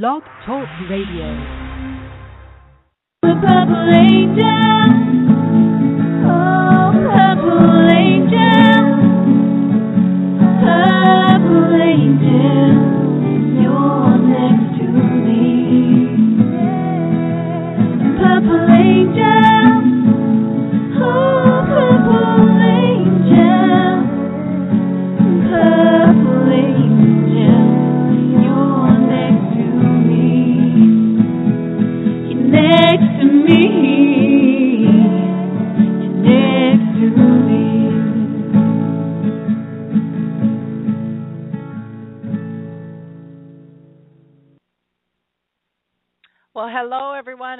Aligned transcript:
Blog 0.00 0.22
Talk 0.46 0.66
Radio. 0.88 1.28
The 3.20 3.34
purple 3.42 3.90
angel. 3.92 4.91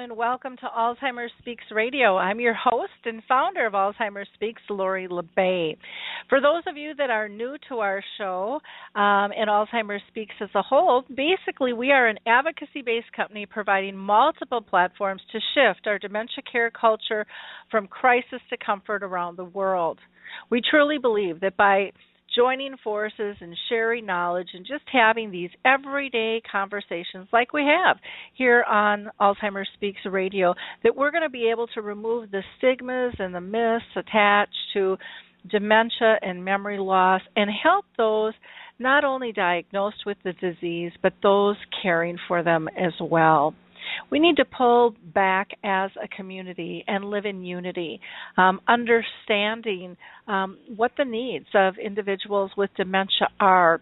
And 0.02 0.16
welcome 0.16 0.56
to 0.56 0.66
Alzheimer's 0.66 1.30
Speaks 1.38 1.62
Radio. 1.70 2.16
I'm 2.16 2.40
your 2.40 2.54
host 2.54 2.90
and 3.04 3.22
founder 3.28 3.66
of 3.66 3.74
Alzheimer's 3.74 4.26
Speaks, 4.34 4.60
Lori 4.68 5.06
La 5.06 5.22
Bey. 5.36 5.76
For 6.28 6.40
those 6.40 6.64
of 6.66 6.76
you 6.76 6.92
that 6.98 7.08
are 7.08 7.28
new 7.28 7.54
to 7.68 7.76
our 7.76 8.02
show 8.18 8.58
um, 8.96 9.30
and 9.36 9.48
Alzheimer's 9.48 10.02
Speaks 10.08 10.34
as 10.40 10.48
a 10.56 10.62
whole, 10.62 11.04
basically 11.14 11.72
we 11.72 11.92
are 11.92 12.08
an 12.08 12.18
advocacy-based 12.26 13.12
company 13.14 13.46
providing 13.46 13.96
multiple 13.96 14.60
platforms 14.60 15.22
to 15.30 15.38
shift 15.54 15.86
our 15.86 16.00
dementia 16.00 16.42
care 16.50 16.72
culture 16.72 17.24
from 17.70 17.86
crisis 17.86 18.40
to 18.50 18.56
comfort 18.56 19.04
around 19.04 19.38
the 19.38 19.44
world. 19.44 20.00
We 20.50 20.62
truly 20.68 20.98
believe 20.98 21.38
that 21.42 21.56
by 21.56 21.92
joining 22.34 22.76
forces 22.82 23.36
and 23.40 23.56
sharing 23.68 24.06
knowledge 24.06 24.48
and 24.54 24.66
just 24.66 24.84
having 24.90 25.30
these 25.30 25.50
everyday 25.64 26.40
conversations 26.50 27.28
like 27.32 27.52
we 27.52 27.62
have 27.62 27.96
here 28.34 28.64
on 28.64 29.10
Alzheimer's 29.20 29.68
Speaks 29.74 30.00
Radio 30.04 30.54
that 30.82 30.96
we're 30.96 31.10
going 31.10 31.22
to 31.22 31.30
be 31.30 31.50
able 31.50 31.66
to 31.68 31.82
remove 31.82 32.30
the 32.30 32.42
stigmas 32.58 33.14
and 33.18 33.34
the 33.34 33.40
myths 33.40 33.84
attached 33.96 34.52
to 34.74 34.96
dementia 35.50 36.16
and 36.22 36.44
memory 36.44 36.78
loss 36.78 37.20
and 37.36 37.50
help 37.62 37.84
those 37.96 38.32
not 38.78 39.04
only 39.04 39.32
diagnosed 39.32 40.04
with 40.06 40.16
the 40.24 40.32
disease 40.34 40.92
but 41.02 41.12
those 41.22 41.56
caring 41.82 42.18
for 42.28 42.42
them 42.42 42.68
as 42.76 42.92
well. 43.00 43.54
We 44.10 44.18
need 44.18 44.36
to 44.36 44.44
pull 44.44 44.94
back 45.14 45.50
as 45.64 45.90
a 46.02 46.08
community 46.08 46.84
and 46.86 47.04
live 47.04 47.24
in 47.24 47.44
unity, 47.44 48.00
um, 48.36 48.60
understanding 48.68 49.96
um, 50.28 50.58
what 50.76 50.92
the 50.96 51.04
needs 51.04 51.46
of 51.54 51.74
individuals 51.78 52.50
with 52.56 52.70
dementia 52.76 53.28
are 53.40 53.80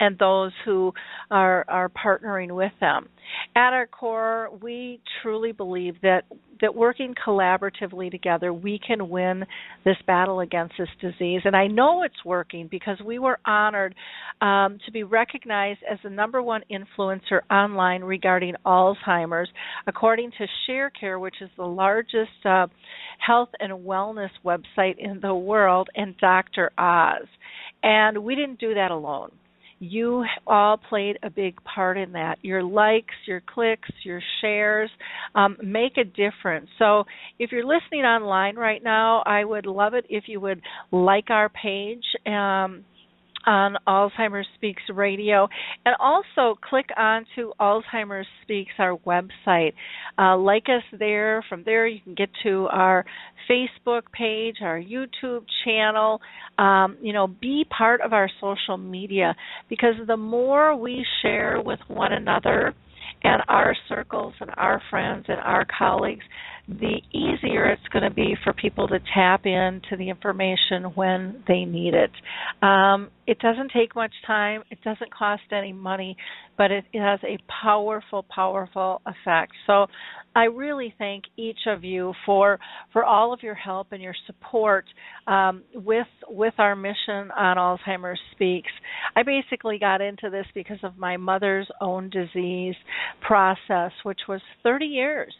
and 0.00 0.18
those 0.18 0.52
who 0.64 0.92
are 1.30 1.64
are 1.68 1.90
partnering 1.90 2.54
with 2.54 2.72
them. 2.80 3.08
At 3.54 3.72
our 3.72 3.86
core, 3.86 4.50
we 4.60 5.00
truly 5.22 5.52
believe 5.52 5.94
that 6.02 6.24
that 6.60 6.74
working 6.74 7.14
collaboratively 7.14 8.10
together, 8.10 8.52
we 8.52 8.80
can 8.84 9.08
win 9.08 9.44
this 9.84 9.96
battle 10.06 10.40
against 10.40 10.74
this 10.78 10.88
disease. 11.00 11.42
And 11.44 11.54
I 11.54 11.66
know 11.66 12.02
it's 12.02 12.24
working 12.24 12.68
because 12.70 12.98
we 13.04 13.18
were 13.18 13.38
honored 13.46 13.94
um, 14.40 14.78
to 14.86 14.92
be 14.92 15.02
recognized 15.02 15.80
as 15.90 15.98
the 16.02 16.10
number 16.10 16.42
one 16.42 16.62
influencer 16.70 17.40
online 17.50 18.02
regarding 18.02 18.54
Alzheimer's, 18.66 19.48
according 19.86 20.32
to 20.32 20.46
ShareCare, 20.68 21.20
which 21.20 21.36
is 21.40 21.50
the 21.56 21.64
largest 21.64 22.44
uh, 22.44 22.66
health 23.24 23.50
and 23.60 23.72
wellness 23.84 24.30
website 24.44 24.98
in 24.98 25.20
the 25.20 25.34
world, 25.34 25.88
and 25.94 26.16
Dr. 26.18 26.70
Oz. 26.78 27.26
And 27.82 28.18
we 28.24 28.34
didn't 28.34 28.58
do 28.58 28.74
that 28.74 28.90
alone 28.90 29.30
you 29.80 30.24
all 30.46 30.76
played 30.76 31.18
a 31.22 31.30
big 31.30 31.62
part 31.64 31.96
in 31.96 32.12
that. 32.12 32.38
Your 32.42 32.62
likes, 32.62 33.14
your 33.26 33.42
clicks, 33.46 33.88
your 34.04 34.20
shares 34.40 34.90
um, 35.34 35.56
make 35.62 35.96
a 35.96 36.04
difference. 36.04 36.68
So 36.78 37.04
if 37.38 37.52
you're 37.52 37.66
listening 37.66 38.02
online 38.02 38.56
right 38.56 38.82
now, 38.82 39.22
I 39.24 39.44
would 39.44 39.66
love 39.66 39.94
it 39.94 40.04
if 40.08 40.24
you 40.26 40.40
would 40.40 40.60
like 40.90 41.30
our 41.30 41.48
page. 41.48 42.04
Um, 42.26 42.84
on 43.46 43.76
Alzheimer's 43.86 44.46
Speaks 44.56 44.82
Radio, 44.92 45.48
and 45.86 45.96
also 46.00 46.58
click 46.68 46.86
on 46.98 47.24
to 47.34 47.52
Alzheimer's 47.58 48.26
Speaks, 48.42 48.72
our 48.78 48.98
website. 49.06 49.72
Uh, 50.18 50.36
like 50.36 50.64
us 50.64 50.82
there. 50.98 51.42
From 51.48 51.62
there, 51.64 51.86
you 51.86 52.00
can 52.02 52.14
get 52.14 52.28
to 52.42 52.66
our 52.70 53.06
Facebook 53.48 54.02
page, 54.12 54.56
our 54.62 54.80
YouTube 54.80 55.44
channel. 55.64 56.20
Um, 56.58 56.96
you 57.00 57.12
know, 57.12 57.26
be 57.26 57.64
part 57.76 58.00
of 58.00 58.12
our 58.12 58.28
social 58.40 58.76
media 58.76 59.34
because 59.68 59.94
the 60.06 60.16
more 60.16 60.74
we 60.76 61.04
share 61.22 61.60
with 61.64 61.80
one 61.88 62.12
another 62.12 62.74
and 63.22 63.42
our 63.48 63.76
circles 63.88 64.34
and 64.40 64.50
our 64.56 64.82
friends 64.90 65.24
and 65.28 65.38
our 65.40 65.66
colleagues, 65.76 66.24
the 66.68 67.00
easier 67.12 67.66
it's 67.66 67.88
going 67.92 68.02
to 68.02 68.14
be 68.14 68.36
for 68.44 68.52
people 68.52 68.88
to 68.88 68.98
tap 69.14 69.46
into 69.46 69.96
the 69.96 70.10
information 70.10 70.84
when 70.94 71.42
they 71.48 71.64
need 71.64 71.94
it. 71.94 72.10
Um, 72.62 73.08
it 73.26 73.38
doesn't 73.38 73.72
take 73.74 73.94
much 73.96 74.12
time, 74.26 74.62
it 74.70 74.78
doesn't 74.82 75.12
cost 75.12 75.42
any 75.50 75.72
money, 75.72 76.16
but 76.58 76.70
it, 76.70 76.84
it 76.92 77.00
has 77.00 77.20
a 77.24 77.38
powerful, 77.62 78.24
powerful 78.34 79.00
effect. 79.06 79.52
So 79.66 79.86
I 80.36 80.44
really 80.44 80.94
thank 80.98 81.24
each 81.38 81.60
of 81.66 81.84
you 81.84 82.12
for 82.26 82.58
for 82.92 83.02
all 83.02 83.32
of 83.32 83.42
your 83.42 83.54
help 83.54 83.88
and 83.92 84.02
your 84.02 84.14
support 84.26 84.84
um, 85.26 85.62
with 85.74 86.06
with 86.28 86.54
our 86.58 86.76
mission 86.76 87.30
on 87.36 87.56
Alzheimer's 87.56 88.20
Speaks. 88.32 88.70
I 89.16 89.22
basically 89.22 89.78
got 89.78 90.02
into 90.02 90.28
this 90.30 90.46
because 90.54 90.78
of 90.82 90.98
my 90.98 91.16
mother's 91.16 91.68
own 91.80 92.10
disease 92.10 92.76
process, 93.26 93.92
which 94.04 94.20
was 94.28 94.40
30 94.62 94.84
years 94.84 95.34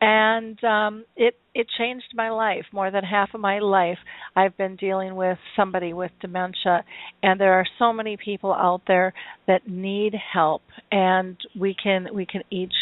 and 0.00 0.62
um 0.64 1.04
it 1.16 1.34
it 1.54 1.66
changed 1.78 2.12
my 2.14 2.30
life 2.30 2.64
more 2.72 2.90
than 2.90 3.04
half 3.04 3.30
of 3.34 3.40
my 3.40 3.58
life 3.58 3.98
i've 4.36 4.56
been 4.56 4.76
dealing 4.76 5.14
with 5.16 5.38
somebody 5.56 5.92
with 5.92 6.10
dementia 6.20 6.84
and 7.22 7.40
there 7.40 7.54
are 7.54 7.66
so 7.78 7.92
many 7.92 8.16
people 8.16 8.52
out 8.52 8.82
there 8.86 9.12
that 9.46 9.68
need 9.68 10.14
help 10.32 10.62
and 10.92 11.36
we 11.58 11.74
can 11.82 12.06
we 12.14 12.26
can 12.26 12.42
each 12.50 12.74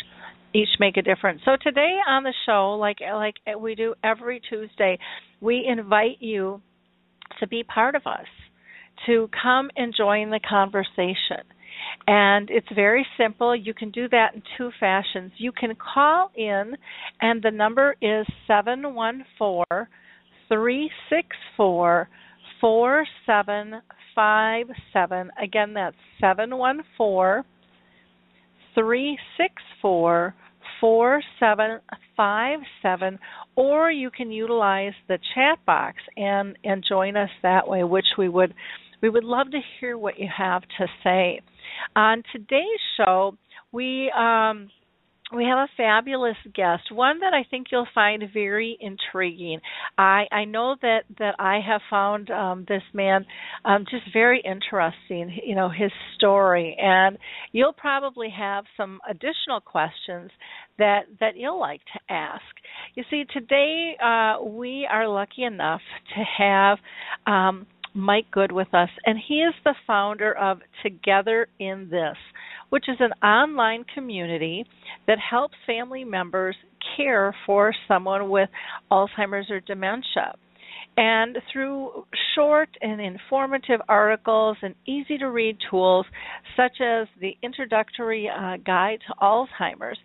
each 0.56 0.68
make 0.80 0.96
a 0.96 1.02
difference. 1.02 1.42
So 1.44 1.52
today 1.62 1.98
on 2.08 2.22
the 2.22 2.32
show 2.46 2.76
like 2.80 2.98
like 3.00 3.34
we 3.60 3.74
do 3.74 3.94
every 4.02 4.40
Tuesday, 4.48 4.98
we 5.40 5.64
invite 5.66 6.20
you 6.20 6.60
to 7.40 7.46
be 7.46 7.62
part 7.62 7.94
of 7.94 8.06
us, 8.06 8.26
to 9.06 9.28
come 9.42 9.70
and 9.76 9.94
join 9.96 10.30
the 10.30 10.40
conversation. 10.48 11.44
And 12.06 12.50
it's 12.50 12.68
very 12.74 13.06
simple. 13.18 13.56
You 13.56 13.74
can 13.74 13.90
do 13.90 14.08
that 14.08 14.34
in 14.34 14.42
two 14.56 14.70
fashions. 14.78 15.32
You 15.38 15.52
can 15.52 15.74
call 15.74 16.30
in, 16.36 16.76
and 17.20 17.42
the 17.42 17.50
number 17.50 17.96
is 18.00 18.24
714 18.46 19.64
364 20.48 22.08
4757. 22.60 25.30
Again, 25.42 25.74
that's 25.74 25.96
714 26.20 27.42
364 28.74 30.34
4757 30.80 33.18
or 33.56 33.90
you 33.90 34.10
can 34.10 34.30
utilize 34.30 34.92
the 35.08 35.18
chat 35.34 35.58
box 35.64 35.96
and 36.16 36.58
and 36.64 36.84
join 36.86 37.16
us 37.16 37.30
that 37.42 37.66
way 37.66 37.82
which 37.84 38.04
we 38.18 38.28
would 38.28 38.52
we 39.02 39.08
would 39.08 39.24
love 39.24 39.50
to 39.50 39.58
hear 39.80 39.96
what 39.96 40.18
you 40.18 40.28
have 40.36 40.60
to 40.78 40.86
say 41.02 41.40
on 41.94 42.22
today's 42.32 42.80
show, 42.96 43.36
we 43.72 44.10
um, 44.16 44.68
we 45.34 45.44
have 45.44 45.58
a 45.58 45.68
fabulous 45.76 46.36
guest, 46.54 46.92
one 46.92 47.18
that 47.20 47.34
I 47.34 47.44
think 47.50 47.68
you'll 47.72 47.88
find 47.92 48.22
very 48.32 48.78
intriguing. 48.80 49.60
I, 49.98 50.26
I 50.30 50.44
know 50.44 50.76
that, 50.82 51.00
that 51.18 51.34
I 51.40 51.58
have 51.66 51.80
found 51.90 52.30
um, 52.30 52.64
this 52.68 52.82
man 52.94 53.26
um, 53.64 53.84
just 53.90 54.04
very 54.12 54.40
interesting, 54.44 55.36
you 55.44 55.56
know, 55.56 55.68
his 55.68 55.90
story, 56.16 56.76
and 56.80 57.18
you'll 57.50 57.72
probably 57.72 58.30
have 58.30 58.64
some 58.76 59.00
additional 59.08 59.60
questions 59.64 60.30
that 60.78 61.06
that 61.20 61.36
you'll 61.36 61.58
like 61.58 61.80
to 61.92 62.14
ask. 62.14 62.42
You 62.94 63.02
see, 63.10 63.24
today 63.32 63.96
uh, 64.02 64.44
we 64.44 64.86
are 64.90 65.08
lucky 65.08 65.42
enough 65.42 65.80
to 66.14 66.22
have. 66.38 66.78
Um, 67.26 67.66
Mike 67.96 68.30
Good 68.30 68.52
with 68.52 68.72
us, 68.74 68.90
and 69.06 69.18
he 69.26 69.36
is 69.36 69.54
the 69.64 69.74
founder 69.86 70.36
of 70.36 70.58
Together 70.82 71.48
in 71.58 71.88
This, 71.90 72.16
which 72.68 72.84
is 72.88 72.98
an 73.00 73.12
online 73.26 73.84
community 73.94 74.66
that 75.06 75.18
helps 75.18 75.54
family 75.66 76.04
members 76.04 76.56
care 76.96 77.34
for 77.46 77.74
someone 77.88 78.28
with 78.28 78.50
Alzheimer's 78.92 79.50
or 79.50 79.60
dementia. 79.60 80.34
And 80.98 81.38
through 81.52 82.04
short 82.34 82.68
and 82.80 83.00
informative 83.00 83.80
articles 83.88 84.56
and 84.62 84.74
easy 84.86 85.18
to 85.18 85.30
read 85.30 85.56
tools, 85.70 86.06
such 86.56 86.80
as 86.80 87.06
the 87.20 87.36
Introductory 87.42 88.28
uh, 88.28 88.56
Guide 88.64 89.00
to 89.08 89.14
Alzheimer's, 89.22 89.98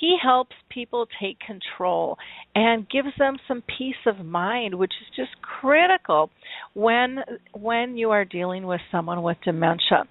he 0.00 0.16
helps 0.20 0.56
people 0.70 1.06
take 1.22 1.38
control 1.40 2.16
and 2.54 2.88
gives 2.88 3.10
them 3.18 3.36
some 3.46 3.62
peace 3.78 3.94
of 4.06 4.24
mind 4.24 4.74
which 4.74 4.92
is 5.00 5.14
just 5.14 5.30
critical 5.42 6.30
when 6.74 7.18
when 7.52 7.96
you 7.96 8.10
are 8.10 8.24
dealing 8.24 8.66
with 8.66 8.80
someone 8.90 9.22
with 9.22 9.36
dementia. 9.44 10.04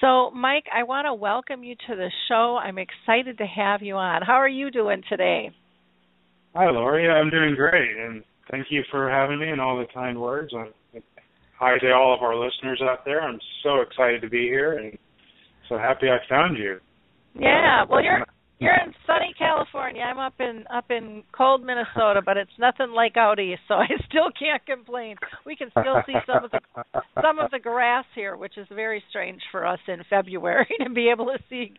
So 0.00 0.30
mike 0.32 0.64
i 0.74 0.82
want 0.82 1.06
to 1.06 1.14
welcome 1.14 1.64
you 1.64 1.74
to 1.88 1.96
the 1.96 2.10
show. 2.28 2.58
I'm 2.62 2.78
excited 2.78 3.38
to 3.38 3.46
have 3.46 3.82
you 3.82 3.94
on. 3.94 4.22
How 4.22 4.34
are 4.34 4.48
you 4.48 4.70
doing 4.70 5.02
today? 5.08 5.50
Hi 6.54 6.70
lori. 6.70 7.08
I'm 7.08 7.30
doing 7.30 7.54
great 7.54 7.96
and 7.96 8.22
thank 8.50 8.66
you 8.70 8.82
for 8.90 9.10
having 9.10 9.40
me 9.40 9.48
and 9.48 9.60
all 9.60 9.78
the 9.78 9.86
kind 9.92 10.20
words. 10.20 10.52
Hi 11.58 11.78
to 11.78 11.92
all 11.92 12.14
of 12.14 12.22
our 12.22 12.36
listeners 12.36 12.80
out 12.82 13.04
there. 13.04 13.22
I'm 13.22 13.38
so 13.62 13.80
excited 13.80 14.20
to 14.22 14.28
be 14.28 14.42
here 14.42 14.78
and 14.78 14.98
so 15.68 15.78
happy 15.78 16.08
i 16.08 16.18
found 16.28 16.58
you. 16.58 16.78
Yeah 17.34 17.84
well 17.88 18.02
you're 18.02 18.26
you're 18.60 18.74
in 18.74 18.92
sunny 19.06 19.34
California. 19.38 20.02
I'm 20.02 20.18
up 20.18 20.34
in 20.38 20.64
up 20.72 20.90
in 20.90 21.22
cold 21.36 21.64
Minnesota, 21.64 22.20
but 22.24 22.36
it's 22.36 22.50
nothing 22.58 22.90
like 22.94 23.16
out 23.16 23.40
east, 23.40 23.62
so 23.66 23.74
I 23.86 23.88
still 24.08 24.30
can't 24.38 24.64
complain. 24.66 25.16
We 25.46 25.56
can 25.56 25.70
still 25.70 26.02
see 26.06 26.14
some 26.26 26.44
of 26.44 26.50
the 26.50 26.60
some 27.22 27.38
of 27.38 27.50
the 27.50 27.58
grass 27.58 28.04
here, 28.14 28.36
which 28.36 28.56
is 28.58 28.66
very 28.72 29.02
strange 29.08 29.40
for 29.50 29.66
us 29.66 29.80
in 29.88 30.02
February 30.08 30.68
to 30.84 30.90
be 30.90 31.08
able 31.08 31.26
to 31.26 31.38
see 31.48 31.72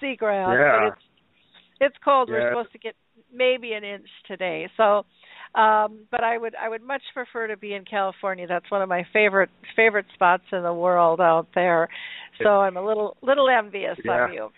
see 0.00 0.16
grass. 0.16 0.48
Yeah. 0.58 0.78
But 0.80 0.86
it's 0.88 1.02
it's 1.80 1.96
cold. 2.04 2.28
Yeah. 2.28 2.34
We're 2.34 2.50
supposed 2.50 2.72
to 2.72 2.78
get 2.78 2.94
maybe 3.32 3.72
an 3.72 3.84
inch 3.84 4.08
today. 4.26 4.68
So 4.76 5.04
um 5.54 6.00
but 6.10 6.24
I 6.24 6.36
would 6.36 6.54
I 6.56 6.68
would 6.68 6.82
much 6.82 7.02
prefer 7.14 7.46
to 7.46 7.56
be 7.56 7.74
in 7.74 7.84
California. 7.84 8.46
That's 8.48 8.68
one 8.70 8.82
of 8.82 8.88
my 8.88 9.04
favorite 9.12 9.50
favorite 9.76 10.06
spots 10.14 10.44
in 10.52 10.62
the 10.62 10.74
world 10.74 11.20
out 11.20 11.46
there. 11.54 11.88
So 12.42 12.48
I'm 12.48 12.76
a 12.76 12.84
little 12.84 13.16
little 13.22 13.48
envious 13.48 13.96
Yeah. 14.04 14.26
of 14.26 14.32
you. 14.32 14.48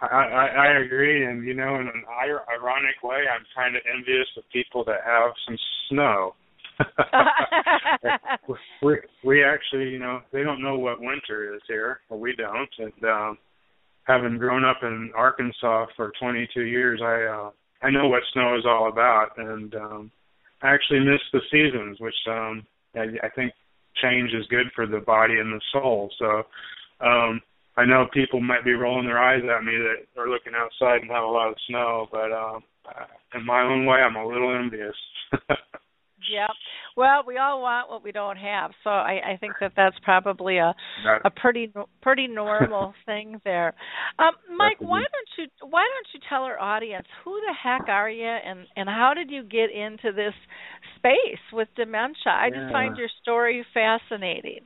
I, 0.00 0.06
I 0.06 0.46
I 0.46 0.66
agree, 0.84 1.26
and 1.26 1.44
you 1.44 1.54
know, 1.54 1.76
in 1.76 1.88
an 1.88 2.04
ir- 2.26 2.44
ironic 2.52 3.02
way, 3.02 3.24
I'm 3.32 3.44
kind 3.54 3.76
of 3.76 3.82
envious 3.92 4.26
of 4.36 4.44
people 4.52 4.84
that 4.84 5.00
have 5.04 5.32
some 5.46 5.58
snow. 5.88 6.34
we 8.82 8.96
we 9.24 9.44
actually, 9.44 9.90
you 9.90 9.98
know, 9.98 10.20
they 10.32 10.42
don't 10.42 10.62
know 10.62 10.78
what 10.78 11.00
winter 11.00 11.54
is 11.54 11.62
here, 11.66 12.00
but 12.08 12.20
we 12.20 12.34
don't. 12.36 12.70
And 12.78 13.04
um 13.04 13.38
having 14.04 14.38
grown 14.38 14.64
up 14.64 14.78
in 14.82 15.10
Arkansas 15.16 15.86
for 15.96 16.12
22 16.20 16.62
years, 16.62 17.00
I 17.02 17.24
uh 17.24 17.50
I 17.82 17.90
know 17.90 18.08
what 18.08 18.22
snow 18.32 18.56
is 18.56 18.64
all 18.66 18.88
about, 18.88 19.30
and 19.36 19.74
um 19.74 20.10
I 20.62 20.72
actually 20.72 21.00
miss 21.00 21.20
the 21.32 21.40
seasons, 21.50 21.98
which 22.00 22.14
um 22.30 22.64
I, 22.94 23.26
I 23.26 23.28
think 23.34 23.52
change 24.00 24.30
is 24.32 24.46
good 24.48 24.66
for 24.76 24.86
the 24.86 25.00
body 25.00 25.40
and 25.40 25.52
the 25.52 25.60
soul. 25.72 26.10
So 26.18 26.42
um 27.04 27.40
I 27.78 27.84
know 27.84 28.06
people 28.12 28.40
might 28.40 28.64
be 28.64 28.72
rolling 28.72 29.06
their 29.06 29.22
eyes 29.22 29.42
at 29.44 29.64
me 29.64 29.72
that 29.78 30.20
are 30.20 30.28
looking 30.28 30.52
outside 30.56 31.02
and 31.02 31.10
have 31.10 31.22
a 31.22 31.26
lot 31.26 31.48
of 31.48 31.56
snow, 31.68 32.08
but 32.10 32.32
um 32.32 32.62
in 33.34 33.46
my 33.46 33.62
own 33.62 33.86
way 33.86 33.98
I'm 33.98 34.16
a 34.16 34.26
little 34.26 34.54
envious. 34.54 34.96
Yep. 36.30 36.50
Well, 36.96 37.22
we 37.26 37.38
all 37.38 37.62
want 37.62 37.88
what 37.88 38.02
we 38.02 38.12
don't 38.12 38.36
have, 38.36 38.72
so 38.82 38.90
I, 38.90 39.34
I 39.34 39.36
think 39.38 39.54
that 39.60 39.72
that's 39.76 39.96
probably 40.02 40.58
a 40.58 40.74
a 41.24 41.30
pretty 41.30 41.72
pretty 42.02 42.26
normal 42.26 42.92
thing 43.06 43.40
there. 43.44 43.74
Um, 44.18 44.32
Mike, 44.54 44.80
why 44.80 45.00
don't 45.00 45.28
you 45.38 45.68
why 45.68 45.86
don't 45.86 46.08
you 46.12 46.20
tell 46.28 46.42
our 46.42 46.58
audience 46.58 47.06
who 47.24 47.40
the 47.46 47.54
heck 47.62 47.88
are 47.88 48.10
you 48.10 48.26
and 48.26 48.66
and 48.76 48.88
how 48.88 49.12
did 49.14 49.30
you 49.30 49.42
get 49.42 49.70
into 49.70 50.12
this 50.12 50.34
space 50.96 51.40
with 51.52 51.68
dementia? 51.76 52.32
I 52.32 52.50
just 52.50 52.72
find 52.72 52.96
your 52.96 53.08
story 53.22 53.64
fascinating. 53.72 54.60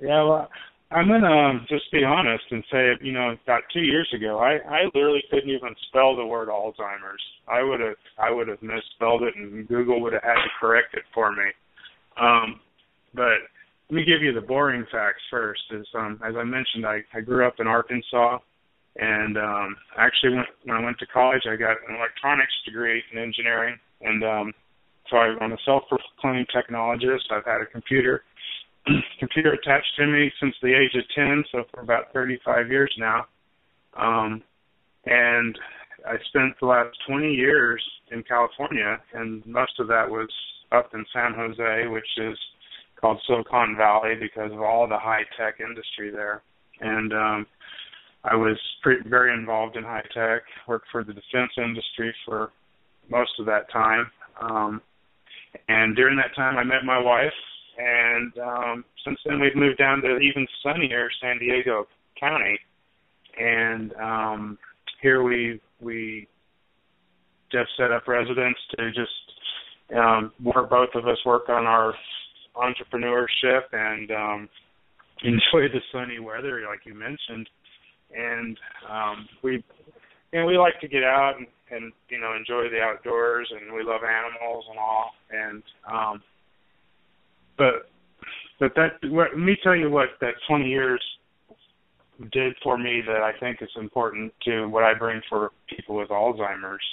Yeah, 0.00 0.24
well, 0.24 0.50
I'm 0.90 1.08
gonna 1.08 1.26
um, 1.26 1.66
just 1.68 1.90
be 1.90 2.04
honest 2.04 2.44
and 2.50 2.62
say, 2.70 2.92
you 3.00 3.12
know, 3.12 3.34
about 3.42 3.62
two 3.72 3.80
years 3.80 4.08
ago, 4.14 4.38
I 4.38 4.58
I 4.70 4.84
literally 4.94 5.24
couldn't 5.30 5.50
even 5.50 5.74
spell 5.88 6.14
the 6.14 6.24
word 6.24 6.48
Alzheimer's. 6.48 7.22
I 7.48 7.62
would 7.62 7.80
have 7.80 7.96
I 8.18 8.30
would 8.30 8.46
have 8.48 8.62
misspelled 8.62 9.22
it, 9.22 9.34
and 9.36 9.66
Google 9.66 10.00
would 10.00 10.12
have 10.12 10.22
had 10.22 10.34
to 10.34 10.50
correct 10.60 10.94
it 10.94 11.02
for 11.12 11.32
me. 11.32 11.50
Um, 12.20 12.60
but 13.14 13.50
let 13.90 13.96
me 13.96 14.04
give 14.04 14.22
you 14.22 14.32
the 14.32 14.46
boring 14.46 14.86
facts 14.92 15.22
first. 15.28 15.62
Is 15.72 15.86
um, 15.94 16.20
as 16.24 16.34
I 16.36 16.44
mentioned, 16.44 16.86
I 16.86 17.02
I 17.12 17.20
grew 17.20 17.44
up 17.46 17.54
in 17.58 17.66
Arkansas, 17.66 18.38
and 18.94 19.36
um, 19.36 19.76
actually 19.98 20.36
went 20.36 20.48
when 20.64 20.76
I 20.76 20.84
went 20.84 20.98
to 21.00 21.06
college, 21.06 21.42
I 21.50 21.56
got 21.56 21.76
an 21.88 21.96
electronics 21.96 22.54
degree 22.64 23.02
in 23.12 23.18
engineering, 23.18 23.76
and 24.02 24.22
um, 24.22 24.52
so 25.10 25.16
I'm 25.16 25.52
a 25.52 25.58
self-proclaimed 25.64 26.46
technologist. 26.54 27.30
I've 27.30 27.44
had 27.44 27.60
a 27.60 27.66
computer 27.66 28.22
computer 29.18 29.52
attached 29.52 29.92
to 29.96 30.06
me 30.06 30.30
since 30.40 30.54
the 30.62 30.74
age 30.74 30.94
of 30.94 31.04
10, 31.14 31.44
so 31.52 31.64
for 31.72 31.80
about 31.80 32.12
35 32.12 32.70
years 32.70 32.92
now. 32.98 33.26
Um, 33.96 34.42
and 35.06 35.58
I 36.06 36.16
spent 36.28 36.54
the 36.60 36.66
last 36.66 36.96
20 37.08 37.32
years 37.32 37.82
in 38.10 38.22
California, 38.22 38.98
and 39.14 39.44
most 39.46 39.78
of 39.78 39.88
that 39.88 40.08
was 40.08 40.28
up 40.72 40.90
in 40.94 41.04
San 41.12 41.34
Jose, 41.34 41.86
which 41.88 42.06
is 42.18 42.38
called 43.00 43.20
Silicon 43.26 43.76
Valley 43.76 44.14
because 44.20 44.52
of 44.52 44.60
all 44.60 44.88
the 44.88 44.98
high 44.98 45.22
tech 45.38 45.60
industry 45.60 46.10
there. 46.10 46.42
And 46.80 47.12
um, 47.12 47.46
I 48.24 48.34
was 48.34 48.58
pretty, 48.82 49.08
very 49.08 49.32
involved 49.32 49.76
in 49.76 49.84
high 49.84 50.04
tech, 50.14 50.42
worked 50.66 50.86
for 50.90 51.04
the 51.04 51.12
defense 51.12 51.52
industry 51.56 52.14
for 52.24 52.50
most 53.08 53.32
of 53.38 53.46
that 53.46 53.70
time. 53.72 54.10
Um, 54.40 54.82
and 55.68 55.96
during 55.96 56.16
that 56.16 56.34
time, 56.34 56.58
I 56.58 56.64
met 56.64 56.84
my 56.84 56.98
wife, 56.98 57.32
and 57.78 58.32
um 58.38 58.84
since 59.04 59.18
then 59.24 59.40
we've 59.40 59.56
moved 59.56 59.78
down 59.78 60.00
to 60.02 60.18
even 60.18 60.46
sunnier 60.62 61.08
San 61.20 61.38
Diego 61.38 61.86
County. 62.18 62.58
And 63.38 63.92
um 63.94 64.58
here 65.02 65.22
we 65.22 65.60
we 65.80 66.26
just 67.52 67.70
set 67.76 67.92
up 67.92 68.08
residence 68.08 68.56
to 68.76 68.90
just 68.92 69.96
um 69.96 70.32
work 70.42 70.70
both 70.70 70.90
of 70.94 71.06
us 71.06 71.18
work 71.24 71.48
on 71.48 71.66
our 71.66 71.94
entrepreneurship 72.56 73.62
and 73.72 74.10
um 74.10 74.48
enjoy 75.22 75.68
the 75.72 75.80
sunny 75.92 76.18
weather 76.18 76.62
like 76.68 76.80
you 76.84 76.94
mentioned. 76.94 77.48
And 78.16 78.58
um 78.90 79.28
we 79.42 79.62
you 80.32 80.40
know 80.40 80.46
we 80.46 80.56
like 80.56 80.80
to 80.80 80.88
get 80.88 81.02
out 81.02 81.34
and, 81.36 81.46
and 81.70 81.92
you 82.08 82.18
know 82.18 82.34
enjoy 82.34 82.70
the 82.70 82.80
outdoors 82.80 83.52
and 83.52 83.74
we 83.74 83.82
love 83.82 84.00
animals 84.02 84.64
and 84.70 84.78
all. 84.78 85.10
And 85.30 85.62
um 85.90 86.22
but 87.58 87.88
but 88.58 88.74
that 88.74 88.92
let 89.02 89.36
me 89.38 89.56
tell 89.62 89.76
you 89.76 89.90
what 89.90 90.08
that 90.20 90.34
20 90.48 90.68
years 90.68 91.02
did 92.32 92.54
for 92.62 92.78
me 92.78 93.02
that 93.06 93.22
I 93.22 93.32
think 93.38 93.58
is 93.60 93.68
important 93.76 94.32
to 94.44 94.66
what 94.66 94.84
I 94.84 94.94
bring 94.94 95.20
for 95.28 95.52
people 95.68 95.96
with 95.96 96.08
Alzheimer's. 96.08 96.84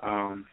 Um, 0.00 0.46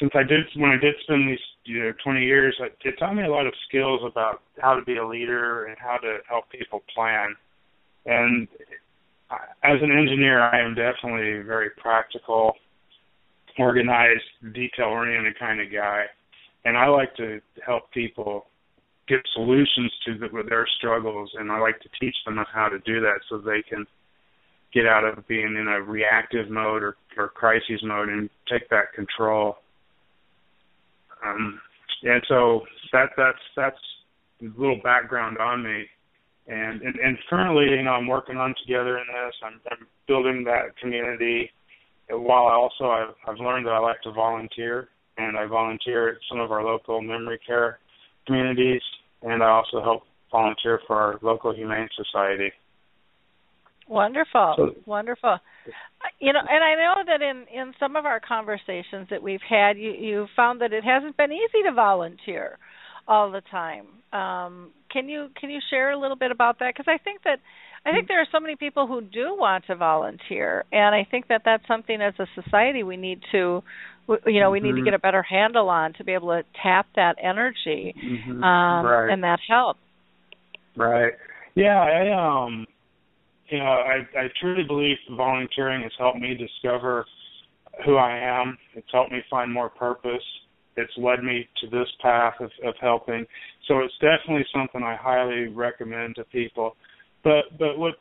since 0.00 0.10
I 0.14 0.24
did 0.24 0.40
when 0.56 0.70
I 0.70 0.76
did 0.76 0.94
spend 1.02 1.28
these 1.28 1.38
you 1.64 1.84
know 1.84 1.92
20 2.02 2.24
years, 2.24 2.56
it, 2.60 2.98
taught 2.98 3.14
me 3.14 3.24
a 3.24 3.30
lot 3.30 3.46
of 3.46 3.54
skills 3.68 4.00
about 4.04 4.42
how 4.60 4.74
to 4.74 4.82
be 4.82 4.96
a 4.96 5.06
leader 5.06 5.66
and 5.66 5.76
how 5.78 5.96
to 5.98 6.18
help 6.28 6.50
people 6.50 6.82
plan. 6.94 7.34
And 8.04 8.48
as 9.62 9.78
an 9.80 9.92
engineer, 9.92 10.40
I 10.40 10.60
am 10.60 10.74
definitely 10.74 11.42
very 11.42 11.70
practical, 11.70 12.54
organized, 13.58 14.24
detail-oriented 14.52 15.38
kind 15.38 15.60
of 15.60 15.72
guy, 15.72 16.06
and 16.64 16.76
I 16.76 16.88
like 16.88 17.14
to 17.16 17.40
help 17.64 17.90
people 17.92 18.46
get 19.12 19.26
solutions 19.34 19.92
to 20.06 20.18
the, 20.18 20.28
their 20.48 20.66
struggles, 20.78 21.30
and 21.38 21.52
I 21.52 21.60
like 21.60 21.80
to 21.80 21.88
teach 22.00 22.16
them 22.24 22.38
how 22.52 22.68
to 22.68 22.78
do 22.80 23.00
that 23.00 23.20
so 23.28 23.38
they 23.38 23.62
can 23.68 23.86
get 24.72 24.86
out 24.86 25.04
of 25.04 25.26
being 25.28 25.56
in 25.60 25.68
a 25.68 25.82
reactive 25.82 26.48
mode 26.50 26.82
or, 26.82 26.96
or 27.18 27.28
crisis 27.28 27.82
mode 27.82 28.08
and 28.08 28.30
take 28.50 28.68
back 28.70 28.94
control. 28.94 29.56
Um, 31.24 31.60
and 32.02 32.22
so 32.26 32.62
that 32.92 33.10
that's 33.16 33.44
that's 33.54 33.76
a 34.40 34.60
little 34.60 34.80
background 34.82 35.38
on 35.38 35.62
me. 35.62 35.84
And, 36.48 36.82
and 36.82 36.96
and 36.96 37.18
currently, 37.28 37.66
you 37.76 37.82
know, 37.82 37.92
I'm 37.92 38.08
working 38.08 38.36
on 38.36 38.54
together 38.66 38.98
in 38.98 39.04
this. 39.06 39.34
I'm, 39.44 39.60
I'm 39.70 39.86
building 40.08 40.42
that 40.44 40.76
community. 40.80 41.50
While 42.08 42.46
I 42.46 42.54
also 42.54 42.84
I've, 42.86 43.14
I've 43.28 43.40
learned 43.40 43.66
that 43.66 43.72
I 43.72 43.78
like 43.78 44.02
to 44.02 44.12
volunteer, 44.12 44.88
and 45.18 45.36
I 45.36 45.46
volunteer 45.46 46.08
at 46.08 46.16
some 46.28 46.40
of 46.40 46.50
our 46.50 46.64
local 46.64 47.00
memory 47.00 47.38
care 47.46 47.78
communities, 48.26 48.82
and 49.22 49.42
I 49.42 49.48
also 49.48 49.82
help 49.82 50.04
volunteer 50.30 50.80
for 50.86 50.96
our 50.96 51.18
local 51.22 51.54
humane 51.54 51.88
society. 51.94 52.52
Wonderful, 53.88 54.54
So- 54.56 54.74
wonderful. 54.86 55.38
You 56.18 56.32
know, 56.32 56.40
and 56.40 56.64
I 56.64 56.74
know 56.74 57.02
that 57.06 57.22
in 57.22 57.46
in 57.52 57.74
some 57.78 57.94
of 57.96 58.06
our 58.06 58.18
conversations 58.20 59.08
that 59.10 59.22
we've 59.22 59.42
had, 59.42 59.76
you 59.78 59.92
you 59.92 60.26
found 60.34 60.60
that 60.60 60.72
it 60.72 60.84
hasn't 60.84 61.16
been 61.16 61.32
easy 61.32 61.62
to 61.64 61.72
volunteer 61.72 62.58
all 63.06 63.30
the 63.30 63.40
time. 63.42 63.86
Um, 64.12 64.70
can 64.90 65.08
you 65.08 65.30
can 65.38 65.50
you 65.50 65.60
share 65.70 65.90
a 65.90 65.96
little 65.96 66.16
bit 66.16 66.30
about 66.30 66.58
that? 66.58 66.74
Because 66.74 66.88
I 66.88 66.98
think 66.98 67.22
that 67.22 67.38
I 67.84 67.90
think 67.92 68.08
there 68.08 68.20
are 68.20 68.26
so 68.30 68.38
many 68.38 68.56
people 68.56 68.86
who 68.86 69.00
do 69.00 69.36
want 69.36 69.66
to 69.66 69.74
volunteer, 69.74 70.64
and 70.72 70.94
I 70.94 71.04
think 71.04 71.26
that 71.28 71.42
that's 71.44 71.66
something 71.66 72.00
as 72.00 72.14
a 72.18 72.26
society 72.40 72.84
we 72.84 72.96
need 72.96 73.20
to, 73.32 73.62
you 74.26 74.40
know, 74.40 74.50
we 74.50 74.60
need 74.60 74.72
to 74.72 74.80
Mhm. 74.80 74.84
get 74.84 74.94
a 74.94 74.98
better 74.98 75.22
handle 75.22 75.68
on 75.68 75.92
to 75.94 76.04
be 76.04 76.12
able 76.12 76.28
to 76.28 76.44
tap 76.60 76.86
that 76.96 77.16
energy 77.20 77.94
Mhm. 77.96 78.42
um, 78.42 78.86
right. 78.86 79.10
and 79.10 79.22
that 79.22 79.40
help. 79.40 79.78
Right. 80.76 81.14
Yeah, 81.54 81.80
I 81.80 82.08
um 82.10 82.66
you 83.48 83.58
know, 83.58 83.64
I 83.64 84.06
I 84.16 84.28
truly 84.40 84.64
believe 84.64 84.96
volunteering 85.10 85.82
has 85.82 85.92
helped 85.98 86.18
me 86.18 86.34
discover 86.34 87.04
who 87.84 87.96
I 87.96 88.16
am. 88.16 88.58
It's 88.74 88.90
helped 88.90 89.12
me 89.12 89.22
find 89.30 89.52
more 89.52 89.68
purpose. 89.68 90.24
It's 90.76 90.96
led 90.96 91.22
me 91.22 91.46
to 91.60 91.66
this 91.68 91.88
path 92.00 92.34
of, 92.40 92.50
of 92.64 92.74
helping. 92.80 93.26
So 93.68 93.80
it's 93.80 93.96
definitely 93.98 94.46
something 94.54 94.82
I 94.82 94.96
highly 94.96 95.48
recommend 95.48 96.16
to 96.16 96.24
people. 96.24 96.76
But 97.22 97.58
but 97.58 97.78
what 97.78 97.94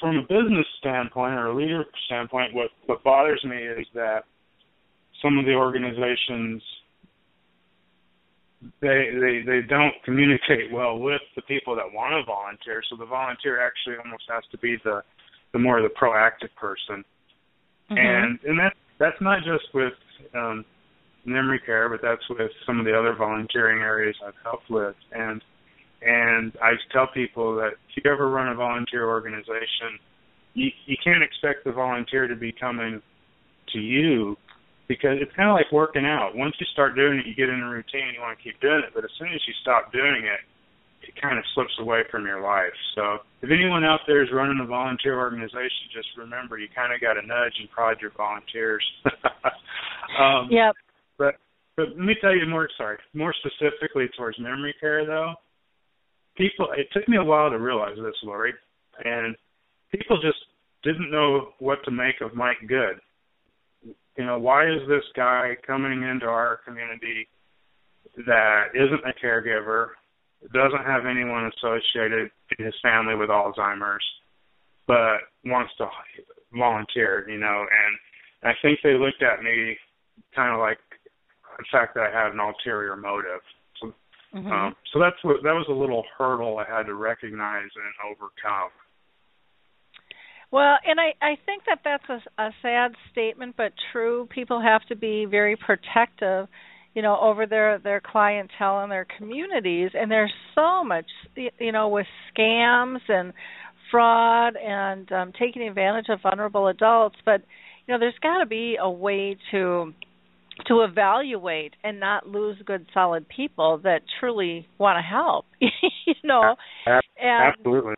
from 0.00 0.18
a 0.18 0.22
business 0.22 0.66
standpoint 0.78 1.34
or 1.34 1.46
a 1.46 1.54
leader 1.54 1.84
standpoint, 2.06 2.54
what 2.54 2.70
what 2.86 3.02
bothers 3.02 3.42
me 3.44 3.56
is 3.56 3.86
that 3.94 4.24
some 5.22 5.38
of 5.38 5.46
the 5.46 5.54
organizations 5.54 6.62
they 8.80 9.10
they 9.18 9.42
they 9.44 9.60
don't 9.66 9.94
communicate 10.04 10.70
well 10.72 10.98
with 10.98 11.22
the 11.36 11.42
people 11.42 11.74
that 11.74 11.92
want 11.92 12.12
to 12.12 12.24
volunteer. 12.24 12.82
So 12.88 12.96
the 12.96 13.06
volunteer 13.06 13.60
actually 13.64 13.96
almost 13.96 14.24
has 14.28 14.44
to 14.50 14.58
be 14.58 14.76
the 14.84 15.02
the 15.52 15.58
more 15.58 15.82
the 15.82 15.88
proactive 15.88 16.54
person. 16.56 17.04
Mhm. 17.90 17.98
And 17.98 18.38
and 18.44 18.58
that 18.58 18.74
that's 18.98 19.20
not 19.20 19.42
just 19.44 19.72
with 19.74 19.94
um 20.34 20.64
memory 21.24 21.60
care, 21.60 21.88
but 21.88 22.00
that's 22.02 22.28
with 22.28 22.50
some 22.66 22.78
of 22.78 22.84
the 22.84 22.96
other 22.96 23.14
volunteering 23.14 23.80
areas 23.80 24.16
I've 24.24 24.34
helped 24.42 24.70
with. 24.70 24.96
And 25.12 25.42
and 26.02 26.56
I 26.60 26.72
tell 26.92 27.06
people 27.06 27.54
that 27.56 27.72
if 27.88 28.04
you 28.04 28.10
ever 28.10 28.28
run 28.28 28.48
a 28.48 28.54
volunteer 28.54 29.08
organization, 29.08 29.98
you 30.54 30.70
you 30.86 30.96
can't 31.02 31.22
expect 31.22 31.64
the 31.64 31.72
volunteer 31.72 32.28
to 32.28 32.36
be 32.36 32.52
coming 32.52 33.02
to 33.72 33.78
you 33.78 34.36
because 34.88 35.18
it's 35.20 35.32
kind 35.36 35.48
of 35.48 35.54
like 35.54 35.70
working 35.72 36.04
out. 36.04 36.34
Once 36.34 36.54
you 36.58 36.66
start 36.72 36.96
doing 36.96 37.18
it, 37.18 37.26
you 37.26 37.34
get 37.34 37.48
in 37.48 37.60
a 37.60 37.70
routine, 37.70 38.10
and 38.10 38.14
you 38.14 38.20
want 38.20 38.36
to 38.36 38.42
keep 38.42 38.60
doing 38.60 38.82
it. 38.86 38.92
But 38.94 39.04
as 39.04 39.10
soon 39.18 39.32
as 39.32 39.40
you 39.46 39.54
stop 39.62 39.92
doing 39.92 40.26
it, 40.26 40.42
it 41.02 41.14
kind 41.20 41.38
of 41.38 41.44
slips 41.54 41.74
away 41.80 42.02
from 42.10 42.26
your 42.26 42.40
life. 42.40 42.74
So 42.94 43.18
if 43.42 43.50
anyone 43.50 43.84
out 43.84 44.00
there 44.06 44.22
is 44.22 44.30
running 44.32 44.60
a 44.62 44.66
volunteer 44.66 45.18
organization, 45.18 45.90
just 45.92 46.08
remember 46.16 46.58
you 46.58 46.68
kind 46.74 46.94
of 46.94 47.00
got 47.00 47.14
to 47.14 47.26
nudge 47.26 47.54
and 47.58 47.70
prod 47.70 47.98
your 48.00 48.12
volunteers. 48.16 48.84
um, 50.18 50.48
Yep. 50.50 50.74
But 51.18 51.34
but 51.76 51.88
let 51.96 52.06
me 52.06 52.14
tell 52.20 52.34
you 52.34 52.46
more. 52.46 52.68
Sorry, 52.76 52.98
more 53.14 53.34
specifically 53.42 54.06
towards 54.16 54.38
memory 54.38 54.74
care 54.80 55.06
though. 55.06 55.34
People, 56.36 56.68
it 56.76 56.88
took 56.92 57.06
me 57.08 57.18
a 57.18 57.24
while 57.24 57.50
to 57.50 57.58
realize 57.58 57.96
this, 57.96 58.16
Lori, 58.22 58.54
and 59.04 59.36
people 59.92 60.16
just 60.22 60.38
didn't 60.82 61.10
know 61.10 61.52
what 61.58 61.78
to 61.84 61.90
make 61.90 62.20
of 62.22 62.34
Mike 62.34 62.56
Good. 62.66 63.00
You 64.16 64.26
know, 64.26 64.38
why 64.38 64.66
is 64.66 64.86
this 64.88 65.04
guy 65.16 65.56
coming 65.66 66.02
into 66.02 66.26
our 66.26 66.60
community 66.64 67.28
that 68.26 68.66
isn't 68.74 69.00
a 69.06 69.14
caregiver, 69.24 69.88
doesn't 70.52 70.84
have 70.84 71.06
anyone 71.06 71.50
associated 71.56 72.30
in 72.58 72.64
his 72.64 72.74
family 72.82 73.14
with 73.14 73.30
Alzheimer's, 73.30 74.04
but 74.86 75.20
wants 75.44 75.72
to 75.78 75.86
volunteer, 76.52 77.28
you 77.28 77.38
know, 77.38 77.64
and 77.64 77.98
I 78.42 78.52
think 78.60 78.80
they 78.82 78.94
looked 78.94 79.22
at 79.22 79.42
me 79.42 79.78
kind 80.34 80.52
of 80.52 80.60
like 80.60 80.78
the 81.58 81.64
fact 81.70 81.94
that 81.94 82.04
I 82.04 82.10
had 82.10 82.32
an 82.32 82.40
ulterior 82.40 82.96
motive. 82.96 83.40
So, 83.80 83.94
Mhm. 84.34 84.52
um, 84.52 84.76
so 84.92 84.98
that's 84.98 85.22
what 85.22 85.42
that 85.42 85.54
was 85.54 85.68
a 85.68 85.72
little 85.72 86.04
hurdle 86.18 86.58
I 86.58 86.64
had 86.64 86.86
to 86.86 86.94
recognize 86.94 87.70
and 87.76 87.94
overcome. 88.04 88.70
Well, 90.52 90.76
and 90.86 91.00
I 91.00 91.14
I 91.20 91.36
think 91.46 91.62
that 91.66 91.78
that's 91.82 92.04
a, 92.10 92.42
a 92.42 92.50
sad 92.60 92.92
statement, 93.10 93.54
but 93.56 93.72
true. 93.90 94.28
People 94.30 94.60
have 94.60 94.82
to 94.88 94.94
be 94.96 95.24
very 95.24 95.56
protective, 95.56 96.46
you 96.94 97.00
know, 97.00 97.18
over 97.18 97.46
their 97.46 97.78
their 97.78 98.02
clientele 98.04 98.80
and 98.80 98.92
their 98.92 99.06
communities. 99.16 99.90
And 99.94 100.10
there's 100.10 100.32
so 100.54 100.84
much, 100.84 101.06
you 101.58 101.72
know, 101.72 101.88
with 101.88 102.06
scams 102.36 103.00
and 103.08 103.32
fraud 103.90 104.56
and 104.56 105.10
um, 105.10 105.32
taking 105.38 105.62
advantage 105.62 106.06
of 106.10 106.20
vulnerable 106.22 106.68
adults. 106.68 107.16
But 107.24 107.40
you 107.86 107.94
know, 107.94 107.98
there's 107.98 108.14
got 108.22 108.40
to 108.40 108.46
be 108.46 108.76
a 108.78 108.90
way 108.90 109.38
to 109.52 109.94
to 110.66 110.82
evaluate 110.82 111.72
and 111.82 111.98
not 111.98 112.28
lose 112.28 112.58
good 112.66 112.84
solid 112.92 113.26
people 113.26 113.80
that 113.84 114.02
truly 114.20 114.68
want 114.78 114.98
to 114.98 115.02
help 115.02 115.46
you 115.60 116.14
know 116.22 116.56
and 117.18 117.54
Absolutely. 117.58 117.94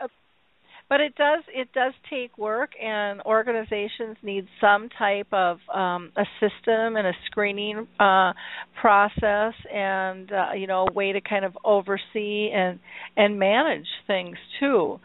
But 0.89 1.01
it 1.01 1.15
does 1.17 1.43
it 1.49 1.69
does 1.73 1.93
take 2.11 2.37
work 2.39 2.71
and 2.83 3.21
organizations 3.23 4.17
need 4.23 4.47
some 4.61 4.89
type 4.99 5.29
of 5.33 5.59
um 5.73 6.13
a 6.17 6.25
system 6.41 6.97
and 6.97 7.07
a 7.07 7.13
screening 7.27 7.87
uh 8.01 8.33
process 8.81 9.55
and 9.73 10.31
uh, 10.33 10.53
you 10.57 10.67
know 10.67 10.87
a 10.89 10.93
way 10.93 11.13
to 11.13 11.21
kind 11.21 11.45
of 11.45 11.57
oversee 11.65 12.51
and 12.55 12.79
and 13.17 13.39
manage 13.39 13.87
things 14.07 14.37
too 14.61 14.99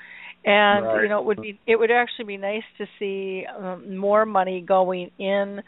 and 0.46 0.86
Right. 0.86 1.04
you 1.04 1.10
know 1.10 1.20
it 1.20 1.26
would 1.26 1.42
be 1.42 1.60
it 1.68 1.78
would 1.78 1.92
actually 1.92 2.26
be 2.26 2.38
nice 2.38 2.64
to 2.78 2.86
see 2.98 3.46
um, 3.58 3.98
more 3.98 4.26
money 4.26 4.62
going 4.62 5.12
in 5.20 5.62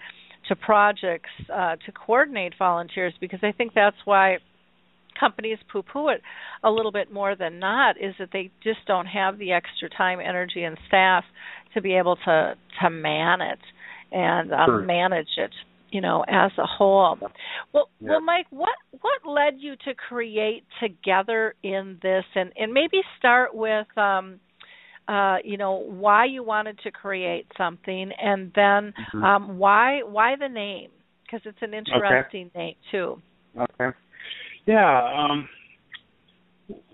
to 0.48 0.56
projects 0.56 1.30
uh 1.53 1.75
to 1.86 1.91
coordinate 1.91 2.53
volunteers 2.58 3.13
because 3.20 3.39
I 3.44 3.51
think 3.51 3.74
that's 3.74 3.98
why 4.06 4.38
companies 5.20 5.58
poo 5.72 5.84
poo 5.84 6.10
it 6.10 6.22
a 6.63 6.72
little 6.72 6.91
bit 6.91 7.12
more 7.12 7.36
than 7.36 7.60
not 7.60 7.98
is 7.98 8.13
that 8.20 8.30
they 8.34 8.50
just 8.63 8.80
don't 8.88 9.06
have 9.08 9.38
the 9.38 9.51
extra 9.51 9.89
time, 9.89 10.20
energy 10.20 10.63
and 10.63 10.77
staff 10.88 11.24
to 11.74 11.82
be 11.82 11.94
able 11.96 12.15
to 12.25 12.56
to 12.82 12.89
man 12.89 13.41
it 13.41 13.60
and 14.12 14.51
um, 14.53 14.65
Sure. 14.65 14.82
manage 14.82 15.30
it, 15.38 15.51
you 15.91 16.01
know, 16.01 16.24
as 16.27 16.51
a 16.58 16.65
whole. 16.65 17.18
Well 17.74 17.89
Yeah. 18.00 18.10
well 18.10 18.22
Mike, 18.22 18.48
what 18.50 18.75
what 19.01 19.25
led 19.25 19.56
you 19.60 19.75
to 19.86 19.94
create 19.94 20.65
together 20.82 21.56
in 21.63 21.98
this 22.01 22.25
and 22.36 22.51
and 22.56 22.74
maybe 22.74 23.01
start 23.18 23.53
with 23.53 23.88
um 23.98 24.39
uh 25.08 25.38
you 25.44 25.58
know 25.58 25.74
why 25.88 26.25
you 26.25 26.44
wanted 26.44 26.77
to 26.80 26.91
create 26.91 27.48
something 27.58 28.12
and 28.22 28.51
then 28.56 28.94
Mhm. 29.13 29.24
um 29.24 29.58
why 29.58 30.01
why 30.03 30.36
the 30.39 30.48
name 30.50 30.89
because 31.24 31.41
it's 31.46 31.62
an 31.62 31.74
interesting 31.74 32.51
name 32.56 32.75
too. 32.91 33.22
Okay. 33.58 33.96
Yeah. 34.65 35.13
Um, 35.13 35.48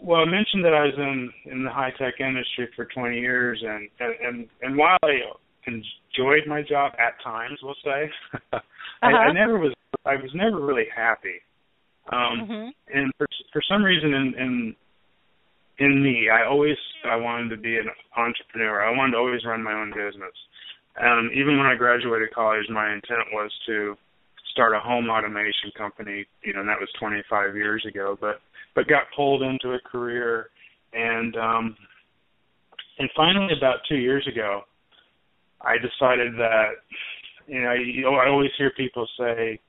well, 0.02 0.22
I 0.22 0.26
mentioned 0.26 0.64
that 0.66 0.74
I 0.74 0.86
was 0.86 0.94
in 0.98 1.32
in 1.52 1.64
the 1.64 1.70
high 1.70 1.92
tech 1.98 2.20
industry 2.20 2.70
for 2.76 2.86
20 2.86 3.20
years, 3.20 3.64
and 3.66 3.90
and 4.00 4.48
and, 4.62 4.78
while 4.78 4.98
I 5.04 5.20
enjoyed 5.68 6.48
my 6.48 6.62
job 6.62 6.94
at 6.98 7.22
times, 7.24 7.60
we'll 7.62 7.76
say, 7.84 8.10
I, 8.54 8.58
I 9.04 9.14
Uh-huh. 9.14 9.34
never 9.34 9.60
was 9.60 9.74
I 10.06 10.16
was 10.16 10.32
never 10.34 10.60
really 10.60 10.88
happy. 10.96 11.42
Um, 12.12 12.48
Mhm. 12.48 12.74
and 12.94 13.12
for 13.18 13.28
for 13.52 13.62
some 13.70 13.84
reason 13.84 14.14
in 14.14 14.34
in 14.36 14.76
in 15.80 16.02
me, 16.02 16.30
I 16.30 16.46
always 16.46 16.78
I 17.06 17.16
wanted 17.18 17.50
to 17.50 17.58
be 17.58 17.78
an 17.78 17.90
entrepreneur. 18.16 18.82
I 18.82 18.96
wanted 18.96 19.12
to 19.12 19.18
always 19.18 19.46
run 19.46 19.62
my 19.64 19.74
own 19.74 19.92
business. 19.92 20.34
Um, 21.00 21.30
even 21.34 21.58
when 21.58 21.68
I 21.68 21.76
graduated 21.76 22.34
college, 22.34 22.66
my 22.70 22.92
intent 22.92 23.28
was 23.32 23.52
to 23.68 23.96
start 24.58 24.74
a 24.74 24.80
home 24.80 25.10
automation 25.10 25.70
company. 25.78 26.26
You 26.42 26.54
know, 26.54 26.62
and 26.62 26.70
that 26.70 26.80
was 26.80 26.90
25 27.00 27.56
years 27.56 27.86
ago. 27.88 28.18
But 28.20 28.42
but 28.74 28.88
got 28.88 29.04
pulled 29.16 29.44
into 29.44 29.74
a 29.74 29.80
career, 29.80 30.50
and 30.94 31.36
um, 31.38 31.78
and 32.98 33.10
finally 33.16 33.54
about 33.56 33.78
two 33.88 33.98
years 33.98 34.28
ago, 34.28 34.62
I 35.62 35.76
decided 35.78 36.34
that 36.38 36.82
you 37.46 37.62
know 37.62 37.74
you 37.74 38.02
know 38.02 38.16
I 38.16 38.28
always 38.28 38.52
hear 38.58 38.72
people 38.76 39.08
say 39.18 39.60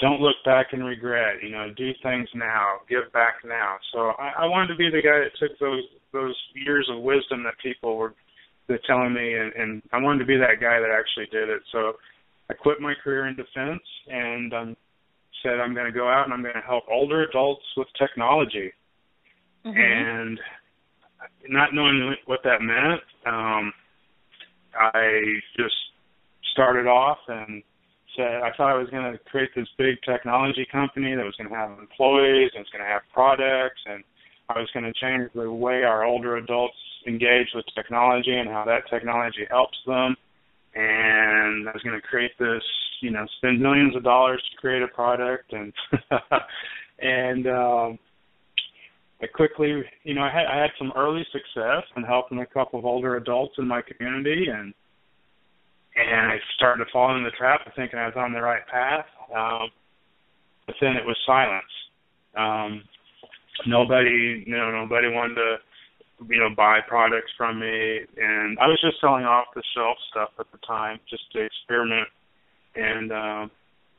don't 0.00 0.20
look 0.20 0.36
back 0.44 0.72
and 0.72 0.84
regret. 0.84 1.42
You 1.42 1.50
know, 1.50 1.70
do 1.76 1.92
things 2.02 2.28
now, 2.34 2.78
give 2.88 3.12
back 3.12 3.34
now. 3.44 3.76
So 3.92 4.12
I, 4.18 4.42
I 4.42 4.46
wanted 4.46 4.68
to 4.68 4.76
be 4.76 4.90
the 4.90 5.02
guy 5.02 5.22
that 5.22 5.38
took 5.38 5.56
those 5.60 5.84
those 6.12 6.36
years 6.54 6.88
of 6.92 7.02
wisdom 7.02 7.44
that 7.44 7.54
people 7.62 7.96
were 7.96 8.14
that 8.66 8.82
telling 8.86 9.12
me, 9.12 9.34
and, 9.34 9.52
and 9.52 9.82
I 9.92 10.00
wanted 10.00 10.20
to 10.20 10.24
be 10.24 10.38
that 10.38 10.60
guy 10.60 10.80
that 10.80 10.90
actually 10.90 11.26
did 11.30 11.50
it. 11.50 11.62
So 11.70 11.94
I 12.50 12.54
quit 12.54 12.80
my 12.80 12.94
career 13.02 13.26
in 13.26 13.36
defense 13.36 13.82
and 14.08 14.52
um, 14.52 14.76
said 15.42 15.60
I'm 15.60 15.74
going 15.74 15.86
to 15.86 15.92
go 15.92 16.08
out 16.08 16.24
and 16.24 16.34
I'm 16.34 16.42
going 16.42 16.54
to 16.54 16.60
help 16.60 16.84
older 16.90 17.22
adults 17.22 17.64
with 17.76 17.88
technology. 17.98 18.72
Mhm. 19.64 19.76
And 19.76 20.40
not 21.48 21.72
knowing 21.72 22.14
what 22.26 22.42
that 22.44 22.60
meant, 22.60 23.00
um, 23.24 23.72
I 24.74 25.22
just 25.56 25.74
started 26.52 26.86
off 26.86 27.18
and 27.28 27.62
said 28.16 28.42
I 28.42 28.50
thought 28.56 28.70
I 28.70 28.78
was 28.78 28.90
going 28.90 29.10
to 29.10 29.18
create 29.30 29.50
this 29.54 29.68
big 29.78 29.96
technology 30.02 30.66
company 30.70 31.14
that 31.14 31.24
was 31.24 31.34
going 31.36 31.48
to 31.48 31.56
have 31.56 31.78
employees 31.78 32.50
and 32.54 32.62
it's 32.62 32.70
going 32.70 32.84
to 32.84 32.90
have 32.90 33.02
products 33.12 33.80
and 33.86 34.04
I 34.48 34.58
was 34.58 34.70
going 34.72 34.84
to 34.84 34.92
change 34.92 35.30
the 35.34 35.50
way 35.50 35.84
our 35.84 36.04
older 36.04 36.36
adults 36.36 36.76
engage 37.06 37.48
with 37.54 37.64
technology 37.74 38.36
and 38.36 38.48
how 38.48 38.64
that 38.66 38.88
technology 38.90 39.46
helps 39.48 39.78
them 39.86 40.16
and 40.74 41.68
I 41.68 41.72
was 41.72 41.82
going 41.82 42.00
to 42.00 42.06
create 42.06 42.32
this, 42.38 42.62
you 43.00 43.10
know, 43.10 43.26
spend 43.38 43.60
millions 43.60 43.94
of 43.96 44.02
dollars 44.02 44.42
to 44.50 44.56
create 44.56 44.82
a 44.82 44.88
product 44.88 45.52
and 45.52 45.72
and 47.00 47.46
um 47.46 47.98
I 49.22 49.26
quickly, 49.26 49.82
you 50.02 50.14
know, 50.14 50.22
I 50.22 50.30
had 50.30 50.46
I 50.46 50.60
had 50.60 50.70
some 50.78 50.92
early 50.96 51.24
success 51.32 51.84
in 51.96 52.02
helping 52.02 52.40
a 52.40 52.46
couple 52.46 52.78
of 52.78 52.84
older 52.84 53.16
adults 53.16 53.54
in 53.58 53.66
my 53.66 53.80
community, 53.80 54.46
and 54.52 54.74
and 55.96 56.32
I 56.32 56.36
started 56.56 56.84
to 56.84 56.90
fall 56.92 57.14
into 57.16 57.30
the 57.30 57.36
trap 57.36 57.60
of 57.66 57.72
thinking 57.74 57.98
I 57.98 58.06
was 58.06 58.16
on 58.16 58.32
the 58.32 58.42
right 58.42 58.66
path. 58.66 59.06
Um, 59.34 59.70
but 60.66 60.74
then 60.80 60.96
it 60.96 61.04
was 61.06 61.16
silence. 61.24 61.64
Um, 62.36 62.82
nobody, 63.66 64.44
you 64.46 64.56
know, 64.56 64.70
nobody 64.70 65.08
wanted 65.08 65.36
to, 65.36 65.56
you 66.28 66.38
know, 66.38 66.50
buy 66.54 66.80
products 66.86 67.30
from 67.36 67.58
me, 67.60 68.00
and 68.16 68.58
I 68.58 68.66
was 68.66 68.80
just 68.80 69.00
selling 69.00 69.24
off 69.24 69.46
the 69.54 69.62
shelf 69.74 69.96
stuff 70.10 70.30
at 70.38 70.46
the 70.52 70.58
time, 70.66 71.00
just 71.08 71.30
to 71.32 71.40
experiment. 71.44 72.08
And 72.74 73.12
um, 73.12 73.50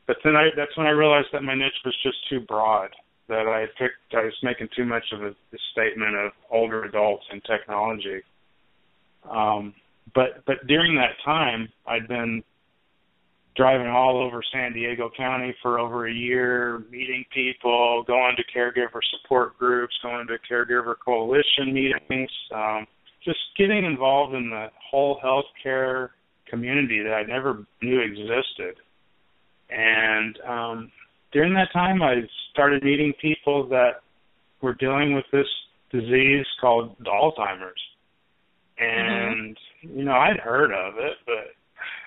but 0.06 0.16
then 0.24 0.36
I, 0.36 0.48
that's 0.56 0.76
when 0.76 0.86
I 0.86 0.90
realized 0.90 1.28
that 1.32 1.42
my 1.42 1.54
niche 1.54 1.82
was 1.84 1.96
just 2.02 2.16
too 2.28 2.40
broad. 2.40 2.90
That 3.28 3.48
I 3.48 3.66
picked, 3.76 4.14
I 4.14 4.24
was 4.24 4.34
making 4.42 4.68
too 4.76 4.84
much 4.84 5.04
of 5.12 5.22
a, 5.22 5.30
a 5.30 5.58
statement 5.72 6.14
of 6.14 6.30
older 6.50 6.84
adults 6.84 7.24
and 7.30 7.42
technology. 7.44 8.22
Um, 9.28 9.74
but 10.14 10.44
but 10.46 10.66
during 10.66 10.94
that 10.96 11.16
time, 11.24 11.68
I'd 11.86 12.06
been 12.06 12.44
driving 13.56 13.86
all 13.86 14.22
over 14.22 14.42
San 14.52 14.72
Diego 14.72 15.10
County 15.16 15.54
for 15.62 15.78
over 15.78 16.06
a 16.06 16.12
year, 16.12 16.84
meeting 16.90 17.24
people, 17.32 18.04
going 18.06 18.36
to 18.36 18.58
caregiver 18.58 19.00
support 19.10 19.58
groups, 19.58 19.94
going 20.02 20.26
to 20.26 20.36
caregiver 20.50 20.94
coalition 21.02 21.72
meetings, 21.72 22.30
um, 22.54 22.86
just 23.24 23.38
getting 23.56 23.84
involved 23.84 24.34
in 24.34 24.50
the 24.50 24.66
whole 24.90 25.18
healthcare 25.24 26.10
community 26.48 27.02
that 27.02 27.12
I 27.12 27.22
never 27.22 27.64
knew 27.82 28.00
existed. 28.00 28.76
And 29.70 30.38
um, 30.46 30.92
during 31.32 31.54
that 31.54 31.72
time, 31.72 32.02
I 32.02 32.22
started 32.52 32.84
meeting 32.84 33.12
people 33.20 33.66
that 33.68 34.02
were 34.60 34.74
dealing 34.74 35.14
with 35.14 35.24
this 35.32 35.46
disease 35.90 36.46
called 36.60 36.96
Alzheimer's. 37.04 37.80
And 38.78 39.56
mm-hmm. 39.56 39.98
you 39.98 40.04
know, 40.04 40.12
I'd 40.12 40.38
heard 40.38 40.72
of 40.72 40.94
it, 40.98 41.16
but 41.24 41.54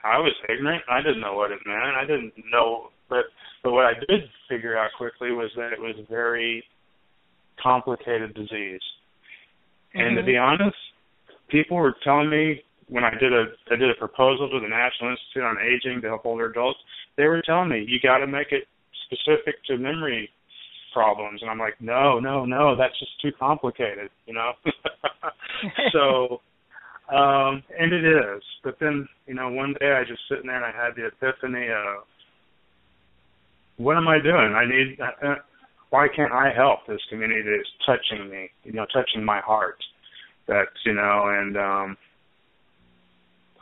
I 0.04 0.18
was 0.18 0.34
ignorant. 0.48 0.84
I 0.90 1.02
didn't 1.02 1.22
know 1.22 1.36
what 1.36 1.52
it 1.52 1.60
meant. 1.66 1.96
I 1.98 2.06
didn't 2.06 2.34
know, 2.52 2.90
but 3.10 3.26
but 3.64 3.72
what 3.72 3.86
I 3.86 3.94
did 4.08 4.22
figure 4.48 4.78
out 4.78 4.92
quickly 4.98 5.32
was 5.32 5.52
that 5.56 5.74
it 5.74 5.80
was 5.80 5.96
a 6.00 6.10
very 6.10 6.64
complicated 7.62 8.34
disease. 8.34 8.82
Mm-hmm. 9.96 10.00
And 10.00 10.18
to 10.18 10.24
be 10.24 10.34
Mm-hmm. 10.34 10.64
honest, 10.64 10.78
people 11.50 11.78
were 11.78 11.96
telling 12.04 12.30
me 12.30 12.62
when 12.88 13.04
I 13.04 13.12
did 13.12 13.34
a 13.34 13.46
I 13.72 13.76
did 13.76 13.90
a 13.90 13.96
proposal 13.96 14.50
to 14.50 14.60
the 14.60 14.68
National 14.68 15.12
Institute 15.12 15.44
on 15.44 15.58
Aging 15.60 16.02
to 16.02 16.08
help 16.08 16.26
older 16.26 16.50
adults. 16.50 16.80
They 17.18 17.26
were 17.26 17.42
telling 17.42 17.70
me 17.70 17.86
you 17.88 18.00
got 18.02 18.20
to 18.20 18.28
make 18.28 18.52
it 18.52 18.64
specific 19.06 19.64
to 19.68 19.78
memory 19.78 20.30
problems, 20.94 21.42
and 21.42 21.52
I'm 21.52 21.60
like, 21.60 21.80
no, 21.80 22.20
no, 22.20 22.46
no, 22.46 22.76
that's 22.76 22.98
just 22.98 23.12
too 23.22 23.32
complicated, 23.38 24.10
you 24.26 24.34
know. 24.34 24.54
so 25.94 26.42
um, 27.14 27.64
and 27.78 27.94
it 27.94 28.06
is. 28.06 28.44
But 28.64 28.78
then, 28.80 29.08
you 29.28 29.34
know, 29.34 29.50
one 29.50 29.76
day 29.80 29.94
I 29.94 30.04
just 30.04 30.22
sitting 30.30 30.48
there 30.48 30.56
and 30.56 30.66
I 30.66 30.72
had 30.72 30.96
the 30.96 31.08
epiphany 31.08 31.68
of, 31.68 32.04
what 33.78 33.98
am 33.98 34.08
I 34.08 34.20
doing? 34.22 34.54
I 34.56 34.66
need. 34.66 35.00
Uh, 35.00 35.36
why 35.90 36.08
can't 36.14 36.34
I 36.34 36.52
help 36.56 36.80
this 36.88 37.00
community 37.10 37.42
that's 37.44 37.70
touching 37.86 38.30
me? 38.30 38.50
You 38.64 38.74
know, 38.74 38.86
touching 38.94 39.24
my 39.24 39.40
heart. 39.40 39.78
That 40.48 40.68
you 40.86 40.94
know, 40.94 41.28
and 41.28 41.56
um, 41.58 41.98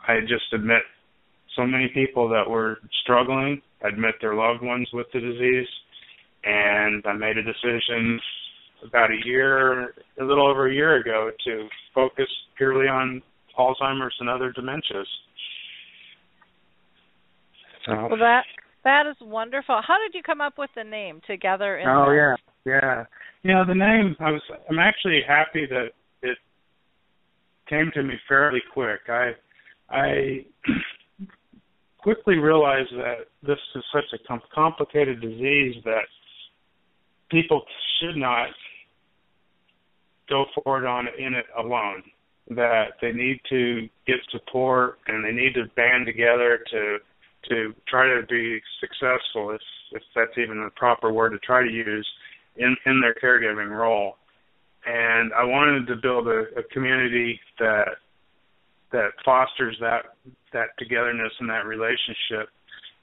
I 0.06 0.20
just 0.22 0.52
admit 0.52 0.82
so 1.54 1.64
many 1.66 1.88
people 1.94 2.28
that 2.30 2.50
were 2.50 2.78
struggling 3.02 3.62
admit 3.82 4.14
their 4.20 4.34
loved 4.34 4.62
ones 4.62 4.88
with 4.92 5.06
the 5.12 5.20
disease, 5.20 5.68
and 6.44 7.04
I 7.06 7.12
made 7.12 7.38
a 7.38 7.42
decision 7.42 8.20
about 8.86 9.10
a 9.10 9.18
year, 9.24 9.94
a 10.20 10.24
little 10.24 10.48
over 10.48 10.68
a 10.68 10.74
year 10.74 10.96
ago, 10.96 11.30
to 11.44 11.68
focus 11.94 12.28
purely 12.56 12.88
on 12.88 13.22
Alzheimer's 13.58 14.14
and 14.20 14.28
other 14.28 14.52
dementias. 14.52 15.06
So, 17.86 17.92
Well, 18.08 18.18
that 18.18 18.44
that 18.84 19.06
is 19.06 19.16
wonderful. 19.20 19.80
How 19.86 19.96
did 19.98 20.14
you 20.16 20.22
come 20.22 20.40
up 20.40 20.54
with 20.58 20.70
the 20.76 20.84
name 20.84 21.20
Together 21.26 21.78
in 21.78 21.88
oh 21.88 22.10
This? 22.10 22.40
yeah, 22.64 22.80
yeah. 22.82 23.04
You 23.42 23.54
know 23.54 23.64
the 23.66 23.74
name. 23.74 24.16
I 24.20 24.30
was. 24.30 24.42
I'm 24.68 24.78
actually 24.78 25.20
happy 25.26 25.66
that 25.66 25.88
it 26.22 26.38
came 27.68 27.90
to 27.94 28.02
me 28.02 28.14
fairly 28.28 28.60
quick. 28.72 29.00
I 29.08 29.32
I 29.90 30.44
quickly 31.98 32.36
realized 32.38 32.92
that 32.92 33.26
this 33.42 33.58
is 33.74 33.84
such 33.92 34.04
a 34.12 34.18
com- 34.26 34.40
complicated 34.54 35.20
disease 35.20 35.76
that 35.84 36.04
people 37.30 37.62
should 38.00 38.16
not 38.16 38.48
go 40.28 40.44
forward 40.62 40.86
on 40.86 41.06
in 41.18 41.34
it 41.34 41.46
alone. 41.58 42.02
That 42.50 42.92
they 43.02 43.12
need 43.12 43.40
to 43.50 43.88
get 44.06 44.16
support 44.30 44.98
and 45.06 45.24
they 45.24 45.32
need 45.32 45.54
to 45.54 45.64
band 45.76 46.06
together 46.06 46.60
to 46.70 46.98
to 47.48 47.74
try 47.86 48.06
to 48.06 48.26
be 48.26 48.60
successful, 48.80 49.50
if 49.50 49.60
if 49.92 50.02
that's 50.14 50.36
even 50.38 50.62
the 50.62 50.70
proper 50.76 51.12
word 51.12 51.30
to 51.30 51.38
try 51.38 51.62
to 51.62 51.70
use, 51.70 52.06
in 52.56 52.76
in 52.86 53.00
their 53.00 53.14
caregiving 53.14 53.70
role. 53.70 54.16
And 54.86 55.32
I 55.34 55.44
wanted 55.44 55.86
to 55.88 55.96
build 55.96 56.28
a, 56.28 56.44
a 56.56 56.62
community 56.72 57.38
that 57.58 57.88
that 58.92 59.10
fosters 59.24 59.76
that 59.80 60.16
that 60.52 60.68
togetherness 60.78 61.32
and 61.40 61.50
that 61.50 61.66
relationship, 61.66 62.48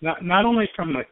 not 0.02 0.24
not 0.24 0.46
only 0.46 0.70
from 0.76 0.94
the 0.94 1.04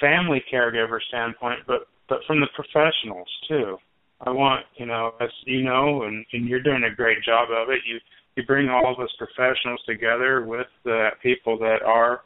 family 0.00 0.42
caregiver 0.52 0.98
standpoint, 1.08 1.60
but 1.66 1.88
but 2.08 2.18
from 2.26 2.40
the 2.40 2.48
professionals 2.54 3.28
too. 3.48 3.76
I 4.20 4.30
want, 4.30 4.64
you 4.76 4.86
know, 4.86 5.12
as 5.20 5.28
you 5.44 5.62
know, 5.62 6.04
and, 6.04 6.24
and 6.32 6.48
you're 6.48 6.62
doing 6.62 6.84
a 6.84 6.94
great 6.94 7.22
job 7.24 7.48
of 7.50 7.68
it. 7.70 7.80
You 7.86 7.98
you 8.36 8.44
bring 8.44 8.68
all 8.68 8.92
of 8.92 9.00
us 9.00 9.10
professionals 9.18 9.80
together 9.86 10.44
with 10.44 10.66
the 10.84 11.08
people 11.22 11.58
that 11.58 11.78
are 11.84 12.20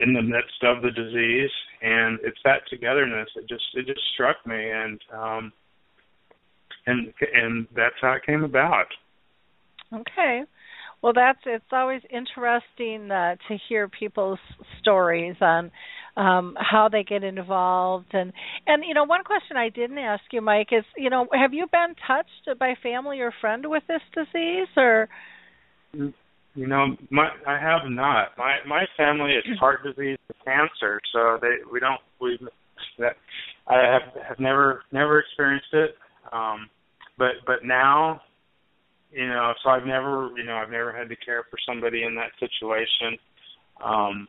in 0.00 0.12
the 0.12 0.22
midst 0.22 0.62
of 0.62 0.82
the 0.82 0.90
disease, 0.90 1.50
and 1.82 2.18
it's 2.22 2.38
that 2.44 2.62
togetherness 2.68 3.28
It 3.36 3.48
just 3.48 3.64
it 3.74 3.86
just 3.86 4.00
struck 4.14 4.36
me, 4.46 4.70
and 4.70 5.00
um, 5.12 5.52
and 6.86 7.12
and 7.32 7.66
that's 7.74 7.94
how 8.00 8.12
it 8.12 8.26
came 8.26 8.44
about. 8.44 8.86
Okay. 9.92 10.42
Well, 11.02 11.12
that's 11.14 11.40
it's 11.44 11.64
always 11.72 12.00
interesting 12.10 13.10
uh, 13.10 13.36
to 13.48 13.58
hear 13.68 13.88
people's 13.88 14.38
stories 14.80 15.36
on 15.40 15.70
um, 16.16 16.56
how 16.58 16.88
they 16.88 17.02
get 17.02 17.24
involved, 17.24 18.12
and 18.12 18.32
and 18.66 18.84
you 18.86 18.94
know 18.94 19.04
one 19.04 19.24
question 19.24 19.56
I 19.56 19.68
didn't 19.68 19.98
ask 19.98 20.22
you, 20.32 20.40
Mike, 20.40 20.68
is 20.72 20.84
you 20.96 21.10
know 21.10 21.26
have 21.32 21.52
you 21.52 21.66
been 21.70 21.94
touched 22.06 22.58
by 22.58 22.74
family 22.82 23.20
or 23.20 23.32
friend 23.40 23.64
with 23.68 23.82
this 23.88 24.02
disease, 24.14 24.68
or 24.76 25.08
You 26.54 26.68
know, 26.68 26.96
my 27.10 27.30
I 27.46 27.58
have 27.58 27.90
not. 27.90 28.38
My 28.38 28.58
my 28.66 28.84
family 28.96 29.32
is 29.32 29.44
heart 29.58 29.80
disease 29.82 30.18
and 30.28 30.44
cancer, 30.44 31.00
so 31.12 31.38
they 31.40 31.56
we 31.72 31.80
don't 31.80 32.00
we 32.20 32.38
that 32.98 33.16
I 33.66 33.76
have 33.76 34.02
have 34.28 34.38
never 34.38 34.84
never 34.92 35.18
experienced 35.18 35.72
it. 35.72 35.96
Um 36.32 36.68
but 37.18 37.42
but 37.46 37.64
now 37.64 38.20
you 39.12 39.28
know, 39.28 39.52
so 39.62 39.70
I've 39.70 39.86
never 39.86 40.30
you 40.36 40.44
know, 40.44 40.54
I've 40.54 40.70
never 40.70 40.92
had 40.96 41.08
to 41.08 41.16
care 41.16 41.44
for 41.50 41.58
somebody 41.68 42.04
in 42.04 42.14
that 42.14 42.30
situation. 42.38 43.18
Um 43.84 44.28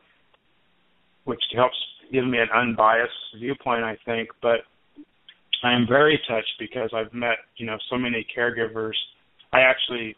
which 1.26 1.42
helps 1.54 1.76
give 2.10 2.24
me 2.26 2.38
an 2.38 2.48
unbiased 2.54 3.12
viewpoint 3.38 3.84
I 3.84 3.96
think, 4.04 4.30
but 4.40 4.60
I 5.62 5.72
am 5.74 5.86
very 5.88 6.18
touched 6.28 6.52
because 6.58 6.90
I've 6.94 7.12
met, 7.12 7.38
you 7.56 7.66
know, 7.66 7.76
so 7.90 7.96
many 7.96 8.26
caregivers. 8.36 8.94
I 9.52 9.60
actually 9.60 10.16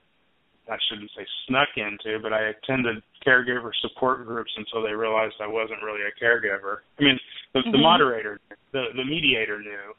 I 0.71 0.77
shouldn't 0.88 1.11
say 1.16 1.25
snuck 1.47 1.68
into, 1.77 2.18
but 2.23 2.33
I 2.35 2.53
attended 2.53 3.03
caregiver 3.27 3.71
support 3.81 4.27
groups 4.27 4.53
until 4.57 4.83
they 4.83 4.92
realized 4.92 5.35
I 5.40 5.47
wasn't 5.47 5.83
really 5.83 6.03
a 6.05 6.12
caregiver. 6.23 6.79
I 6.99 7.03
mean, 7.03 7.18
the, 7.55 7.62
the 7.73 7.79
Mhm. 7.79 7.83
moderator, 7.83 8.38
the 8.73 8.85
the 8.94 9.05
mediator 9.05 9.61
knew, 9.61 9.94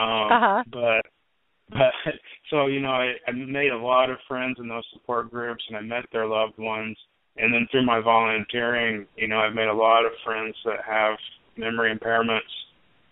um, 0.00 0.32
Uh-huh. 0.32 0.64
but 0.66 1.06
but 1.70 1.92
so 2.50 2.66
you 2.66 2.80
know, 2.80 2.90
I, 2.90 3.14
I 3.28 3.32
made 3.32 3.70
a 3.70 3.78
lot 3.78 4.10
of 4.10 4.18
friends 4.26 4.58
in 4.58 4.66
those 4.66 4.84
support 4.92 5.30
groups, 5.30 5.64
and 5.68 5.76
I 5.76 5.82
met 5.82 6.06
their 6.10 6.26
loved 6.26 6.58
ones. 6.58 6.98
And 7.36 7.54
then 7.54 7.66
through 7.70 7.86
my 7.86 8.00
volunteering, 8.00 9.06
you 9.16 9.28
know, 9.28 9.38
I've 9.38 9.54
made 9.54 9.68
a 9.68 9.74
lot 9.74 10.04
of 10.04 10.12
friends 10.24 10.54
that 10.64 10.84
have 10.86 11.16
memory 11.56 11.96
impairments. 11.96 12.40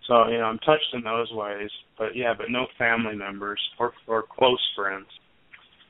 So 0.06 0.28
you 0.28 0.38
know, 0.38 0.44
I'm 0.44 0.58
touched 0.58 0.94
in 0.94 1.02
those 1.02 1.30
ways. 1.32 1.70
But 1.98 2.16
yeah, 2.16 2.34
but 2.36 2.46
no 2.50 2.66
family 2.78 3.14
members 3.14 3.60
or 3.78 3.92
or 4.06 4.24
close 4.36 4.60
friends. 4.76 5.06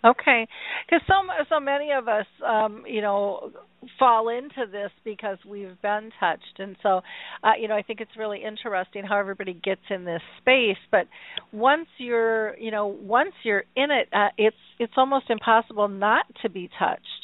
Okay, 0.04 0.46
because 0.86 1.04
so 1.08 1.14
so 1.48 1.58
many 1.58 1.90
of 1.90 2.06
us, 2.06 2.26
um, 2.46 2.84
you 2.86 3.00
know, 3.00 3.50
fall 3.98 4.28
into 4.28 4.70
this 4.70 4.90
because 5.04 5.38
we've 5.48 5.80
been 5.82 6.10
touched, 6.20 6.58
and 6.58 6.76
so, 6.84 7.00
uh, 7.42 7.52
you 7.60 7.66
know, 7.66 7.74
I 7.74 7.82
think 7.82 8.00
it's 8.00 8.16
really 8.16 8.40
interesting 8.44 9.02
how 9.02 9.18
everybody 9.18 9.54
gets 9.54 9.80
in 9.90 10.04
this 10.04 10.22
space. 10.40 10.78
But 10.92 11.08
once 11.52 11.88
you're, 11.98 12.56
you 12.58 12.70
know, 12.70 12.86
once 12.86 13.32
you're 13.42 13.64
in 13.74 13.90
it, 13.90 14.08
uh, 14.12 14.28
it's 14.36 14.56
it's 14.78 14.92
almost 14.96 15.30
impossible 15.30 15.88
not 15.88 16.26
to 16.42 16.48
be 16.48 16.70
touched 16.78 17.17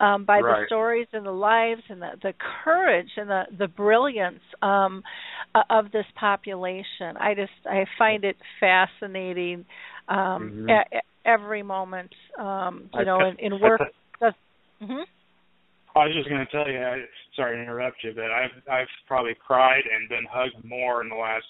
um, 0.00 0.24
by 0.24 0.40
the 0.40 0.66
stories 0.66 1.06
and 1.12 1.24
the 1.24 1.30
lives 1.30 1.82
and 1.88 2.00
the, 2.02 2.10
the 2.22 2.34
courage 2.64 3.08
and 3.16 3.28
the 3.30 3.42
the 3.58 3.68
brilliance 3.68 4.40
um, 4.62 5.02
of 5.70 5.90
this 5.92 6.06
population. 6.18 7.16
I 7.18 7.34
just 7.34 7.52
I 7.64 7.84
find 7.98 8.24
it 8.24 8.36
fascinating 8.60 9.64
um 10.08 10.52
Mhm. 10.68 10.70
e- 10.70 10.96
e- 10.96 11.00
every 11.24 11.62
moment 11.62 12.12
um 12.38 12.88
you 12.94 13.00
I- 13.00 13.04
know 13.04 13.20
in, 13.28 13.36
in 13.38 13.60
work 13.60 13.80
does 14.20 14.34
mhm 14.80 15.04
I 15.96 16.04
was 16.04 16.14
just 16.14 16.28
going 16.28 16.44
to 16.44 16.52
tell 16.52 16.70
you. 16.70 16.78
I, 16.78 17.00
sorry 17.34 17.56
to 17.56 17.62
interrupt 17.62 18.04
you, 18.04 18.12
but 18.14 18.30
I've 18.30 18.50
I've 18.70 18.92
probably 19.08 19.34
cried 19.34 19.82
and 19.90 20.08
been 20.10 20.26
hugged 20.30 20.62
more 20.62 21.02
in 21.02 21.08
the 21.08 21.16
last 21.16 21.46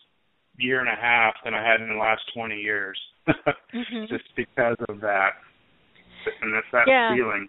year 0.57 0.79
and 0.81 0.89
a 0.89 0.95
half 0.95 1.35
than 1.45 1.53
I 1.53 1.63
had 1.69 1.81
in 1.81 1.89
the 1.89 1.97
last 2.01 2.23
twenty 2.33 2.61
years, 2.61 2.97
Mhm. 3.75 4.09
just 4.09 4.25
because 4.37 4.77
of 4.89 5.01
that, 5.01 5.31
and 6.41 6.55
it's 6.55 6.69
that 6.73 6.87
Yeah. 6.87 7.13
feeling. 7.15 7.49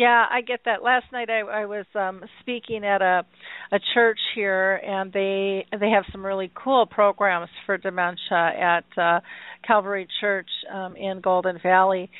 Yeah, 0.00 0.24
I 0.30 0.40
get 0.40 0.60
that. 0.64 0.82
Last 0.82 1.04
night 1.12 1.28
I, 1.28 1.40
I 1.40 1.66
was 1.66 1.84
um 1.94 2.22
speaking 2.40 2.86
at 2.86 3.02
a 3.02 3.22
a 3.70 3.78
church 3.92 4.18
here 4.34 4.76
and 4.76 5.12
they 5.12 5.66
they 5.78 5.90
have 5.90 6.04
some 6.10 6.24
really 6.24 6.50
cool 6.54 6.86
programs 6.86 7.50
for 7.66 7.76
dementia 7.76 8.50
at 8.58 8.84
uh 8.96 9.20
Calvary 9.66 10.08
Church 10.22 10.48
um 10.74 10.96
in 10.96 11.20
Golden 11.20 11.58
Valley. 11.62 12.10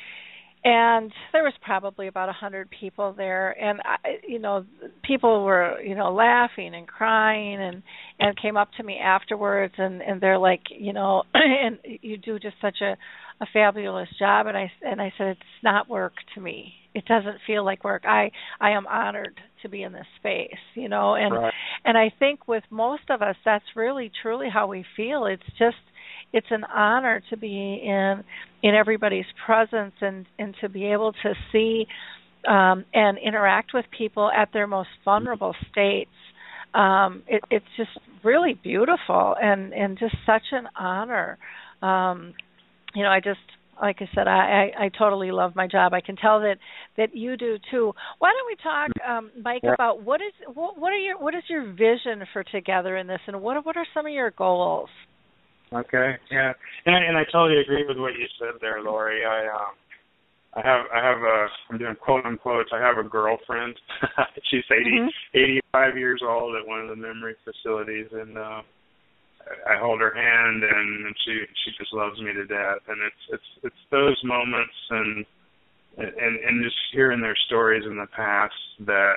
And 0.63 1.11
there 1.33 1.43
was 1.43 1.53
probably 1.63 2.07
about 2.07 2.29
a 2.29 2.33
hundred 2.33 2.69
people 2.69 3.13
there 3.17 3.49
and 3.59 3.79
I 3.83 3.97
you 4.27 4.37
know, 4.37 4.63
people 5.03 5.43
were, 5.43 5.81
you 5.81 5.95
know, 5.95 6.13
laughing 6.13 6.75
and 6.75 6.87
crying 6.87 7.59
and 7.59 7.81
and 8.19 8.39
came 8.39 8.57
up 8.57 8.69
to 8.77 8.83
me 8.83 8.99
afterwards 9.03 9.73
and 9.79 10.03
and 10.03 10.21
they're 10.21 10.37
like, 10.37 10.65
you 10.69 10.93
know, 10.93 11.23
and 11.33 11.79
you 12.03 12.17
do 12.17 12.37
just 12.37 12.57
such 12.61 12.81
a 12.81 12.95
a 13.41 13.47
fabulous 13.51 14.09
job 14.19 14.45
and 14.45 14.55
I 14.55 14.71
and 14.83 15.01
I 15.01 15.11
said 15.17 15.29
it's 15.29 15.63
not 15.63 15.89
work 15.89 16.13
to 16.35 16.41
me. 16.41 16.75
It 16.93 17.05
doesn't 17.05 17.37
feel 17.47 17.63
like 17.63 17.83
work. 17.83 18.03
I 18.05 18.31
I 18.59 18.71
am 18.71 18.85
honored 18.87 19.39
to 19.61 19.69
be 19.69 19.83
in 19.83 19.93
this 19.93 20.05
space, 20.19 20.59
you 20.75 20.89
know, 20.89 21.15
and 21.15 21.33
right. 21.33 21.53
and 21.85 21.97
I 21.97 22.11
think 22.19 22.47
with 22.47 22.63
most 22.69 23.03
of 23.09 23.21
us 23.21 23.35
that's 23.45 23.65
really 23.75 24.11
truly 24.21 24.49
how 24.51 24.67
we 24.67 24.85
feel. 24.95 25.25
It's 25.25 25.43
just 25.57 25.77
it's 26.33 26.47
an 26.49 26.63
honor 26.63 27.21
to 27.29 27.37
be 27.37 27.81
in 27.83 28.23
in 28.63 28.75
everybody's 28.75 29.25
presence 29.45 29.93
and 30.01 30.25
and 30.37 30.55
to 30.61 30.69
be 30.69 30.85
able 30.85 31.13
to 31.23 31.33
see 31.51 31.85
um 32.47 32.85
and 32.93 33.17
interact 33.19 33.73
with 33.73 33.85
people 33.97 34.29
at 34.31 34.49
their 34.51 34.67
most 34.67 34.89
vulnerable 35.05 35.55
states. 35.71 36.11
Um 36.73 37.23
it 37.27 37.41
it's 37.49 37.65
just 37.77 37.91
really 38.23 38.53
beautiful 38.61 39.35
and 39.41 39.73
and 39.73 39.97
just 39.97 40.15
such 40.25 40.51
an 40.51 40.67
honor. 40.77 41.37
Um 41.81 42.33
you 42.93 43.03
know, 43.03 43.09
I 43.09 43.21
just 43.21 43.39
like 43.81 43.97
I 43.99 44.07
said, 44.13 44.27
I, 44.27 44.71
I 44.79 44.85
I 44.85 44.89
totally 44.97 45.31
love 45.31 45.55
my 45.55 45.67
job. 45.67 45.93
I 45.93 46.01
can 46.01 46.15
tell 46.15 46.39
that 46.41 46.57
that 46.97 47.15
you 47.15 47.35
do 47.35 47.57
too. 47.71 47.91
Why 48.19 48.31
don't 48.31 48.47
we 48.47 48.55
talk, 48.61 48.89
um, 49.09 49.31
Mike, 49.43 49.63
Yeah. 49.63 49.73
about 49.73 50.03
what 50.03 50.21
is 50.21 50.33
what 50.53 50.77
what 50.77 50.93
are 50.93 50.97
your 50.97 51.17
what 51.17 51.33
is 51.33 51.43
your 51.49 51.65
vision 51.73 52.23
for 52.31 52.43
together 52.43 52.97
in 52.97 53.07
this, 53.07 53.19
and 53.27 53.41
what 53.41 53.65
what 53.65 53.75
are 53.77 53.85
some 53.93 54.05
of 54.05 54.13
your 54.13 54.31
goals? 54.31 54.89
Okay, 55.73 56.17
yeah, 56.29 56.51
and 56.85 56.95
I, 56.95 56.99
and 56.99 57.17
I 57.17 57.23
totally 57.31 57.61
agree 57.61 57.85
with 57.87 57.97
what 57.97 58.13
you 58.13 58.27
said 58.37 58.59
there, 58.59 58.81
Lori. 58.83 59.25
I 59.25 59.47
um, 59.47 59.73
I 60.53 60.67
have 60.67 60.85
I 60.93 60.97
have 61.03 61.17
a 61.17 61.47
I'm 61.69 61.77
doing 61.77 61.95
quote 61.95 62.25
unquote. 62.25 62.67
I 62.73 62.79
have 62.79 62.97
a 62.97 63.07
girlfriend. 63.07 63.75
She's 64.51 64.63
eighty 64.71 64.99
Mhm. 64.99 65.09
eighty 65.33 65.59
five 65.71 65.97
years 65.97 66.21
old 66.21 66.55
at 66.55 66.67
one 66.67 66.81
of 66.81 66.89
the 66.89 66.95
memory 66.95 67.35
facilities, 67.43 68.07
and 68.11 68.37
uh, 68.37 68.61
I 69.69 69.77
hold 69.77 70.01
her 70.01 70.13
hand, 70.13 70.63
and 70.63 71.15
she 71.25 71.41
she 71.63 71.71
just 71.77 71.93
loves 71.93 72.19
me 72.19 72.33
to 72.33 72.45
death. 72.45 72.81
And 72.87 73.01
it's 73.01 73.23
it's 73.33 73.49
it's 73.63 73.83
those 73.91 74.17
moments 74.23 74.73
and 74.89 75.25
and 75.97 76.35
and 76.39 76.63
just 76.63 76.77
hearing 76.93 77.21
their 77.21 77.35
stories 77.47 77.83
in 77.85 77.97
the 77.97 78.07
past 78.15 78.53
that 78.81 79.15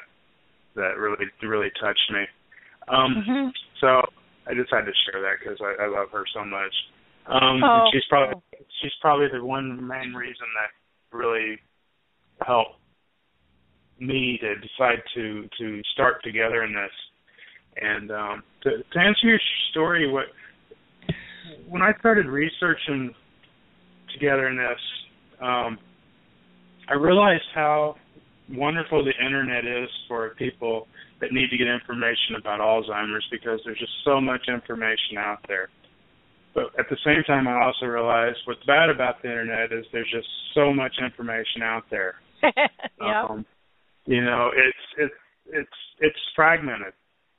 that 0.75 0.99
really 0.99 1.27
really 1.43 1.71
touched 1.81 2.11
me. 2.11 2.27
Um, 2.89 3.15
Mhm. 3.17 3.53
so 3.81 4.03
I 4.47 4.55
just 4.55 4.71
had 4.71 4.85
to 4.85 4.93
share 5.07 5.23
that 5.23 5.39
because 5.41 5.59
I, 5.61 5.85
I 5.85 5.87
love 5.87 6.11
her 6.11 6.25
so 6.35 6.45
much. 6.45 6.75
Um, 7.27 7.65
Oh, 7.65 7.89
she's 7.93 8.05
probably 8.07 8.43
she's 8.83 8.95
probably 9.01 9.29
the 9.29 9.45
one 9.45 9.87
main 9.87 10.13
reason 10.13 10.47
that 10.61 11.17
really 11.17 11.59
helped 12.45 12.77
me 13.99 14.39
to 14.39 14.57
decide 14.57 15.03
to 15.15 15.49
to 15.59 15.83
start 15.93 16.23
together 16.23 16.65
in 16.65 16.75
this. 16.75 16.93
And 17.81 18.11
um, 18.11 18.43
to, 18.63 18.71
to 18.71 18.99
answer 18.99 19.27
your 19.27 19.41
story, 19.71 20.11
what 20.11 20.27
when 21.69 21.83
I 21.83 21.93
started 21.99 22.27
researching 22.27 23.15
togetherness, 24.13 24.79
um, 25.41 25.79
I 26.89 26.95
realized 26.95 27.45
how 27.55 27.97
wonderful 28.51 29.05
the 29.05 29.13
internet 29.25 29.65
is 29.65 29.89
for 30.07 30.31
people 30.37 30.87
that 31.21 31.33
need 31.33 31.49
to 31.51 31.57
get 31.57 31.67
information 31.67 32.37
about 32.39 32.61
Alzheimer's 32.61 33.27
because 33.31 33.61
there's 33.65 33.79
just 33.79 33.93
so 34.05 34.21
much 34.21 34.43
information 34.49 35.17
out 35.19 35.39
there. 35.49 35.69
But 36.55 36.67
at 36.79 36.87
the 36.89 36.97
same 37.05 37.23
time, 37.27 37.49
I 37.49 37.65
also 37.65 37.87
realized 37.87 38.39
what's 38.45 38.63
bad 38.65 38.89
about 38.89 39.23
the 39.23 39.29
internet 39.29 39.73
is 39.73 39.85
there's 39.93 40.11
just 40.13 40.29
so 40.55 40.73
much 40.73 40.95
information 41.03 41.63
out 41.63 41.85
there. 41.91 42.15
yeah. 43.01 43.25
Um, 43.29 43.45
you 44.07 44.23
know, 44.23 44.51
it's 44.55 44.79
it's 44.99 45.15
it's 45.47 45.79
it's 46.01 46.19
fragmented, 46.37 46.93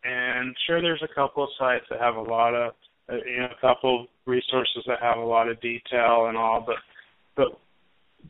and 0.05 0.55
sure, 0.67 0.81
there's 0.81 1.03
a 1.03 1.13
couple 1.13 1.43
of 1.43 1.49
sites 1.57 1.85
that 1.89 1.99
have 1.99 2.15
a 2.15 2.21
lot 2.21 2.53
of, 2.53 2.73
uh, 3.09 3.15
you 3.25 3.39
know, 3.39 3.47
a 3.47 3.61
couple 3.61 4.01
of 4.01 4.07
resources 4.25 4.83
that 4.87 5.01
have 5.01 5.17
a 5.17 5.25
lot 5.25 5.49
of 5.49 5.59
detail 5.61 6.27
and 6.27 6.37
all, 6.37 6.63
but 6.65 6.75
but 7.35 7.59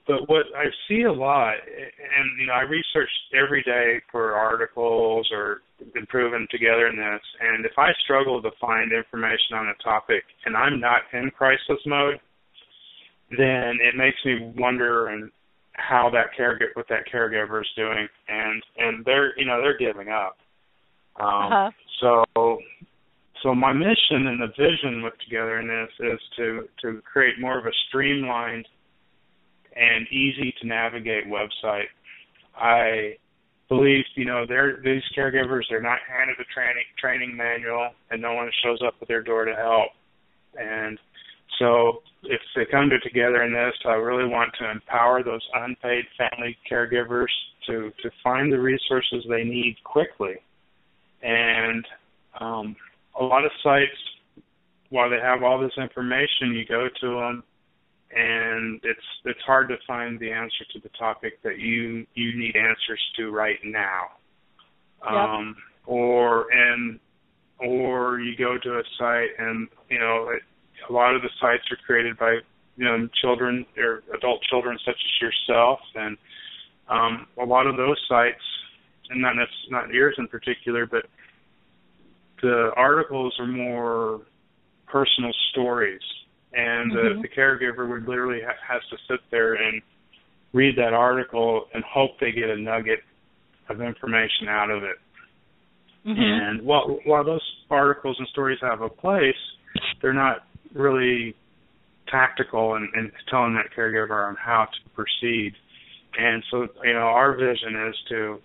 but 0.07 0.29
what 0.29 0.45
I 0.55 0.65
see 0.87 1.03
a 1.03 1.11
lot, 1.11 1.55
and 1.55 2.39
you 2.39 2.47
know, 2.47 2.53
I 2.53 2.61
research 2.61 3.09
every 3.33 3.63
day 3.63 4.01
for 4.11 4.33
articles 4.33 5.27
or 5.31 5.61
improving 5.95 6.47
together 6.51 6.87
in 6.87 6.97
this, 6.97 7.21
and 7.41 7.65
if 7.65 7.77
I 7.77 7.89
struggle 8.03 8.41
to 8.41 8.51
find 8.59 8.91
information 8.91 9.55
on 9.55 9.67
a 9.67 9.83
topic 9.83 10.23
and 10.45 10.55
I'm 10.55 10.79
not 10.79 11.01
in 11.13 11.31
crisis 11.31 11.79
mode, 11.85 12.19
then 13.31 13.79
it 13.81 13.95
makes 13.95 14.17
me 14.25 14.53
wonder 14.57 15.07
and 15.07 15.31
how 15.73 16.09
that 16.13 16.27
caregiver 16.39 16.75
what 16.75 16.87
that 16.87 17.03
caregiver 17.13 17.59
is 17.59 17.67
doing 17.75 18.07
and 18.29 18.63
and 18.77 19.03
they're 19.03 19.37
you 19.37 19.45
know 19.45 19.61
they're 19.61 19.77
giving 19.77 20.07
up 20.07 20.37
um 21.19 21.25
Uh-huh. 21.27 21.71
so 22.01 22.57
so 23.43 23.53
my 23.55 23.73
mission 23.73 24.27
and 24.27 24.41
the 24.41 24.47
vision 24.57 25.03
with 25.03 25.13
together 25.23 25.59
in 25.59 25.67
this 25.67 25.89
is 25.99 26.19
to 26.37 26.67
to 26.81 27.01
create 27.01 27.39
more 27.39 27.57
of 27.57 27.65
a 27.65 27.71
streamlined 27.87 28.67
and 29.75 30.07
easy 30.07 30.53
to 30.61 30.67
navigate 30.67 31.25
website 31.27 31.89
i 32.57 33.15
believe 33.69 34.03
you 34.15 34.25
know 34.25 34.45
they're 34.47 34.77
these 34.83 35.03
caregivers 35.17 35.63
they're 35.69 35.81
not 35.81 35.99
handed 36.07 36.35
a 36.39 36.53
training 36.53 36.83
training 36.99 37.35
manual 37.35 37.89
and 38.11 38.21
no 38.21 38.33
one 38.33 38.49
shows 38.63 38.79
up 38.85 38.95
at 39.01 39.07
their 39.07 39.21
door 39.23 39.45
to 39.45 39.55
help 39.55 39.89
and 40.57 40.97
so 41.59 42.01
if 42.23 42.41
they 42.55 42.65
come 42.69 42.89
to 42.89 42.99
together 42.99 43.43
in 43.43 43.53
this, 43.53 43.73
I 43.85 43.93
really 43.93 44.27
want 44.27 44.51
to 44.59 44.69
empower 44.69 45.23
those 45.23 45.45
unpaid 45.53 46.03
family 46.17 46.57
caregivers 46.69 47.27
to 47.67 47.91
to 48.01 48.09
find 48.23 48.51
the 48.51 48.59
resources 48.59 49.23
they 49.29 49.43
need 49.43 49.77
quickly. 49.83 50.35
And 51.25 51.85
um, 52.39 52.75
a 53.19 53.23
lot 53.23 53.45
of 53.45 53.51
sites, 53.63 53.97
while 54.89 55.09
they 55.09 55.19
have 55.19 55.41
all 55.41 55.59
this 55.59 55.71
information, 55.77 56.53
you 56.53 56.65
go 56.65 56.87
to 57.01 57.07
them, 57.07 57.43
and 58.15 58.79
it's 58.83 58.99
it's 59.25 59.41
hard 59.45 59.67
to 59.69 59.75
find 59.87 60.19
the 60.19 60.31
answer 60.31 60.63
to 60.73 60.79
the 60.79 60.89
topic 60.99 61.41
that 61.43 61.57
you 61.57 62.05
you 62.13 62.37
need 62.37 62.55
answers 62.55 63.01
to 63.17 63.31
right 63.31 63.57
now. 63.63 64.03
Yep. 65.03 65.13
Um, 65.13 65.55
or 65.87 66.45
and 66.51 66.99
or 67.59 68.19
you 68.19 68.35
go 68.37 68.57
to 68.61 68.77
a 68.77 68.83
site 68.97 69.29
and 69.39 69.67
you 69.89 69.99
know 69.99 70.29
it, 70.29 70.43
a 70.89 70.93
lot 70.93 71.15
of 71.15 71.23
the 71.23 71.29
sites 71.41 71.63
are 71.71 71.77
created 71.85 72.17
by 72.17 72.37
you 72.77 72.85
know 72.85 73.07
children 73.21 73.65
or 73.77 74.03
adult 74.15 74.41
children 74.43 74.77
such 74.85 74.95
as 74.95 75.21
yourself 75.21 75.79
and 75.95 76.17
um 76.89 77.27
a 77.41 77.45
lot 77.45 77.67
of 77.67 77.77
those 77.77 77.97
sites 78.09 78.41
and 79.09 79.21
not 79.21 79.35
nec- 79.35 79.69
not 79.69 79.89
yours 79.89 80.15
in 80.17 80.27
particular 80.27 80.85
but 80.85 81.05
the 82.41 82.71
articles 82.75 83.33
are 83.39 83.47
more 83.47 84.21
personal 84.87 85.31
stories 85.51 86.01
and 86.53 86.91
Mhm. 86.91 87.15
the, 87.15 87.21
the 87.21 87.27
caregiver 87.27 87.89
would 87.89 88.07
literally 88.07 88.41
ha- 88.41 88.55
has 88.65 88.81
to 88.89 88.97
sit 89.07 89.19
there 89.31 89.53
and 89.55 89.81
read 90.53 90.75
that 90.77 90.93
article 90.93 91.67
and 91.73 91.83
hope 91.83 92.19
they 92.19 92.31
get 92.31 92.49
a 92.49 92.55
nugget 92.57 93.03
of 93.69 93.81
information 93.81 94.47
out 94.47 94.69
of 94.69 94.83
it 94.83 94.97
Mhm. 96.05 96.19
and 96.19 96.61
while 96.61 96.99
while 97.05 97.23
those 97.23 97.41
articles 97.71 98.17
and 98.19 98.27
stories 98.27 98.59
have 98.61 98.81
a 98.81 98.89
place, 98.89 99.35
they're 100.01 100.13
not 100.13 100.43
really 100.73 101.33
tactical 102.07 102.75
in 102.75 103.11
telling 103.27 103.55
that 103.55 103.71
caregiver 103.75 104.27
on 104.27 104.35
how 104.35 104.65
to 104.65 104.89
proceed. 104.91 105.55
And 106.17 106.43
so, 106.51 106.67
you 106.83 106.93
know, 106.93 107.07
our 107.07 107.33
vision 107.33 107.75
is 107.87 107.95
to 108.09 108.39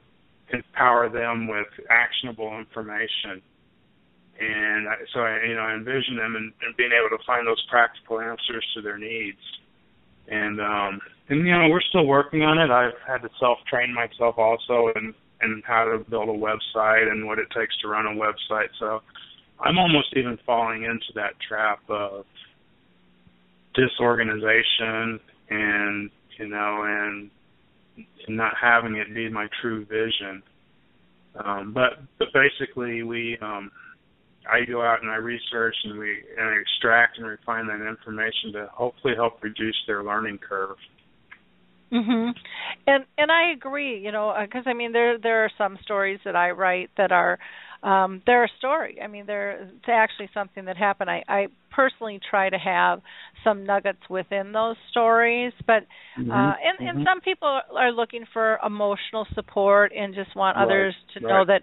empower 0.52 1.08
them 1.08 1.48
with 1.48 1.68
actionable 1.88 2.58
information. 2.58 3.42
And 4.40 4.88
I, 4.88 4.94
so, 5.12 5.20
I, 5.20 5.44
you 5.46 5.54
know, 5.54 5.62
I 5.62 5.74
envision 5.74 6.16
them 6.16 6.34
and, 6.36 6.52
and 6.62 6.76
being 6.76 6.90
able 6.92 7.16
to 7.16 7.22
find 7.26 7.46
those 7.46 7.62
practical 7.68 8.20
answers 8.20 8.64
to 8.74 8.82
their 8.82 8.98
needs. 8.98 9.38
And 10.28 10.60
um, 10.60 11.00
and 11.28 11.46
you 11.46 11.52
know, 11.52 11.68
we're 11.68 11.80
still 11.80 12.06
working 12.06 12.42
on 12.42 12.58
it. 12.58 12.70
I've 12.70 12.98
had 13.06 13.22
to 13.22 13.28
self 13.40 13.58
train 13.68 13.92
myself 13.92 14.36
also, 14.38 14.92
and 14.94 15.12
and 15.40 15.62
how 15.64 15.84
to 15.84 15.98
build 16.10 16.28
a 16.28 16.32
website 16.32 17.10
and 17.10 17.26
what 17.26 17.38
it 17.38 17.48
takes 17.50 17.76
to 17.80 17.88
run 17.88 18.06
a 18.06 18.10
website. 18.10 18.68
So 18.78 19.00
I'm 19.58 19.78
almost 19.78 20.14
even 20.16 20.38
falling 20.46 20.84
into 20.84 21.12
that 21.14 21.32
trap 21.46 21.80
of 21.88 22.24
disorganization 23.74 25.20
and 25.48 26.10
you 26.38 26.48
know 26.48 26.82
and, 26.84 27.30
and 27.96 28.36
not 28.36 28.54
having 28.60 28.96
it 28.96 29.14
be 29.14 29.28
my 29.28 29.48
true 29.60 29.84
vision. 29.84 30.42
Um, 31.44 31.72
but 31.72 32.02
but 32.18 32.28
basically 32.32 33.02
we 33.02 33.38
um, 33.40 33.70
I 34.50 34.64
go 34.64 34.82
out 34.82 35.02
and 35.02 35.10
I 35.10 35.16
research 35.16 35.76
and 35.84 35.98
we 35.98 36.22
and 36.38 36.48
I 36.48 36.54
extract 36.60 37.18
and 37.18 37.26
refine 37.26 37.66
that 37.66 37.86
information 37.86 38.52
to 38.54 38.68
hopefully 38.72 39.14
help 39.14 39.42
reduce 39.42 39.76
their 39.86 40.02
learning 40.02 40.38
curve. 40.38 40.76
Mhm. 41.92 42.34
And 42.86 43.04
and 43.18 43.32
I 43.32 43.50
agree, 43.50 43.98
you 43.98 44.12
know, 44.12 44.34
because 44.40 44.64
I 44.66 44.72
mean 44.72 44.92
there 44.92 45.18
there 45.18 45.44
are 45.44 45.50
some 45.58 45.78
stories 45.82 46.20
that 46.24 46.36
I 46.36 46.50
write 46.50 46.90
that 46.96 47.12
are 47.12 47.38
um 47.82 48.22
they're 48.26 48.44
a 48.44 48.48
story. 48.58 48.98
I 49.02 49.06
mean 49.06 49.26
they're 49.26 49.62
it's 49.62 49.88
actually 49.88 50.28
something 50.34 50.64
that 50.66 50.76
happened. 50.76 51.10
I 51.10 51.22
I 51.28 51.46
personally 51.70 52.20
try 52.30 52.48
to 52.50 52.58
have 52.58 53.00
some 53.44 53.64
nuggets 53.66 54.00
within 54.08 54.52
those 54.52 54.76
stories, 54.90 55.52
but 55.66 55.84
Mm-hmm. 56.18 56.30
uh 56.30 56.54
and 56.62 56.78
and 56.84 56.98
some 57.04 57.20
people 57.20 57.60
are 57.76 57.92
looking 57.92 58.24
for 58.32 58.58
emotional 58.64 59.26
support 59.34 59.92
and 59.96 60.14
just 60.14 60.34
want 60.36 60.56
Right, 60.56 60.58
others 60.58 60.94
to 61.14 61.20
know 61.26 61.44
that 61.46 61.62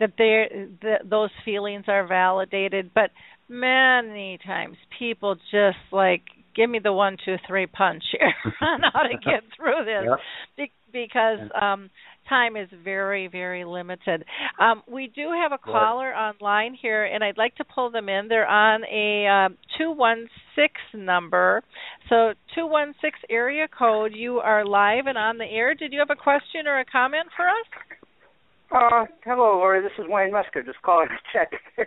that 0.00 0.12
they 0.18 0.46
that 0.82 1.08
those 1.08 1.30
feelings 1.44 1.84
are 1.88 2.06
validated, 2.06 2.90
but 2.94 3.10
many 3.48 4.38
times 4.44 4.76
people 4.98 5.36
just 5.50 5.78
like 5.92 6.22
give 6.56 6.68
me 6.70 6.78
the 6.82 6.92
one 6.92 7.16
two 7.24 7.36
three 7.46 7.66
punch 7.66 8.02
here 8.12 8.32
on 8.62 8.80
how 8.92 9.02
to 9.02 9.14
get 9.16 9.42
through 9.56 9.84
this 9.84 10.08
Yep. 10.16 10.24
be- 10.56 10.72
because 10.92 11.40
um 11.60 11.90
time 12.28 12.56
is 12.56 12.68
very 12.82 13.28
very 13.28 13.64
limited 13.64 14.24
um 14.60 14.82
we 14.90 15.10
do 15.14 15.30
have 15.30 15.52
a 15.52 15.58
caller 15.58 16.14
online 16.14 16.74
here 16.74 17.04
and 17.04 17.22
i'd 17.24 17.38
like 17.38 17.54
to 17.56 17.64
pull 17.64 17.90
them 17.90 18.08
in 18.08 18.28
they're 18.28 18.46
on 18.46 18.82
a 18.84 19.26
um 19.26 19.56
216 19.78 21.04
number 21.04 21.62
so 22.08 22.32
216 22.54 23.12
area 23.30 23.66
code 23.68 24.12
you 24.14 24.38
are 24.38 24.64
live 24.64 25.06
and 25.06 25.18
on 25.18 25.38
the 25.38 25.44
air 25.44 25.74
did 25.74 25.92
you 25.92 25.98
have 25.98 26.10
a 26.10 26.16
question 26.20 26.66
or 26.66 26.80
a 26.80 26.84
comment 26.84 27.28
for 27.36 27.48
us 27.48 27.66
Uh, 28.72 29.04
hello, 29.24 29.58
Lori. 29.58 29.80
This 29.82 29.92
is 29.98 30.06
Wayne 30.08 30.32
Musker, 30.32 30.64
Just 30.64 30.82
calling 30.82 31.06
to 31.06 31.20
check. 31.32 31.52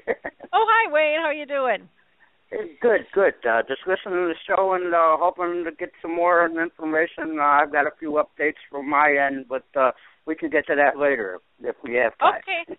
oh 0.53 0.65
hi 0.69 0.91
wayne 0.91 1.19
how 1.19 1.25
are 1.25 1.33
you 1.33 1.45
doing 1.45 1.89
good, 2.81 3.05
good. 3.13 3.33
Uh, 3.47 3.61
just 3.67 3.81
listening 3.87 4.23
to 4.27 4.33
the 4.33 4.35
show 4.47 4.73
and 4.73 4.93
uh, 4.93 5.17
hoping 5.19 5.63
to 5.65 5.71
get 5.71 5.91
some 6.01 6.15
more 6.15 6.45
information. 6.45 7.37
Uh, 7.39 7.43
I've 7.43 7.71
got 7.71 7.87
a 7.87 7.91
few 7.99 8.21
updates 8.23 8.61
from 8.69 8.89
my 8.89 9.11
end, 9.11 9.45
but 9.49 9.65
uh, 9.75 9.91
we 10.27 10.35
can 10.35 10.49
get 10.49 10.67
to 10.67 10.75
that 10.75 10.99
later 10.99 11.39
if 11.61 11.75
we 11.83 11.95
have 11.95 12.17
time. 12.19 12.41
Okay. 12.67 12.77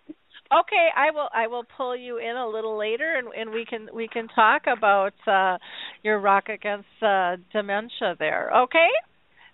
Okay, 0.51 0.87
I 0.95 1.11
will 1.11 1.29
I 1.33 1.47
will 1.47 1.63
pull 1.77 1.95
you 1.95 2.17
in 2.17 2.35
a 2.35 2.47
little 2.47 2.77
later 2.77 3.15
and 3.17 3.27
and 3.35 3.51
we 3.51 3.65
can 3.65 3.87
we 3.93 4.07
can 4.07 4.27
talk 4.29 4.63
about 4.65 5.13
uh 5.27 5.57
your 6.03 6.19
rock 6.19 6.49
against 6.49 6.87
uh 7.01 7.35
dementia 7.51 8.15
there. 8.17 8.51
Okay? 8.63 8.87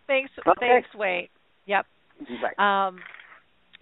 Thanks 0.07 0.31
Okay. 0.47 0.53
thanks 0.59 0.89
Wayne. 0.95 1.27
Yep. 1.65 1.85
Um 2.59 2.99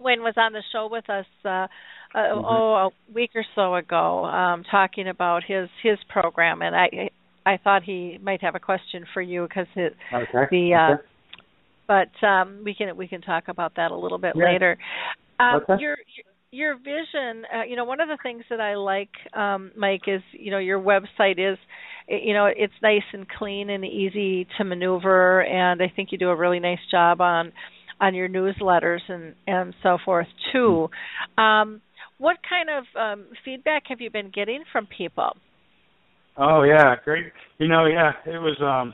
Wayne 0.00 0.22
was 0.22 0.34
on 0.36 0.52
the 0.52 0.62
show 0.72 0.88
with 0.90 1.08
us 1.08 1.26
uh, 1.44 1.48
uh 1.48 1.68
Mhm. 2.14 2.44
oh 2.44 2.74
a 2.88 3.12
week 3.14 3.30
or 3.36 3.44
so 3.54 3.74
ago 3.76 4.24
um 4.24 4.64
talking 4.70 5.08
about 5.08 5.44
his 5.44 5.68
his 5.82 5.98
program 6.08 6.62
and 6.62 6.74
I 6.74 7.10
I 7.46 7.58
thought 7.58 7.84
he 7.84 8.18
might 8.22 8.40
have 8.42 8.56
a 8.56 8.60
question 8.60 9.06
for 9.14 9.22
you 9.22 9.46
cuz 9.54 9.68
Okay. 9.76 10.46
the 10.50 10.74
uh 10.74 10.92
okay. 10.94 11.02
But 11.86 12.08
um 12.26 12.62
we 12.64 12.74
can 12.74 12.96
we 12.96 13.08
can 13.08 13.20
talk 13.20 13.44
about 13.48 13.74
that 13.76 13.90
a 13.90 13.96
little 13.96 14.18
bit 14.18 14.34
Yeah. 14.34 14.44
later. 14.44 14.76
Um 15.40 15.62
Okay. 15.62 15.74
your 15.78 15.96
your 16.52 16.76
vision, 16.76 17.44
uh, 17.52 17.64
you 17.64 17.74
know, 17.74 17.84
one 17.84 18.00
of 18.00 18.08
the 18.08 18.18
things 18.22 18.44
that 18.50 18.60
I 18.60 18.76
like 18.76 19.10
um 19.36 19.72
Mike 19.76 20.02
is, 20.06 20.22
you 20.32 20.50
know, 20.50 20.58
your 20.58 20.80
website 20.80 21.38
is 21.38 21.58
you 22.08 22.34
know, 22.34 22.46
it's 22.54 22.72
nice 22.82 23.02
and 23.12 23.26
clean 23.28 23.70
and 23.70 23.84
easy 23.84 24.46
to 24.58 24.64
maneuver 24.64 25.42
and 25.44 25.82
I 25.82 25.92
think 25.94 26.12
you 26.12 26.18
do 26.18 26.28
a 26.30 26.36
really 26.36 26.60
nice 26.60 26.78
job 26.90 27.20
on 27.20 27.52
on 28.00 28.14
your 28.14 28.28
newsletters 28.28 29.00
and 29.08 29.34
and 29.46 29.74
so 29.82 29.98
forth 30.04 30.28
too. 30.52 30.88
Um 31.38 31.80
what 32.18 32.36
kind 32.48 32.68
of 32.70 32.84
um 33.00 33.26
feedback 33.44 33.84
have 33.88 34.00
you 34.00 34.10
been 34.10 34.30
getting 34.34 34.62
from 34.72 34.86
people? 34.86 35.32
Oh 36.36 36.62
yeah, 36.62 36.94
great. 37.04 37.32
You 37.58 37.68
know, 37.68 37.86
yeah, 37.86 38.12
it 38.26 38.38
was. 38.38 38.56
um 38.60 38.92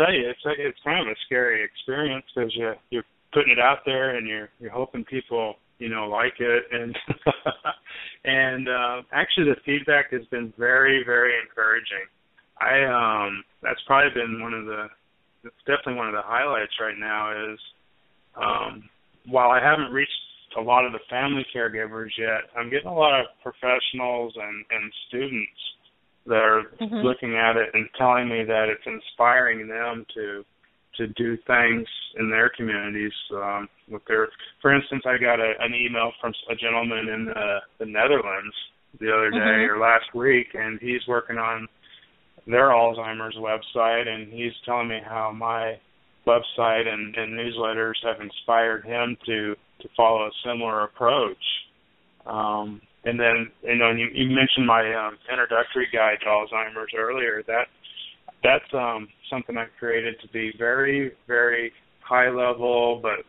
Tell 0.00 0.14
you, 0.14 0.30
it's 0.30 0.40
it's 0.56 0.78
kind 0.82 1.06
of 1.06 1.12
a 1.12 1.16
scary 1.26 1.62
experience 1.62 2.24
because 2.34 2.56
you 2.56 2.72
you're 2.88 3.04
putting 3.34 3.52
it 3.52 3.60
out 3.60 3.80
there 3.84 4.16
and 4.16 4.26
you're 4.26 4.48
you're 4.58 4.72
hoping 4.72 5.04
people 5.04 5.56
you 5.78 5.90
know 5.90 6.08
like 6.08 6.40
it 6.40 6.64
and 6.72 6.96
and 8.24 8.66
uh, 8.66 9.02
actually 9.12 9.52
the 9.52 9.60
feedback 9.66 10.10
has 10.10 10.24
been 10.30 10.54
very 10.56 11.04
very 11.04 11.34
encouraging. 11.36 12.08
I 12.58 12.80
um 12.88 13.44
that's 13.62 13.80
probably 13.86 14.14
been 14.14 14.40
one 14.40 14.54
of 14.54 14.64
the 14.64 14.86
it's 15.44 15.64
definitely 15.66 15.96
one 15.96 16.08
of 16.08 16.14
the 16.14 16.24
highlights 16.24 16.72
right 16.80 16.96
now 16.98 17.52
is 17.52 17.58
um 18.40 18.88
while 19.28 19.50
I 19.50 19.60
haven't 19.60 19.92
reached 19.92 20.12
a 20.56 20.62
lot 20.62 20.86
of 20.86 20.92
the 20.92 21.04
family 21.10 21.44
caregivers 21.54 22.08
yet, 22.16 22.48
I'm 22.56 22.70
getting 22.70 22.88
a 22.88 22.94
lot 22.94 23.20
of 23.20 23.26
professionals 23.42 24.32
and 24.34 24.64
and 24.70 24.92
students 25.08 25.60
that 26.30 26.42
are 26.42 26.62
Mhm. 26.80 27.02
looking 27.02 27.36
at 27.36 27.56
it 27.56 27.74
and 27.74 27.88
telling 27.98 28.28
me 28.28 28.44
that 28.44 28.68
it's 28.70 28.86
inspiring 28.86 29.66
them 29.68 30.06
to 30.14 30.44
to 30.94 31.06
do 31.08 31.36
things 31.46 31.86
in 32.18 32.30
their 32.30 32.48
communities 32.50 33.12
um 33.32 33.68
with 33.88 34.04
their 34.06 34.28
for 34.62 34.72
instance 34.74 35.04
I 35.06 35.18
got 35.18 35.38
a, 35.40 35.54
an 35.60 35.74
email 35.74 36.12
from 36.20 36.32
a 36.48 36.54
gentleman 36.54 37.08
in 37.08 37.24
the, 37.26 37.60
the 37.78 37.86
Netherlands 37.86 38.54
the 38.98 39.12
other 39.14 39.30
day 39.30 39.38
Mhm. 39.66 39.68
or 39.70 39.78
last 39.78 40.14
week 40.14 40.54
and 40.54 40.80
he's 40.80 41.06
working 41.06 41.38
on 41.38 41.68
their 42.46 42.68
Alzheimer's 42.70 43.36
website 43.36 44.08
and 44.08 44.32
he's 44.32 44.54
telling 44.64 44.88
me 44.88 45.00
how 45.04 45.30
my 45.32 45.78
website 46.26 46.86
and, 46.88 47.14
and 47.16 47.38
newsletters 47.38 47.98
have 48.02 48.20
inspired 48.20 48.84
him 48.84 49.16
to 49.26 49.56
to 49.80 49.88
follow 49.96 50.26
a 50.26 50.30
similar 50.44 50.84
approach. 50.84 51.44
Um, 52.26 52.82
and 53.04 53.18
then 53.18 53.50
you 53.62 53.76
know 53.76 53.90
you, 53.90 54.08
you 54.12 54.28
mentioned 54.28 54.66
my 54.66 54.92
um, 54.94 55.16
introductory 55.30 55.88
guide 55.92 56.18
to 56.22 56.26
Alzheimer's 56.26 56.92
earlier. 56.96 57.42
That 57.46 57.66
that's 58.42 58.72
um, 58.74 59.08
something 59.30 59.56
I 59.56 59.66
created 59.78 60.16
to 60.22 60.28
be 60.28 60.52
very 60.58 61.12
very 61.26 61.72
high 62.00 62.28
level 62.28 63.00
but 63.02 63.24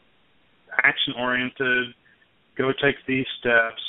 action 0.84 1.13
oriented. 1.17 1.93
Go 2.57 2.71
take 2.84 2.95
these 3.07 3.25
steps 3.39 3.81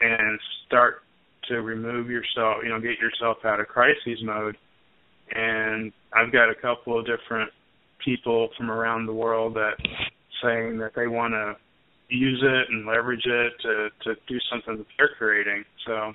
and 0.00 0.38
start 0.66 1.02
to 1.48 1.60
remove 1.62 2.10
yourself, 2.10 2.58
you 2.62 2.68
know, 2.68 2.80
get 2.80 2.98
yourself 2.98 3.38
out 3.44 3.60
of 3.60 3.68
crisis 3.68 4.18
mode. 4.22 4.56
And 5.34 5.92
I've 6.12 6.32
got 6.32 6.50
a 6.50 6.54
couple 6.54 6.98
of 6.98 7.06
different 7.06 7.50
people 8.04 8.48
from 8.56 8.70
around 8.70 9.06
the 9.06 9.12
world 9.12 9.54
that 9.54 9.74
saying 10.42 10.78
that 10.78 10.92
they 10.94 11.06
want 11.06 11.32
to 11.32 11.56
use 12.12 12.42
it 12.42 12.70
and 12.70 12.86
leverage 12.86 13.24
it 13.24 13.52
to 13.62 13.88
to 14.04 14.20
do 14.28 14.38
something 14.50 14.78
that 14.78 14.86
they're 14.98 15.10
creating. 15.18 15.64
So, 15.86 16.12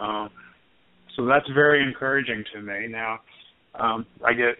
um, 0.00 0.30
so 1.16 1.24
that's 1.26 1.48
very 1.54 1.82
encouraging 1.82 2.44
to 2.54 2.62
me. 2.62 2.88
Now, 2.88 3.20
um, 3.74 4.06
I 4.24 4.34
get, 4.34 4.56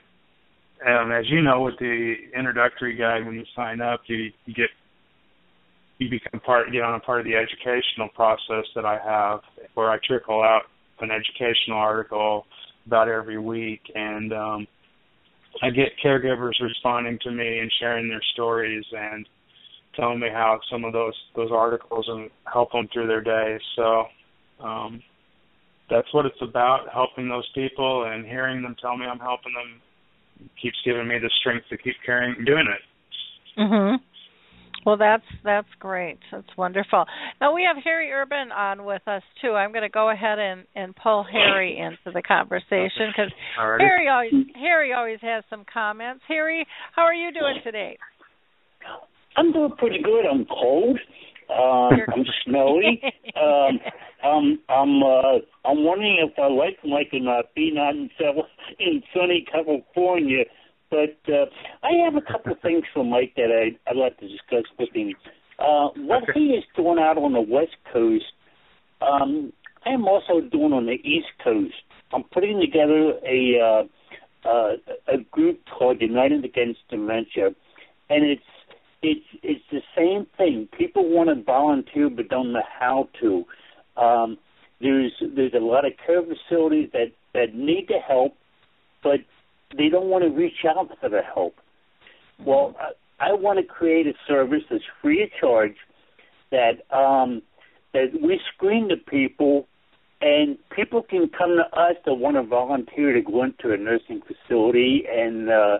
um, 0.86 1.12
as 1.12 1.24
you 1.28 1.42
know, 1.42 1.62
with 1.62 1.78
the 1.78 2.14
introductory 2.36 2.96
guide, 2.96 3.26
when 3.26 3.34
you 3.34 3.44
sign 3.54 3.80
up, 3.80 4.00
you, 4.06 4.30
you 4.46 4.54
get 4.54 4.70
you 5.98 6.08
become 6.08 6.40
part 6.40 6.72
get 6.72 6.82
on 6.82 6.94
a 6.94 7.00
part 7.00 7.20
of 7.20 7.26
the 7.26 7.34
educational 7.34 8.08
process 8.14 8.64
that 8.74 8.84
I 8.84 8.98
have, 9.04 9.40
where 9.74 9.90
I 9.90 9.98
trickle 10.06 10.42
out 10.42 10.62
an 11.00 11.10
educational 11.10 11.78
article 11.78 12.46
about 12.86 13.08
every 13.08 13.38
week, 13.38 13.82
and 13.94 14.32
um, 14.32 14.66
I 15.62 15.70
get 15.70 15.88
caregivers 16.02 16.54
responding 16.60 17.18
to 17.22 17.30
me 17.30 17.58
and 17.58 17.70
sharing 17.80 18.08
their 18.08 18.22
stories 18.32 18.84
and 18.92 19.28
telling 19.98 20.20
me 20.20 20.28
how 20.32 20.60
some 20.70 20.84
of 20.84 20.92
those 20.92 21.14
those 21.34 21.50
articles 21.52 22.06
and 22.08 22.30
help 22.50 22.72
them 22.72 22.88
through 22.92 23.06
their 23.08 23.20
day. 23.20 23.58
So 23.76 24.04
um, 24.64 25.02
that's 25.90 26.12
what 26.12 26.26
it's 26.26 26.40
about, 26.40 26.86
helping 26.92 27.28
those 27.28 27.48
people 27.54 28.04
and 28.10 28.24
hearing 28.24 28.62
them 28.62 28.76
tell 28.80 28.96
me 28.96 29.06
I'm 29.06 29.18
helping 29.18 29.52
them 29.54 29.80
keeps 30.60 30.76
giving 30.84 31.08
me 31.08 31.18
the 31.18 31.30
strength 31.40 31.66
to 31.70 31.76
keep 31.76 31.96
carrying 32.04 32.44
doing 32.44 32.66
it. 32.68 33.60
Mhm. 33.60 33.98
Well, 34.86 34.96
that's 34.96 35.24
that's 35.42 35.68
great. 35.80 36.18
That's 36.30 36.56
wonderful. 36.56 37.04
Now 37.40 37.52
we 37.54 37.64
have 37.64 37.82
Harry 37.82 38.12
Urban 38.12 38.52
on 38.52 38.84
with 38.84 39.02
us 39.08 39.22
too. 39.42 39.52
I'm 39.52 39.72
going 39.72 39.82
to 39.82 39.88
go 39.88 40.10
ahead 40.10 40.38
and 40.38 40.64
and 40.76 40.94
pull 40.94 41.24
Harry 41.24 41.78
into 41.78 42.12
the 42.14 42.22
conversation 42.22 43.08
because 43.08 43.32
Harry 43.56 44.08
always 44.08 44.32
Harry 44.54 44.92
always 44.92 45.18
has 45.20 45.44
some 45.50 45.64
comments. 45.72 46.22
Harry, 46.28 46.66
how 46.94 47.02
are 47.02 47.14
you 47.14 47.32
doing 47.32 47.56
today? 47.64 47.98
I'm 49.38 49.52
doing 49.52 49.70
pretty 49.78 50.02
good. 50.02 50.26
I'm 50.26 50.44
cold. 50.46 50.98
Uh, 51.48 51.88
I'm 52.12 52.24
smelly. 52.44 53.00
um, 53.40 53.78
I'm 54.22 54.58
I'm 54.68 55.02
uh, 55.02 55.38
I'm 55.64 55.84
wondering 55.84 56.18
if 56.28 56.36
I 56.38 56.48
like 56.48 56.78
like 56.82 57.08
in 57.12 57.28
uh, 57.28 57.42
being 57.54 57.78
out 57.78 57.94
in, 57.94 58.10
in 58.80 59.02
sunny 59.14 59.46
California. 59.50 60.44
But 60.90 61.18
uh, 61.28 61.44
I 61.84 62.04
have 62.04 62.16
a 62.16 62.32
couple 62.32 62.52
of 62.52 62.60
things 62.62 62.82
for 62.92 63.04
Mike 63.04 63.34
that 63.36 63.50
I 63.52 63.90
I'd 63.90 63.96
like 63.96 64.18
to 64.18 64.28
discuss 64.28 64.64
with 64.78 64.88
him. 64.92 65.14
Uh, 65.58 65.88
what 65.96 66.24
Okay. 66.24 66.32
he 66.34 66.40
is 66.50 66.64
doing 66.76 66.98
out 66.98 67.16
on 67.16 67.32
the 67.32 67.40
West 67.40 67.76
Coast, 67.92 68.24
um, 69.00 69.52
I 69.86 69.90
am 69.90 70.06
also 70.06 70.40
doing 70.40 70.72
on 70.72 70.86
the 70.86 70.98
East 71.04 71.28
Coast. 71.42 71.74
I'm 72.12 72.24
putting 72.24 72.60
together 72.60 73.12
a 73.26 73.58
uh, 74.44 74.48
uh, 74.48 74.72
a 75.06 75.18
group 75.30 75.60
called 75.78 76.00
United 76.00 76.44
Against 76.44 76.80
Dementia, 76.90 77.48
and 78.10 78.24
it's 78.24 78.42
it's 79.02 79.24
it's 79.42 79.64
the 79.70 79.82
same 79.96 80.26
thing. 80.36 80.68
People 80.76 81.08
want 81.08 81.28
to 81.28 81.42
volunteer 81.42 82.10
but 82.10 82.28
don't 82.28 82.52
know 82.52 82.62
how 82.78 83.08
to. 83.20 83.44
Um, 83.96 84.38
there's 84.80 85.12
there's 85.34 85.54
a 85.54 85.64
lot 85.64 85.84
of 85.84 85.92
care 86.04 86.22
facilities 86.22 86.90
that 86.92 87.12
that 87.34 87.54
need 87.54 87.86
to 87.88 87.98
help, 88.06 88.34
but 89.02 89.20
they 89.76 89.88
don't 89.88 90.06
want 90.06 90.24
to 90.24 90.30
reach 90.30 90.64
out 90.68 90.88
for 91.00 91.08
the 91.08 91.22
help. 91.22 91.54
Well, 92.44 92.74
I, 93.20 93.30
I 93.30 93.32
want 93.32 93.58
to 93.58 93.64
create 93.64 94.06
a 94.06 94.12
service 94.26 94.62
that's 94.70 94.84
free 95.02 95.22
of 95.22 95.30
charge 95.40 95.76
that 96.50 96.82
um, 96.96 97.42
that 97.92 98.12
we 98.22 98.40
screen 98.54 98.88
the 98.88 98.96
people, 98.96 99.66
and 100.20 100.56
people 100.74 101.02
can 101.02 101.28
come 101.36 101.56
to 101.56 101.78
us 101.78 101.96
that 102.04 102.14
want 102.14 102.36
to 102.36 102.42
volunteer 102.42 103.12
to 103.12 103.22
go 103.22 103.44
into 103.44 103.72
a 103.72 103.76
nursing 103.76 104.22
facility 104.22 105.04
and 105.10 105.50
uh, 105.50 105.78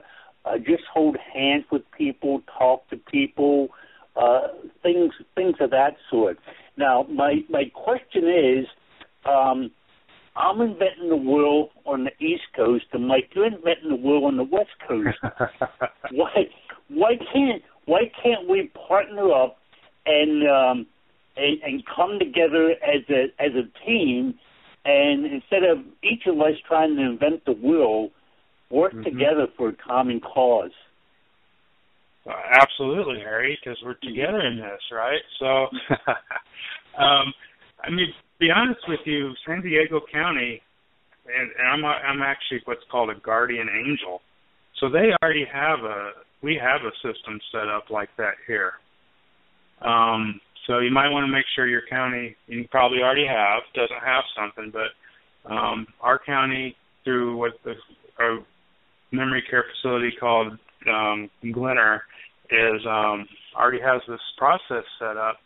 uh, 0.49 0.59
just 0.59 0.85
hold 0.93 1.17
hands 1.35 1.65
with 1.71 1.83
people, 1.97 2.43
talk 2.59 2.89
to 2.91 2.97
people, 2.97 3.69
uh, 4.17 4.49
things 4.83 5.13
things 5.35 5.55
of 5.61 5.71
that 5.71 5.97
sort. 6.11 6.39
Now, 6.77 7.07
my 7.11 7.37
my 7.49 7.65
question 7.75 8.25
is. 8.29 8.67
Um, 9.25 9.71
I'm 10.37 10.61
inventing 10.61 11.09
the 11.09 11.17
wheel 11.17 11.71
on 11.85 12.05
the 12.05 12.25
East 12.25 12.45
Coast, 12.55 12.85
and 12.93 13.09
Mike, 13.09 13.31
you're 13.35 13.47
inventing 13.47 13.89
the 13.89 13.97
wheel 13.97 14.25
on 14.25 14.37
the 14.37 14.45
West 14.45 14.71
Coast. 14.87 15.19
why 16.13 16.31
why 16.89 17.17
can't 17.33 17.63
why 17.87 18.03
can't 18.23 18.49
we 18.49 18.71
partner 18.89 19.33
up 19.33 19.59
and 20.07 20.49
um, 20.49 20.87
and, 21.37 21.63
and 21.63 21.83
come 21.87 22.19
together 22.19 22.71
as 22.83 23.03
a 23.09 23.25
as 23.43 23.53
a 23.55 23.87
team, 23.87 24.35
and 24.85 25.27
instead 25.27 25.65
of 25.65 25.79
each 26.03 26.27
of 26.27 26.41
us 26.41 26.55
trying 26.67 26.97
to 26.97 27.03
invent 27.03 27.45
the 27.45 27.53
wheel, 27.53 28.11
work 28.71 28.93
Mhm. 28.93 29.05
together 29.05 29.47
for 29.57 29.69
a 29.71 29.73
common 29.75 30.21
cause. 30.21 30.73
Uh, 32.27 32.33
absolutely, 32.53 33.21
Harry, 33.21 33.59
because 33.63 33.81
we're 33.83 33.95
together 33.95 34.41
in 34.41 34.59
this, 34.59 34.83
right? 34.93 35.23
So, 35.39 35.71
um, 36.99 37.33
I 37.83 37.91
mean, 37.91 38.09
to 38.09 38.39
be 38.39 38.51
honest 38.51 38.87
with 38.87 39.01
you, 39.07 39.35
San 39.47 39.63
Diego 39.63 40.01
County, 40.13 40.63
and, 41.27 41.51
and 41.59 41.69
I'm 41.69 41.85
a- 41.85 42.03
I'm 42.07 42.23
actually 42.23 42.61
what's 42.65 42.85
called 42.91 43.11
a 43.11 43.15
guardian 43.15 43.69
angel. 43.69 44.21
So 44.79 44.89
they 44.89 45.13
already 45.23 45.45
have 45.45 45.81
a 45.81 46.13
we 46.43 46.57
have 46.57 46.83
a 46.83 46.93
system 46.97 47.41
set 47.51 47.69
up 47.69 47.91
like 47.91 48.11
that 48.17 48.35
here. 48.47 48.75
Um, 49.83 50.41
so 50.67 50.79
you 50.79 50.91
might 50.91 51.09
want 51.09 51.25
to 51.25 51.33
make 51.33 51.47
sure 51.55 51.67
your 51.67 51.87
county 51.89 52.37
you 52.47 52.67
probably 52.71 52.99
already 53.03 53.27
have 53.27 53.63
doesn't 53.75 54.03
have 54.05 54.25
something, 54.37 54.71
but 54.73 55.51
um, 55.51 55.87
our 56.01 56.19
county 56.19 56.77
through 57.05 57.37
what 57.37 57.53
the 57.65 57.75
memory 59.11 59.43
care 59.49 59.65
facility 59.75 60.13
called 60.19 60.59
um, 60.89 61.31
Glenner 61.45 62.01
is 62.51 62.81
um, 62.87 63.27
already 63.57 63.81
has 63.81 64.01
this 64.09 64.21
process 64.37 64.85
set 64.99 65.17
up. 65.17 65.37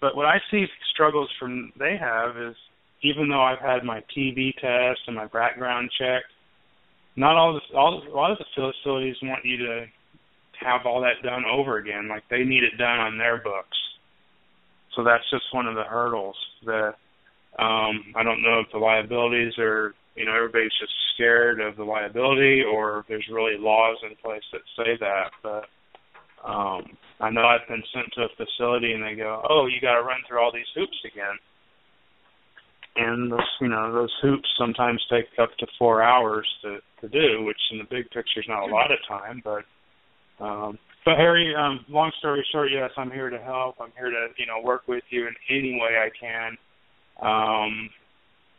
But 0.00 0.16
what 0.16 0.26
I 0.26 0.38
see 0.50 0.66
struggles 0.92 1.30
from 1.38 1.72
they 1.78 1.96
have 1.98 2.36
is 2.36 2.54
even 3.02 3.28
though 3.28 3.42
I've 3.42 3.60
had 3.60 3.84
my 3.84 4.02
TB 4.16 4.54
test 4.54 5.00
and 5.06 5.16
my 5.16 5.26
background 5.26 5.90
check, 5.98 6.22
not 7.16 7.36
all 7.36 7.54
the 7.54 7.76
all 7.76 8.02
a 8.02 8.14
lot 8.14 8.32
of 8.32 8.38
the 8.38 8.44
facilities 8.54 9.16
want 9.22 9.44
you 9.44 9.58
to 9.58 9.86
have 10.60 10.86
all 10.86 11.00
that 11.02 11.22
done 11.22 11.44
over 11.50 11.78
again. 11.78 12.08
Like 12.08 12.24
they 12.30 12.44
need 12.44 12.64
it 12.64 12.76
done 12.78 12.98
on 12.98 13.18
their 13.18 13.38
books. 13.38 13.76
So 14.96 15.04
that's 15.04 15.28
just 15.30 15.44
one 15.52 15.66
of 15.66 15.74
the 15.74 15.84
hurdles 15.84 16.36
that 16.64 16.94
um 17.58 18.12
I 18.16 18.22
don't 18.22 18.42
know 18.42 18.60
if 18.60 18.72
the 18.72 18.78
liabilities 18.78 19.52
are 19.58 19.94
you 20.16 20.24
know, 20.24 20.34
everybody's 20.34 20.74
just 20.80 20.92
scared 21.14 21.60
of 21.60 21.76
the 21.76 21.84
liability 21.84 22.62
or 22.62 23.04
there's 23.08 23.26
really 23.32 23.58
laws 23.58 23.96
in 24.02 24.16
place 24.22 24.44
that 24.52 24.62
say 24.76 24.96
that. 25.00 25.30
But 25.42 25.64
um 26.46 26.96
I 27.20 27.30
know 27.30 27.46
I've 27.46 27.68
been 27.68 27.82
sent 27.94 28.12
to 28.14 28.22
a 28.22 28.36
facility 28.36 28.92
and 28.92 29.02
they 29.02 29.14
go, 29.14 29.42
Oh, 29.48 29.66
you 29.66 29.80
gotta 29.80 30.02
run 30.02 30.20
through 30.28 30.40
all 30.40 30.52
these 30.52 30.70
hoops 30.74 30.98
again 31.04 31.38
and 32.96 33.32
those 33.32 33.40
you 33.60 33.68
know 33.68 33.92
those 33.92 34.12
hoops 34.22 34.48
sometimes 34.58 35.02
take 35.10 35.26
up 35.40 35.50
to 35.58 35.66
four 35.78 36.02
hours 36.02 36.46
to 36.62 36.78
to 37.00 37.08
do, 37.08 37.44
which 37.44 37.58
in 37.72 37.78
the 37.78 37.84
big 37.84 38.04
picture 38.10 38.40
is 38.40 38.46
not 38.48 38.68
a 38.68 38.72
lot 38.72 38.90
of 38.90 38.98
time. 39.08 39.42
But 39.44 40.44
um, 40.44 40.78
but 41.04 41.16
Harry, 41.16 41.54
um, 41.54 41.84
long 41.88 42.12
story 42.18 42.44
short, 42.52 42.70
yes, 42.72 42.90
I'm 42.96 43.10
here 43.10 43.30
to 43.30 43.38
help. 43.38 43.76
I'm 43.80 43.92
here 43.96 44.10
to 44.10 44.28
you 44.38 44.46
know 44.46 44.62
work 44.64 44.82
with 44.86 45.04
you 45.10 45.26
in 45.26 45.34
any 45.50 45.72
way 45.80 45.96
I 45.98 46.10
can. 46.18 46.56
Um, 47.20 47.90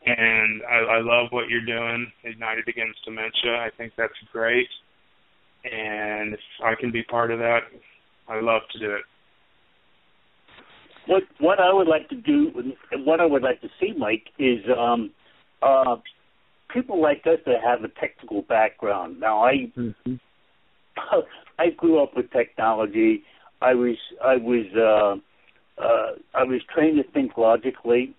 and 0.05 0.61
I, 0.69 0.97
I 0.97 1.01
love 1.01 1.27
what 1.31 1.49
you're 1.49 1.65
doing, 1.65 2.11
United 2.23 2.67
Against 2.67 2.99
Dementia. 3.05 3.55
I 3.55 3.69
think 3.77 3.93
that's 3.97 4.13
great. 4.31 4.67
And 5.63 6.33
if 6.33 6.39
I 6.63 6.75
can 6.79 6.91
be 6.91 7.03
part 7.03 7.31
of 7.31 7.39
that, 7.39 7.61
I 8.27 8.39
love 8.39 8.61
to 8.73 8.79
do 8.79 8.91
it. 8.91 9.01
What 11.07 11.23
what 11.39 11.59
I 11.59 11.71
would 11.71 11.87
like 11.87 12.09
to 12.09 12.15
do, 12.15 12.51
what 13.03 13.19
I 13.19 13.25
would 13.25 13.43
like 13.43 13.61
to 13.61 13.69
see, 13.79 13.93
Mike, 13.97 14.25
is 14.39 14.59
um, 14.77 15.11
uh, 15.61 15.97
people 16.73 17.01
like 17.01 17.23
us 17.25 17.39
that 17.45 17.57
have 17.63 17.83
a 17.83 17.89
technical 17.99 18.41
background. 18.43 19.19
Now, 19.19 19.43
I 19.43 19.71
I 21.59 21.69
grew 21.77 22.01
up 22.01 22.15
with 22.15 22.31
technology. 22.31 23.23
I 23.61 23.73
was 23.73 23.97
I 24.23 24.35
was 24.37 24.65
uh, 24.75 25.81
uh, 25.81 26.11
I 26.33 26.43
was 26.43 26.61
trained 26.73 26.97
to 26.97 27.11
think 27.11 27.37
logically, 27.37 28.15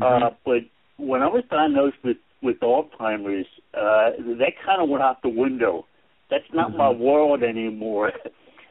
uh, 0.00 0.30
but 0.44 0.62
when 0.96 1.22
I 1.22 1.26
was 1.26 1.44
diagnosed 1.50 1.96
with 2.04 2.16
with 2.42 2.60
Alzheimer's, 2.60 3.46
uh, 3.72 4.10
that 4.38 4.52
kind 4.64 4.82
of 4.82 4.88
went 4.88 5.02
out 5.02 5.22
the 5.22 5.30
window. 5.30 5.86
That's 6.30 6.44
not 6.52 6.76
my 6.76 6.90
world 6.90 7.42
anymore. 7.42 8.12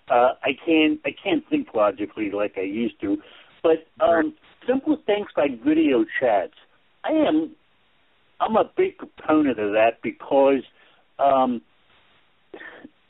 Uh, 0.10 0.34
I 0.44 0.50
can't 0.66 1.00
I 1.06 1.12
can't 1.24 1.48
think 1.50 1.70
logically 1.74 2.30
like 2.30 2.56
I 2.58 2.64
used 2.64 3.00
to. 3.00 3.16
But 3.64 3.88
um, 4.04 4.34
simple 4.68 4.98
things 5.06 5.28
like 5.38 5.64
video 5.64 6.04
chats, 6.20 6.52
I 7.06 7.12
am 7.12 7.56
I'm 8.42 8.58
a 8.58 8.70
big 8.76 8.98
proponent 8.98 9.60
of 9.60 9.72
that 9.72 10.02
because 10.04 10.62
um, 11.20 11.62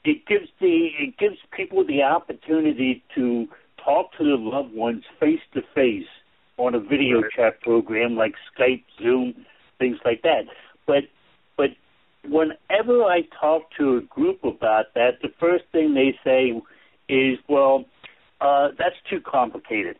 it 0.06 0.26
gives 0.28 0.48
the 0.62 0.90
it 1.00 1.18
gives 1.18 1.38
people 1.58 1.84
the 1.84 2.04
opportunity 2.04 3.04
to 3.16 3.48
talk 3.84 4.12
to 4.20 4.24
their 4.24 4.38
loved 4.38 4.74
ones 4.74 5.04
face 5.20 5.42
to 5.56 5.62
face 5.74 6.06
on 6.58 6.76
a 6.76 6.80
video 6.80 7.22
Right. 7.22 7.32
chat 7.32 7.62
program 7.62 8.16
like 8.16 8.36
Skype, 8.56 8.84
Zoom, 9.02 9.46
things 9.80 9.98
like 10.06 10.22
that. 10.24 10.46
But 10.86 11.06
but 11.58 11.72
whenever 12.24 13.04
I 13.04 13.22
talk 13.40 13.64
to 13.78 13.98
a 13.98 14.02
group 14.02 14.44
about 14.44 14.94
that, 14.96 15.22
the 15.22 15.30
first 15.40 15.66
thing 15.72 15.94
they 15.94 16.18
say 16.24 16.54
is, 17.10 17.40
"Well, 17.48 17.86
uh, 18.42 18.70
that's 18.78 18.96
too 19.10 19.22
complicated." 19.22 19.98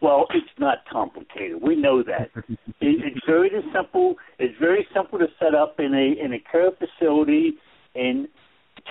Well, 0.00 0.26
it's 0.30 0.58
not 0.58 0.84
complicated. 0.88 1.60
We 1.60 1.74
know 1.74 2.02
that. 2.04 2.30
it, 2.36 2.56
it's 2.80 3.26
very 3.26 3.50
simple. 3.72 4.16
It's 4.38 4.56
very 4.58 4.86
simple 4.94 5.18
to 5.18 5.26
set 5.38 5.54
up 5.54 5.80
in 5.80 5.94
a 5.94 6.24
in 6.24 6.32
a 6.32 6.38
care 6.38 6.70
facility 6.70 7.54
and 7.94 8.28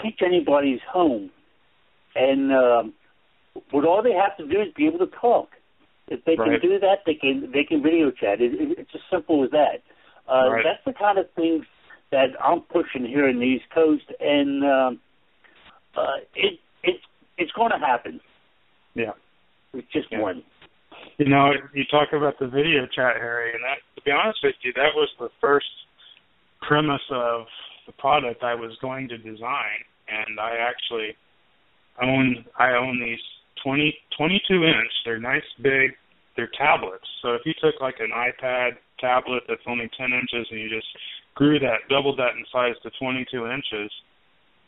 teach 0.01 0.19
anybody's 0.25 0.81
home. 0.91 1.29
And 2.15 2.51
um, 2.51 2.93
what 3.71 3.85
all 3.85 4.01
they 4.01 4.13
have 4.13 4.35
to 4.37 4.47
do 4.47 4.61
is 4.61 4.73
be 4.75 4.87
able 4.87 4.99
to 4.99 5.11
talk. 5.21 5.49
If 6.07 6.23
they 6.25 6.35
Right. 6.35 6.59
can 6.59 6.69
do 6.69 6.79
that, 6.79 6.99
they 7.05 7.15
can 7.15 7.51
they 7.51 7.63
can 7.63 7.81
video 7.83 8.11
chat. 8.11 8.41
It, 8.41 8.53
it, 8.53 8.79
it's 8.79 8.95
as 8.95 9.01
simple 9.11 9.43
as 9.43 9.51
that. 9.51 9.81
Uh, 10.27 10.51
Right. 10.51 10.63
That's 10.63 10.83
the 10.85 10.93
kind 10.93 11.17
of 11.17 11.29
things 11.31 11.65
that 12.11 12.29
I'm 12.43 12.61
pushing 12.61 13.05
here 13.05 13.27
in 13.27 13.39
the 13.39 13.45
East 13.45 13.69
Coast, 13.73 14.05
and 14.19 14.63
um, 14.63 14.99
uh, 15.95 16.17
it 16.35 16.59
it 16.83 17.01
it's 17.37 17.51
going 17.51 17.71
to 17.71 17.79
happen. 17.79 18.19
Yeah. 18.93 19.11
It's 19.73 19.91
just 19.91 20.11
Yeah. 20.11 20.21
one. 20.21 20.43
You 21.17 21.25
know, 21.25 21.53
you 21.73 21.83
talk 21.85 22.13
about 22.13 22.39
the 22.39 22.47
video 22.47 22.87
chat, 22.87 23.17
Harry, 23.17 23.53
and 23.53 23.63
that 23.63 23.79
to 23.95 24.01
be 24.01 24.11
honest 24.11 24.39
with 24.43 24.55
you, 24.61 24.73
that 24.73 24.95
was 24.95 25.09
the 25.19 25.29
first 25.41 25.69
premise 26.61 27.05
of 27.11 27.47
the 27.85 27.93
product 27.93 28.43
I 28.43 28.55
was 28.55 28.75
going 28.81 29.07
to 29.09 29.17
design 29.17 29.85
and 30.07 30.39
I 30.39 30.55
actually 30.57 31.15
own 32.01 32.45
I 32.57 32.71
own 32.71 32.99
these 32.99 33.19
20 33.63 33.97
22 34.17 34.63
inch, 34.63 34.91
they're 35.05 35.19
nice 35.19 35.45
big 35.61 35.91
they're 36.37 36.49
tablets. 36.55 37.03
So 37.21 37.33
if 37.33 37.41
you 37.45 37.53
took 37.59 37.81
like 37.81 37.95
an 37.99 38.11
iPad 38.15 38.77
tablet 38.99 39.43
that's 39.49 39.65
only 39.67 39.89
ten 39.97 40.13
inches 40.13 40.47
and 40.49 40.59
you 40.59 40.69
just 40.69 40.87
grew 41.35 41.59
that, 41.59 41.89
doubled 41.89 42.17
that 42.19 42.37
in 42.37 42.45
size 42.53 42.75
to 42.83 42.91
twenty 43.01 43.25
two 43.29 43.47
inches, 43.47 43.91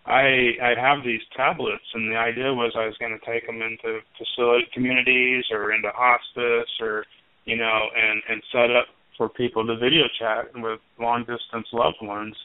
I 0.05 0.57
I 0.61 0.73
have 0.75 1.05
these 1.05 1.21
tablets, 1.37 1.85
and 1.93 2.11
the 2.11 2.17
idea 2.17 2.51
was 2.51 2.73
I 2.75 2.87
was 2.87 2.97
going 2.99 3.17
to 3.17 3.25
take 3.25 3.45
them 3.45 3.61
into 3.61 3.99
facility 4.17 4.65
communities 4.73 5.45
or 5.51 5.71
into 5.71 5.89
hospice 5.93 6.69
or 6.81 7.05
you 7.45 7.55
know, 7.55 7.87
and 7.95 8.21
and 8.27 8.43
set 8.51 8.75
up 8.75 8.87
for 9.15 9.29
people 9.29 9.65
to 9.67 9.77
video 9.77 10.03
chat 10.19 10.49
with 10.55 10.79
long 10.99 11.21
distance 11.21 11.67
loved 11.71 12.01
ones. 12.01 12.35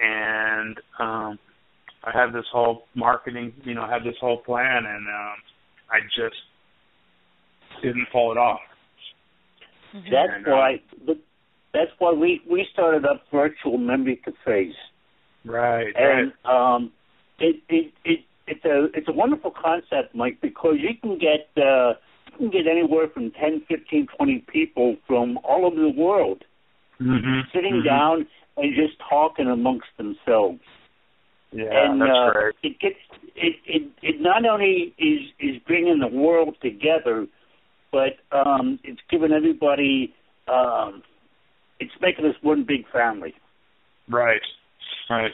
And 0.00 0.78
um 1.00 1.38
I 2.04 2.10
had 2.12 2.32
this 2.32 2.46
whole 2.52 2.86
marketing, 2.94 3.52
you 3.62 3.74
know, 3.74 3.86
had 3.86 4.02
this 4.02 4.16
whole 4.20 4.38
plan, 4.38 4.86
and 4.86 5.06
um 5.08 5.36
I 5.92 6.00
just 6.16 6.40
didn't 7.82 8.06
pull 8.10 8.32
it 8.32 8.38
off. 8.38 8.60
That's 9.94 10.32
And, 10.36 10.48
uh, 10.48 10.50
why. 10.50 10.80
But 11.06 11.18
that's 11.72 11.90
why 11.98 12.12
we 12.12 12.40
we 12.50 12.66
started 12.72 13.04
up 13.04 13.24
virtual 13.30 13.78
memory 13.78 14.20
cafes. 14.24 14.74
Right. 15.44 15.92
and 15.96 16.32
um, 16.44 16.92
it, 17.40 17.56
it 17.68 17.92
it 18.04 18.20
it's 18.46 18.64
a 18.64 18.84
it's 18.94 19.08
a 19.08 19.12
wonderful 19.12 19.50
concept, 19.50 20.14
Mike, 20.14 20.38
because 20.40 20.76
you 20.78 20.90
can 21.00 21.18
get 21.18 21.48
uh, 21.62 21.94
you 22.38 22.38
can 22.38 22.50
get 22.50 22.66
anywhere 22.66 23.08
from 23.12 23.30
10, 23.32 23.62
15, 23.68 24.06
20 24.16 24.44
people 24.52 24.96
from 25.06 25.38
all 25.44 25.66
over 25.66 25.76
the 25.80 25.88
world 25.88 26.44
hmm 26.98 27.40
sitting 27.52 27.82
down 27.84 28.26
and 28.56 28.74
just 28.74 28.94
talking 29.08 29.48
amongst 29.48 29.88
themselves. 29.96 30.60
Yeah, 31.50 31.64
and 31.72 32.00
that's 32.00 32.10
uh, 32.10 32.38
right. 32.38 32.54
it 32.62 32.78
gets 32.80 32.96
it, 33.36 33.56
it 33.66 33.90
it 34.02 34.20
not 34.20 34.44
only 34.46 34.94
is 34.98 35.20
is 35.40 35.60
bringing 35.66 35.98
the 35.98 36.08
world 36.08 36.56
together, 36.62 37.26
but 37.90 38.14
um, 38.36 38.78
it's 38.84 39.00
giving 39.10 39.32
everybody 39.32 40.14
um, 40.48 41.02
it's 41.80 41.92
making 42.00 42.24
us 42.26 42.34
one 42.42 42.64
big 42.66 42.88
family. 42.92 43.34
Right. 44.08 44.40
Right. 45.10 45.32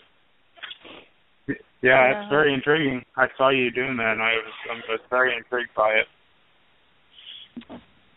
Yeah, 1.46 1.54
Yeah. 1.82 2.20
it's 2.22 2.30
very 2.30 2.52
intriguing. 2.52 3.04
I 3.16 3.26
saw 3.36 3.50
you 3.50 3.70
doing 3.70 3.96
that, 3.96 4.12
and 4.12 4.22
I 4.22 4.34
was, 4.34 4.52
I 4.70 4.92
was 4.92 5.00
very 5.10 5.36
intrigued 5.36 5.74
by 5.76 5.90
it. 5.90 6.06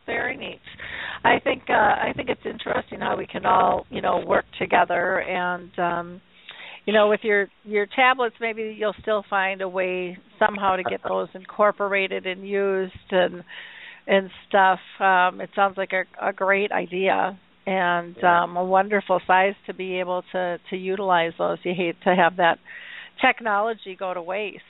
Very 0.05 0.35
neat. 0.35 0.59
I 1.23 1.39
think 1.39 1.63
uh, 1.69 1.73
I 1.73 2.11
think 2.15 2.29
it's 2.29 2.45
interesting 2.45 2.99
how 2.99 3.15
we 3.17 3.27
can 3.27 3.45
all 3.45 3.85
you 3.89 4.01
know 4.01 4.23
work 4.25 4.45
together 4.59 5.21
and 5.21 5.71
um, 5.79 6.21
you 6.85 6.93
know 6.93 7.09
with 7.09 7.21
your 7.23 7.47
your 7.63 7.85
tablets 7.85 8.35
maybe 8.39 8.75
you'll 8.77 8.95
still 9.01 9.23
find 9.29 9.61
a 9.61 9.69
way 9.69 10.17
somehow 10.39 10.75
to 10.75 10.83
get 10.83 11.01
those 11.07 11.27
incorporated 11.33 12.25
and 12.25 12.47
used 12.47 12.93
and 13.11 13.43
and 14.07 14.29
stuff. 14.47 14.79
Um, 14.99 15.41
it 15.41 15.51
sounds 15.55 15.77
like 15.77 15.91
a, 15.93 16.29
a 16.29 16.33
great 16.33 16.71
idea 16.71 17.37
and 17.65 18.21
um, 18.23 18.57
a 18.57 18.63
wonderful 18.63 19.21
size 19.27 19.53
to 19.67 19.73
be 19.73 19.99
able 19.99 20.23
to 20.31 20.57
to 20.69 20.77
utilize 20.77 21.33
those. 21.37 21.59
You 21.63 21.73
hate 21.75 21.95
to 22.03 22.15
have 22.15 22.37
that 22.37 22.57
technology 23.23 23.95
go 23.97 24.13
to 24.13 24.21
waste. 24.21 24.63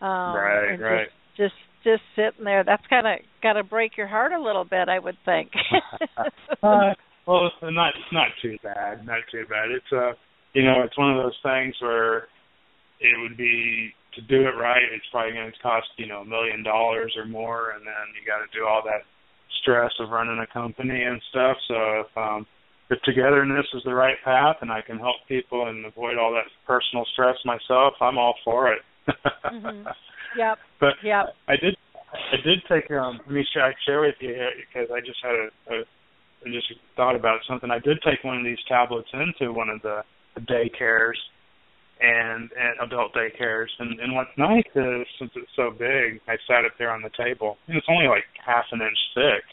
Um, 0.00 0.34
Right, 0.34 0.76
right. 0.76 1.08
Just, 1.36 1.54
just 1.54 1.54
just 1.84 2.02
sitting 2.16 2.44
there. 2.44 2.64
That's 2.64 2.86
kind 2.88 3.06
of 3.06 3.18
got 3.42 3.54
to 3.54 3.62
break 3.62 3.96
your 3.96 4.06
heart 4.06 4.32
a 4.32 4.40
little 4.40 4.64
bit, 4.64 4.88
I 4.88 4.98
would 4.98 5.16
think. 5.24 5.50
uh, 6.62 6.94
well, 7.26 7.46
it's 7.46 7.56
not 7.62 7.94
not 8.12 8.28
too 8.42 8.56
bad, 8.62 9.06
not 9.06 9.20
too 9.30 9.44
bad. 9.48 9.70
It's 9.70 9.92
uh, 9.92 10.12
you 10.54 10.62
know, 10.64 10.82
it's 10.82 10.96
one 10.96 11.10
of 11.16 11.22
those 11.22 11.36
things 11.42 11.74
where 11.80 12.28
it 13.00 13.14
would 13.20 13.36
be 13.36 13.92
to 14.14 14.22
do 14.22 14.42
it 14.42 14.54
right. 14.58 14.82
It's 14.94 15.04
probably 15.10 15.34
going 15.34 15.50
to 15.50 15.58
cost 15.58 15.86
you 15.96 16.06
know 16.06 16.20
a 16.20 16.24
million 16.24 16.62
dollars 16.62 17.12
or 17.18 17.26
more, 17.26 17.72
and 17.72 17.86
then 17.86 18.06
you 18.14 18.22
got 18.26 18.38
to 18.38 18.58
do 18.58 18.64
all 18.66 18.82
that 18.86 19.02
stress 19.62 19.90
of 20.00 20.10
running 20.10 20.38
a 20.38 20.52
company 20.52 21.02
and 21.02 21.20
stuff. 21.30 21.56
So 21.68 21.76
if 22.06 22.16
um, 22.16 22.46
if 22.90 23.00
togetherness 23.02 23.66
is 23.74 23.82
the 23.84 23.94
right 23.94 24.16
path, 24.24 24.56
and 24.62 24.70
I 24.70 24.80
can 24.80 24.98
help 24.98 25.16
people 25.26 25.66
and 25.66 25.84
avoid 25.84 26.18
all 26.18 26.32
that 26.32 26.46
personal 26.66 27.04
stress 27.12 27.36
myself, 27.44 27.94
I'm 28.00 28.18
all 28.18 28.34
for 28.44 28.72
it. 28.72 28.82
Mhm. 29.52 29.84
Yep. 30.36 30.58
But 30.80 30.94
Yep. 31.04 31.26
I 31.46 31.54
did 31.54 31.76
I 32.12 32.36
did 32.42 32.58
take 32.68 32.90
um 32.90 33.20
let 33.24 33.30
me 33.30 33.46
share, 33.54 33.72
share 33.86 34.00
with 34.00 34.16
you 34.18 34.34
here 34.34 34.50
because 34.66 34.90
I 34.90 34.98
just 34.98 35.18
had 35.22 35.30
a, 35.30 35.46
a 35.70 35.84
I 36.44 36.50
just 36.50 36.66
thought 36.96 37.14
about 37.14 37.38
something. 37.48 37.70
I 37.70 37.78
did 37.78 38.02
take 38.02 38.24
one 38.24 38.38
of 38.38 38.44
these 38.44 38.58
tablets 38.68 39.08
into 39.12 39.52
one 39.52 39.68
of 39.68 39.80
the 39.82 40.02
daycares 40.40 41.16
and 42.00 42.50
and 42.58 42.80
adult 42.82 43.14
daycares 43.14 43.68
and 43.78 44.00
and 44.00 44.14
what's 44.14 44.36
nice 44.36 44.64
is 44.74 45.06
since 45.18 45.30
it's 45.36 45.50
so 45.56 45.70
big, 45.70 46.20
I 46.28 46.36
sat 46.48 46.64
it 46.64 46.72
there 46.78 46.90
on 46.90 47.02
the 47.02 47.10
table 47.16 47.56
and 47.68 47.76
it's 47.76 47.86
only 47.88 48.08
like 48.08 48.24
half 48.44 48.64
an 48.72 48.80
inch 48.82 48.98
thick. 49.14 49.44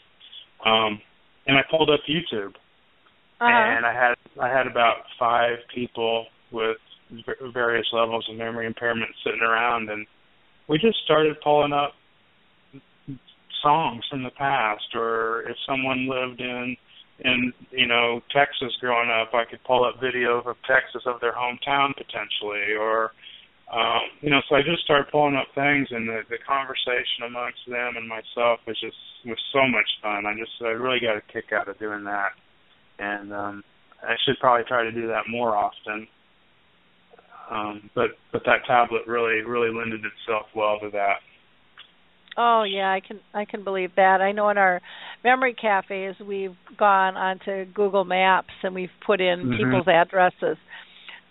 Um 0.65 1.01
and 1.47 1.57
I 1.57 1.61
pulled 1.69 1.89
up 1.89 2.01
YouTube 2.09 2.55
Uh-huh. 3.39 3.47
and 3.49 3.85
I 3.85 3.93
had 3.93 4.15
I 4.41 4.47
had 4.49 4.67
about 4.67 4.97
five 5.19 5.57
people 5.73 6.25
with 6.51 6.77
v- 7.11 7.51
various 7.53 7.87
levels 7.93 8.27
of 8.29 8.35
memory 8.37 8.65
impairment 8.65 9.11
sitting 9.23 9.41
around, 9.41 9.89
and 9.89 10.05
we 10.67 10.77
just 10.77 10.97
started 11.05 11.35
pulling 11.41 11.73
up 11.73 11.93
songs 13.61 14.03
from 14.09 14.23
the 14.23 14.29
past, 14.31 14.95
or 14.95 15.43
if 15.49 15.55
someone 15.67 16.07
lived 16.09 16.41
in 16.41 16.75
in 17.23 17.53
you 17.71 17.87
know 17.87 18.21
Texas 18.35 18.73
growing 18.79 19.09
up, 19.09 19.33
I 19.33 19.45
could 19.45 19.63
pull 19.63 19.85
up 19.85 20.01
video 20.01 20.39
of 20.39 20.57
Texas 20.67 21.03
of 21.05 21.21
their 21.21 21.33
hometown 21.33 21.93
potentially, 21.95 22.75
or 22.79 23.11
um, 23.71 24.01
you 24.21 24.29
know, 24.29 24.41
so 24.49 24.55
I 24.55 24.61
just 24.61 24.83
started 24.83 25.11
pulling 25.11 25.35
up 25.35 25.47
things, 25.55 25.87
and 25.91 26.07
the 26.09 26.21
the 26.29 26.37
conversation 26.45 27.27
amongst 27.27 27.61
them 27.67 27.95
and 27.97 28.07
myself 28.07 28.59
was 28.67 28.79
just 28.81 28.97
was 29.25 29.39
so 29.53 29.67
much 29.67 29.87
fun. 30.01 30.25
I 30.25 30.33
just 30.37 30.51
I 30.61 30.73
really 30.75 30.99
got 30.99 31.17
a 31.17 31.21
kick 31.31 31.53
out 31.53 31.69
of 31.69 31.79
doing 31.79 32.03
that 32.05 32.31
and 33.01 33.33
um 33.33 33.63
I 34.03 34.15
should 34.25 34.39
probably 34.39 34.65
try 34.67 34.83
to 34.83 34.91
do 34.91 35.07
that 35.07 35.23
more 35.29 35.55
often. 35.55 36.07
Um 37.49 37.89
but 37.95 38.11
but 38.31 38.43
that 38.45 38.65
tablet 38.65 39.01
really 39.07 39.41
really 39.41 39.73
lended 39.75 40.01
itself 40.05 40.47
well 40.55 40.79
to 40.79 40.89
that. 40.91 41.19
Oh 42.37 42.63
yeah, 42.63 42.91
I 42.91 43.01
can 43.05 43.19
I 43.33 43.45
can 43.45 43.63
believe 43.63 43.91
that. 43.97 44.21
I 44.21 44.31
know 44.31 44.49
in 44.49 44.57
our 44.57 44.81
memory 45.23 45.53
cafes 45.53 46.15
we've 46.25 46.55
gone 46.77 47.15
onto 47.17 47.65
Google 47.73 48.05
Maps 48.05 48.53
and 48.63 48.73
we've 48.73 48.89
put 49.05 49.19
in 49.21 49.45
Mhm. 49.45 49.57
people's 49.57 49.87
addresses. 49.87 50.57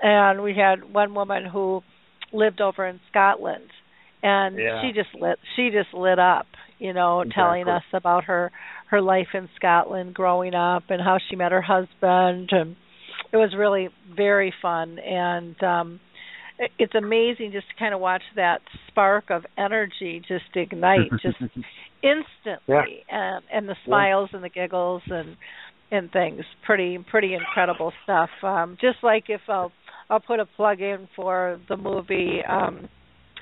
And 0.03 0.42
we 0.42 0.55
had 0.55 0.92
one 0.92 1.14
woman 1.14 1.44
who 1.44 1.82
lived 2.32 2.61
over 2.61 2.86
in 2.86 3.01
Scotland 3.11 3.70
and 4.22 4.59
Yeah. 4.59 4.80
she 4.82 4.92
just 4.92 5.14
lit 5.14 5.38
she 5.57 5.70
just 5.70 5.92
lit 5.94 6.18
up, 6.18 6.46
you 6.78 6.92
know, 6.92 7.24
telling 7.24 7.66
us 7.68 7.84
about 7.92 8.24
her 8.24 8.53
her 8.86 9.01
life 9.01 9.34
in 9.34 9.48
Scotland 9.57 10.14
growing 10.14 10.55
up 10.55 10.84
and 10.90 11.01
how 11.01 11.18
she 11.18 11.36
met 11.36 11.53
her 11.53 11.62
husband 11.62 12.51
and 12.53 12.76
it 13.32 13.36
was 13.36 13.55
really 13.55 13.88
very 14.09 14.51
fun 14.62 14.98
and 14.98 15.62
um 15.62 16.01
it's 16.78 16.94
amazing 16.94 17.50
just 17.52 17.66
to 17.68 17.74
kind 17.78 17.94
of 17.94 18.00
watch 18.00 18.22
that 18.36 18.61
spark 18.88 19.30
of 19.30 19.44
energy 19.56 20.22
just 20.28 20.44
ignite 20.54 21.11
just 21.22 21.38
instantly 22.02 23.04
and 23.11 23.44
and 23.52 23.68
the 23.68 23.76
smiles 23.84 24.30
and 24.32 24.44
the 24.44 24.48
giggles 24.48 25.02
and 25.06 25.36
and 25.90 26.11
things 26.12 26.42
pretty 26.64 26.98
pretty 27.11 27.34
incredible 27.34 27.92
stuff 28.04 28.30
um 28.42 28.76
just 28.80 28.98
like 29.02 29.24
if 29.28 29.40
I'll 29.48 29.72
I'll 30.08 30.20
put 30.20 30.40
a 30.40 30.46
plug 30.46 30.80
in 30.80 31.08
for 31.16 31.61
the 31.68 31.76
movie 31.76 32.40
um 32.48 32.88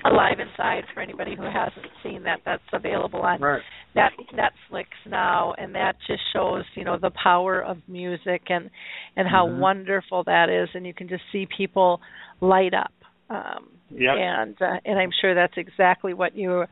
Alive 0.05 0.39
Inside 0.39 0.83
for 0.93 1.01
anybody 1.01 1.35
who 1.35 1.43
hasn't 1.43 1.91
seen 2.03 2.23
that 2.23 2.39
that's 2.45 2.63
available 2.71 3.21
on 3.21 3.41
Right. 3.41 3.61
that 3.95 4.11
Netflix 4.33 4.85
now, 5.05 5.53
and 5.57 5.75
that 5.75 5.97
just 6.07 6.21
shows 6.31 6.63
you 6.75 6.85
know 6.85 6.97
the 6.97 7.11
power 7.21 7.61
of 7.61 7.77
music 7.87 8.43
and 8.47 8.69
and 9.17 9.27
how 9.27 9.47
Mhm. 9.47 9.57
wonderful 9.57 10.23
that 10.23 10.49
is, 10.49 10.69
and 10.73 10.85
you 10.87 10.93
can 10.93 11.09
just 11.09 11.23
see 11.33 11.45
people 11.47 11.99
light 12.39 12.73
up. 12.73 12.93
Um, 13.29 13.69
Yep. 13.91 14.15
And 14.17 14.61
uh, 14.61 14.77
and 14.85 14.99
I'm 14.99 15.09
sure 15.19 15.33
that's 15.33 15.53
exactly 15.57 16.13
what 16.13 16.35
you. 16.35 16.63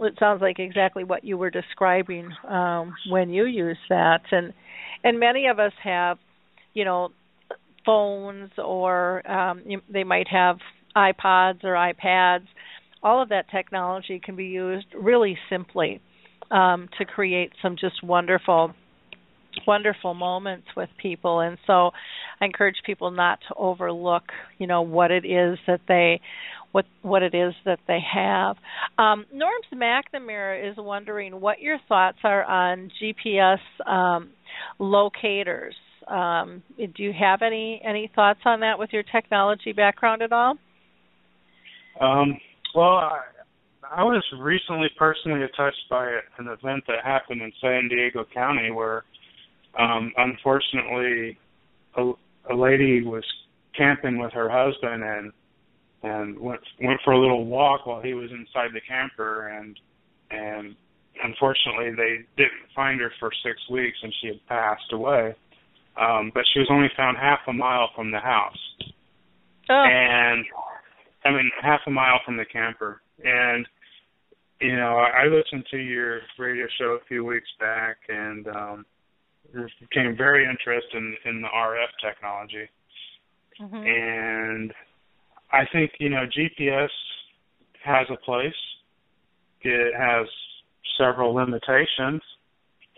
It 0.00 0.14
sounds 0.18 0.40
like 0.40 0.58
exactly 0.58 1.04
what 1.04 1.24
you 1.24 1.36
were 1.36 1.50
describing 1.50 2.30
um, 2.48 2.94
when 3.10 3.30
you 3.30 3.44
use 3.44 3.78
that, 3.88 4.22
and 4.30 4.52
and 5.04 5.18
many 5.18 5.48
of 5.48 5.58
us 5.58 5.72
have, 5.82 6.18
you 6.72 6.84
know, 6.84 7.10
phones 7.84 8.50
or 8.56 9.28
um, 9.30 9.62
you, 9.66 9.80
they 9.92 10.04
might 10.04 10.28
have 10.28 10.58
iPods 10.96 11.64
or 11.64 11.74
iPads. 11.74 12.46
All 13.02 13.22
of 13.22 13.28
that 13.28 13.50
technology 13.50 14.20
can 14.24 14.34
be 14.34 14.46
used 14.46 14.86
really 14.94 15.36
simply 15.50 16.00
um, 16.50 16.88
to 16.98 17.04
create 17.04 17.52
some 17.62 17.76
just 17.78 18.02
wonderful, 18.02 18.72
wonderful 19.66 20.14
moments 20.14 20.66
with 20.76 20.88
people. 21.00 21.40
And 21.40 21.58
so, 21.66 21.90
I 22.40 22.44
encourage 22.44 22.76
people 22.84 23.10
not 23.10 23.40
to 23.48 23.54
overlook, 23.54 24.24
you 24.58 24.66
know, 24.66 24.82
what 24.82 25.10
it 25.10 25.24
is 25.24 25.58
that 25.66 25.80
they, 25.88 26.20
what 26.72 26.84
what 27.02 27.22
it 27.22 27.34
is 27.34 27.54
that 27.64 27.80
they 27.86 27.98
have. 28.14 28.56
Um, 28.98 29.26
Norms 29.32 29.66
McNamara 29.74 30.70
is 30.70 30.76
wondering 30.76 31.40
what 31.40 31.60
your 31.60 31.78
thoughts 31.88 32.18
are 32.24 32.44
on 32.44 32.90
GPS 33.02 33.58
um, 33.86 34.30
locators. 34.78 35.74
Um, 36.06 36.62
do 36.76 37.02
you 37.02 37.12
have 37.18 37.42
any 37.42 37.80
any 37.84 38.10
thoughts 38.14 38.40
on 38.44 38.60
that 38.60 38.78
with 38.78 38.90
your 38.92 39.02
technology 39.02 39.72
background 39.72 40.22
at 40.22 40.32
all? 40.32 40.56
Um 42.00 42.38
well 42.74 42.96
I 42.96 43.20
I 43.90 44.04
was 44.04 44.22
recently 44.38 44.88
personally 44.98 45.40
touched 45.56 45.88
by 45.90 46.06
an 46.38 46.46
event 46.46 46.84
that 46.86 47.04
happened 47.04 47.42
in 47.42 47.52
San 47.60 47.88
Diego 47.88 48.24
County 48.32 48.70
where 48.70 49.04
um 49.78 50.12
unfortunately 50.16 51.38
a, 51.96 52.12
a 52.50 52.56
lady 52.56 53.02
was 53.02 53.24
camping 53.76 54.18
with 54.18 54.32
her 54.32 54.48
husband 54.50 55.02
and 55.02 55.32
and 56.02 56.38
went 56.38 56.60
went 56.82 57.00
for 57.04 57.12
a 57.12 57.20
little 57.20 57.46
walk 57.46 57.86
while 57.86 58.02
he 58.02 58.14
was 58.14 58.30
inside 58.30 58.70
the 58.74 58.80
camper 58.86 59.48
and 59.48 59.78
and 60.30 60.74
unfortunately 61.24 61.90
they 61.96 62.24
didn't 62.36 62.68
find 62.74 63.00
her 63.00 63.10
for 63.18 63.30
six 63.44 63.56
weeks 63.70 63.96
and 64.02 64.14
she 64.20 64.28
had 64.28 64.46
passed 64.46 64.92
away. 64.92 65.34
Um 66.00 66.30
but 66.34 66.44
she 66.52 66.60
was 66.60 66.68
only 66.70 66.88
found 66.96 67.16
half 67.16 67.40
a 67.48 67.52
mile 67.52 67.88
from 67.94 68.10
the 68.10 68.20
house. 68.20 68.56
Oh, 69.70 69.84
and 69.88 70.44
I 71.24 71.30
mean 71.30 71.50
half 71.62 71.80
a 71.86 71.90
mile 71.90 72.20
from 72.24 72.36
the 72.36 72.44
camper. 72.44 73.00
And 73.24 73.66
you 74.60 74.76
know, 74.76 74.96
I, 74.96 75.24
I 75.24 75.26
listened 75.26 75.64
to 75.70 75.78
your 75.78 76.20
radio 76.38 76.66
show 76.78 76.98
a 77.00 77.04
few 77.06 77.24
weeks 77.24 77.48
back 77.60 77.96
and 78.08 78.46
um 78.48 78.86
became 79.52 80.16
very 80.16 80.44
interested 80.44 80.96
in, 80.96 81.16
in 81.24 81.42
the 81.42 81.48
RF 81.48 81.88
technology. 82.02 82.68
mhm. 83.60 83.86
And 83.86 84.74
I 85.52 85.64
think 85.72 85.92
you 85.98 86.10
know 86.10 86.26
GPS 86.26 86.90
has 87.84 88.06
a 88.10 88.16
place. 88.24 88.52
It 89.62 89.94
has 89.94 90.26
several 90.98 91.34
limitations, 91.34 92.22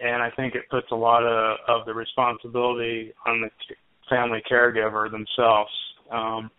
and 0.00 0.22
I 0.22 0.30
think 0.30 0.54
it 0.54 0.68
puts 0.70 0.90
a 0.90 0.96
lot 0.96 1.22
of, 1.22 1.58
of 1.68 1.86
the 1.86 1.94
responsibility 1.94 3.12
on 3.26 3.40
the 3.42 3.50
family 4.08 4.42
caregiver 4.50 5.10
themselves. 5.10 5.70
Um, 6.10 6.50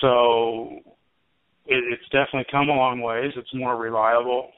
so 0.00 0.80
it, 1.66 1.84
it's 1.92 2.04
definitely 2.10 2.46
come 2.50 2.68
a 2.68 2.74
long 2.74 3.00
ways. 3.00 3.32
It's 3.36 3.52
more 3.54 3.76
reliable, 3.76 4.50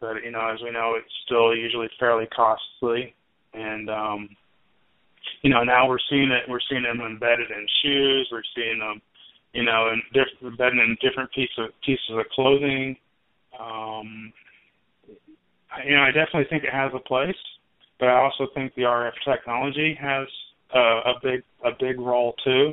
but 0.00 0.24
you 0.24 0.30
know, 0.30 0.50
as 0.52 0.60
we 0.62 0.70
know, 0.70 0.94
it's 0.96 1.12
still 1.26 1.54
usually 1.54 1.88
fairly 1.98 2.26
costly, 2.34 3.14
and 3.54 3.90
um, 3.90 4.28
you 5.42 5.50
know, 5.50 5.62
now 5.62 5.88
we're 5.88 6.02
seeing 6.08 6.30
it. 6.30 6.48
We're 6.48 6.64
seeing 6.68 6.82
them 6.82 7.00
embedded 7.00 7.50
in 7.50 7.66
shoes. 7.82 8.28
We're 8.32 8.42
seeing 8.54 8.78
them, 8.78 9.00
you 9.52 9.64
know, 9.64 9.90
in 9.92 10.02
different 10.12 10.52
embedded 10.54 10.78
in 10.78 10.96
different 11.00 11.30
pieces 11.32 11.58
of, 11.58 11.70
pieces 11.84 12.10
of 12.10 12.24
clothing. 12.34 12.96
Um, 13.58 14.32
you 15.86 15.94
know, 15.94 16.02
I 16.02 16.08
definitely 16.08 16.46
think 16.50 16.64
it 16.64 16.72
has 16.72 16.92
a 16.94 16.98
place, 16.98 17.36
but 17.98 18.08
I 18.08 18.20
also 18.20 18.48
think 18.54 18.74
the 18.74 18.82
RF 18.82 19.12
technology 19.24 19.96
has 20.00 20.26
uh, 20.74 21.10
a 21.10 21.12
big 21.22 21.42
a 21.64 21.70
big 21.78 22.00
role 22.00 22.34
too, 22.44 22.72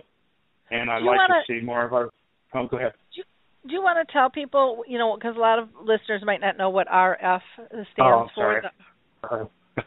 and 0.72 0.90
I'd 0.90 1.04
like 1.04 1.18
wanna, 1.18 1.44
to 1.48 1.54
see 1.60 1.66
more 1.66 1.86
of 1.86 1.94
our. 1.94 2.10
Oh, 2.54 2.68
go 2.68 2.78
ahead. 2.78 2.94
Do 3.68 3.74
you, 3.74 3.82
want 3.82 4.06
to 4.06 4.12
tell 4.12 4.30
people, 4.30 4.84
you 4.88 4.98
know, 4.98 5.16
because 5.16 5.36
a 5.36 5.40
lot 5.40 5.60
of 5.60 5.70
listeners 5.82 6.22
might 6.24 6.42
not 6.42 6.58
know 6.58 6.70
what 6.70 6.88
RF 6.88 7.42
stands 7.70 7.90
oh, 8.00 8.28
for? 8.34 8.62
Sorry. 9.22 9.48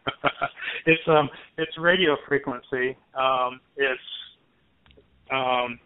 it's 0.87 1.03
um 1.09 1.28
it's 1.59 1.72
radio 1.78 2.16
frequency. 2.28 2.97
Um, 3.18 3.61
it's 3.76 4.01
um, 5.33 5.78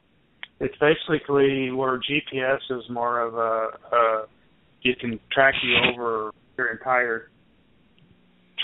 it's 0.60 0.74
basically 0.78 1.70
where 1.70 1.98
GPS 1.98 2.58
is 2.70 2.82
more 2.90 3.20
of 3.20 3.34
a, 3.34 3.96
a 3.96 4.24
it 4.82 4.98
can 5.00 5.18
track 5.32 5.54
you 5.62 5.76
over 5.92 6.30
your 6.58 6.70
entire 6.70 7.30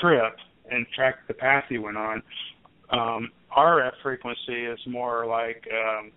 trip 0.01 0.35
and 0.71 0.87
track 0.95 1.17
the 1.29 1.35
path 1.35 1.65
you 1.71 1.83
went 1.83 1.97
on. 1.97 2.23
Um, 2.91 3.31
RF 3.57 3.93
frequency 4.03 4.67
is 4.67 4.79
more 4.87 5.27
like 5.27 5.67
um, 5.73 6.13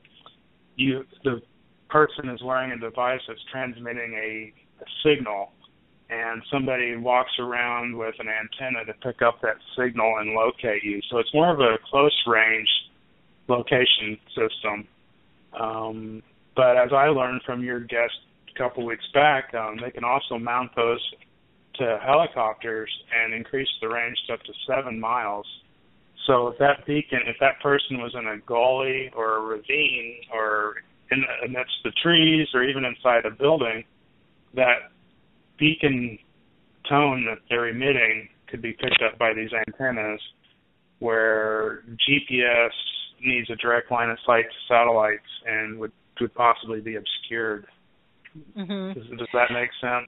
you 0.76 1.04
the 1.24 1.42
person 1.94 2.28
is 2.30 2.42
wearing 2.42 2.72
a 2.72 2.80
device 2.80 3.22
that's 3.28 3.40
transmitting 3.52 4.14
a, 4.16 4.52
a 4.82 4.86
signal 5.06 5.52
and 6.10 6.42
somebody 6.52 6.98
walks 6.98 7.32
around 7.40 7.96
with 7.96 8.16
an 8.20 8.28
antenna 8.28 8.84
to 8.86 8.94
pick 8.94 9.22
up 9.22 9.40
that 9.42 9.58
signal 9.78 10.18
and 10.20 10.34
locate 10.34 10.84
you. 10.84 11.00
So 11.10 11.20
it's 11.20 11.34
more 11.34 11.54
of 11.54 11.60
a 11.60 11.78
close 11.90 12.20
range 12.28 12.70
location 13.48 14.18
system. 14.30 14.88
Um, 15.60 16.24
but 16.56 16.78
as 16.78 16.90
I 16.92 17.06
learned 17.08 17.42
from 17.46 17.64
your 17.64 17.80
guest 17.80 18.14
a 18.54 18.58
couple 18.58 18.86
weeks 18.86 19.06
back, 19.14 19.54
um, 19.54 19.78
they 19.82 19.92
can 19.92 20.04
also 20.04 20.38
mount 20.38 20.72
those 20.76 21.00
to 21.76 22.00
helicopters 22.04 22.90
and 23.24 23.34
increase 23.34 23.70
the 23.82 23.88
range 23.88 24.18
to 24.28 24.34
up 24.34 24.44
to 24.44 24.54
seven 24.68 25.00
miles. 25.00 25.46
So 26.26 26.48
if 26.48 26.58
that 26.58 26.86
beacon, 26.88 27.20
if 27.28 27.38
that 27.40 27.60
person 27.62 28.00
was 28.00 28.14
in 28.18 28.28
a 28.28 28.38
gully 28.40 29.12
or 29.16 29.38
a 29.38 29.42
ravine 29.42 30.22
or 30.34 30.76
in 31.12 31.24
amidst 31.46 31.74
the 31.84 31.92
trees 32.02 32.48
or 32.54 32.64
even 32.64 32.86
inside 32.86 33.26
a 33.26 33.32
building, 33.32 33.84
that 34.56 34.92
beacon 35.58 36.18
tone 36.90 37.26
that 37.26 37.40
they're 37.50 37.68
emitting 37.68 38.30
could 38.48 38.62
be 38.62 38.74
picked 38.74 39.02
up 39.02 39.18
by 39.18 39.34
these 39.34 39.50
antennas 39.68 40.22
where 41.00 41.84
GPS 42.10 42.70
needs 43.22 43.50
a 43.50 43.56
direct 43.56 43.92
line 43.92 44.10
of 44.10 44.18
sight 44.26 44.44
to 44.44 44.74
satellites 44.74 45.22
and 45.46 45.80
would 45.80 45.92
could 46.16 46.34
possibly 46.36 46.80
be 46.80 46.96
obscured. 46.96 47.66
Mm-hmm. 48.56 49.00
Does, 49.00 49.10
does 49.18 49.28
that 49.34 49.52
make 49.52 49.70
sense? 49.82 50.08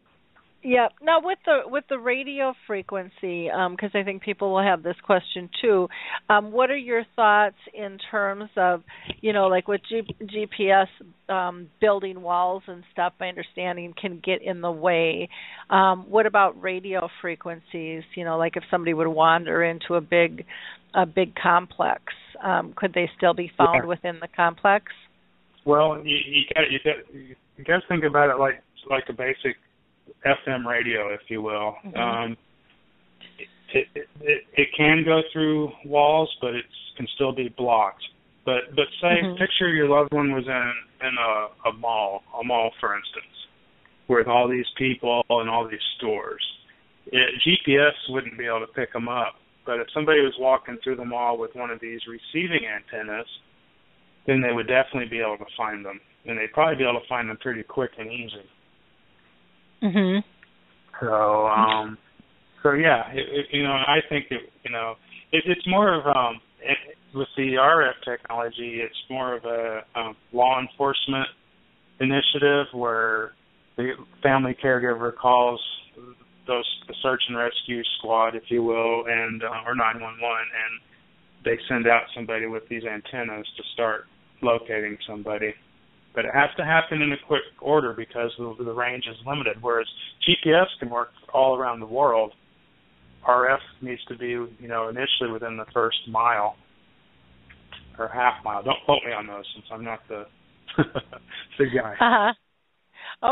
Yeah. 0.68 0.88
Now 1.00 1.20
with 1.22 1.38
the 1.46 1.60
with 1.66 1.84
the 1.90 2.00
radio 2.00 2.56
frequency, 2.66 3.52
because 3.52 3.92
um, 3.94 4.02
I 4.02 4.04
think 4.04 4.24
people 4.24 4.52
will 4.52 4.64
have 4.64 4.82
this 4.82 4.96
question 5.04 5.48
too. 5.62 5.88
Um, 6.28 6.52
what 6.52 6.72
are 6.72 6.78
your 6.78 7.04
thoughts 7.16 7.56
in 7.72 8.00
terms 8.10 8.50
of, 8.58 8.82
you 9.22 9.32
know, 9.32 9.46
like 9.46 9.68
with 9.68 9.82
G- 9.88 10.16
GPS 10.24 10.88
um, 11.32 11.70
building 11.80 12.20
walls 12.20 12.64
and 12.66 12.84
stuff? 12.92 13.14
My 13.20 13.28
understanding 13.28 13.94
can 14.00 14.20
get 14.26 14.42
in 14.42 14.62
the 14.62 14.72
way. 14.72 15.30
Um, 15.70 16.10
what 16.10 16.26
about 16.26 16.60
radio 16.60 17.10
frequencies? 17.22 18.02
You 18.16 18.26
know, 18.26 18.40
like 18.40 18.58
if 18.58 18.64
somebody 18.72 18.96
would 18.96 19.08
wander 19.08 19.64
into 19.64 19.94
a 19.94 20.02
big 20.02 20.46
a 20.96 21.06
big 21.06 21.36
complex, 21.36 22.02
um, 22.44 22.74
could 22.76 22.96
they 22.96 23.08
still 23.16 23.36
be 23.36 23.52
found 23.56 23.82
yeah. 23.84 23.88
within 23.88 24.18
the 24.20 24.28
complex? 24.36 24.86
Well, 25.64 26.02
you, 26.04 26.18
you 26.26 26.42
got 26.56 26.72
you 26.72 26.80
got 26.84 27.16
you 27.56 27.64
got 27.64 27.82
to 27.82 27.88
think 27.88 28.04
about 28.04 28.32
it 28.32 28.40
like 28.40 28.64
like 28.90 29.04
a 29.10 29.14
basic 29.14 29.58
FM 30.26 30.66
radio, 30.66 31.14
if 31.14 31.22
you 31.30 31.42
will. 31.42 31.76
Mm-hmm. 31.86 31.98
Um, 31.98 32.38
it, 33.74 33.88
it, 33.96 34.08
it 34.22 34.42
it 34.54 34.68
can 34.78 35.04
go 35.04 35.22
through 35.34 35.72
walls, 35.86 36.34
but 36.42 36.56
it 36.56 36.66
can 36.98 37.08
still 37.16 37.34
be 37.34 37.50
blocked. 37.58 38.04
But 38.46 38.76
but 38.76 38.86
say 39.02 39.22
Mhm. 39.24 39.38
picture 39.38 39.70
your 39.74 39.90
loved 39.90 40.14
one 40.14 40.32
was 40.32 40.46
in 40.48 40.74
in 41.08 41.16
a, 41.18 41.70
a 41.70 41.74
mall, 41.74 42.24
a 42.40 42.44
mall 42.44 42.72
for 42.80 42.96
instance, 42.96 43.36
with 44.08 44.28
all 44.28 44.48
these 44.48 44.70
people 44.78 45.24
and 45.30 45.50
all 45.50 45.68
these 45.68 45.84
stores. 45.98 46.44
It, 47.08 47.42
GPS 47.46 47.94
wouldn't 48.10 48.38
be 48.38 48.46
able 48.46 48.62
to 48.62 48.74
pick 48.74 48.94
them 48.94 49.10
up. 49.10 49.36
But 49.66 49.80
if 49.80 49.88
somebody 49.94 50.22
was 50.22 50.34
walking 50.40 50.78
through 50.84 50.98
the 50.98 51.06
mall 51.06 51.38
with 51.38 51.56
one 51.56 51.72
of 51.72 51.80
these 51.80 52.00
receiving 52.08 52.62
antennas, 52.68 53.28
then 54.28 54.42
they 54.42 54.52
would 54.54 54.68
definitely 54.68 55.10
be 55.10 55.20
able 55.20 55.38
to 55.38 55.46
find 55.58 55.84
them, 55.84 56.00
and 56.26 56.38
they'd 56.38 56.54
probably 56.54 56.76
be 56.76 56.84
able 56.84 57.00
to 57.02 57.08
find 57.08 57.30
them 57.30 57.38
pretty 57.38 57.64
quick 57.64 57.92
and 57.98 58.12
easy. 58.12 58.46
Mhm. 59.86 60.24
So, 61.00 61.48
um, 61.48 61.98
so 62.64 62.72
yeah, 62.74 63.12
it, 63.12 63.26
it, 63.30 63.46
you 63.52 63.64
know, 63.64 63.74
I 63.74 64.00
think 64.10 64.26
it, 64.32 64.42
you 64.64 64.72
know, 64.72 64.96
it, 65.32 65.44
it's 65.46 65.68
more 65.68 65.94
of 65.94 66.06
um, 66.08 66.42
it, 66.62 66.98
with 67.14 67.28
the 67.38 67.54
RF 67.54 67.94
technology, 68.04 68.82
it's 68.82 68.96
more 69.10 69.36
of 69.36 69.46
a 69.46 69.82
um, 69.96 70.16
law 70.34 70.60
enforcement 70.60 71.28
initiative 72.00 72.68
where 72.74 73.34
the 73.78 73.94
family 74.24 74.56
caregiver 74.62 75.16
calls 75.16 75.62
those 76.48 76.66
the 76.88 76.96
search 77.02 77.22
and 77.28 77.38
rescue 77.38 77.82
squad, 77.98 78.36
if 78.36 78.44
you 78.50 78.64
will, 78.64 79.06
and 79.08 79.44
uh, 79.44 79.68
or 79.68 79.76
911, 79.76 80.16
and 80.22 80.82
they 81.44 81.58
send 81.68 81.88
out 81.88 82.04
somebody 82.16 82.48
with 82.48 82.64
these 82.70 82.84
antennas 82.84 83.48
to 83.58 83.64
start 83.74 84.06
locating 84.42 84.98
somebody 85.08 85.54
but 86.16 86.26
it 86.26 86.32
has 86.34 86.50
to 86.58 86.64
happen 86.64 87.02
in 87.02 87.12
a 87.12 87.18
quick 87.28 87.44
order 87.62 87.94
because 87.94 88.32
the, 88.38 88.56
the 88.64 88.74
range 88.74 89.04
is 89.10 89.18
limited. 89.28 89.58
Whereas 89.62 89.88
GPS 90.28 90.68
can 90.80 90.90
work 90.90 91.10
all 91.34 91.58
around 91.58 91.82
the 91.82 91.86
world. 91.86 92.34
RF 93.28 93.60
needs 93.82 94.04
to 94.06 94.18
be, 94.18 94.30
you 94.30 94.68
know, 94.68 94.88
initially 94.88 95.32
within 95.32 95.58
the 95.58 95.66
first 95.74 95.98
mile 96.08 96.56
or 97.98 98.08
half 98.08 98.44
mile. 98.44 98.64
Don't 98.64 98.78
quote 98.86 99.04
me 99.06 99.12
on 99.12 99.28
those 99.28 99.46
since 99.54 99.66
I'm 99.72 99.84
not 99.84 100.00
the 100.08 100.26
the 101.58 101.66
guy. 101.66 101.94
Uh-huh. 101.94 102.34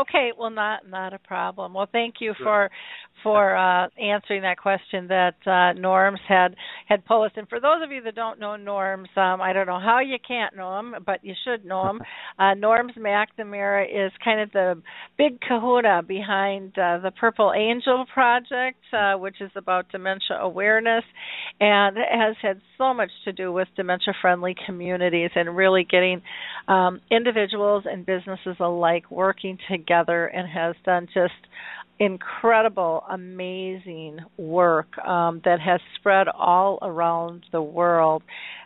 Okay, 0.00 0.30
well 0.38 0.50
not 0.50 0.88
not 0.88 1.12
a 1.12 1.18
problem. 1.18 1.74
Well, 1.74 1.88
thank 1.90 2.16
you 2.20 2.34
for 2.42 2.70
for 3.24 3.56
uh, 3.56 3.88
answering 4.00 4.42
that 4.42 4.58
question 4.58 5.08
that 5.08 5.34
uh, 5.46 5.72
Norms 5.78 6.20
had 6.28 6.54
had 6.86 7.04
posed. 7.04 7.36
And 7.36 7.48
for 7.48 7.58
those 7.58 7.82
of 7.82 7.90
you 7.90 8.02
that 8.02 8.14
don't 8.14 8.38
know 8.38 8.56
Norms, 8.56 9.08
um, 9.16 9.40
I 9.40 9.52
don't 9.52 9.66
know 9.66 9.80
how 9.80 10.00
you 10.00 10.16
can't 10.26 10.54
know 10.54 10.78
him, 10.78 10.94
but 11.04 11.24
you 11.24 11.34
should 11.44 11.64
know 11.64 11.90
him. 11.90 12.00
Uh, 12.36 12.52
Norms 12.54 12.92
McNamara 12.98 13.84
is 13.84 14.10
kind 14.24 14.40
of 14.40 14.50
the 14.50 14.82
big 15.16 15.40
kahuna 15.40 16.02
behind 16.02 16.76
uh, 16.76 16.98
the 16.98 17.12
Purple 17.12 17.52
Angel 17.56 18.04
Project, 18.12 18.78
uh, 18.92 19.14
which 19.14 19.36
is 19.40 19.52
about 19.54 19.88
dementia 19.92 20.36
awareness, 20.40 21.04
and 21.60 21.96
has 21.96 22.34
had 22.42 22.60
so 22.76 22.92
much 22.92 23.10
to 23.24 23.32
do 23.32 23.52
with 23.52 23.68
dementia-friendly 23.76 24.56
communities 24.66 25.30
and 25.36 25.56
really 25.56 25.86
getting 25.88 26.22
um, 26.66 27.00
individuals 27.10 27.84
and 27.86 28.04
businesses 28.04 28.56
alike 28.58 29.08
working 29.12 29.56
together, 29.70 29.83
and 30.26 30.48
has 30.48 30.74
done 30.84 31.06
just 31.12 31.32
incredible, 31.98 33.04
amazing 33.08 34.18
work 34.36 34.98
um, 34.98 35.40
that 35.44 35.60
has 35.60 35.80
spread 35.98 36.26
all 36.28 36.78
around 36.82 37.44
the 37.52 37.62
world. 37.62 38.22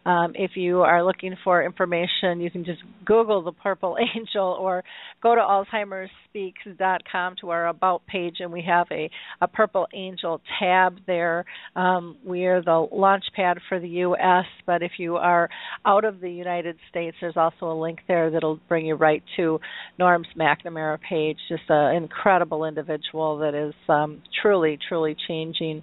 Um, 0.06 0.32
if 0.34 0.52
you 0.54 0.80
are 0.80 1.04
looking 1.04 1.36
for 1.44 1.62
information, 1.62 2.40
you 2.40 2.50
can 2.50 2.64
just 2.64 2.80
Google 3.04 3.42
the 3.42 3.52
Purple 3.52 3.98
Angel 4.16 4.56
or 4.58 4.82
go 5.22 5.34
to 5.34 5.40
AlzheimersSpeaks.com 5.40 7.36
to 7.40 7.50
our 7.50 7.68
About 7.68 8.06
page, 8.06 8.36
and 8.40 8.50
we 8.50 8.62
have 8.66 8.86
a, 8.90 9.10
a 9.42 9.48
Purple 9.48 9.86
Angel 9.92 10.40
tab 10.58 11.00
there. 11.06 11.44
Um, 11.76 12.16
we 12.24 12.46
are 12.46 12.62
the 12.62 12.86
launch 12.90 13.24
pad 13.36 13.58
for 13.68 13.78
the 13.78 13.88
U.S., 13.88 14.46
but 14.64 14.82
if 14.82 14.92
you 14.98 15.16
are 15.16 15.50
out 15.84 16.04
of 16.04 16.20
the 16.20 16.30
United 16.30 16.76
States, 16.88 17.16
there's 17.20 17.36
also 17.36 17.70
a 17.70 17.78
link 17.78 17.98
there 18.08 18.30
that'll 18.30 18.60
bring 18.68 18.86
you 18.86 18.94
right 18.94 19.22
to 19.36 19.60
Norm's 19.98 20.28
McNamara 20.38 20.98
page. 21.06 21.36
Just 21.50 21.64
an 21.68 21.96
incredible 21.96 22.64
individual 22.64 23.17
that 23.38 23.54
is 23.54 23.74
um, 23.88 24.22
truly, 24.42 24.78
truly 24.88 25.16
changing 25.26 25.82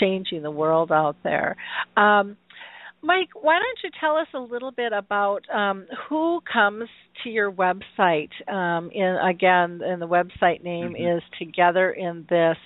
changing 0.00 0.42
the 0.42 0.50
world 0.50 0.92
out 0.92 1.16
there. 1.24 1.56
Um, 1.96 2.36
Mike, 3.02 3.28
why 3.40 3.58
don't 3.58 3.78
you 3.84 3.90
tell 4.00 4.16
us 4.16 4.26
a 4.34 4.38
little 4.38 4.72
bit 4.72 4.92
about 4.92 5.40
um, 5.54 5.86
who 6.08 6.40
comes 6.50 6.88
to 7.22 7.30
your 7.30 7.52
website? 7.52 8.30
Um, 8.52 8.90
in 8.92 9.16
again, 9.24 9.80
and 9.84 10.00
the 10.02 10.08
website 10.08 10.62
name 10.62 10.94
Mhm. 10.94 11.16
is 11.16 11.22
Together 11.38 11.92
in 11.92 12.26
This. 12.28 12.58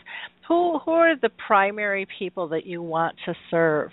Who 0.49 0.79
who 0.79 0.93
are 0.93 1.17
the 1.17 1.31
primary 1.47 2.07
people 2.19 2.49
that 2.49 2.65
you 2.67 2.83
want 2.83 3.17
to 3.27 3.35
serve? 3.51 3.93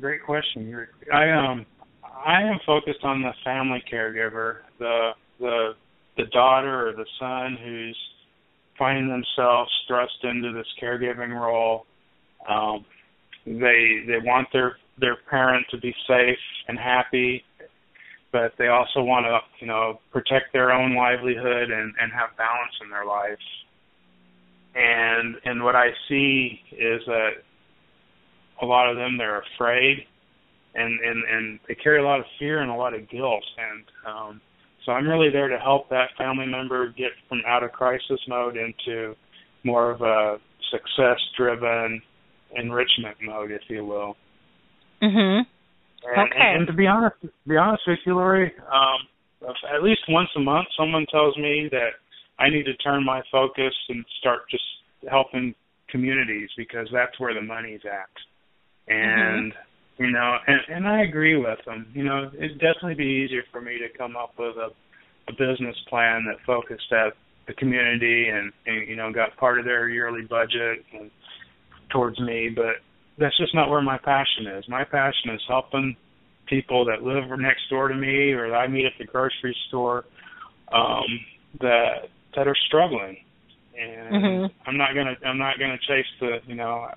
Great 0.00 0.22
question. 0.22 0.86
I 1.12 1.30
um 1.30 1.66
I 2.26 2.42
am 2.42 2.58
focused 2.66 3.04
on 3.04 3.22
the 3.22 3.32
family 3.44 3.82
caregiver, 3.90 4.58
the 4.78 5.12
the 5.40 5.74
the 6.16 6.26
daughter 6.26 6.88
or 6.88 6.92
the 6.92 7.06
son 7.18 7.56
who's 7.56 7.98
finding 8.78 9.08
themselves 9.08 9.70
thrust 9.86 10.18
into 10.22 10.52
this 10.52 10.66
caregiving 10.80 11.34
role. 11.34 11.86
Um, 12.48 12.84
they 13.46 14.04
they 14.06 14.18
want 14.22 14.48
their 14.52 14.76
their 14.98 15.16
parent 15.28 15.66
to 15.70 15.78
be 15.78 15.94
safe 16.06 16.38
and 16.68 16.78
happy, 16.78 17.44
but 18.32 18.52
they 18.58 18.68
also 18.68 19.02
want 19.02 19.26
to 19.26 19.38
you 19.60 19.66
know 19.66 20.00
protect 20.12 20.52
their 20.52 20.70
own 20.70 20.94
livelihood 20.94 21.70
and 21.70 21.94
and 22.00 22.12
have 22.12 22.36
balance 22.36 22.74
in 22.82 22.90
their 22.90 23.04
lives. 23.04 23.42
And 24.74 25.36
and 25.44 25.64
what 25.64 25.74
I 25.74 25.88
see 26.08 26.60
is 26.72 27.02
that 27.06 27.30
a 28.60 28.66
lot 28.66 28.90
of 28.90 28.96
them 28.96 29.18
they're 29.18 29.42
afraid 29.54 30.06
and 30.74 31.00
and 31.00 31.24
and 31.24 31.60
they 31.66 31.74
carry 31.74 32.00
a 32.00 32.04
lot 32.04 32.20
of 32.20 32.26
fear 32.38 32.60
and 32.60 32.70
a 32.70 32.74
lot 32.74 32.94
of 32.94 33.08
guilt 33.08 33.44
and 33.58 33.84
um 34.06 34.40
so 34.88 34.92
I'm 34.92 35.06
really 35.06 35.28
there 35.30 35.48
to 35.48 35.58
help 35.58 35.90
that 35.90 36.06
family 36.16 36.46
member 36.46 36.88
get 36.96 37.10
from 37.28 37.42
out 37.46 37.62
of 37.62 37.72
crisis 37.72 38.18
mode 38.26 38.56
into 38.56 39.14
more 39.62 39.90
of 39.90 40.00
a 40.00 40.38
success 40.70 41.20
driven 41.36 42.00
enrichment 42.56 43.18
mode 43.22 43.50
if 43.50 43.60
you 43.68 43.84
will 43.84 44.16
Mhm. 45.02 45.46
and, 46.04 46.18
Okay. 46.18 46.40
and, 46.40 46.56
and 46.56 46.66
to 46.68 46.72
be 46.72 46.86
honest 46.86 47.20
to 47.20 47.30
be 47.46 47.58
honest 47.58 47.86
with 47.86 47.98
you 48.06 48.14
Lori 48.14 48.50
um 48.72 49.06
at 49.70 49.82
least 49.82 50.00
once 50.08 50.30
a 50.36 50.40
month 50.40 50.68
someone 50.74 51.04
tells 51.06 51.36
me 51.36 51.68
that 51.70 51.90
I 52.38 52.48
need 52.48 52.64
to 52.64 52.74
turn 52.76 53.04
my 53.04 53.22
focus 53.30 53.74
and 53.90 54.06
start 54.20 54.48
just 54.50 54.64
helping 55.10 55.54
communities 55.90 56.48
because 56.56 56.88
that's 56.90 57.20
where 57.20 57.34
the 57.34 57.42
money's 57.42 57.84
at 57.84 58.08
and 58.90 59.52
you 59.98 60.10
know 60.10 60.36
and 60.46 60.60
and 60.68 60.88
I 60.88 61.02
agree 61.02 61.36
with 61.36 61.58
them. 61.66 61.86
You 61.94 62.04
know 62.04 62.30
it'd 62.34 62.60
definitely 62.60 62.94
be 62.94 63.24
easier 63.26 63.42
for 63.52 63.60
me 63.60 63.78
to 63.78 63.98
come 63.98 64.16
up 64.16 64.34
with 64.38 64.56
a 64.56 64.70
a 65.28 65.32
business 65.32 65.76
plan 65.88 66.24
that 66.26 66.36
focused 66.46 66.90
at 66.92 67.12
the 67.46 67.54
community 67.54 68.28
and, 68.28 68.52
and 68.66 68.88
you 68.88 68.96
know 68.96 69.12
got 69.12 69.36
part 69.36 69.58
of 69.58 69.64
their 69.64 69.88
yearly 69.88 70.22
budget 70.22 70.84
and 70.92 71.10
towards 71.90 72.18
me 72.20 72.50
but 72.54 72.76
that's 73.18 73.36
just 73.36 73.54
not 73.54 73.68
where 73.68 73.82
my 73.82 73.98
passion 73.98 74.46
is. 74.46 74.64
My 74.68 74.84
passion 74.84 75.30
is 75.34 75.42
helping 75.48 75.96
people 76.46 76.84
that 76.86 77.02
live 77.02 77.24
next 77.38 77.68
door 77.68 77.88
to 77.88 77.94
me 77.94 78.32
or 78.32 78.48
that 78.50 78.54
I 78.54 78.68
meet 78.68 78.86
at 78.86 78.92
the 78.98 79.04
grocery 79.04 79.56
store 79.68 80.04
um 80.72 81.04
that 81.60 82.08
that 82.36 82.46
are 82.46 82.56
struggling. 82.66 83.18
And 83.78 84.24
Mhm. 84.24 84.50
I'm 84.66 84.76
not 84.76 84.94
gonna 84.94 85.16
I'm 85.24 85.38
not 85.38 85.58
gonna 85.58 85.78
chase 85.78 86.06
the 86.20 86.40
you 86.46 86.54
know 86.54 86.88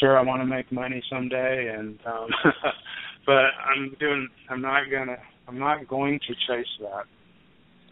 sure 0.00 0.18
I 0.18 0.22
want 0.22 0.42
to 0.42 0.46
make 0.46 0.70
money 0.72 1.02
someday 1.10 1.74
and 1.76 1.98
um 2.06 2.28
but 3.26 3.50
I'm 3.64 3.96
doing 3.98 4.28
I'm 4.50 4.60
not 4.60 4.82
gonna 4.90 5.16
I'm 5.46 5.58
not 5.58 5.86
going 5.88 6.20
to 6.26 6.34
chase 6.46 6.66
that. 6.80 7.04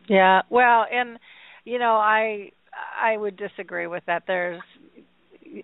Yeah. 0.08 0.42
Well, 0.50 0.86
and 0.92 1.18
you 1.64 1.78
know, 1.78 1.94
I 1.94 2.50
I 3.00 3.16
would 3.16 3.36
disagree 3.36 3.86
with 3.86 4.02
that. 4.06 4.24
There's 4.26 4.60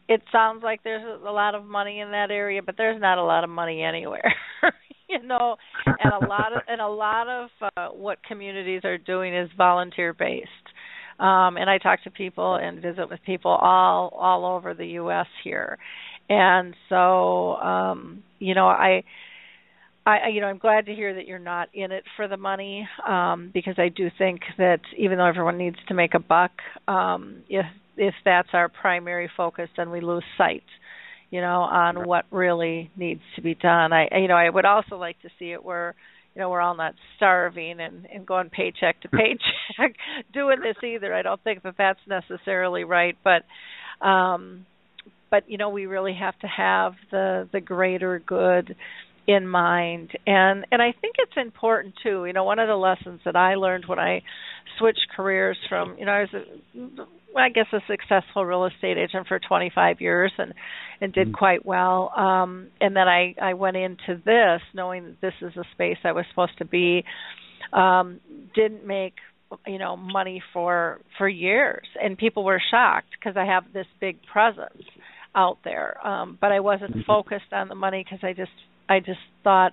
it 0.09 0.22
sounds 0.30 0.62
like 0.62 0.82
there's 0.84 1.05
a 1.05 1.30
lot 1.30 1.55
of 1.55 1.64
money 1.64 2.01
in 2.01 2.11
that 2.11 2.30
area, 2.30 2.62
but 2.62 2.76
there's 2.76 3.01
not 3.01 3.18
a 3.18 3.24
lot 3.24 3.43
of 3.45 3.51
money 3.51 3.82
anywhere. 3.82 4.34
you 5.09 5.22
know, 5.22 5.57
and 5.86 6.12
a 6.12 6.26
lot 6.26 6.53
of 6.55 6.62
and 6.68 6.80
a 6.80 6.89
lot 6.89 7.28
of 7.28 7.51
uh, 7.76 7.89
what 7.89 8.22
communities 8.24 8.82
are 8.84 8.99
doing 8.99 9.34
is 9.34 9.49
volunteer 9.57 10.12
based. 10.12 10.49
Um 11.18 11.57
and 11.57 11.68
I 11.68 11.78
talk 11.78 12.03
to 12.05 12.11
people 12.11 12.57
and 12.57 12.82
visit 12.82 13.09
with 13.11 13.20
people 13.24 13.51
all 13.51 14.11
all 14.16 14.45
over 14.45 14.74
the 14.74 14.86
US 14.86 15.26
here. 15.43 15.78
And 16.29 16.74
so 16.89 17.57
um 17.57 18.22
you 18.39 18.55
know, 18.55 18.66
I 18.68 19.03
I 20.07 20.29
you 20.33 20.41
know 20.41 20.47
I'm 20.47 20.59
glad 20.59 20.87
to 20.87 20.95
hear 20.95 21.14
that 21.14 21.26
you're 21.26 21.39
not 21.39 21.68
in 21.74 21.93
it 21.93 22.05
for 22.16 22.29
the 22.29 22.37
money 22.37 22.89
um 23.07 23.51
because 23.53 23.74
I 23.79 23.89
do 23.89 24.11
think 24.16 24.41
that 24.57 24.81
even 24.97 25.18
though 25.18 25.26
everyone 25.26 25.59
needs 25.59 25.76
to 25.89 25.95
make 25.95 26.14
a 26.14 26.18
buck 26.20 26.53
um 26.87 27.43
if 27.49 27.66
if 27.97 28.14
that's 28.24 28.49
our 28.53 28.68
primary 28.68 29.31
focus 29.37 29.68
then 29.76 29.91
we 29.91 30.01
lose 30.01 30.24
sight 30.39 30.62
you 31.31 31.41
know 31.41 31.61
on 31.62 32.05
what 32.07 32.24
really 32.31 32.91
needs 32.97 33.20
to 33.37 33.43
be 33.43 33.55
done. 33.55 33.93
I 33.93 34.09
I- 34.11 34.18
you 34.18 34.29
know 34.29 34.37
I 34.37 34.49
would 34.49 34.64
also 34.64 34.97
like 34.97 35.20
to 35.22 35.29
see 35.39 35.53
it 35.53 35.62
where 35.62 35.95
you 36.35 36.41
know 36.41 36.49
we're 36.49 36.61
all 36.61 36.76
not 36.76 36.95
starving 37.16 37.81
and 37.81 38.07
and 38.12 38.26
going 38.26 38.49
paycheck 38.51 39.01
to 39.03 39.09
paycheck 39.11 39.95
doing 40.33 40.61
this 40.61 40.76
either. 40.83 41.12
I 41.14 41.22
don't 41.22 41.43
think 41.43 41.62
that 41.64 41.74
that's 41.76 42.01
necessarily 42.07 42.85
right 42.85 43.16
but 43.24 43.43
um 44.07 44.64
but 45.31 45.49
you 45.49 45.59
know 45.59 45.68
we 45.70 45.87
really 45.87 46.14
have 46.14 46.39
to 46.41 46.47
have 46.47 46.93
the 47.11 47.49
the 47.53 47.61
greater 47.61 48.18
good 48.26 48.76
in 49.26 49.47
mind. 49.47 50.11
And 50.26 50.66
and 50.72 50.81
I 50.83 50.93
think 51.01 51.16
it's 51.18 51.37
important 51.37 51.95
too. 52.03 52.24
You 52.24 52.33
know 52.33 52.45
one 52.45 52.59
of 52.59 52.66
the 52.68 52.76
lessons 52.76 53.20
that 53.24 53.37
I 53.37 53.55
learned 53.55 53.85
when 53.87 53.99
I 53.99 54.22
switched 54.79 55.07
careers 55.14 55.59
from 55.68 55.97
you 55.99 56.07
know 56.07 56.12
I 56.12 56.20
was 56.20 56.35
a, 56.35 57.39
I 57.39 57.51
guess 57.51 57.66
a 57.72 57.81
successful 57.87 58.45
real 58.45 58.64
estate 58.64 58.97
agent 58.97 59.29
for 59.29 59.39
25 59.39 60.01
years 60.01 60.33
and 60.39 60.55
and 61.01 61.12
did 61.12 61.29
Mhm. 61.29 61.35
quite 61.35 61.64
well. 61.66 62.12
Um 62.16 62.68
and 62.81 62.97
then 62.97 63.07
I 63.07 63.35
I 63.41 63.55
went 63.55 63.76
into 63.76 64.16
this 64.24 64.62
knowing 64.72 65.05
that 65.05 65.20
this 65.20 65.35
is 65.43 65.57
a 65.57 65.64
space 65.72 65.99
I 66.05 66.12
was 66.12 66.24
supposed 66.31 66.57
to 66.59 66.64
be 66.64 67.05
um 67.72 68.20
didn't 68.55 68.87
make 68.87 69.14
you 69.66 69.79
know 69.79 69.97
money 69.97 70.43
for 70.55 71.01
for 71.18 71.29
years. 71.29 71.87
And 72.03 72.16
people 72.16 72.45
were 72.45 72.62
shocked 72.70 73.09
because 73.18 73.37
I 73.37 73.45
have 73.45 73.64
this 73.74 73.87
big 74.01 74.16
presence 74.33 74.83
out 75.43 75.59
there 75.64 75.89
um 76.07 76.28
but 76.41 76.51
I 76.59 76.61
wasn't 76.70 76.95
Mhm. 76.95 77.07
focused 77.07 77.53
on 77.53 77.68
the 77.68 77.74
money 77.86 78.01
because 78.05 78.22
I 78.30 78.32
just 78.43 78.57
I 78.89 79.01
just 79.01 79.24
thought 79.45 79.72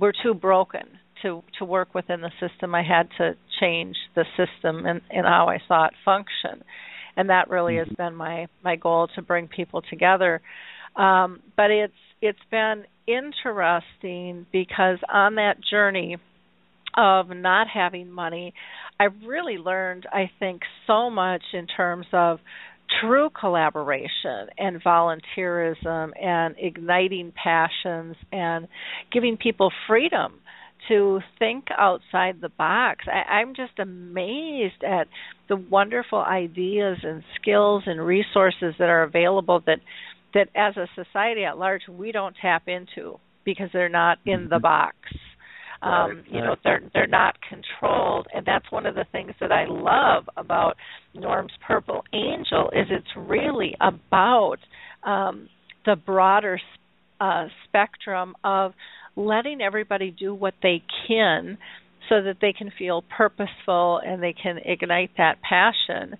we're 0.00 0.12
too 0.24 0.34
broken 0.34 0.86
to 1.22 1.42
to 1.58 1.64
work 1.64 1.94
within 1.94 2.20
the 2.20 2.30
system. 2.40 2.74
I 2.74 2.82
had 2.96 3.06
to 3.18 3.26
change 3.60 3.96
the 4.14 4.24
system 4.40 4.86
and 4.86 5.00
and 5.10 5.26
how 5.26 5.48
I 5.48 5.58
saw 5.68 5.86
it 5.86 5.94
function, 6.04 6.62
and 7.16 7.30
that 7.30 7.48
really 7.50 7.76
has 7.76 7.88
been 7.96 8.14
my 8.14 8.46
my 8.62 8.76
goal 8.76 9.08
to 9.14 9.22
bring 9.22 9.48
people 9.48 9.82
together. 9.82 10.40
Um, 10.96 11.40
but 11.56 11.70
it's 11.70 12.02
it's 12.20 12.46
been 12.50 12.84
interesting 13.06 14.46
because 14.52 14.98
on 15.12 15.36
that 15.36 15.56
journey 15.70 16.16
of 16.96 17.28
not 17.30 17.66
having 17.68 18.10
money, 18.10 18.54
I've 19.00 19.14
really 19.26 19.58
learned 19.58 20.06
I 20.12 20.30
think 20.38 20.62
so 20.86 21.10
much 21.10 21.42
in 21.52 21.66
terms 21.66 22.06
of 22.12 22.38
true 23.00 23.30
collaboration 23.38 24.48
and 24.58 24.82
volunteerism 24.82 26.10
and 26.20 26.54
igniting 26.58 27.32
passions 27.32 28.16
and 28.32 28.68
giving 29.12 29.36
people 29.36 29.70
freedom 29.86 30.40
to 30.88 31.20
think 31.38 31.66
outside 31.76 32.40
the 32.40 32.50
box. 32.50 33.06
I, 33.06 33.36
I'm 33.36 33.54
just 33.54 33.78
amazed 33.78 34.82
at 34.86 35.06
the 35.48 35.56
wonderful 35.56 36.18
ideas 36.18 36.98
and 37.02 37.22
skills 37.40 37.84
and 37.86 38.04
resources 38.04 38.74
that 38.78 38.88
are 38.90 39.02
available 39.02 39.62
that 39.66 39.78
that 40.34 40.48
as 40.56 40.76
a 40.76 40.88
society 40.96 41.44
at 41.44 41.56
large 41.58 41.82
we 41.88 42.10
don't 42.10 42.34
tap 42.40 42.64
into 42.66 43.18
because 43.44 43.68
they're 43.72 43.88
not 43.88 44.18
in 44.26 44.48
the 44.48 44.56
mm-hmm. 44.56 44.62
box. 44.62 44.96
Um, 45.84 46.24
you 46.30 46.40
know, 46.40 46.56
they're 46.64 46.80
they're 46.94 47.06
not 47.06 47.36
controlled, 47.46 48.26
and 48.34 48.46
that's 48.46 48.64
one 48.72 48.86
of 48.86 48.94
the 48.94 49.04
things 49.12 49.32
that 49.40 49.52
I 49.52 49.66
love 49.68 50.24
about 50.36 50.76
Norm's 51.14 51.52
Purple 51.66 52.04
Angel 52.14 52.70
is 52.72 52.86
it's 52.90 53.28
really 53.28 53.76
about 53.82 54.56
um, 55.02 55.50
the 55.84 55.94
broader 55.94 56.58
uh, 57.20 57.48
spectrum 57.68 58.34
of 58.42 58.72
letting 59.14 59.60
everybody 59.60 60.10
do 60.10 60.34
what 60.34 60.54
they 60.62 60.82
can 61.06 61.58
so 62.08 62.22
that 62.22 62.36
they 62.40 62.54
can 62.54 62.72
feel 62.78 63.04
purposeful 63.16 64.00
and 64.04 64.22
they 64.22 64.32
can 64.32 64.58
ignite 64.64 65.10
that 65.18 65.36
passion. 65.42 66.16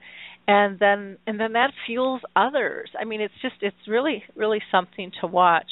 And 0.46 0.78
then 0.78 1.16
and 1.26 1.40
then 1.40 1.54
that 1.54 1.70
fuels 1.86 2.20
others. 2.36 2.90
I 3.00 3.04
mean 3.04 3.22
it's 3.22 3.34
just 3.40 3.56
it's 3.62 3.88
really 3.88 4.22
really 4.36 4.60
something 4.70 5.10
to 5.22 5.26
watch. 5.26 5.66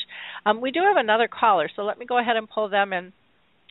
Um, 0.47 0.63
we 0.63 0.71
do 0.71 0.81
have 0.81 0.97
another 0.97 1.29
caller 1.29 1.69
so 1.77 1.83
let 1.83 1.99
me 1.99 2.07
go 2.07 2.19
ahead 2.19 2.37
and 2.37 2.49
pull 2.49 2.71
them 2.71 2.95
in 2.95 3.13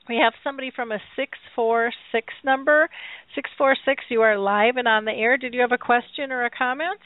we 0.10 0.18
have 0.18 0.34
somebody 0.44 0.72
from 0.76 0.92
a 0.92 1.00
646 1.16 2.34
number 2.44 2.90
646 3.36 4.04
you 4.10 4.22
are 4.22 4.38
live 4.38 4.78
and 4.78 4.88
on 4.88 5.06
the 5.06 5.12
air 5.12 5.38
did 5.38 5.54
you 5.54 5.62
have 5.62 5.72
a 5.72 5.78
question 5.78 6.32
or 6.32 6.46
a 6.46 6.50
comment 6.50 7.00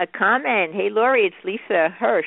a 0.00 0.06
comment. 0.06 0.74
Hey, 0.74 0.88
Lori, 0.90 1.26
it's 1.26 1.44
Lisa 1.44 1.88
Hirsch. 1.88 2.26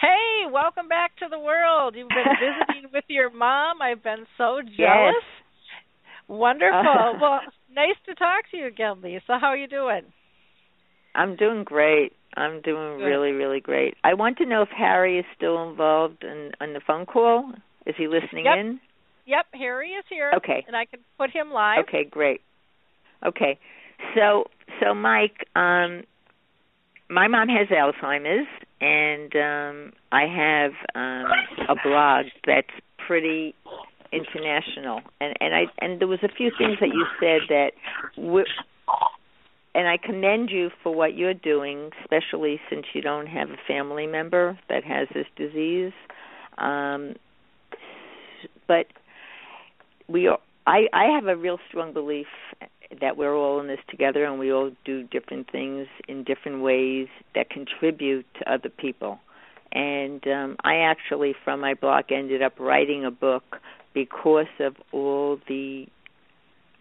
Hey, 0.00 0.50
welcome 0.52 0.86
back 0.86 1.16
to 1.18 1.26
the 1.30 1.38
world. 1.38 1.94
You've 1.96 2.08
been 2.08 2.24
visiting 2.40 2.90
with 2.92 3.04
your 3.08 3.30
mom. 3.30 3.80
I've 3.80 4.02
been 4.02 4.26
so 4.36 4.60
jealous. 4.60 4.76
Yes. 4.76 5.24
Wonderful. 6.28 7.16
well, 7.20 7.40
nice 7.74 7.96
to 8.06 8.14
talk 8.14 8.50
to 8.50 8.56
you 8.56 8.66
again, 8.66 9.00
Lisa. 9.02 9.38
How 9.40 9.48
are 9.48 9.56
you 9.56 9.68
doing? 9.68 10.02
I'm 11.14 11.36
doing 11.36 11.64
great. 11.64 12.12
I'm 12.36 12.60
doing 12.60 12.98
Good. 12.98 13.04
really, 13.04 13.30
really 13.30 13.60
great. 13.60 13.94
I 14.02 14.14
want 14.14 14.38
to 14.38 14.46
know 14.46 14.62
if 14.62 14.68
Harry 14.76 15.18
is 15.18 15.24
still 15.36 15.68
involved 15.68 16.22
in 16.22 16.50
on 16.60 16.72
the 16.74 16.80
phone 16.86 17.06
call. 17.06 17.52
Is 17.86 17.94
he 17.96 18.08
listening 18.08 18.46
Yep. 18.46 18.58
in? 18.58 18.80
Yep, 19.26 19.46
Harry 19.54 19.90
is 19.90 20.04
here. 20.08 20.32
Okay. 20.36 20.64
And 20.66 20.76
I 20.76 20.84
can 20.84 21.00
put 21.18 21.30
him 21.30 21.50
live. 21.50 21.80
Okay, 21.88 22.04
great. 22.04 22.40
Okay. 23.24 23.58
So 24.14 24.44
so 24.80 24.94
Mike, 24.94 25.46
um 25.56 26.04
my 27.08 27.28
mom 27.28 27.48
has 27.48 27.68
Alzheimer's 27.68 28.48
and 28.80 29.34
um 29.36 29.92
I 30.12 30.26
have 30.26 30.72
um 30.94 31.30
a 31.68 31.74
blog 31.82 32.26
that's 32.46 32.66
pretty 33.06 33.54
international 34.12 35.00
and 35.20 35.34
and 35.40 35.54
I 35.54 35.64
and 35.80 36.00
there 36.00 36.08
was 36.08 36.20
a 36.22 36.28
few 36.28 36.50
things 36.58 36.78
that 36.80 36.88
you 36.88 37.06
said 37.20 37.40
that 37.48 37.72
w- 38.16 38.44
and 39.74 39.88
I 39.88 39.96
commend 39.96 40.50
you 40.50 40.70
for 40.82 40.94
what 40.94 41.16
you're 41.16 41.34
doing, 41.34 41.90
especially 42.02 42.60
since 42.70 42.86
you 42.94 43.00
don't 43.02 43.26
have 43.26 43.50
a 43.50 43.56
family 43.66 44.06
member 44.06 44.56
that 44.68 44.84
has 44.84 45.08
this 45.12 45.26
disease. 45.36 45.92
Um, 46.58 47.14
but 48.66 48.86
we, 50.08 50.26
are, 50.26 50.38
I, 50.66 50.86
I 50.92 51.04
have 51.14 51.26
a 51.26 51.36
real 51.36 51.58
strong 51.68 51.92
belief 51.92 52.26
that 53.00 53.16
we're 53.16 53.34
all 53.34 53.60
in 53.60 53.66
this 53.66 53.80
together, 53.88 54.24
and 54.24 54.38
we 54.38 54.52
all 54.52 54.70
do 54.84 55.02
different 55.04 55.50
things 55.50 55.86
in 56.08 56.24
different 56.24 56.62
ways 56.62 57.08
that 57.34 57.50
contribute 57.50 58.26
to 58.38 58.52
other 58.52 58.68
people. 58.68 59.18
And 59.72 60.26
um, 60.28 60.56
I 60.62 60.76
actually, 60.76 61.34
from 61.44 61.60
my 61.60 61.74
blog, 61.74 62.12
ended 62.12 62.42
up 62.42 62.58
writing 62.58 63.04
a 63.04 63.10
book 63.10 63.56
because 63.92 64.46
of 64.60 64.76
all 64.92 65.38
the 65.48 65.86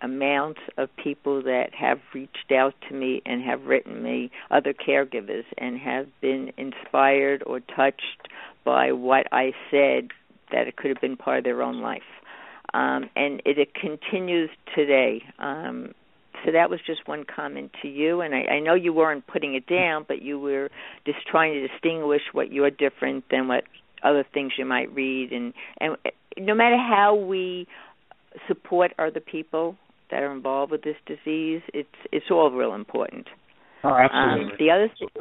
amount 0.01 0.57
of 0.77 0.89
people 1.01 1.41
that 1.43 1.73
have 1.73 1.99
reached 2.13 2.51
out 2.51 2.73
to 2.89 2.93
me 2.93 3.21
and 3.25 3.41
have 3.41 3.63
written 3.63 4.03
me, 4.03 4.29
other 4.51 4.73
caregivers, 4.73 5.45
and 5.57 5.79
have 5.79 6.07
been 6.21 6.51
inspired 6.57 7.41
or 7.47 7.61
touched 7.61 8.27
by 8.65 8.91
what 8.91 9.27
I 9.31 9.53
said 9.71 10.09
that 10.51 10.67
it 10.67 10.75
could 10.75 10.89
have 10.89 11.01
been 11.01 11.17
part 11.17 11.39
of 11.39 11.43
their 11.43 11.61
own 11.61 11.81
life. 11.81 12.01
Um, 12.73 13.09
and 13.15 13.41
it, 13.45 13.59
it 13.59 13.73
continues 13.75 14.49
today. 14.75 15.21
Um, 15.39 15.93
so 16.45 16.51
that 16.51 16.69
was 16.69 16.79
just 16.85 17.07
one 17.07 17.23
comment 17.23 17.71
to 17.81 17.87
you, 17.87 18.21
and 18.21 18.33
I, 18.33 18.55
I 18.55 18.59
know 18.59 18.73
you 18.73 18.91
weren't 18.93 19.25
putting 19.27 19.53
it 19.55 19.67
down, 19.67 20.05
but 20.07 20.21
you 20.21 20.39
were 20.39 20.69
just 21.05 21.19
trying 21.29 21.53
to 21.53 21.67
distinguish 21.67 22.21
what 22.33 22.51
you're 22.51 22.71
different 22.71 23.25
than 23.29 23.47
what 23.47 23.63
other 24.03 24.25
things 24.33 24.53
you 24.57 24.65
might 24.65 24.93
read, 24.93 25.31
and 25.31 25.53
and 25.79 25.95
no 26.37 26.53
matter 26.55 26.77
how 26.77 27.15
we 27.15 27.67
support 28.47 28.91
other 28.99 29.19
people 29.19 29.77
that 30.11 30.21
are 30.23 30.31
involved 30.33 30.71
with 30.71 30.81
this 30.81 30.97
disease, 31.05 31.61
it's 31.73 31.87
it's 32.11 32.25
all 32.31 32.51
real 32.51 32.73
important. 32.73 33.27
Oh, 33.83 33.89
Um, 33.89 34.09
absolutely. 34.11 34.65
the 34.65 34.71
other 34.71 34.91
th- 34.97 35.11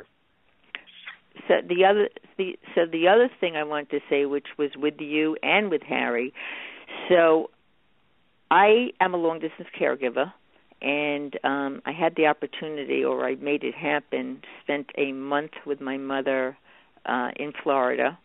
so 1.48 1.54
the 1.66 1.84
other 1.84 2.08
the 2.38 2.58
so 2.74 2.82
the 2.90 3.08
other 3.08 3.30
thing 3.40 3.56
I 3.56 3.64
wanted 3.64 3.90
to 3.90 4.00
say, 4.08 4.26
which 4.26 4.48
was 4.58 4.70
with 4.76 4.94
you 4.98 5.36
and 5.42 5.70
with 5.70 5.82
Harry, 5.82 6.32
so 7.08 7.50
I 8.50 8.88
am 9.00 9.14
a 9.14 9.16
long 9.16 9.40
distance 9.40 9.68
caregiver, 9.78 10.32
and 10.80 11.38
um, 11.44 11.82
I 11.86 11.92
had 11.92 12.14
the 12.16 12.26
opportunity, 12.26 13.04
or 13.04 13.24
I 13.26 13.36
made 13.36 13.64
it 13.64 13.74
happen, 13.74 14.42
spent 14.62 14.90
a 14.98 15.12
month 15.12 15.52
with 15.66 15.80
my 15.80 15.96
mother 15.96 16.56
uh, 17.06 17.30
in 17.36 17.52
Florida, 17.62 18.18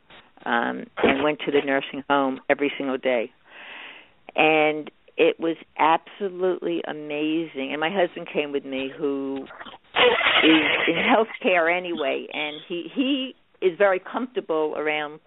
um, 0.45 0.85
and 0.97 1.23
went 1.23 1.39
to 1.45 1.51
the 1.51 1.61
nursing 1.65 2.03
home 2.09 2.39
every 2.49 2.71
single 2.77 2.97
day, 2.97 3.31
and 4.35 4.91
it 5.17 5.39
was 5.39 5.57
absolutely 5.79 6.81
amazing. 6.87 7.71
And 7.71 7.79
my 7.79 7.89
husband 7.89 8.27
came 8.31 8.51
with 8.51 8.65
me, 8.65 8.91
who 8.95 9.47
is 10.43 10.87
in 10.87 10.95
healthcare 10.95 11.75
anyway, 11.75 12.27
and 12.33 12.57
he 12.67 12.89
he 12.93 13.35
is 13.61 13.77
very 13.77 13.99
comfortable 13.99 14.75
around 14.77 15.19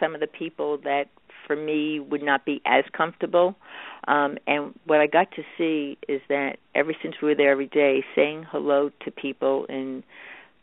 some 0.00 0.14
of 0.14 0.20
the 0.20 0.26
people 0.26 0.78
that 0.84 1.04
for 1.46 1.56
me 1.56 2.00
would 2.00 2.22
not 2.22 2.44
be 2.44 2.60
as 2.64 2.84
comfortable. 2.96 3.54
Um, 4.06 4.38
and 4.46 4.74
what 4.86 5.00
I 5.00 5.06
got 5.06 5.30
to 5.32 5.42
see 5.58 5.98
is 6.08 6.20
that 6.28 6.56
ever 6.74 6.92
since 7.02 7.16
we 7.22 7.28
were 7.28 7.34
there 7.34 7.52
every 7.52 7.66
day, 7.66 8.04
saying 8.14 8.46
hello 8.50 8.90
to 9.04 9.10
people 9.10 9.66
in 9.68 10.02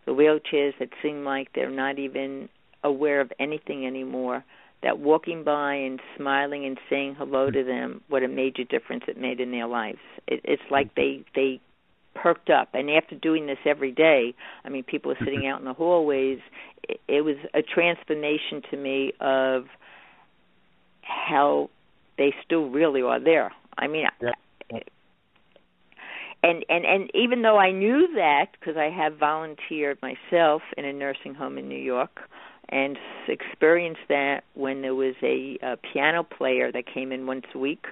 the 0.06 0.12
wheelchairs 0.12 0.74
that 0.80 0.90
seem 1.02 1.24
like 1.24 1.50
they're 1.54 1.70
not 1.70 2.00
even 2.00 2.50
aware 2.84 3.22
of 3.22 3.32
anything 3.40 3.86
anymore, 3.86 4.44
that 4.84 5.00
walking 5.00 5.44
by 5.44 5.76
and 5.76 6.00
smiling 6.18 6.66
and 6.66 6.80
saying 6.90 7.16
hello 7.18 7.52
to 7.52 7.64
them, 7.64 8.02
what 8.10 8.24
a 8.24 8.28
major 8.28 8.64
difference 8.64 9.04
it 9.08 9.20
made 9.20 9.40
in 9.40 9.52
their 9.52 9.68
lives. 9.68 10.00
It, 10.28 10.42
it's 10.44 10.64
like 10.72 10.96
they 10.96 11.24
they 11.36 11.62
perked 12.22 12.50
up. 12.50 12.70
And 12.74 12.90
after 12.90 13.16
doing 13.16 13.46
this 13.48 13.58
every 13.66 13.92
day 13.92 14.34
i 14.66 14.70
mean 14.70 14.84
people 14.84 15.12
are 15.12 15.18
sitting 15.20 15.48
out 15.48 15.60
in 15.60 15.66
the 15.66 15.74
hallways. 15.74 16.40
It, 16.88 17.00
it 17.08 17.22
was 17.22 17.36
a 17.54 17.62
transformation 17.62 18.62
to 18.72 18.78
me 18.78 19.14
of 19.20 19.66
how 21.02 21.70
they 22.18 22.34
still 22.46 22.70
really 22.70 23.02
are 23.02 23.20
there. 23.20 23.52
I 23.78 23.88
mean 23.88 24.06
Yeah. 24.22 24.80
and 26.44 26.66
and 26.70 26.86
and 26.86 27.10
even 27.14 27.42
though 27.42 27.58
i 27.58 27.72
knew 27.72 28.08
that 28.16 28.48
because 28.60 28.76
i 28.78 28.90
have 28.90 29.18
volunteered 29.18 29.98
myself 30.02 30.62
in 30.78 30.86
a 30.86 30.94
nursing 30.94 31.34
home 31.36 31.58
in 31.58 31.68
new 31.68 31.78
york 31.96 32.22
and 32.70 32.98
experienced 33.28 34.02
that 34.08 34.44
when 34.54 34.82
there 34.82 34.96
was 34.96 35.16
a, 35.22 35.58
a 35.62 35.78
piano 35.78 36.24
player 36.24 36.72
that 36.72 36.84
came 36.92 37.12
in 37.12 37.26
once 37.28 37.46
a 37.54 37.58
week 37.60 37.86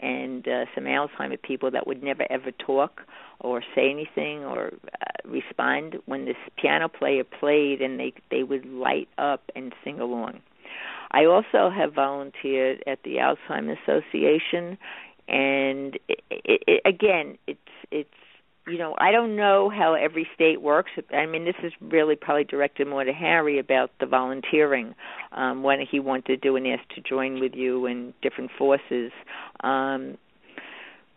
and 0.00 0.46
uh, 0.46 0.64
some 0.74 0.84
Alzheimer 0.84 1.40
people 1.40 1.70
that 1.70 1.86
would 1.86 2.02
never 2.02 2.24
ever 2.30 2.50
talk 2.52 3.02
or 3.40 3.62
say 3.74 3.90
anything 3.90 4.44
or 4.44 4.68
uh, 4.68 5.28
respond 5.28 5.96
when 6.06 6.24
this 6.24 6.36
piano 6.56 6.88
player 6.88 7.24
played 7.24 7.80
and 7.80 7.98
they 7.98 8.12
they 8.30 8.42
would 8.42 8.66
light 8.66 9.08
up 9.18 9.42
and 9.54 9.74
sing 9.84 10.00
along. 10.00 10.40
I 11.10 11.24
also 11.24 11.70
have 11.70 11.94
volunteered 11.94 12.82
at 12.86 13.02
the 13.02 13.16
Alzheimer 13.16 13.76
Association 13.82 14.78
and 15.26 15.98
it, 16.08 16.20
it, 16.30 16.62
it, 16.66 16.82
again 16.84 17.38
it's 17.46 17.58
it's 17.90 18.10
you 18.68 18.78
know, 18.78 18.94
I 18.98 19.12
don't 19.12 19.36
know 19.36 19.70
how 19.70 19.94
every 19.94 20.26
state 20.34 20.60
works. 20.60 20.90
I 21.12 21.26
mean, 21.26 21.44
this 21.44 21.56
is 21.62 21.72
really 21.80 22.16
probably 22.16 22.44
directed 22.44 22.86
more 22.86 23.04
to 23.04 23.12
Harry 23.12 23.58
about 23.58 23.90
the 24.00 24.06
volunteering, 24.06 24.94
um, 25.32 25.62
when 25.62 25.80
he 25.80 26.00
wanted 26.00 26.26
to 26.26 26.36
do 26.36 26.56
and 26.56 26.66
asked 26.66 26.90
to 26.94 27.00
join 27.00 27.40
with 27.40 27.54
you 27.54 27.86
in 27.86 28.14
different 28.22 28.50
forces. 28.58 29.12
Um, 29.60 30.18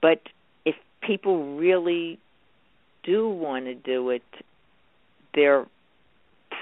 but 0.02 0.22
if 0.66 0.76
people 1.02 1.58
really 1.58 2.20
do 3.04 3.30
want 3.30 3.66
to 3.66 3.76
do 3.76 4.10
it, 4.10 4.24
there 5.34 5.66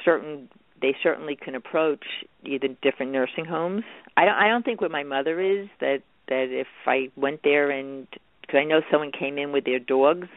certain 0.06 0.50
they 0.82 0.96
certainly 1.04 1.36
can 1.36 1.56
approach 1.56 2.06
either 2.46 2.70
different 2.82 3.12
nursing 3.12 3.46
homes. 3.46 3.84
I 4.16 4.26
don't 4.26 4.36
I 4.36 4.48
don't 4.48 4.64
think 4.64 4.82
where 4.82 4.90
my 4.90 5.04
mother 5.04 5.40
is 5.40 5.68
that 5.82 6.04
that 6.28 6.48
if 6.50 6.68
I 6.86 7.10
went 7.16 7.42
there 7.44 7.70
and 7.70 8.08
because 8.42 8.60
I 8.60 8.64
know 8.64 8.82
someone 8.90 9.12
came 9.12 9.38
in 9.38 9.52
with 9.52 9.66
their 9.66 9.80
dogs 9.80 10.28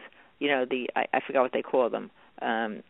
you 0.43 0.49
know 0.49 0.67
the 0.69 0.89
I, 0.97 1.07
I 1.15 1.21
forgot 1.25 1.43
what 1.43 1.53
they 1.53 1.63
call 1.63 1.89
them 1.89 2.11
um 2.43 2.83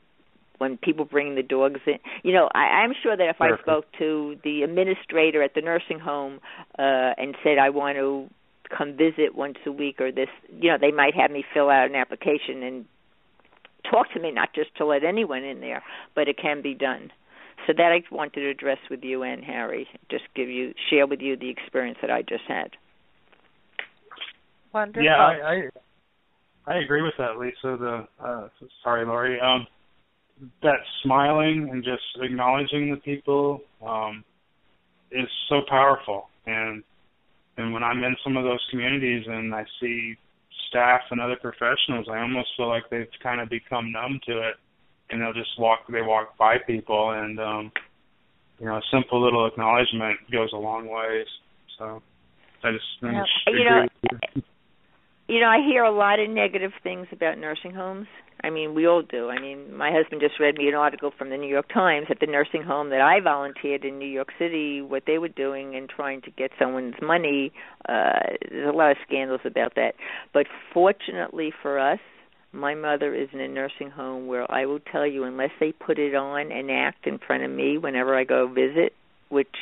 when 0.58 0.76
people 0.76 1.04
bring 1.04 1.34
the 1.34 1.42
dogs 1.42 1.80
in. 1.86 1.98
You 2.24 2.32
know 2.32 2.48
i 2.54 2.82
i'm 2.82 2.94
sure 3.02 3.16
that 3.16 3.28
if 3.28 3.40
i 3.40 3.50
spoke 3.60 3.84
to 3.98 4.36
the 4.42 4.62
administrator 4.62 5.42
at 5.42 5.54
the 5.54 5.60
nursing 5.60 5.98
home 5.98 6.40
uh 6.78 7.12
and 7.18 7.36
said 7.44 7.58
i 7.58 7.68
want 7.68 7.96
to 7.96 8.28
come 8.74 8.96
visit 8.96 9.34
once 9.34 9.58
a 9.66 9.70
week 9.70 10.00
or 10.00 10.10
this 10.10 10.30
you 10.58 10.70
know 10.70 10.78
they 10.80 10.90
might 10.90 11.14
have 11.14 11.30
me 11.30 11.44
fill 11.52 11.68
out 11.68 11.90
an 11.90 11.94
application 11.94 12.62
and 12.62 12.86
talk 13.90 14.10
to 14.14 14.20
me 14.20 14.30
not 14.30 14.54
just 14.54 14.74
to 14.78 14.86
let 14.86 15.04
anyone 15.04 15.44
in 15.44 15.60
there 15.60 15.82
but 16.14 16.26
it 16.28 16.38
can 16.38 16.62
be 16.62 16.74
done. 16.74 17.10
So 17.66 17.74
that 17.76 17.92
i 17.92 18.02
wanted 18.10 18.40
to 18.40 18.48
address 18.48 18.78
with 18.90 19.04
you 19.04 19.22
and 19.22 19.44
harry 19.44 19.86
just 20.10 20.24
give 20.34 20.48
you 20.48 20.72
share 20.88 21.06
with 21.06 21.20
you 21.20 21.36
the 21.36 21.50
experience 21.50 21.98
that 22.00 22.10
i 22.10 22.22
just 22.22 22.44
had. 22.48 22.70
Wonderful. 24.72 25.04
Yeah, 25.04 25.16
I, 25.16 25.52
I 25.52 25.68
I 26.66 26.78
agree 26.78 27.02
with 27.02 27.14
that, 27.18 27.38
Lisa. 27.38 27.76
The 27.76 28.06
uh, 28.24 28.48
sorry, 28.82 29.04
Lori. 29.04 29.40
Um, 29.40 29.66
that 30.62 30.78
smiling 31.02 31.68
and 31.70 31.84
just 31.84 32.02
acknowledging 32.20 32.90
the 32.90 33.00
people 33.00 33.60
um, 33.86 34.24
is 35.10 35.28
so 35.48 35.60
powerful. 35.68 36.28
And 36.46 36.82
and 37.56 37.72
when 37.72 37.82
I'm 37.82 38.02
in 38.04 38.16
some 38.24 38.36
of 38.36 38.44
those 38.44 38.64
communities 38.70 39.24
and 39.26 39.54
I 39.54 39.64
see 39.80 40.16
staff 40.68 41.02
and 41.10 41.20
other 41.20 41.36
professionals, 41.40 42.06
I 42.10 42.20
almost 42.20 42.48
feel 42.56 42.68
like 42.68 42.84
they've 42.90 43.06
kind 43.22 43.40
of 43.40 43.48
become 43.48 43.92
numb 43.92 44.20
to 44.26 44.38
it, 44.38 44.54
and 45.10 45.20
they'll 45.20 45.32
just 45.32 45.58
walk. 45.58 45.80
They 45.88 46.02
walk 46.02 46.36
by 46.38 46.56
people, 46.66 47.10
and 47.10 47.38
um, 47.38 47.72
you 48.58 48.66
know, 48.66 48.76
a 48.76 48.82
simple 48.92 49.22
little 49.22 49.46
acknowledgement 49.46 50.18
goes 50.30 50.50
a 50.52 50.56
long 50.56 50.88
ways. 50.88 51.26
So 51.78 52.02
I 52.62 52.70
just, 52.70 52.84
I 53.02 53.20
just 53.20 53.30
You 53.46 53.64
know, 53.64 54.42
you. 55.32 55.40
know, 55.40 55.48
I 55.48 55.58
hear 55.66 55.82
a 55.84 55.90
lot 55.90 56.20
of 56.20 56.28
negative 56.30 56.72
things 56.82 57.06
about 57.12 57.38
nursing 57.38 57.72
homes. 57.74 58.06
I 58.44 58.50
mean, 58.50 58.74
we 58.74 58.86
all 58.86 59.02
do. 59.02 59.28
I 59.28 59.40
mean, 59.40 59.76
my 59.76 59.92
husband 59.92 60.20
just 60.20 60.40
read 60.40 60.56
me 60.56 60.68
an 60.68 60.74
article 60.74 61.12
from 61.16 61.30
the 61.30 61.36
New 61.36 61.48
York 61.48 61.68
Times 61.72 62.06
at 62.10 62.18
the 62.18 62.26
nursing 62.26 62.62
home 62.62 62.90
that 62.90 63.00
I 63.00 63.20
volunteered 63.20 63.84
in 63.84 63.98
New 63.98 64.08
York 64.08 64.30
City, 64.38 64.82
what 64.82 65.04
they 65.06 65.18
were 65.18 65.28
doing 65.28 65.76
and 65.76 65.88
trying 65.88 66.22
to 66.22 66.30
get 66.30 66.50
someone's 66.58 66.96
money. 67.00 67.52
Uh, 67.88 68.34
there's 68.50 68.68
a 68.68 68.76
lot 68.76 68.90
of 68.90 68.96
scandals 69.06 69.42
about 69.44 69.76
that. 69.76 69.94
But 70.34 70.46
fortunately 70.74 71.52
for 71.62 71.78
us, 71.78 72.00
my 72.52 72.74
mother 72.74 73.14
is 73.14 73.28
in 73.32 73.40
a 73.40 73.48
nursing 73.48 73.90
home 73.90 74.26
where 74.26 74.50
I 74.50 74.66
will 74.66 74.80
tell 74.80 75.06
you, 75.06 75.24
unless 75.24 75.50
they 75.60 75.72
put 75.72 75.98
it 75.98 76.14
on 76.14 76.52
an 76.52 76.68
act 76.68 77.06
in 77.06 77.18
front 77.18 77.44
of 77.44 77.50
me 77.50 77.78
whenever 77.78 78.16
I 78.16 78.24
go 78.24 78.48
visit, 78.48 78.92
which 79.28 79.54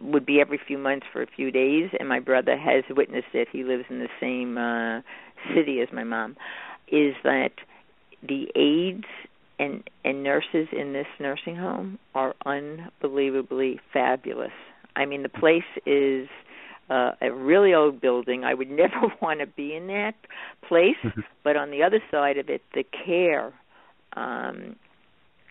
would 0.00 0.24
be 0.24 0.40
every 0.40 0.60
few 0.66 0.78
months 0.78 1.06
for 1.12 1.22
a 1.22 1.26
few 1.26 1.50
days, 1.50 1.90
and 1.98 2.08
my 2.08 2.20
brother 2.20 2.56
has 2.56 2.84
witnessed 2.90 3.34
it. 3.34 3.48
He 3.50 3.64
lives 3.64 3.84
in 3.90 3.98
the 3.98 4.08
same 4.20 4.58
uh, 4.58 5.00
city 5.54 5.80
as 5.80 5.88
my 5.92 6.04
mom. 6.04 6.36
Is 6.88 7.14
that 7.24 7.52
the 8.26 8.46
aides 8.54 9.06
and 9.58 9.82
and 10.04 10.22
nurses 10.22 10.68
in 10.72 10.92
this 10.92 11.06
nursing 11.20 11.56
home 11.56 11.98
are 12.14 12.34
unbelievably 12.44 13.80
fabulous. 13.92 14.52
I 14.94 15.06
mean, 15.06 15.22
the 15.22 15.28
place 15.28 15.62
is 15.86 16.28
uh, 16.90 17.12
a 17.20 17.32
really 17.32 17.72
old 17.72 18.00
building. 18.00 18.44
I 18.44 18.54
would 18.54 18.70
never 18.82 19.12
want 19.20 19.40
to 19.40 19.46
be 19.46 19.74
in 19.74 19.86
that 19.88 20.14
place, 20.66 20.96
but 21.44 21.56
on 21.56 21.70
the 21.70 21.82
other 21.82 22.00
side 22.10 22.38
of 22.38 22.48
it, 22.48 22.62
the 22.74 22.84
care 23.04 23.52
um, 24.14 24.76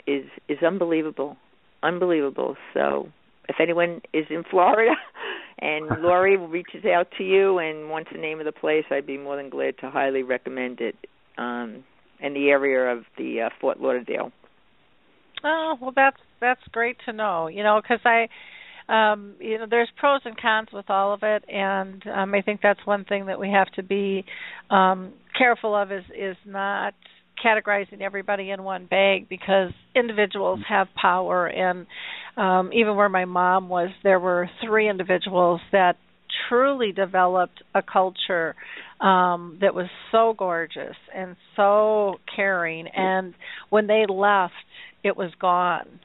is 0.06 0.26
is 0.48 0.60
unbelievable, 0.66 1.38
unbelievable. 1.84 2.56
So, 2.74 3.10
if 3.50 3.56
anyone 3.60 4.02
is 4.14 4.26
in 4.30 4.44
Florida 4.50 4.92
and 5.60 5.88
Lori 6.02 6.38
reaches 6.38 6.86
out 6.86 7.08
to 7.18 7.24
you 7.24 7.60
and 7.60 7.90
wants 7.90 8.10
the 8.12 8.20
name 8.20 8.40
of 8.40 8.46
the 8.46 8.52
place, 8.52 8.86
I'd 8.90 9.08
be 9.08 9.18
more 9.18 9.38
than 9.38 9.50
glad 9.50 9.78
to 9.80 9.90
highly 9.90 10.24
recommend 10.24 10.82
it. 10.82 10.96
Um, 11.38 11.84
in 12.22 12.34
the 12.34 12.50
area 12.50 12.96
of 12.96 13.04
the 13.18 13.42
uh, 13.42 13.50
Fort 13.60 13.82
Lauderdale. 13.82 14.32
Oh 15.44 15.76
well, 15.82 15.92
that's 15.96 16.20
that's 16.40 16.62
great 16.72 16.98
to 17.06 17.14
know. 17.14 17.48
You 17.48 17.64
know, 17.64 17.82
because 17.82 18.06
I, 18.06 18.28
um, 18.88 19.36
you 19.40 19.58
know, 19.58 19.66
there's 19.70 19.90
pros 19.98 20.22
and 20.26 20.40
cons 20.40 20.70
with 20.72 20.90
all 20.90 21.14
of 21.14 21.24
it, 21.24 21.44
and 21.50 22.04
um, 22.08 22.34
I 22.34 22.42
think 22.42 22.62
that's 22.62 22.86
one 22.86 23.06
thing 23.06 23.26
that 23.26 23.40
we 23.40 23.50
have 23.50 23.72
to 23.74 23.84
be 23.84 24.24
um, 24.70 25.14
careful 25.38 25.76
of 25.76 25.92
is 25.92 26.04
is 26.16 26.38
not 26.46 26.94
categorizing 27.44 28.02
everybody 28.02 28.52
in 28.52 28.64
one 28.64 28.86
bag 28.86 29.28
because 29.30 29.72
individuals 29.96 30.60
have 30.68 30.88
power. 31.00 31.48
And 31.48 31.86
um 32.38 32.72
even 32.74 32.96
where 32.96 33.10
my 33.10 33.26
mom 33.26 33.70
was 33.70 33.90
there 34.04 34.20
were 34.20 34.50
three 34.64 34.90
individuals 34.90 35.62
that 35.72 35.98
truly 36.48 36.92
developed 36.92 37.62
a 37.76 37.82
culture 37.82 38.56
um 39.00 39.58
that 39.62 39.74
was 39.76 39.88
so 40.12 40.34
gorgeous 40.38 40.96
and 41.14 41.36
so 41.56 42.16
caring. 42.36 42.88
And 42.88 43.34
when 43.70 43.88
they 43.88 44.06
left 44.08 44.54
it 45.04 45.18
was 45.18 45.32
gone 45.40 46.00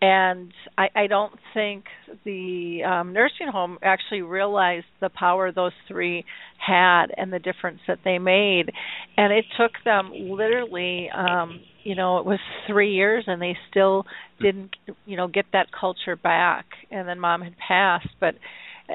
and 0.00 0.52
I, 0.76 0.88
I 0.94 1.06
don't 1.06 1.32
think 1.54 1.84
the 2.24 2.80
um, 2.84 3.12
nursing 3.12 3.48
home 3.50 3.78
actually 3.82 4.22
realized 4.22 4.86
the 5.00 5.08
power 5.08 5.50
those 5.52 5.72
three 5.88 6.24
had 6.58 7.06
and 7.16 7.32
the 7.32 7.38
difference 7.38 7.80
that 7.88 8.00
they 8.04 8.18
made. 8.18 8.72
And 9.16 9.32
it 9.32 9.46
took 9.58 9.72
them 9.84 10.10
literally, 10.12 11.08
um, 11.16 11.60
you 11.82 11.94
know, 11.94 12.18
it 12.18 12.26
was 12.26 12.38
three 12.66 12.94
years, 12.94 13.24
and 13.26 13.40
they 13.40 13.56
still 13.70 14.04
didn't, 14.40 14.76
you 15.06 15.16
know, 15.16 15.28
get 15.28 15.46
that 15.52 15.68
culture 15.78 16.16
back. 16.16 16.66
And 16.90 17.08
then 17.08 17.18
mom 17.18 17.40
had 17.40 17.54
passed, 17.56 18.08
but 18.20 18.34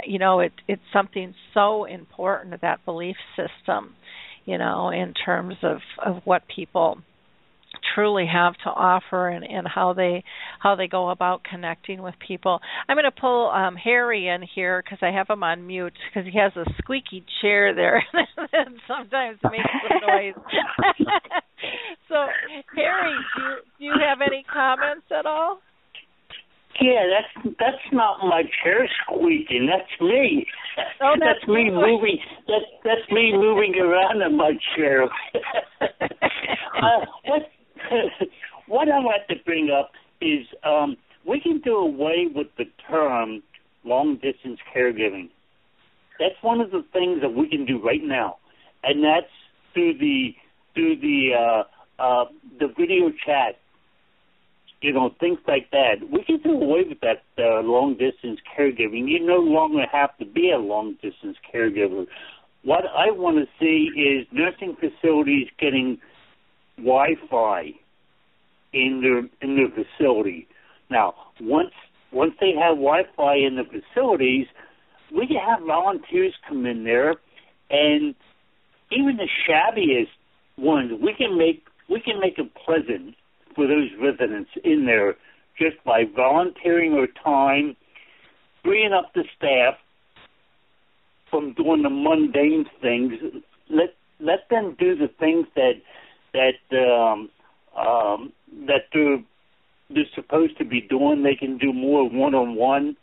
you 0.06 0.20
know, 0.20 0.40
it 0.40 0.54
it's 0.68 0.82
something 0.94 1.34
so 1.54 1.86
important 1.86 2.62
that 2.62 2.86
belief 2.86 3.18
system, 3.36 3.96
you 4.46 4.58
know, 4.58 4.90
in 4.90 5.14
terms 5.14 5.56
of 5.64 5.80
of 6.04 6.22
what 6.26 6.44
people 6.54 7.00
truly 7.96 8.26
have 8.32 8.54
to 8.64 8.70
offer 8.70 9.30
and, 9.30 9.46
and 9.46 9.68
how 9.68 9.94
they 9.94 10.24
how 10.60 10.76
they 10.76 10.88
go 10.88 11.10
about 11.10 11.44
connecting 11.44 12.02
with 12.02 12.16
people. 12.26 12.60
I'm 12.88 12.96
going 12.96 13.06
to 13.06 13.12
pull 13.12 13.50
um, 13.50 13.76
Harry 13.76 14.28
in 14.28 14.44
here 14.56 14.82
because 14.84 15.00
I 15.02 15.12
have 15.12 15.30
him 15.30 15.44
on 15.44 15.66
mute 15.66 15.94
because 16.10 16.32
he 16.32 16.38
has 16.38 16.52
a 16.56 16.66
squeaky 16.82 17.24
chair 17.42 17.74
there 17.74 18.04
and 18.54 18.76
sometimes 18.88 19.40
makes 19.44 19.70
some 19.90 20.00
noise. 20.08 20.34
so 22.10 22.28
Harry, 22.76 23.16
do 23.36 23.42
you, 23.42 23.56
do 23.80 23.86
you 23.86 23.94
have 24.00 24.20
any 24.22 24.46
comments 24.52 25.06
at 25.12 25.26
all? 25.26 25.60
Yeah, 26.80 27.04
that's 27.12 27.28
that's 27.60 27.84
not 27.92 28.20
my 28.22 28.44
chair 28.64 28.88
squeaking. 29.04 29.68
That's 29.70 30.02
me. 30.02 30.48
Oh, 31.02 31.16
that's, 31.20 31.40
that's 31.40 31.48
me 31.48 31.70
moving. 31.70 32.18
That's 32.48 32.66
that's 32.84 33.12
me 33.12 33.34
moving 33.34 33.76
around 33.76 34.22
in 34.22 34.38
my 34.38 34.54
chair. 34.76 35.04
uh, 35.04 35.10
what 37.26 37.42
what 38.68 38.90
I'd 38.90 39.04
like 39.04 39.28
to 39.30 39.36
bring 39.46 39.70
up 39.70 39.92
is 40.22 40.46
um, 40.64 40.98
we 41.26 41.40
can 41.40 41.60
do 41.60 41.76
away 41.76 42.28
with 42.34 42.48
the 42.58 42.66
term 42.90 43.44
long 43.84 44.16
distance 44.16 44.60
caregiving. 44.76 45.30
That's 46.20 46.36
one 46.42 46.62
of 46.62 46.72
the 46.72 46.86
things 46.94 47.22
that 47.22 47.34
we 47.34 47.50
can 47.50 47.66
do 47.66 47.82
right 47.84 48.04
now, 48.04 48.38
and 48.84 49.04
that's 49.04 49.32
through 49.74 49.98
the 49.98 50.36
through 50.74 50.98
the 50.98 51.32
uh, 51.38 52.02
uh, 52.02 52.26
the 52.60 52.68
video 52.68 53.12
chat. 53.26 53.58
You 54.82 54.94
know, 54.94 55.14
things 55.20 55.38
like 55.48 55.70
that. 55.72 55.98
We 56.12 56.24
can 56.24 56.42
do 56.42 56.54
away 56.54 56.84
with 56.90 57.02
that 57.02 57.24
uh, 57.38 57.62
long 57.62 57.98
distance 57.98 58.40
caregiving. 58.58 59.08
You 59.08 59.24
no 59.24 59.38
longer 59.38 59.86
have 59.92 60.18
to 60.18 60.26
be 60.26 60.52
a 60.52 60.58
long 60.58 60.94
distance 61.04 61.38
caregiver. 61.54 62.08
What 62.64 62.86
I 62.86 63.12
want 63.12 63.38
to 63.38 63.46
see 63.60 63.92
is 64.00 64.26
nursing 64.32 64.76
facilities 64.80 65.48
getting 65.60 66.00
Wi-Fi 66.84 67.72
in 68.74 69.02
their 69.02 69.20
in 69.42 69.56
their 69.56 69.70
facility. 69.70 70.48
Now, 70.90 71.14
once 71.40 71.74
once 72.12 72.34
they 72.40 72.54
have 72.54 72.76
Wi-Fi 72.76 73.36
in 73.36 73.56
the 73.56 73.64
facilities, 73.64 74.48
we 75.16 75.28
can 75.28 75.38
have 75.38 75.66
volunteers 75.66 76.34
come 76.48 76.66
in 76.66 76.84
there, 76.84 77.16
and 77.70 78.16
even 78.92 79.18
the 79.18 79.30
shabbiest 79.48 80.10
ones, 80.58 80.92
we 81.02 81.14
can 81.14 81.38
make 81.38 81.66
we 81.90 82.00
can 82.00 82.20
make 82.20 82.38
it 82.38 82.52
pleasant 82.66 83.16
for 83.56 83.68
those 83.68 83.90
residents 84.02 84.50
in 84.64 84.86
there 84.86 85.16
just 85.58 85.84
by 85.84 86.04
volunteering 86.16 86.94
our 86.94 87.08
time, 87.24 87.76
freeing 88.64 88.94
up 88.94 89.12
the 89.14 89.24
staff 89.38 89.76
from 91.30 91.54
doing 91.54 91.84
the 91.84 91.90
mundane 91.90 92.66
things. 92.82 93.14
Let 93.70 93.96
let 94.20 94.50
them 94.50 94.76
do 94.80 94.96
the 94.96 95.10
things 95.20 95.48
that 95.56 95.74
that 96.34 96.78
um, 96.78 97.30
um, 97.78 98.34
that 98.68 98.86
they're 98.94 99.24
they're 99.90 100.04
supposed 100.16 100.58
to 100.58 100.66
be 100.66 100.82
doing. 100.82 101.24
They 101.24 101.36
can 101.36 101.58
do 101.58 101.74
more 101.74 102.10
one 102.10 102.34
on 102.34 102.56
one, 102.56 102.96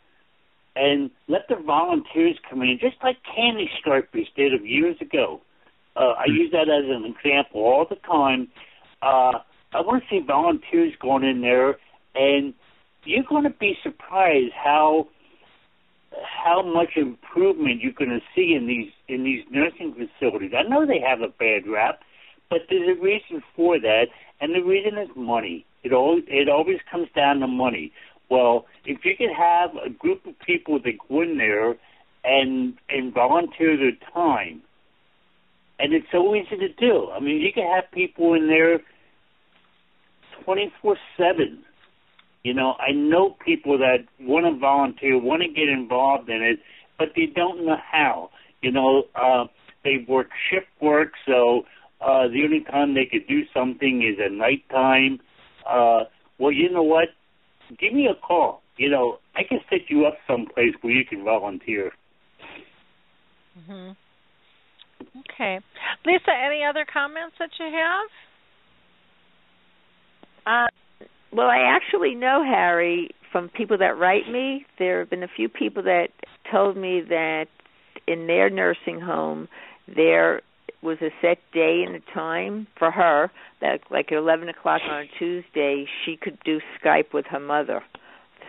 and 0.75 1.11
let 1.27 1.47
the 1.47 1.55
volunteers 1.55 2.37
come 2.49 2.61
in, 2.61 2.77
just 2.81 2.97
like 3.03 3.17
Candy 3.35 3.69
Stripers 3.79 4.27
did 4.35 4.53
of 4.53 4.65
years 4.65 4.97
ago. 5.01 5.41
Uh, 5.95 6.13
I 6.17 6.25
use 6.27 6.51
that 6.51 6.69
as 6.69 6.85
an 6.87 7.05
example 7.05 7.61
all 7.61 7.85
the 7.89 7.97
time. 7.97 8.47
Uh, 9.01 9.39
I 9.73 9.81
want 9.81 10.03
to 10.03 10.09
see 10.09 10.25
volunteers 10.25 10.93
going 11.01 11.23
in 11.23 11.41
there, 11.41 11.77
and 12.15 12.53
you're 13.03 13.23
going 13.27 13.43
to 13.43 13.49
be 13.49 13.77
surprised 13.83 14.53
how 14.53 15.07
how 16.43 16.63
much 16.63 16.89
improvement 16.95 17.81
you're 17.81 17.93
going 17.93 18.09
to 18.09 18.21
see 18.35 18.53
in 18.53 18.67
these 18.67 18.91
in 19.07 19.23
these 19.23 19.43
nursing 19.51 19.93
facilities. 19.93 20.51
I 20.57 20.67
know 20.67 20.85
they 20.85 20.99
have 20.99 21.21
a 21.21 21.27
bad 21.27 21.69
rap, 21.69 21.99
but 22.49 22.61
there's 22.69 22.97
a 22.97 23.01
reason 23.01 23.43
for 23.55 23.79
that, 23.79 24.07
and 24.41 24.55
the 24.55 24.61
reason 24.61 24.97
is 24.97 25.09
money. 25.15 25.65
It 25.83 25.93
always 25.93 26.23
it 26.27 26.49
always 26.49 26.79
comes 26.91 27.07
down 27.15 27.39
to 27.39 27.47
money. 27.47 27.91
Well, 28.29 28.65
if 28.85 29.03
you 29.05 29.15
could 29.17 29.35
have 29.35 29.71
a 29.75 29.89
group 29.89 30.25
of 30.25 30.33
people 30.39 30.79
that 30.83 30.93
go 31.07 31.21
in 31.21 31.37
there 31.37 31.75
and 32.23 32.75
and 32.89 33.13
volunteer 33.13 33.77
their 33.77 33.97
time, 34.13 34.61
and 35.79 35.93
it's 35.93 36.07
so 36.11 36.35
easy 36.35 36.57
to 36.57 36.69
do. 36.73 37.09
I 37.11 37.19
mean, 37.19 37.41
you 37.41 37.53
can 37.53 37.67
have 37.67 37.85
people 37.91 38.33
in 38.33 38.47
there 38.47 38.81
twenty 40.43 40.71
four 40.81 40.97
seven. 41.17 41.63
You 42.43 42.53
know, 42.53 42.75
I 42.79 42.91
know 42.91 43.35
people 43.45 43.77
that 43.79 44.05
want 44.21 44.45
to 44.45 44.57
volunteer, 44.57 45.19
want 45.19 45.41
to 45.41 45.49
get 45.49 45.67
involved 45.67 46.29
in 46.29 46.41
it, 46.41 46.59
but 46.97 47.09
they 47.15 47.25
don't 47.25 47.65
know 47.65 47.77
how. 47.91 48.31
You 48.61 48.71
know, 48.71 49.03
uh, 49.15 49.45
they 49.83 50.05
work 50.07 50.27
shift 50.49 50.67
work, 50.81 51.11
so 51.25 51.63
uh, 52.01 52.27
the 52.27 52.43
only 52.43 52.63
time 52.69 52.93
they 52.93 53.05
could 53.05 53.27
do 53.27 53.41
something 53.53 54.03
is 54.03 54.19
at 54.23 54.31
nighttime. 54.31 55.19
Uh, 55.67 56.03
well, 56.37 56.51
you 56.51 56.69
know 56.69 56.83
what? 56.83 57.09
Give 57.77 57.93
me 57.93 58.07
a 58.07 58.15
call. 58.15 58.61
You 58.77 58.89
know, 58.89 59.19
I 59.35 59.43
can 59.43 59.59
set 59.69 59.89
you 59.89 60.05
up 60.05 60.15
someplace 60.25 60.73
where 60.81 60.93
you 60.93 61.05
can 61.05 61.23
volunteer. 61.23 61.91
Mhm. 63.59 63.95
Okay, 65.17 65.59
Lisa. 66.05 66.33
Any 66.33 66.63
other 66.63 66.85
comments 66.85 67.37
that 67.39 67.49
you 67.59 67.65
have? 67.65 68.09
Uh, 70.45 70.67
well, 71.31 71.49
I 71.49 71.59
actually 71.59 72.15
know 72.15 72.43
Harry 72.43 73.09
from 73.31 73.49
people 73.49 73.77
that 73.77 73.97
write 73.97 74.29
me. 74.29 74.65
There 74.77 74.99
have 74.99 75.09
been 75.09 75.23
a 75.23 75.27
few 75.27 75.49
people 75.49 75.83
that 75.83 76.09
told 76.51 76.77
me 76.77 77.01
that 77.01 77.47
in 78.07 78.27
their 78.27 78.49
nursing 78.49 78.99
home, 78.99 79.47
there 79.87 80.41
was 80.81 80.97
a 81.01 81.09
set 81.21 81.39
day 81.53 81.83
and 81.85 81.95
a 81.95 82.13
time 82.13 82.67
for 82.77 82.91
her 82.91 83.31
that 83.61 83.81
like 83.91 84.11
at 84.11 84.17
eleven 84.17 84.49
o'clock 84.49 84.81
on 84.89 85.01
a 85.01 85.05
Tuesday 85.17 85.85
she 86.05 86.15
could 86.15 86.37
do 86.45 86.59
Skype 86.81 87.13
with 87.13 87.25
her 87.27 87.39
mother. 87.39 87.83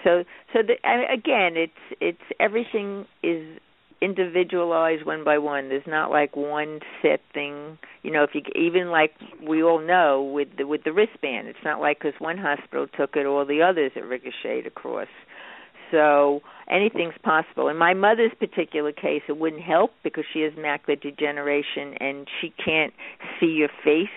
So 0.04 0.24
so 0.52 0.60
the, 0.62 0.74
again, 1.12 1.56
it's 1.56 1.72
it's 2.00 2.22
everything 2.38 3.06
is 3.22 3.58
individualized 4.00 5.04
one 5.04 5.24
by 5.24 5.38
one. 5.38 5.68
There's 5.68 5.86
not 5.86 6.10
like 6.10 6.36
one 6.36 6.80
set 7.02 7.20
thing. 7.34 7.78
You 8.02 8.10
know, 8.10 8.24
if 8.24 8.30
you 8.34 8.42
even 8.54 8.90
like 8.90 9.12
we 9.46 9.62
all 9.62 9.80
know 9.80 10.22
with 10.22 10.48
the 10.56 10.66
with 10.66 10.84
the 10.84 10.92
wristband, 10.92 11.48
it's 11.48 11.58
not 11.64 11.80
like 11.80 11.98
because 12.00 12.18
one 12.18 12.38
hospital 12.38 12.86
took 12.96 13.16
it, 13.16 13.26
all 13.26 13.44
the 13.44 13.62
others 13.62 13.92
it 13.94 14.00
ricocheted 14.00 14.66
across. 14.66 15.08
So 15.90 16.40
anything's 16.70 17.14
possible. 17.22 17.68
In 17.68 17.76
my 17.76 17.94
mother's 17.94 18.32
particular 18.38 18.92
case, 18.92 19.22
it 19.28 19.36
wouldn't 19.36 19.62
help 19.62 19.92
because 20.04 20.24
she 20.32 20.40
has 20.42 20.52
macular 20.52 21.00
degeneration 21.00 21.94
and 22.00 22.28
she 22.40 22.52
can't 22.64 22.92
see 23.38 23.46
your 23.46 23.70
face. 23.84 24.08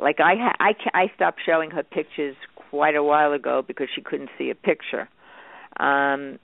Like 0.00 0.20
I, 0.20 0.34
ha- 0.36 0.56
I, 0.60 0.72
ca- 0.74 0.90
I 0.94 1.12
stopped 1.16 1.40
showing 1.44 1.70
her 1.72 1.82
pictures 1.82 2.36
quite 2.70 2.94
a 2.94 3.02
while 3.02 3.32
ago 3.32 3.62
because 3.66 3.88
she 3.94 4.00
couldn't 4.00 4.30
see 4.38 4.50
a 4.50 4.54
picture. 4.54 5.08
Um, 5.80 6.38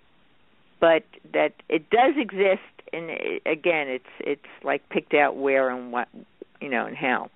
but 0.80 1.04
that 1.32 1.54
it 1.68 1.88
does 1.90 2.14
exist, 2.16 2.60
and 2.92 3.10
it, 3.10 3.42
again, 3.46 3.88
it's 3.88 4.04
it's 4.20 4.42
like 4.62 4.88
picked 4.90 5.14
out 5.14 5.36
where 5.36 5.70
and 5.70 5.92
what, 5.92 6.08
you 6.60 6.68
know, 6.68 6.86
and 6.86 6.96
how. 6.96 7.30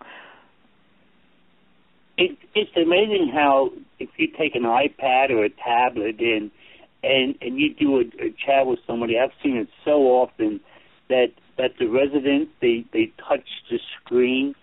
It, 2.18 2.36
it's 2.55 2.76
amazing 2.76 3.30
how 3.32 3.70
if 3.99 4.11
you 4.16 4.28
take 4.36 4.55
an 4.55 4.64
iPad 4.64 5.30
or 5.30 5.45
a 5.45 5.51
tablet 5.51 6.16
and 6.18 6.51
and 7.03 7.34
and 7.40 7.59
you 7.59 7.74
do 7.74 7.99
a, 7.99 8.01
a 8.22 8.34
chat 8.44 8.66
with 8.66 8.80
somebody, 8.86 9.18
I've 9.18 9.32
seen 9.42 9.57
it 9.57 9.68
so 9.84 10.03
often 10.03 10.61
that 11.09 11.28
that 11.57 11.72
the 11.78 11.86
resident 11.86 12.49
they 12.61 12.84
they 12.92 13.12
touch 13.28 13.46
the 13.70 13.78
screen. 14.01 14.55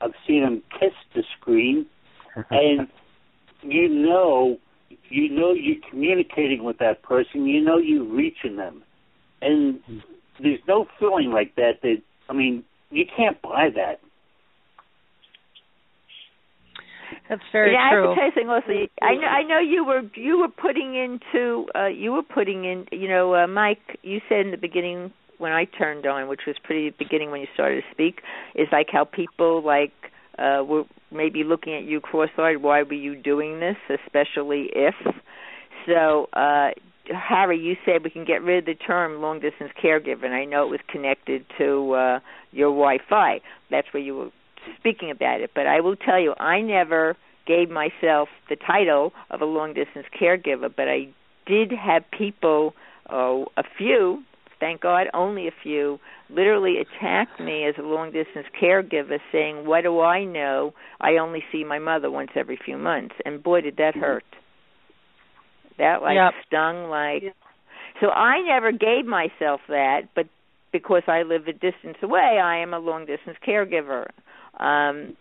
I've 0.00 0.14
seen 0.26 0.42
them 0.42 0.62
kiss 0.78 0.92
the 1.14 1.24
screen, 1.38 1.86
and 2.50 2.88
you 3.62 3.88
know 3.88 4.58
you 5.08 5.28
know 5.30 5.52
you're 5.52 5.82
communicating 5.90 6.64
with 6.64 6.78
that 6.78 7.02
person. 7.02 7.46
You 7.46 7.62
know 7.62 7.78
you're 7.78 8.04
reaching 8.04 8.56
them, 8.56 8.82
and 9.40 9.80
hmm. 9.86 9.98
there's 10.40 10.60
no 10.68 10.86
feeling 10.98 11.30
like 11.30 11.54
that. 11.56 11.80
That 11.82 12.02
I 12.28 12.32
mean, 12.32 12.64
you 12.90 13.04
can't 13.16 13.40
buy 13.42 13.70
that. 13.74 14.00
That's 17.28 17.42
very 17.52 17.72
yeah, 17.72 17.90
true. 17.90 18.04
I 18.04 18.08
have 18.08 18.14
to 18.14 18.20
tell 18.20 18.24
you 18.26 18.32
something 18.34 18.50
also. 18.50 18.88
I 19.02 19.14
know 19.14 19.26
I 19.26 19.42
know 19.42 19.58
you 19.58 19.84
were 19.84 20.02
you 20.14 20.38
were 20.38 20.48
putting 20.48 20.94
into 20.94 21.66
uh 21.74 21.86
you 21.86 22.12
were 22.12 22.22
putting 22.22 22.64
in 22.64 22.86
you 22.92 23.08
know, 23.08 23.34
uh 23.34 23.46
Mike, 23.46 23.98
you 24.02 24.20
said 24.28 24.40
in 24.40 24.50
the 24.50 24.56
beginning 24.56 25.12
when 25.38 25.52
I 25.52 25.64
turned 25.66 26.06
on, 26.06 26.28
which 26.28 26.42
was 26.46 26.56
pretty 26.64 26.90
beginning 26.90 27.30
when 27.30 27.40
you 27.40 27.46
started 27.54 27.82
to 27.82 27.86
speak, 27.92 28.22
is 28.54 28.68
like 28.72 28.88
how 28.90 29.04
people 29.04 29.62
like 29.64 29.92
uh 30.38 30.62
were 30.64 30.84
maybe 31.10 31.44
looking 31.44 31.74
at 31.74 31.84
you 31.84 32.00
cross-eyed, 32.00 32.62
why 32.62 32.82
were 32.82 32.92
you 32.92 33.16
doing 33.16 33.60
this, 33.60 33.76
especially 33.88 34.70
if 34.74 34.94
so 35.86 36.28
uh 36.32 36.70
Harry, 37.10 37.58
you 37.58 37.74
said 37.86 38.04
we 38.04 38.10
can 38.10 38.26
get 38.26 38.42
rid 38.42 38.58
of 38.58 38.64
the 38.66 38.74
term 38.74 39.22
long 39.22 39.40
distance 39.40 39.70
caregiver, 39.82 40.24
and 40.24 40.34
I 40.34 40.44
know 40.44 40.64
it 40.64 40.70
was 40.70 40.80
connected 40.90 41.46
to 41.56 41.92
uh, 41.92 42.20
your 42.52 42.68
Wi-Fi. 42.68 43.40
That's 43.70 43.86
where 43.94 44.02
you 44.02 44.14
were 44.14 44.28
speaking 44.78 45.10
about 45.10 45.40
it. 45.40 45.50
But 45.54 45.66
I 45.66 45.80
will 45.80 45.96
tell 45.96 46.20
you, 46.20 46.34
I 46.38 46.60
never 46.60 47.16
gave 47.46 47.70
myself 47.70 48.28
the 48.48 48.56
title 48.56 49.12
of 49.30 49.40
a 49.40 49.46
long 49.46 49.74
distance 49.74 50.06
caregiver, 50.20 50.70
but 50.74 50.88
I 50.88 51.08
did 51.46 51.72
have 51.72 52.04
people, 52.10 52.74
oh, 53.08 53.46
a 53.56 53.64
few, 53.76 54.22
thank 54.60 54.82
God, 54.82 55.06
only 55.14 55.48
a 55.48 55.52
few, 55.62 55.98
literally 56.28 56.76
attack 56.78 57.28
me 57.40 57.64
as 57.64 57.74
a 57.78 57.82
long 57.82 58.12
distance 58.12 58.46
caregiver, 58.60 59.18
saying, 59.32 59.66
"What 59.66 59.82
do 59.82 60.00
I 60.00 60.24
know? 60.24 60.74
I 61.00 61.16
only 61.16 61.42
see 61.50 61.64
my 61.64 61.78
mother 61.78 62.10
once 62.10 62.30
every 62.34 62.56
few 62.62 62.76
months." 62.76 63.14
And 63.24 63.42
boy, 63.42 63.62
did 63.62 63.76
that 63.76 63.94
mm-hmm. 63.94 64.00
hurt. 64.00 64.24
That 65.78 66.02
like 66.02 66.16
Yep. 66.16 66.34
stung 66.46 66.90
like. 66.90 67.34
So 68.00 68.10
I 68.10 68.40
never 68.42 68.72
gave 68.72 69.06
myself 69.06 69.60
that, 69.68 70.08
but 70.14 70.26
because 70.72 71.02
I 71.08 71.22
live 71.22 71.48
a 71.48 71.52
distance 71.52 71.96
away, 72.02 72.38
I 72.38 72.58
am 72.58 72.74
a 72.74 72.78
long 72.78 73.06
distance 73.06 73.38
caregiver. 73.46 74.08
Um 74.58 75.16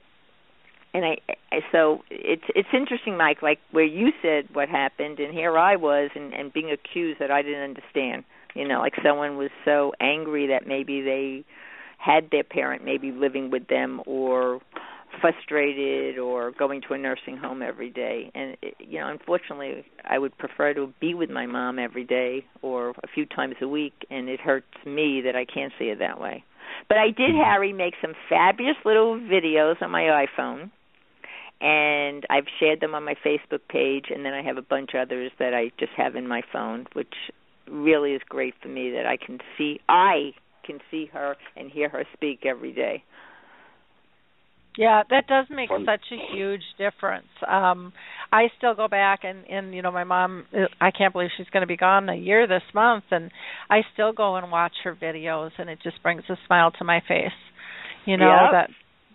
and 0.94 1.06
I 1.06 1.18
I- 1.52 1.62
so 1.72 2.04
it's 2.10 2.44
it's 2.56 2.70
interesting 2.74 3.18
Mike 3.18 3.42
like 3.42 3.60
where 3.72 3.86
you 3.86 4.12
said 4.22 4.48
what 4.54 4.70
happened 4.70 5.20
and 5.20 5.34
here 5.34 5.58
I 5.58 5.76
was 5.76 6.10
and 6.16 6.34
and 6.34 6.52
being 6.52 6.72
accused 6.72 7.20
that 7.20 7.32
I 7.32 7.42
didn't 7.42 7.64
understand. 7.64 8.24
You 8.56 8.68
know, 8.68 8.80
like 8.80 8.94
someone 9.04 9.38
was 9.38 9.52
so 9.66 9.94
angry 10.02 10.48
that 10.48 10.66
maybe 10.66 11.02
they 11.02 11.46
had 12.00 12.30
their 12.32 12.44
parent 12.44 12.84
maybe 12.84 13.12
living 13.12 13.50
with 13.52 13.68
them 13.68 14.02
or 14.06 14.62
frustrated 15.22 16.20
or 16.20 16.52
going 16.52 16.82
to 16.88 16.94
a 16.94 16.98
nursing 16.98 17.38
home 17.38 17.62
every 17.62 17.90
day 17.90 18.32
and 18.36 18.56
you 18.80 19.00
know 19.00 19.08
unfortunately 19.08 19.84
I 20.06 20.20
would 20.20 20.38
prefer 20.38 20.74
to 20.76 20.94
be 21.00 21.14
with 21.14 21.30
my 21.30 21.46
mom 21.48 21.80
every 21.80 22.04
day 22.04 22.46
or 22.62 22.90
a 22.90 23.08
few 23.14 23.26
times 23.26 23.56
a 23.62 23.68
week 23.68 23.94
and 24.12 24.30
it 24.30 24.40
hurts 24.40 24.68
me 24.86 25.22
that 25.22 25.36
I 25.36 25.46
can't 25.46 25.74
see 25.80 25.86
it 25.86 26.00
that 26.00 26.20
way. 26.22 26.44
But 26.88 26.98
I 26.98 27.08
did 27.08 27.32
mm-hmm. 27.32 27.44
Harry 27.44 27.74
make 27.74 27.96
some 28.02 28.14
fabulous 28.30 28.78
little 28.86 29.20
videos 29.20 29.82
on 29.82 29.92
my 29.92 30.26
iPhone 30.26 30.72
and 31.60 32.26
I've 32.30 32.46
shared 32.60 32.82
them 32.82 32.94
on 32.94 33.04
my 33.04 33.16
Facebook 33.26 33.62
page 33.70 34.06
and 34.10 34.24
then 34.24 34.34
I 34.34 34.44
have 34.44 34.58
a 34.58 34.62
bunch 34.62 34.92
of 34.94 35.02
others 35.02 35.32
that 35.40 35.54
I 35.54 35.72
just 35.80 35.94
have 35.98 36.16
in 36.16 36.28
my 36.28 36.42
phone 36.54 36.86
which 36.94 37.14
really 37.70 38.14
is 38.14 38.22
great 38.30 38.54
for 38.62 38.68
me 38.68 38.92
that 38.92 39.06
I 39.06 39.18
can 39.18 39.40
see 39.58 39.80
I 39.90 40.34
can 40.64 40.80
see 40.92 41.08
her 41.14 41.36
and 41.56 41.72
hear 41.72 41.90
her 41.90 42.04
speak 42.14 42.46
every 42.46 42.74
day. 42.74 43.04
Yeah, 44.78 45.02
that 45.10 45.28
does 45.28 45.46
make 45.50 45.70
Fun. 45.70 45.86
such 45.86 46.06
a 46.12 46.36
huge 46.36 46.62
difference. 46.78 47.28
Um 47.48 47.94
I 48.32 48.50
still 48.58 48.76
go 48.76 48.88
back 48.88 49.22
and 49.24 49.46
and 49.50 49.74
you 49.74 49.82
know 49.82 49.92
my 49.92 50.04
mom 50.04 50.46
uh, 50.54 50.66
I 50.80 50.92
can't 50.92 51.14
believe 51.14 51.30
she's 51.38 51.50
going 51.52 51.62
to 51.62 51.68
be 51.68 51.78
gone 51.78 52.10
a 52.10 52.16
year 52.16 52.48
this 52.48 52.62
month 52.74 53.06
and 53.12 53.32
I 53.70 53.82
still 53.94 54.14
go 54.14 54.36
and 54.36 54.52
watch 54.52 54.74
her 54.84 54.96
videos 54.96 55.52
and 55.58 55.70
it 55.70 55.80
just 55.84 56.02
brings 56.04 56.24
a 56.30 56.38
smile 56.46 56.72
to 56.72 56.84
my 56.84 57.02
face. 57.08 57.32
You 58.06 58.18
know 58.18 58.30
Yep. 58.44 58.52
that 58.52 58.70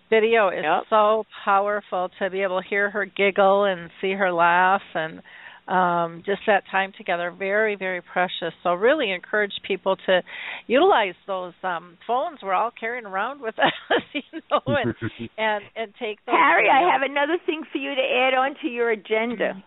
video 0.09 0.49
is 0.49 0.63
Yep. 0.63 0.83
so 0.89 1.23
powerful 1.45 2.09
to 2.19 2.29
be 2.29 2.41
able 2.43 2.61
to 2.61 2.67
hear 2.67 2.89
her 2.89 3.05
giggle 3.05 3.65
and 3.65 3.89
see 4.01 4.11
her 4.13 4.31
laugh 4.31 4.81
and 4.93 5.21
um 5.67 6.23
just 6.25 6.41
that 6.45 6.63
time 6.69 6.91
together 6.97 7.31
very 7.31 7.75
very 7.75 8.01
precious 8.01 8.53
so 8.63 8.73
really 8.73 9.11
encourage 9.11 9.53
people 9.65 9.95
to 10.05 10.21
utilize 10.67 11.15
those 11.25 11.53
um 11.63 11.97
phones 12.05 12.39
we're 12.43 12.53
all 12.53 12.71
carrying 12.77 13.05
around 13.05 13.39
with 13.41 13.55
us 13.63 14.01
you 14.13 14.21
know 14.51 14.61
and 14.67 14.93
and 15.37 15.63
and 15.75 15.93
take 15.99 16.19
those 16.25 16.35
Harry, 16.35 16.67
videos. 16.67 16.89
I 16.89 16.91
have 16.93 17.01
another 17.01 17.37
thing 17.45 17.63
for 17.71 17.77
you 17.77 17.95
to 17.95 18.01
add 18.01 18.33
on 18.33 18.55
to 18.61 18.67
your 18.67 18.89
agenda. 18.91 19.63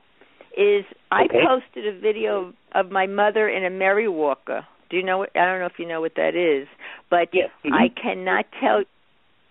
Is 0.57 0.85
I 1.11 1.25
Okay. 1.25 1.41
posted 1.47 1.87
a 1.87 1.99
video 2.01 2.53
of 2.75 2.91
my 2.91 3.07
mother 3.07 3.49
in 3.49 3.65
a 3.65 3.71
Merry 3.71 4.09
Walker. 4.09 4.67
Do 4.89 4.97
you 4.97 5.03
know 5.03 5.19
what 5.19 5.31
I 5.37 5.45
don't 5.45 5.61
know 5.61 5.67
if 5.67 5.79
you 5.79 5.87
know 5.87 6.01
what 6.01 6.15
that 6.17 6.35
is, 6.35 6.67
but 7.11 7.29
Yeah. 7.33 7.49
Mhm. 7.65 7.73
I 7.73 7.89
cannot 7.89 8.47
tell 8.61 8.85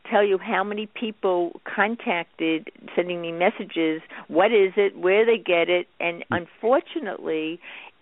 tell 0.10 0.24
you 0.24 0.38
how 0.38 0.64
many 0.64 0.88
people 0.88 1.60
contacted 1.64 2.70
sending 2.96 3.22
me 3.22 3.32
messages 3.32 4.02
what 4.28 4.52
is 4.52 4.74
it 4.78 4.98
where 4.98 5.26
they 5.26 5.38
get 5.38 5.70
it 5.70 5.88
and 6.00 6.24
hmm. 6.30 6.36
unfortunately 6.36 7.60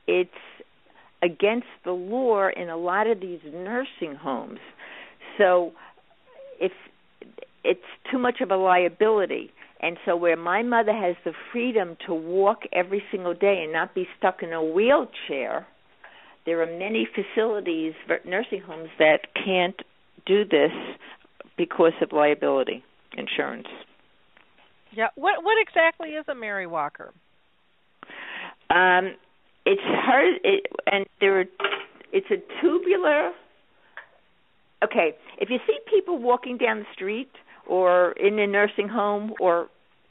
it's 0.08 0.30
against 1.24 1.68
the 1.86 1.92
law 1.92 2.50
in 2.56 2.70
a 2.70 2.76
lot 2.76 3.08
of 3.08 3.22
these 3.22 3.40
nursing 3.46 4.16
homes. 4.16 4.60
So 5.38 5.72
if 6.60 6.74
it's 7.64 7.80
too 8.12 8.20
much 8.20 8.42
of 8.42 8.52
a 8.52 8.58
liability. 8.58 9.52
And 9.80 9.98
so 10.06 10.16
where 10.16 10.38
my 10.38 10.64
mother 10.64 10.94
has 10.94 11.16
the 11.24 11.34
freedom 11.52 11.98
to 12.08 12.14
walk 12.14 12.64
every 12.74 13.02
single 13.10 13.34
day 13.34 13.62
and 13.64 13.72
not 13.72 13.96
be 13.96 14.06
stuck 14.18 14.44
in 14.44 14.52
a 14.52 14.64
wheelchair 14.64 15.66
there 16.46 16.62
are 16.62 16.78
many 16.78 17.08
facilities 17.08 17.94
nursing 18.26 18.62
homes 18.62 18.90
that 19.00 19.20
can't 19.34 19.82
do 20.26 20.44
this 20.44 20.72
because 21.58 21.94
of 22.02 22.12
liability 22.12 22.84
insurance. 23.18 23.68
yeah 24.92 25.08
what 25.16 25.44
what 25.44 25.56
exactly 25.62 26.10
is 26.10 26.26
a 26.28 26.36
Merry 26.36 26.68
Walker 26.68 27.14
Um, 28.70 29.16
it's 29.66 29.82
her, 29.82 30.36
it, 30.44 30.66
and 30.92 31.06
there 31.22 31.40
are, 31.40 31.46
it's 32.12 32.28
a 32.32 32.38
tubular. 32.62 33.32
Okay, 34.84 35.16
if 35.40 35.50
you 35.50 35.60
see 35.68 35.78
people 35.90 36.18
walking 36.18 36.58
down 36.58 36.80
the 36.80 36.86
street 36.94 37.30
or 37.68 38.12
in 38.14 38.38
a 38.40 38.48
nursing 38.48 38.90
home 38.90 39.34
or 39.40 39.68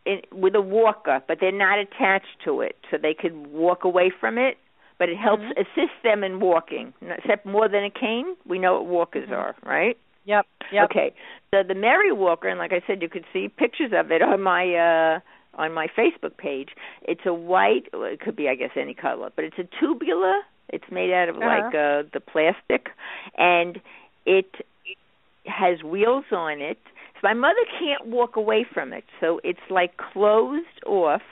in, 0.07 0.21
with 0.33 0.55
a 0.55 0.61
walker, 0.61 1.21
but 1.29 1.39
they're 1.41 1.53
not 1.69 1.79
attached 1.79 2.39
to 2.45 2.61
it, 2.63 2.77
so 2.91 2.97
they 3.01 3.15
could 3.15 3.47
walk 3.49 3.85
away 3.85 4.11
from 4.21 4.39
it. 4.39 4.57
But 4.99 5.09
it 5.09 5.17
helps 5.19 5.43
Mhm. 5.43 5.59
assist 5.63 5.97
them 6.05 6.23
in 6.23 6.39
walking. 6.39 6.95
Except 7.03 7.45
more 7.45 7.69
than 7.69 7.83
a 7.85 7.91
cane, 7.91 8.37
we 8.47 8.59
know 8.59 8.75
what 8.75 8.87
walkers 8.87 9.29
Mhm. 9.29 9.37
are, 9.37 9.55
right? 9.65 9.99
Yep 10.25 10.47
yep 10.73 10.85
Okay. 10.91 11.15
So 11.53 11.63
the 11.67 11.75
Merry 11.75 12.13
Walker, 12.13 12.49
and 12.49 12.59
like 12.59 12.73
I 12.73 12.83
said, 12.87 13.03
you 13.03 13.09
could 13.09 13.25
see 13.33 13.49
pictures 13.49 13.93
of 13.95 14.11
it 14.11 14.23
on 14.23 14.41
my 14.43 14.65
uh 14.75 15.21
on 15.61 15.73
my 15.75 15.87
Facebook 15.99 16.37
page. 16.39 16.71
It's 17.03 17.21
a 17.27 17.35
white. 17.35 17.85
well, 17.93 18.05
It 18.05 18.21
could 18.21 18.37
be, 18.37 18.49
I 18.49 18.55
guess, 18.55 18.71
any 18.77 18.95
color, 18.95 19.31
but 19.37 19.45
it's 19.45 19.59
a 19.59 19.69
tubular. 19.81 20.37
It's 20.71 20.85
made 20.91 21.13
out 21.13 21.29
of 21.29 21.37
Uh-huh. 21.37 21.47
like 21.47 21.75
uh 21.75 22.09
the 22.13 22.21
plastic, 22.21 22.89
and 23.37 23.81
it 24.25 24.51
has 25.47 25.83
wheels 25.83 26.25
on 26.33 26.61
it. 26.61 26.79
So 27.15 27.21
my 27.25 27.35
mother 27.35 27.65
can't 27.79 28.07
walk 28.07 28.37
away 28.37 28.65
from 28.73 28.93
it. 28.93 29.05
So 29.21 29.41
it's 29.45 29.67
like 29.71 29.97
closed 29.97 30.81
off. 30.87 31.23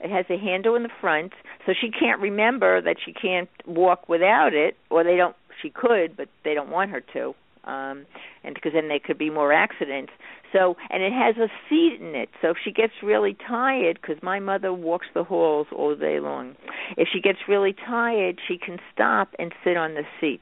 It 0.00 0.10
has 0.10 0.24
a 0.30 0.38
handle 0.38 0.74
in 0.76 0.82
the 0.82 0.88
front, 1.00 1.32
so 1.66 1.72
she 1.78 1.90
can't 1.90 2.20
remember 2.20 2.80
that 2.80 2.96
she 3.04 3.12
can't 3.12 3.50
walk 3.66 4.08
without 4.08 4.54
it, 4.54 4.74
or 4.88 5.04
they 5.04 5.16
don't. 5.16 5.36
she 5.60 5.68
could, 5.68 6.16
but 6.16 6.28
they 6.42 6.54
don't 6.54 6.70
want 6.70 6.90
her 6.90 7.02
to, 7.12 7.34
um, 7.64 8.06
and 8.44 8.54
because 8.54 8.72
then 8.74 8.88
there 8.88 9.00
could 9.04 9.18
be 9.18 9.30
more 9.30 9.52
accidents. 9.52 10.12
So, 10.52 10.76
and 10.90 11.02
it 11.02 11.12
has 11.12 11.36
a 11.36 11.48
seat 11.68 11.98
in 12.00 12.14
it. 12.14 12.28
So 12.42 12.50
if 12.50 12.56
she 12.64 12.72
gets 12.72 12.92
really 13.02 13.36
tired, 13.46 13.98
because 14.00 14.22
my 14.22 14.40
mother 14.40 14.72
walks 14.72 15.06
the 15.14 15.22
halls 15.22 15.68
all 15.72 15.94
day 15.94 16.18
long, 16.20 16.56
if 16.96 17.08
she 17.12 17.20
gets 17.20 17.38
really 17.48 17.72
tired, 17.72 18.40
she 18.48 18.58
can 18.58 18.78
stop 18.92 19.28
and 19.38 19.52
sit 19.64 19.76
on 19.76 19.94
the 19.94 20.02
seat. 20.20 20.40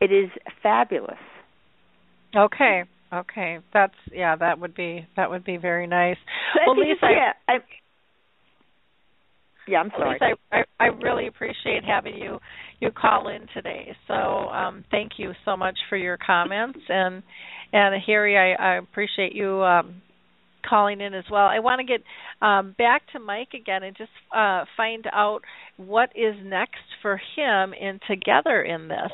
It 0.00 0.12
is 0.12 0.30
fabulous. 0.62 1.18
Okay. 2.36 2.84
Okay. 3.12 3.58
That's 3.72 3.94
yeah, 4.12 4.34
that 4.36 4.58
would 4.58 4.74
be 4.74 5.06
that 5.16 5.30
would 5.30 5.44
be 5.44 5.56
very 5.56 5.86
nice. 5.86 6.16
So 6.54 6.72
well, 6.72 6.80
Lisa, 6.80 7.06
yeah, 7.10 7.32
I, 7.48 7.58
yeah, 9.68 9.78
I'm 9.78 9.90
sorry. 9.90 10.18
Lisa, 10.20 10.36
I, 10.52 10.58
I, 10.58 10.84
I 10.84 10.86
really 10.86 11.26
appreciate 11.26 11.84
having 11.84 12.16
you 12.16 12.38
you 12.80 12.90
call 12.90 13.28
in 13.28 13.46
today. 13.54 13.96
So 14.08 14.14
um, 14.14 14.84
thank 14.90 15.12
you 15.16 15.32
so 15.44 15.56
much 15.56 15.76
for 15.88 15.96
your 15.96 16.18
comments 16.18 16.78
and 16.88 17.22
and 17.74 18.00
Harry, 18.06 18.38
I, 18.38 18.74
I 18.74 18.76
appreciate 18.76 19.34
you 19.34 19.62
um, 19.64 20.00
calling 20.68 21.00
in 21.00 21.12
as 21.12 21.24
well. 21.28 21.46
I 21.46 21.58
want 21.58 21.80
to 21.80 21.84
get 21.84 22.02
um, 22.40 22.74
back 22.78 23.02
to 23.12 23.18
Mike 23.18 23.48
again 23.52 23.82
and 23.82 23.96
just 23.96 24.10
uh, 24.34 24.64
find 24.76 25.06
out 25.12 25.40
what 25.76 26.10
is 26.14 26.36
next 26.44 26.84
for 27.02 27.20
him 27.36 27.72
in 27.72 27.98
together 28.08 28.62
in 28.62 28.86
this. 28.86 29.10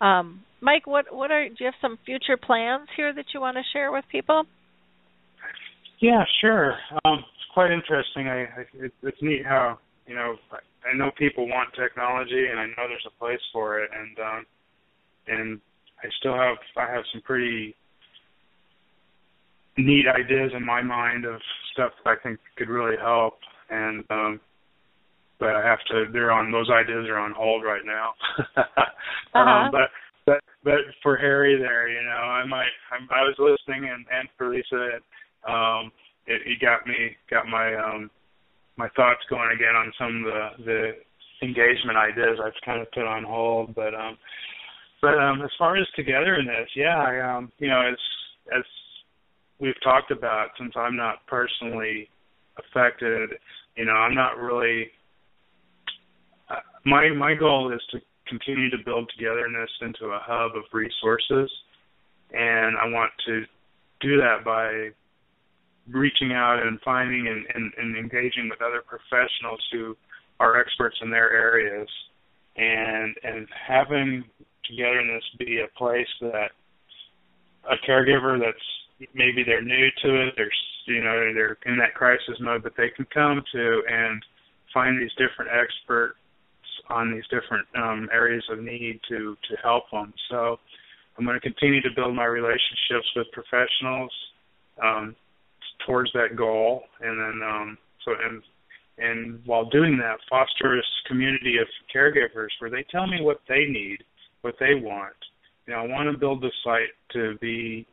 Um, 0.00 0.42
Mike, 0.60 0.86
what 0.86 1.06
what 1.14 1.30
are 1.30 1.48
do 1.48 1.54
you 1.58 1.66
have 1.66 1.74
some 1.82 1.98
future 2.06 2.36
plans 2.36 2.88
here 2.96 3.12
that 3.12 3.26
you 3.34 3.40
want 3.40 3.56
to 3.56 3.62
share 3.72 3.92
with 3.92 4.04
people? 4.10 4.44
Yeah, 6.00 6.24
sure. 6.40 6.74
Um, 7.04 7.18
it's 7.18 7.52
quite 7.52 7.70
interesting. 7.70 8.28
I, 8.28 8.42
I 8.42 8.60
it, 8.74 8.92
it's 9.02 9.18
neat 9.20 9.44
how 9.44 9.78
you 10.08 10.14
know 10.14 10.36
I, 10.52 10.96
know 10.96 11.10
people 11.16 11.46
want 11.46 11.68
technology, 11.74 12.46
and 12.50 12.58
I 12.58 12.66
know 12.66 12.88
there's 12.88 13.06
a 13.06 13.18
place 13.18 13.40
for 13.52 13.80
it, 13.80 13.90
and 13.92 14.18
um, 14.18 14.46
and 15.28 15.60
I 16.02 16.08
still 16.18 16.34
have 16.34 16.56
I 16.76 16.90
have 16.92 17.04
some 17.12 17.22
pretty 17.22 17.76
neat 19.76 20.06
ideas 20.08 20.52
in 20.56 20.64
my 20.64 20.82
mind 20.82 21.24
of 21.24 21.40
stuff 21.72 21.92
that 22.04 22.10
I 22.10 22.22
think 22.22 22.38
could 22.56 22.68
really 22.68 22.96
help, 22.96 23.34
and 23.70 24.04
um, 24.10 24.40
but 25.38 25.50
I 25.50 25.64
have 25.64 25.78
to. 25.90 26.06
They're 26.12 26.32
on 26.32 26.50
those 26.50 26.70
ideas 26.70 27.06
are 27.08 27.18
on 27.18 27.32
hold 27.36 27.64
right 27.64 27.84
now. 27.84 28.12
Uh-huh. 29.34 29.66
um, 29.66 29.70
but 29.70 29.90
but 30.24 30.40
but 30.64 30.80
for 31.02 31.18
Harry 31.18 31.58
there, 31.58 31.86
you 31.86 32.02
know, 32.02 32.16
I 32.16 32.46
might. 32.46 32.72
I'm, 32.90 33.06
I 33.10 33.20
was 33.20 33.36
listening, 33.38 33.90
and 33.90 34.06
and 34.10 34.26
for 34.38 34.48
Lisa, 34.48 35.00
um, 35.46 35.92
it, 36.26 36.40
it 36.46 36.60
got 36.60 36.86
me 36.86 37.14
got 37.28 37.46
my 37.46 37.74
um 37.74 38.10
my 38.78 38.88
thoughts 38.96 39.20
going 39.28 39.50
again 39.54 39.74
on 39.74 39.92
some 39.98 40.24
of 40.24 40.24
the 40.24 40.64
the 40.64 40.92
engagement 41.42 41.98
ideas 41.98 42.38
I've 42.42 42.52
kind 42.64 42.80
of 42.80 42.90
put 42.92 43.04
on 43.04 43.24
hold, 43.24 43.74
but 43.74 43.94
um 43.94 44.16
but 45.02 45.18
um 45.18 45.42
as 45.42 45.50
far 45.58 45.76
as 45.76 45.86
Together 45.96 46.36
in 46.36 46.46
This, 46.46 46.70
yeah, 46.74 46.96
I 46.96 47.36
um 47.36 47.52
you 47.58 47.68
know 47.68 47.80
as 47.80 47.98
as 48.56 48.64
we've 49.60 49.80
talked 49.82 50.10
about 50.10 50.48
since 50.58 50.72
I'm 50.76 50.96
not 50.96 51.26
personally 51.26 52.08
affected, 52.56 53.30
you 53.76 53.84
know, 53.84 53.92
I'm 53.92 54.14
not 54.14 54.38
really 54.38 54.90
uh, 56.48 56.62
my 56.86 57.10
my 57.10 57.34
goal 57.34 57.72
is 57.72 57.82
to 57.90 57.98
continue 58.28 58.70
to 58.70 58.78
build 58.84 59.10
Together 59.16 59.44
in 59.46 59.52
This 59.52 59.70
into 59.82 60.12
a 60.12 60.20
hub 60.22 60.52
of 60.56 60.64
resources 60.72 61.50
and 62.30 62.76
I 62.76 62.86
want 62.88 63.10
to 63.26 63.44
do 64.00 64.16
that 64.18 64.44
by 64.44 64.90
reaching 65.90 66.32
out 66.32 66.60
and 66.64 66.80
finding 66.84 67.26
and, 67.28 67.46
and, 67.54 67.72
and 67.78 67.96
engaging 67.96 68.48
with 68.48 68.60
other 68.62 68.82
professionals 68.86 69.60
who 69.72 69.96
are 70.40 70.60
experts 70.60 70.96
in 71.02 71.10
their 71.10 71.32
areas 71.32 71.88
and 72.56 73.16
and 73.22 73.46
having 73.66 74.24
Together 74.68 75.00
in 75.00 75.08
This 75.08 75.24
be 75.38 75.60
a 75.60 75.78
place 75.78 76.08
that 76.20 76.50
a 77.64 77.76
caregiver 77.88 78.38
that's 78.38 79.08
maybe 79.14 79.42
they're 79.42 79.62
new 79.62 79.88
to 80.02 80.28
it, 80.28 80.34
they're 80.36 80.50
you 80.86 81.02
know, 81.02 81.32
they're 81.34 81.58
in 81.66 81.76
that 81.78 81.94
crisis 81.94 82.36
mode, 82.40 82.62
but 82.62 82.72
they 82.76 82.88
can 82.90 83.06
come 83.12 83.42
to 83.52 83.82
and 83.88 84.22
find 84.72 85.00
these 85.00 85.12
different 85.12 85.50
experts 85.52 86.16
on 86.88 87.12
these 87.12 87.24
different 87.30 87.66
um, 87.76 88.08
areas 88.12 88.44
of 88.50 88.58
need 88.60 89.00
to 89.08 89.36
to 89.48 89.56
help 89.62 89.84
them. 89.90 90.12
So 90.30 90.58
I'm 91.16 91.24
going 91.24 91.38
to 91.38 91.40
continue 91.40 91.80
to 91.82 91.90
build 91.94 92.14
my 92.14 92.24
relationships 92.24 93.08
with 93.16 93.26
professionals 93.32 94.12
um, 94.82 95.16
towards 95.86 96.12
that 96.12 96.36
goal, 96.36 96.82
and 97.00 97.18
then 97.18 97.48
um, 97.48 97.78
so 98.04 98.12
and 98.12 98.42
and 98.98 99.40
while 99.46 99.64
doing 99.66 99.96
that, 99.98 100.18
foster 100.28 100.76
this 100.76 100.84
community 101.06 101.56
of 101.58 101.68
caregivers 101.94 102.48
where 102.58 102.70
they 102.70 102.84
tell 102.90 103.06
me 103.06 103.20
what 103.20 103.40
they 103.48 103.64
need, 103.66 103.98
what 104.42 104.54
they 104.58 104.74
want. 104.74 105.14
You 105.66 105.74
know, 105.74 105.80
I 105.80 105.86
want 105.86 106.10
to 106.10 106.18
build 106.18 106.40
the 106.42 106.50
site 106.64 106.94
to 107.12 107.38
be 107.40 107.86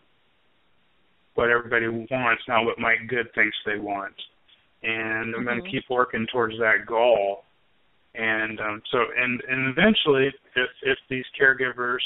what 1.35 1.49
everybody 1.49 1.87
wants, 1.87 2.43
not 2.47 2.65
what 2.65 2.79
Mike 2.79 3.07
Good 3.07 3.27
thinks 3.35 3.55
they 3.65 3.77
want. 3.77 4.15
And 4.83 5.35
I'm 5.35 5.43
going 5.43 5.63
to 5.63 5.69
keep 5.69 5.83
working 5.89 6.25
towards 6.31 6.57
that 6.57 6.85
goal. 6.87 7.43
And 8.13 8.59
um, 8.61 8.81
so, 8.91 8.99
and 9.17 9.41
and 9.49 9.77
eventually, 9.77 10.27
if 10.55 10.69
if 10.83 10.97
these 11.09 11.25
caregivers 11.39 11.99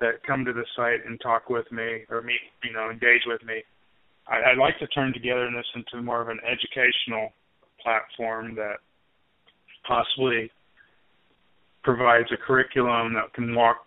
that 0.00 0.22
come 0.26 0.44
to 0.44 0.52
the 0.52 0.64
site 0.76 1.04
and 1.04 1.20
talk 1.20 1.50
with 1.50 1.70
me 1.72 2.04
or 2.08 2.22
meet, 2.22 2.40
you 2.62 2.72
know, 2.72 2.90
engage 2.90 3.22
with 3.26 3.42
me, 3.44 3.62
I, 4.30 4.52
I'd 4.52 4.58
like 4.58 4.78
to 4.78 4.86
turn 4.88 5.12
Together 5.12 5.46
in 5.46 5.54
This 5.54 5.66
into 5.74 6.02
more 6.02 6.22
of 6.22 6.28
an 6.28 6.38
educational 6.46 7.30
platform 7.82 8.54
that 8.54 8.76
possibly 9.86 10.50
provides 11.82 12.28
a 12.32 12.36
curriculum 12.36 13.14
that 13.14 13.32
can 13.34 13.54
walk 13.54 13.78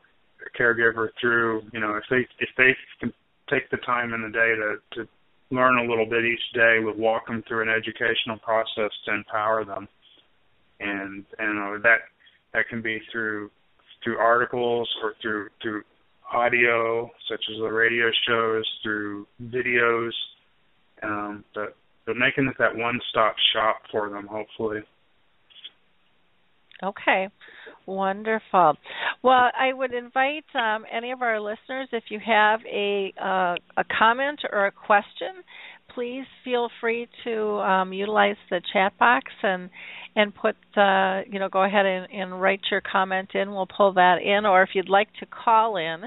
a 0.45 0.61
caregiver 0.61 1.09
through. 1.19 1.63
You 1.71 1.79
know, 1.79 1.95
if 1.95 2.03
they 2.09 2.27
if 2.39 2.49
they 2.57 2.75
can 2.99 3.13
take 3.49 3.69
the 3.69 3.77
time 3.77 4.13
in 4.13 4.21
the 4.21 4.29
day 4.29 4.53
to 4.55 4.75
to 4.95 5.09
learn 5.51 5.77
a 5.77 5.89
little 5.89 6.05
bit 6.05 6.25
each 6.25 6.53
day, 6.53 6.79
would 6.81 6.97
walk 6.97 7.27
them 7.27 7.43
through 7.47 7.61
an 7.61 7.69
educational 7.69 8.37
process 8.39 8.91
to 9.05 9.13
empower 9.13 9.63
them, 9.63 9.87
and 10.79 11.23
and 11.39 11.59
uh, 11.59 11.81
that 11.83 11.99
that 12.53 12.67
can 12.69 12.81
be 12.81 12.99
through 13.11 13.49
through 14.03 14.17
articles 14.17 14.89
or 15.01 15.13
through 15.21 15.49
through 15.61 15.83
audio, 16.31 17.09
such 17.29 17.43
as 17.51 17.57
the 17.59 17.71
radio 17.71 18.09
shows, 18.27 18.65
through 18.81 19.27
videos, 19.43 20.11
um, 21.03 21.43
but 21.53 21.75
but 22.05 22.17
making 22.17 22.47
it 22.47 22.55
that 22.59 22.75
one 22.75 22.99
stop 23.09 23.35
shop 23.53 23.81
for 23.91 24.09
them, 24.09 24.27
hopefully. 24.27 24.81
Okay, 26.83 27.29
wonderful. 27.85 28.73
Well, 29.21 29.49
I 29.57 29.71
would 29.71 29.93
invite 29.93 30.43
um, 30.53 30.83
any 30.91 31.11
of 31.11 31.21
our 31.21 31.39
listeners, 31.39 31.87
if 31.93 32.03
you 32.09 32.19
have 32.25 32.59
a 32.65 33.13
uh, 33.21 33.55
a 33.77 33.85
comment 33.97 34.41
or 34.51 34.65
a 34.65 34.71
question, 34.71 35.43
please 35.95 36.25
feel 36.43 36.69
free 36.81 37.07
to 37.23 37.41
um, 37.59 37.93
utilize 37.93 38.35
the 38.49 38.61
chat 38.73 38.97
box 38.97 39.31
and 39.43 39.69
and 40.15 40.33
put 40.35 40.55
uh, 40.75 41.21
you 41.29 41.39
know 41.39 41.47
go 41.49 41.63
ahead 41.63 41.85
and, 41.85 42.11
and 42.11 42.41
write 42.41 42.61
your 42.69 42.81
comment 42.81 43.29
in. 43.33 43.51
We'll 43.51 43.67
pull 43.67 43.93
that 43.93 44.17
in, 44.21 44.45
or 44.45 44.63
if 44.63 44.69
you'd 44.73 44.89
like 44.89 45.09
to 45.19 45.25
call 45.25 45.77
in, 45.77 46.03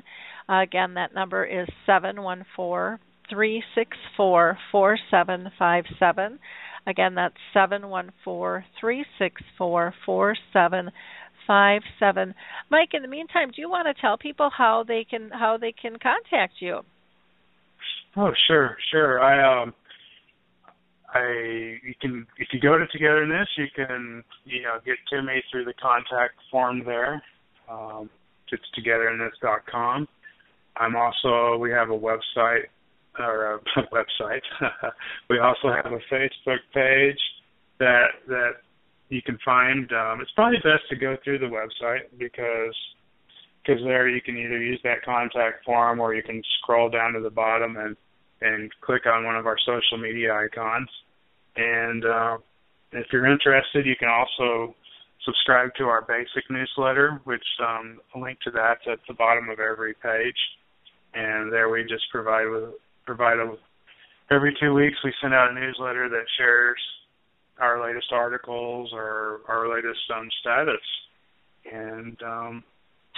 uh, 0.49 0.63
again 0.63 0.95
that 0.95 1.15
number 1.15 1.45
is 1.45 1.69
seven 1.87 2.23
one 2.23 2.45
four 2.55 3.01
three 3.31 3.63
six 3.75 3.97
four 4.17 4.59
four 4.71 4.99
seven 5.11 5.51
five 5.59 5.85
seven. 5.99 6.39
Again, 6.87 7.15
that's 7.15 7.35
seven 7.53 7.89
one 7.89 8.13
four 8.25 8.65
three 8.81 9.05
six 9.19 9.43
four 9.59 9.93
four 10.05 10.37
seven 10.53 10.91
five 11.47 11.83
seven. 11.99 12.35
Mike, 12.71 12.91
in 12.93 13.03
the 13.03 13.09
meantime, 13.09 13.51
do 13.55 13.61
you 13.61 13.71
want 13.71 13.87
to 13.87 14.01
tell 14.01 14.17
people 14.17 14.51
how 14.57 14.85
they 14.87 15.05
can 15.09 15.31
how 15.31 15.57
they 15.59 15.73
can 15.73 15.93
contact 15.99 16.55
you? 16.61 16.81
Oh, 18.17 18.31
sure, 18.47 18.77
sure. 18.91 19.21
I 19.21 19.63
um, 19.63 19.75
I 21.13 21.79
you 21.85 21.95
can 22.01 22.27
if 22.39 22.49
you 22.53 22.61
go 22.61 22.79
to 22.79 22.87
Together 22.89 23.23
in 23.23 23.31
This, 23.31 23.49
you 23.57 23.67
can 23.75 24.23
you 24.45 24.63
know 24.63 24.79
get 24.85 24.97
to 25.11 25.23
me 25.23 25.43
through 25.51 25.65
the 25.65 25.75
contact 25.75 26.35
form 26.51 26.85
there. 26.85 27.23
Um, 27.71 28.09
it's 28.53 28.63
togetherinthis.com. 28.79 30.07
I'm 30.77 30.95
also 30.95 31.59
we 31.59 31.71
have 31.71 31.91
a 31.91 31.99
website 31.99 32.67
or 33.19 33.55
a 33.55 33.59
website. 33.93 34.43
we 35.31 35.39
also 35.39 35.69
have 35.73 35.93
a 35.93 36.15
Facebook 36.15 36.61
page 36.73 37.19
that 37.79 38.09
that 38.29 38.53
you 39.09 39.23
can 39.23 39.39
find. 39.45 39.91
Um, 39.93 40.21
it's 40.21 40.31
probably 40.33 40.59
best 40.59 40.89
to 40.91 40.97
go 40.97 41.17
through 41.23 41.39
the 41.39 41.47
website 41.47 42.19
because 42.19 42.75
because 43.65 43.83
there 43.85 44.09
you 44.09 44.21
can 44.21 44.37
either 44.37 44.59
use 44.59 44.81
that 44.85 45.05
contact 45.05 45.65
form 45.65 46.01
or 46.01 46.15
you 46.15 46.23
can 46.23 46.43
scroll 46.59 46.89
down 46.89 47.13
to 47.13 47.21
the 47.21 47.31
bottom 47.31 47.77
and 47.77 47.97
and 48.41 48.71
click 48.81 49.07
on 49.07 49.25
one 49.25 49.37
of 49.37 49.47
our 49.47 49.57
social 49.59 49.99
media 49.99 50.33
icons. 50.33 50.89
And 51.57 52.05
uh, 52.05 52.37
if 52.93 53.07
you're 53.13 53.27
interested, 53.27 53.87
you 53.87 53.97
can 53.99 54.09
also 54.09 54.75
subscribe 55.25 55.75
to 55.79 55.85
our 55.85 56.03
basic 56.03 56.49
newsletter, 56.51 57.21
which 57.25 57.45
um, 57.67 57.99
a 58.15 58.19
link 58.19 58.39
to 58.41 58.51
that's 58.51 58.83
at 58.91 58.99
the 59.09 59.15
bottom 59.15 59.49
of 59.49 59.59
every 59.59 59.95
page. 59.95 60.37
And 61.15 61.51
there 61.51 61.71
we 61.71 61.83
just 61.83 62.05
provide 62.13 62.49
with 62.49 62.75
provide 63.07 63.39
a 63.39 63.55
every 64.31 64.57
two 64.61 64.75
weeks 64.75 64.97
we 65.05 65.13
send 65.23 65.33
out 65.33 65.51
a 65.51 65.55
newsletter 65.55 66.09
that 66.09 66.25
shares 66.37 66.79
our 67.61 67.83
latest 67.87 68.09
articles 68.13 68.91
or 68.93 69.41
our 69.49 69.69
latest 69.75 70.01
um, 70.15 70.29
status. 70.41 70.83
And 71.73 72.21
um, 72.23 72.65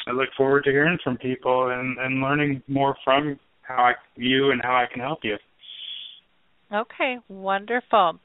I 0.06 0.12
look 0.12 0.28
forward 0.36 0.64
to 0.64 0.70
hearing 0.70 0.98
from 1.02 1.16
people 1.16 1.70
and 1.70 1.98
and 1.98 2.20
learning 2.20 2.62
more 2.68 2.96
from 3.04 3.38
how 3.62 3.82
I, 3.84 3.92
you 4.16 4.50
and 4.50 4.60
how 4.62 4.76
I 4.76 4.86
can 4.92 5.00
help 5.00 5.20
you. 5.22 5.36
Okay, 6.72 7.16
wonderful. 7.28 8.18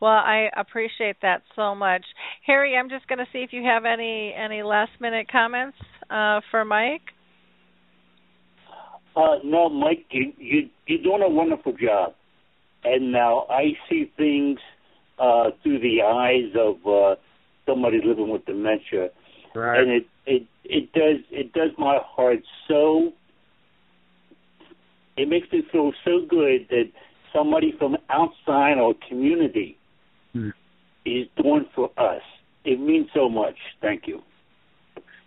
Well, 0.00 0.10
I 0.10 0.48
appreciate 0.56 1.16
that 1.22 1.42
so 1.56 1.74
much. 1.74 2.04
Harry, 2.46 2.76
I'm 2.76 2.88
just 2.88 3.08
going 3.08 3.18
to 3.18 3.26
see 3.32 3.40
if 3.40 3.52
you 3.52 3.62
have 3.64 3.84
any 3.84 4.32
any 4.32 4.62
last 4.62 4.92
minute 5.00 5.30
comments 5.30 5.76
uh, 6.10 6.40
for 6.50 6.64
Mike. 6.64 7.02
Uh, 9.16 9.36
no, 9.44 9.68
Mike, 9.68 10.06
you, 10.10 10.32
you 10.38 10.68
you're 10.86 11.02
doing 11.02 11.22
a 11.22 11.28
wonderful 11.28 11.72
job, 11.72 12.14
and 12.84 13.10
now 13.12 13.46
I 13.50 13.72
see 13.88 14.10
things 14.16 14.58
uh, 15.18 15.50
through 15.62 15.80
the 15.80 16.02
eyes 16.02 16.52
of 16.56 16.86
uh, 16.86 17.16
somebody 17.66 18.00
living 18.04 18.28
with 18.30 18.44
dementia, 18.46 19.10
Right. 19.54 19.80
and 19.80 19.90
it 19.90 20.06
it 20.26 20.42
it 20.64 20.92
does 20.92 21.18
it 21.30 21.52
does 21.52 21.70
my 21.78 21.98
heart 22.02 22.40
so. 22.68 23.12
It 25.16 25.28
makes 25.28 25.50
me 25.50 25.62
feel 25.72 25.92
so 26.04 26.20
good 26.28 26.68
that 26.70 26.84
somebody 27.34 27.72
from 27.76 27.96
outside 28.08 28.78
our 28.78 28.94
community 29.08 29.76
Hmm. 30.32 30.50
is 31.04 31.26
doing 31.42 31.66
for 31.74 31.90
us. 31.96 32.22
It 32.64 32.78
means 32.78 33.08
so 33.14 33.28
much. 33.28 33.56
Thank 33.80 34.06
you. 34.06 34.22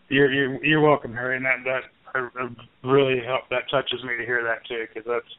You're 0.09 0.31
you're, 0.31 0.63
you're 0.63 0.81
welcome, 0.81 1.13
Harry, 1.13 1.35
and 1.35 1.45
that 1.45 1.63
that 1.65 1.83
I, 2.13 2.27
I 2.35 2.87
really 2.87 3.21
help. 3.25 3.49
That 3.49 3.69
touches 3.69 4.03
me 4.03 4.17
to 4.17 4.25
hear 4.25 4.43
that 4.43 4.65
too, 4.67 4.85
because 4.87 5.07
that's 5.07 5.33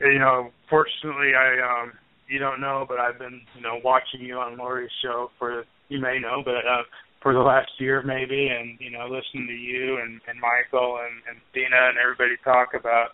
you 0.00 0.18
know, 0.18 0.50
fortunately, 0.68 1.32
I 1.34 1.82
um, 1.82 1.92
you 2.28 2.38
don't 2.38 2.60
know, 2.60 2.84
but 2.88 2.98
I've 2.98 3.18
been 3.18 3.40
you 3.54 3.62
know 3.62 3.80
watching 3.84 4.20
you 4.20 4.38
on 4.38 4.56
Lori's 4.56 4.90
show 5.02 5.30
for 5.38 5.64
you 5.88 6.00
may 6.00 6.18
know, 6.18 6.42
but 6.44 6.66
uh, 6.66 6.82
for 7.22 7.32
the 7.32 7.40
last 7.40 7.70
year 7.78 8.02
maybe, 8.02 8.48
and 8.48 8.78
you 8.80 8.90
know, 8.90 9.04
listening 9.04 9.46
to 9.46 9.54
you 9.54 9.98
and 10.02 10.20
and 10.28 10.38
Michael 10.40 10.98
and 10.98 11.22
and 11.28 11.38
Dina 11.52 11.88
and 11.88 11.98
everybody 11.98 12.36
talk 12.44 12.74
about 12.74 13.10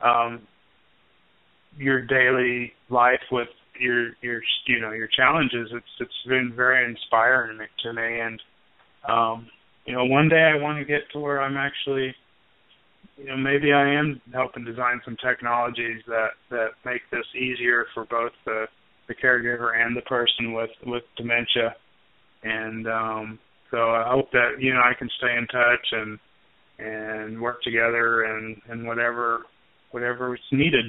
um 0.00 0.42
your 1.78 2.02
daily 2.02 2.72
life 2.90 3.22
with 3.30 3.48
your 3.80 4.10
your 4.20 4.42
you 4.66 4.80
know 4.80 4.92
your 4.92 5.08
challenges. 5.08 5.68
It's 5.72 5.86
it's 6.00 6.28
been 6.28 6.52
very 6.54 6.84
inspiring 6.84 7.58
to 7.82 7.92
me, 7.92 8.20
and 8.20 8.42
um 9.08 9.46
you 9.86 9.94
know, 9.94 10.04
one 10.04 10.28
day 10.28 10.52
I 10.54 10.60
want 10.60 10.78
to 10.78 10.84
get 10.84 11.02
to 11.12 11.18
where 11.18 11.40
I'm 11.40 11.56
actually, 11.56 12.14
you 13.16 13.26
know, 13.26 13.36
maybe 13.36 13.72
I 13.72 13.94
am 13.94 14.20
helping 14.32 14.64
design 14.64 15.00
some 15.04 15.16
technologies 15.24 16.02
that 16.06 16.30
that 16.50 16.68
make 16.84 17.02
this 17.10 17.26
easier 17.34 17.86
for 17.94 18.04
both 18.04 18.32
the 18.44 18.66
the 19.08 19.14
caregiver 19.14 19.76
and 19.76 19.96
the 19.96 20.02
person 20.02 20.52
with 20.52 20.70
with 20.86 21.02
dementia. 21.16 21.74
And 22.44 22.86
um, 22.86 23.38
so 23.70 23.90
I 23.90 24.04
hope 24.08 24.30
that 24.32 24.56
you 24.60 24.72
know 24.72 24.80
I 24.80 24.94
can 24.96 25.08
stay 25.18 25.36
in 25.36 25.46
touch 25.48 25.86
and 25.92 26.18
and 26.78 27.40
work 27.40 27.62
together 27.62 28.22
and 28.22 28.56
and 28.68 28.86
whatever 28.86 29.42
whatever 29.90 30.34
is 30.34 30.40
needed. 30.52 30.86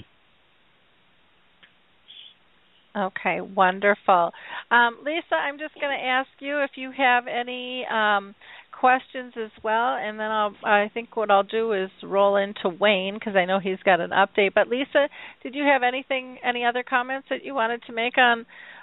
Okay, 2.95 3.41
wonderful. 3.41 4.31
Um, 4.69 4.99
Lisa, 5.03 5.33
I'm 5.33 5.57
just 5.57 5.73
going 5.81 5.97
to 5.97 6.05
ask 6.05 6.29
you 6.39 6.59
if 6.59 6.71
you 6.75 6.91
have 6.95 7.25
any 7.25 7.85
um, 7.91 8.35
questions 8.83 9.31
as 9.37 9.51
well, 9.63 9.95
and 9.95 10.19
then 10.19 10.29
I'll. 10.29 10.53
I 10.61 10.91
think 10.93 11.15
what 11.15 11.31
I'll 11.31 11.43
do 11.43 11.71
is 11.71 11.89
roll 12.03 12.35
into 12.35 12.67
Wayne 12.67 13.13
because 13.13 13.33
I 13.33 13.45
know 13.45 13.59
he's 13.59 13.79
got 13.85 14.01
an 14.01 14.09
update. 14.09 14.53
But 14.53 14.67
Lisa, 14.67 15.07
did 15.41 15.55
you 15.55 15.63
have 15.63 15.83
anything, 15.83 16.37
any 16.43 16.65
other 16.65 16.83
comments 16.83 17.27
that 17.29 17.45
you 17.45 17.55
wanted 17.55 17.81
to 17.87 17.93
make 17.93 18.17
on 18.17 18.41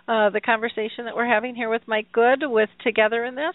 uh, 0.09 0.31
the 0.31 0.40
conversation 0.40 1.05
that 1.05 1.14
we're 1.14 1.28
having 1.28 1.55
here 1.55 1.68
with 1.68 1.82
Mike 1.86 2.06
Good 2.12 2.39
with 2.44 2.70
Together 2.82 3.27
in 3.27 3.35
this? 3.35 3.52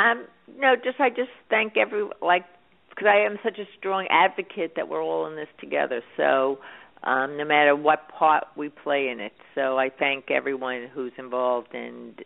Um, 0.00 0.26
no, 0.58 0.74
just 0.74 0.98
I 0.98 1.10
just 1.10 1.30
thank 1.48 1.74
every 1.76 2.02
like 2.20 2.46
because 2.90 3.06
I 3.06 3.24
am 3.24 3.38
such 3.44 3.60
a 3.60 3.68
strong 3.78 4.08
advocate 4.10 4.72
that 4.74 4.88
we're 4.88 5.00
all 5.00 5.28
in 5.28 5.36
this 5.36 5.46
together. 5.60 6.02
So 6.16 6.58
um, 7.04 7.36
no 7.36 7.44
matter 7.44 7.76
what 7.76 8.08
part 8.18 8.48
we 8.56 8.68
play 8.68 9.10
in 9.12 9.20
it. 9.20 9.32
So 9.54 9.78
I 9.78 9.90
thank 9.96 10.32
everyone 10.32 10.88
who's 10.92 11.12
involved 11.18 11.72
and 11.72 12.20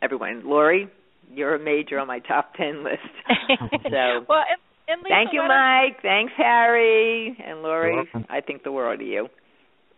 everyone. 0.00 0.42
Lori, 0.46 0.88
you're 1.32 1.54
a 1.54 1.58
major 1.58 1.98
on 1.98 2.06
my 2.06 2.18
top 2.20 2.54
ten 2.54 2.84
list. 2.84 2.98
so 3.84 4.24
well, 4.28 4.44
and, 4.48 4.60
and 4.88 5.02
Lisa, 5.02 5.08
thank 5.08 5.32
you, 5.32 5.40
why 5.40 5.48
don't- 5.48 5.94
Mike. 5.94 6.02
Thanks, 6.02 6.32
Harry 6.36 7.36
and 7.44 7.62
Lori. 7.62 8.08
I 8.28 8.40
think 8.40 8.62
the 8.62 8.72
world 8.72 9.00
of 9.00 9.06
you. 9.06 9.28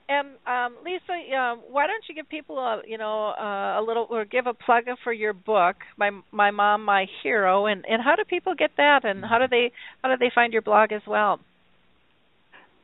And 0.09 0.31
um, 0.45 0.77
Lisa, 0.85 1.13
um, 1.39 1.63
why 1.71 1.87
don't 1.87 2.03
you 2.09 2.17
give 2.17 2.29
people 2.29 2.59
a 2.59 2.83
you 2.85 2.99
know 2.99 3.29
uh, 3.29 3.81
a 3.81 3.83
little 3.87 4.09
or 4.11 4.25
give 4.25 4.49
a 4.49 4.55
plug 4.55 4.85
for 5.05 5.13
your 5.13 5.33
book, 5.33 5.77
my 5.97 6.11
my 6.33 6.51
mom, 6.51 6.85
my 6.85 7.07
hero, 7.23 7.67
and 7.67 7.85
and 7.89 8.03
how 8.03 8.17
do 8.17 8.25
people 8.25 8.55
get 8.59 8.71
that, 8.77 9.05
and 9.05 9.25
how 9.25 9.39
do 9.39 9.47
they 9.49 9.71
how 10.03 10.11
do 10.11 10.17
they 10.19 10.33
find 10.35 10.53
your 10.53 10.63
blog 10.63 10.91
as 10.91 11.03
well? 11.07 11.39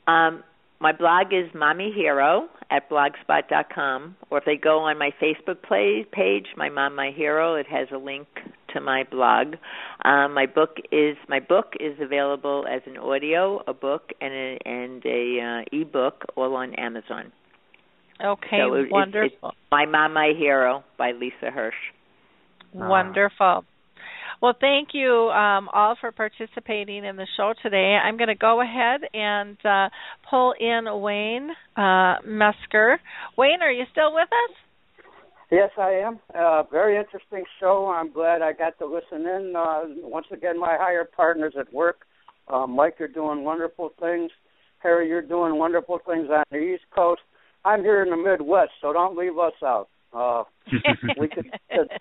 Um, 0.06 0.44
my 0.80 0.92
blog 0.92 1.32
is 1.32 1.52
Mommy 1.54 1.92
Hero 1.94 2.48
at 2.70 2.88
blogspot.com, 2.90 4.16
or 4.30 4.38
if 4.38 4.44
they 4.44 4.56
go 4.56 4.80
on 4.80 4.98
my 4.98 5.10
Facebook 5.22 5.62
play, 5.62 6.04
page, 6.12 6.46
My 6.56 6.68
Mom 6.68 6.94
My 6.94 7.10
Hero, 7.16 7.54
it 7.54 7.66
has 7.68 7.88
a 7.92 7.96
link 7.98 8.26
to 8.74 8.80
my 8.80 9.04
blog. 9.10 9.54
Um, 10.04 10.34
my 10.34 10.46
book 10.46 10.76
is 10.92 11.16
my 11.28 11.40
book 11.40 11.74
is 11.80 11.96
available 12.00 12.66
as 12.70 12.82
an 12.86 12.98
audio, 12.98 13.62
a 13.66 13.72
book, 13.72 14.10
and 14.20 14.32
a 14.34 14.58
and 14.66 15.02
a 15.06 15.40
uh, 15.72 15.78
ebook, 15.80 16.24
all 16.36 16.54
on 16.56 16.74
Amazon. 16.74 17.32
Okay, 18.22 18.58
So 18.58 18.74
it- 18.74 18.90
wonderful, 18.90 19.54
My 19.70 19.86
Mom 19.86 20.12
My 20.14 20.32
Hero 20.36 20.84
by 20.98 21.12
Lisa 21.12 21.50
Hirsch. 21.50 21.74
wonderful. 22.72 23.64
Well, 24.42 24.54
thank 24.60 24.88
you 24.92 25.10
um, 25.30 25.68
all 25.72 25.96
for 26.00 26.12
participating 26.12 27.04
in 27.04 27.16
the 27.16 27.26
show 27.36 27.54
today. 27.62 27.96
I'm 28.02 28.16
going 28.16 28.28
to 28.28 28.34
go 28.34 28.60
ahead 28.60 29.00
and 29.14 29.56
uh, 29.64 29.88
pull 30.28 30.54
in 30.58 30.84
Wayne 31.00 31.50
uh, 31.76 32.20
Mesker. 32.26 32.96
Wayne, 33.38 33.62
are 33.62 33.72
you 33.72 33.84
still 33.92 34.12
with 34.12 34.28
us? 34.28 34.56
Yes, 35.50 35.70
I 35.78 35.90
am. 35.90 36.18
Uh, 36.34 36.64
very 36.70 36.98
interesting 36.98 37.44
show. 37.60 37.86
I'm 37.86 38.12
glad 38.12 38.42
I 38.42 38.52
got 38.52 38.78
to 38.80 38.86
listen 38.86 39.26
in. 39.26 39.54
Uh, 39.56 39.82
once 40.02 40.26
again, 40.32 40.58
my 40.58 40.76
hired 40.78 41.12
partners 41.12 41.54
at 41.58 41.72
work. 41.72 42.00
Uh, 42.48 42.66
Mike, 42.66 42.96
you're 42.98 43.08
doing 43.08 43.44
wonderful 43.44 43.90
things. 44.00 44.30
Harry, 44.80 45.08
you're 45.08 45.22
doing 45.22 45.56
wonderful 45.56 45.98
things 46.06 46.28
on 46.30 46.44
the 46.50 46.58
East 46.58 46.84
Coast. 46.94 47.22
I'm 47.64 47.82
here 47.82 48.02
in 48.02 48.10
the 48.10 48.16
Midwest, 48.16 48.72
so 48.80 48.92
don't 48.92 49.16
leave 49.16 49.38
us 49.38 49.54
out. 49.64 49.88
Uh, 50.16 50.44
we 51.20 51.28
could 51.28 51.50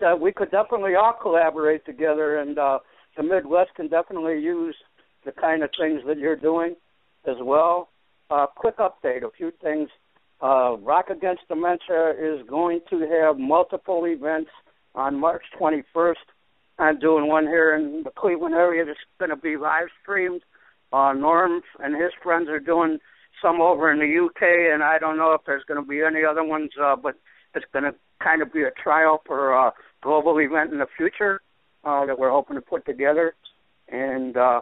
uh, 0.02 0.16
we 0.16 0.32
could 0.32 0.50
definitely 0.50 0.94
all 0.94 1.14
collaborate 1.20 1.84
together, 1.84 2.38
and 2.38 2.58
uh, 2.58 2.78
the 3.16 3.22
Midwest 3.22 3.74
can 3.76 3.88
definitely 3.88 4.40
use 4.40 4.76
the 5.26 5.32
kind 5.32 5.62
of 5.62 5.70
things 5.78 6.00
that 6.06 6.18
you're 6.18 6.36
doing 6.36 6.76
as 7.26 7.36
well. 7.42 7.90
Uh, 8.30 8.46
quick 8.56 8.78
update: 8.78 9.22
a 9.22 9.30
few 9.36 9.52
things. 9.62 9.90
Uh, 10.42 10.76
Rock 10.78 11.10
Against 11.10 11.42
Dementia 11.48 12.12
is 12.18 12.46
going 12.48 12.80
to 12.90 13.00
have 13.00 13.38
multiple 13.38 14.04
events 14.06 14.50
on 14.94 15.18
March 15.18 15.42
21st. 15.60 16.14
I'm 16.78 16.98
doing 16.98 17.26
one 17.26 17.44
here 17.44 17.74
in 17.74 18.02
the 18.02 18.10
Cleveland 18.10 18.54
area 18.54 18.84
that's 18.84 18.98
going 19.18 19.30
to 19.30 19.36
be 19.36 19.56
live 19.56 19.88
streamed. 20.02 20.42
Uh, 20.92 21.12
Norm 21.12 21.62
and 21.80 21.94
his 21.94 22.12
friends 22.22 22.48
are 22.48 22.60
doing 22.60 22.98
some 23.42 23.60
over 23.60 23.90
in 23.90 23.98
the 23.98 24.26
UK, 24.26 24.72
and 24.72 24.82
I 24.82 24.98
don't 24.98 25.16
know 25.16 25.32
if 25.32 25.42
there's 25.46 25.64
going 25.64 25.82
to 25.82 25.86
be 25.86 26.02
any 26.02 26.20
other 26.28 26.44
ones, 26.44 26.70
uh, 26.82 26.96
but 26.96 27.16
it's 27.54 27.64
going 27.72 27.84
to 27.84 27.94
kind 28.22 28.42
of 28.42 28.52
be 28.52 28.62
a 28.62 28.70
trial 28.70 29.22
for 29.26 29.52
a 29.52 29.72
global 30.02 30.38
event 30.38 30.72
in 30.72 30.78
the 30.78 30.86
future 30.96 31.40
uh, 31.84 32.06
that 32.06 32.18
we're 32.18 32.30
hoping 32.30 32.56
to 32.56 32.62
put 32.62 32.84
together. 32.84 33.34
And 33.88 34.36
uh, 34.36 34.60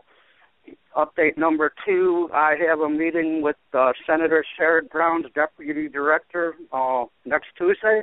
update 0.96 1.36
number 1.36 1.72
two, 1.86 2.28
I 2.32 2.56
have 2.68 2.80
a 2.80 2.88
meeting 2.88 3.42
with 3.42 3.56
uh, 3.72 3.92
Senator 4.06 4.44
Sherrod 4.58 4.90
Brown's 4.90 5.26
deputy 5.34 5.88
director 5.88 6.54
uh, 6.72 7.04
next 7.24 7.48
Tuesday, 7.56 8.02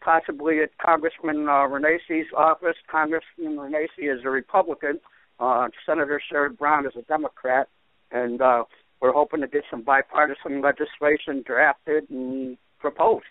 possibly 0.00 0.60
at 0.60 0.76
Congressman 0.78 1.48
uh, 1.48 1.66
Renacci's 1.68 2.28
office. 2.36 2.76
Congressman 2.90 3.56
Renacci 3.56 4.12
is 4.12 4.20
a 4.24 4.30
Republican. 4.30 5.00
Uh, 5.40 5.68
Senator 5.86 6.20
Sherrod 6.30 6.58
Brown 6.58 6.86
is 6.86 6.92
a 6.96 7.02
Democrat, 7.02 7.68
and 8.10 8.40
uh, 8.40 8.64
we're 9.00 9.12
hoping 9.12 9.40
to 9.40 9.48
get 9.48 9.64
some 9.70 9.82
bipartisan 9.82 10.60
legislation 10.60 11.42
drafted 11.44 12.08
and 12.10 12.56
proposed 12.78 13.24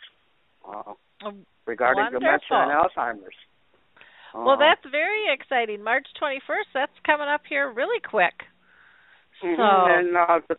uh, 0.67 0.93
regarding 1.65 2.05
dementia 2.11 2.39
and 2.51 2.69
Wonderful. 2.69 3.03
Alzheimer's. 3.03 3.35
Well, 4.33 4.51
Uh, 4.51 4.55
that's 4.57 4.85
very 4.89 5.31
exciting. 5.33 5.83
March 5.83 6.07
21st, 6.19 6.71
that's 6.73 6.97
coming 7.05 7.27
up 7.27 7.41
here 7.47 7.69
really 7.69 7.99
quick. 7.99 8.45
Mhm, 9.43 9.55
So- 9.57 9.85
And 9.85 10.15
uh, 10.17 10.39
the, 10.47 10.57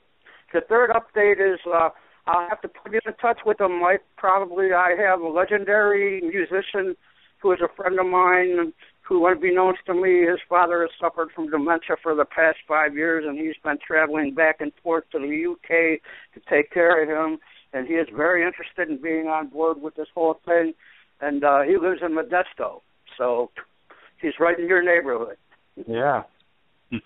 the 0.53 0.61
third 0.63 0.91
update 0.91 1.41
is 1.41 1.59
uh, 1.67 1.91
I'll 2.27 2.49
have 2.49 2.61
to 2.61 2.69
put 2.69 2.93
you 2.93 3.01
in 3.07 3.15
touch 3.15 3.41
with 3.45 3.59
them. 3.59 3.81
Like 3.81 4.03
probably 4.17 4.73
I 4.73 4.95
have 4.97 5.21
a 5.21 5.29
legendary 5.29 6.21
musician 6.21 6.97
who 7.39 7.53
is 7.53 7.61
a 7.61 7.69
friend 7.69 7.99
of 7.99 8.07
mine 8.07 8.73
who, 9.01 9.27
unbeknownst 9.27 9.81
to 9.87 9.95
me, 9.95 10.25
his 10.25 10.39
father 10.49 10.83
has 10.83 10.91
suffered 11.01 11.33
from 11.33 11.51
dementia 11.51 11.97
for 12.01 12.15
the 12.15 12.25
past 12.25 12.59
five 12.69 12.95
years, 12.95 13.25
and 13.27 13.37
he's 13.37 13.57
been 13.65 13.79
traveling 13.85 14.33
back 14.33 14.61
and 14.61 14.73
forth 14.83 15.03
to 15.11 15.19
the 15.19 15.45
UK 15.53 15.99
to 16.35 16.41
take 16.49 16.71
care 16.71 17.03
of 17.03 17.09
him. 17.09 17.41
And 17.73 17.87
he 17.87 17.95
is 17.95 18.09
very 18.15 18.45
interested 18.45 18.89
in 18.89 19.03
being 19.03 19.29
on 19.29 19.49
board 19.49 19.81
with 19.81 19.95
this 19.95 20.09
whole 20.15 20.39
thing. 20.45 20.75
And 21.21 21.45
uh, 21.45 21.63
he 21.63 21.77
lives 21.77 22.01
in 22.03 22.13
Modesto, 22.13 22.81
so 23.17 23.51
he's 24.21 24.33
right 24.41 24.59
in 24.59 24.67
your 24.67 24.83
neighborhood. 24.83 25.37
Yeah. 25.87 26.23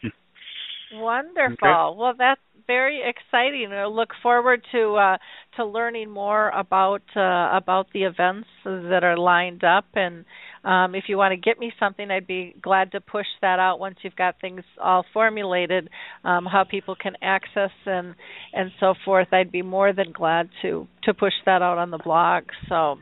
Wonderful. 0.93 1.53
Okay. 1.53 1.99
Well, 1.99 2.15
that's 2.17 2.41
very 2.67 3.03
exciting. 3.05 3.73
I 3.73 3.87
look 3.87 4.11
forward 4.23 4.63
to 4.73 4.95
uh, 4.95 5.19
to 5.57 5.65
learning 5.65 6.11
more 6.11 6.51
about 6.51 7.03
uh, 7.15 7.51
about 7.57 7.89
the 7.93 8.05
events 8.05 8.49
that 8.65 9.01
are 9.03 9.19
lined 9.19 9.65
up. 9.65 9.87
And 9.95 10.25
um, 10.67 10.95
if 10.95 11.05
you 11.09 11.17
want 11.17 11.33
to 11.33 11.37
get 11.37 11.59
me 11.59 11.73
something, 11.79 12.11
I'd 12.11 12.27
be 12.27 12.55
glad 12.61 12.93
to 12.93 13.01
push 13.01 13.27
that 13.41 13.59
out 13.59 13.79
once 13.79 13.97
you've 14.03 14.17
got 14.17 14.41
things 14.41 14.63
all 14.83 15.05
formulated, 15.13 15.89
um, 16.25 16.45
how 16.45 16.65
people 16.65 16.97
can 16.97 17.15
access 17.23 17.71
and 17.87 18.15
and 18.53 18.71
so 18.81 18.95
forth. 19.05 19.29
I'd 19.33 19.53
be 19.53 19.63
more 19.63 19.93
than 19.93 20.13
glad 20.13 20.51
to 20.63 20.87
to 21.05 21.15
push 21.15 21.35
that 21.47 21.63
out 21.63 21.79
on 21.79 21.91
the 21.91 21.99
blog. 21.99 22.45
So 22.69 22.99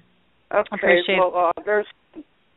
Okay. 0.52 0.68
Appreciate- 0.72 1.18
Well, 1.18 1.52
uh, 1.56 1.62
there's 1.64 1.86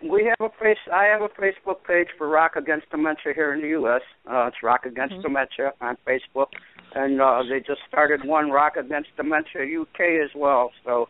we 0.03 0.25
have 0.25 0.39
a 0.39 0.49
face. 0.61 0.77
I 0.93 1.05
have 1.05 1.21
a 1.23 1.29
Facebook 1.29 1.84
page 1.88 2.09
for 2.17 2.27
Rock 2.27 2.55
Against 2.55 2.88
Dementia 2.91 3.34
here 3.34 3.53
in 3.53 3.61
the 3.61 3.69
U.S. 3.69 4.01
Uh, 4.29 4.45
it's 4.47 4.61
Rock 4.61 4.85
Against 4.85 5.15
Mhm. 5.15 5.21
Dementia 5.23 5.73
on 5.81 5.97
Facebook, 6.05 6.49
and 6.93 7.19
uh, 7.19 7.41
they 7.49 7.59
just 7.61 7.81
started 7.88 8.23
one 8.23 8.51
Rock 8.51 8.75
Against 8.77 9.15
Dementia 9.17 9.63
UK 9.81 10.19
as 10.23 10.29
well. 10.35 10.71
So 10.84 11.09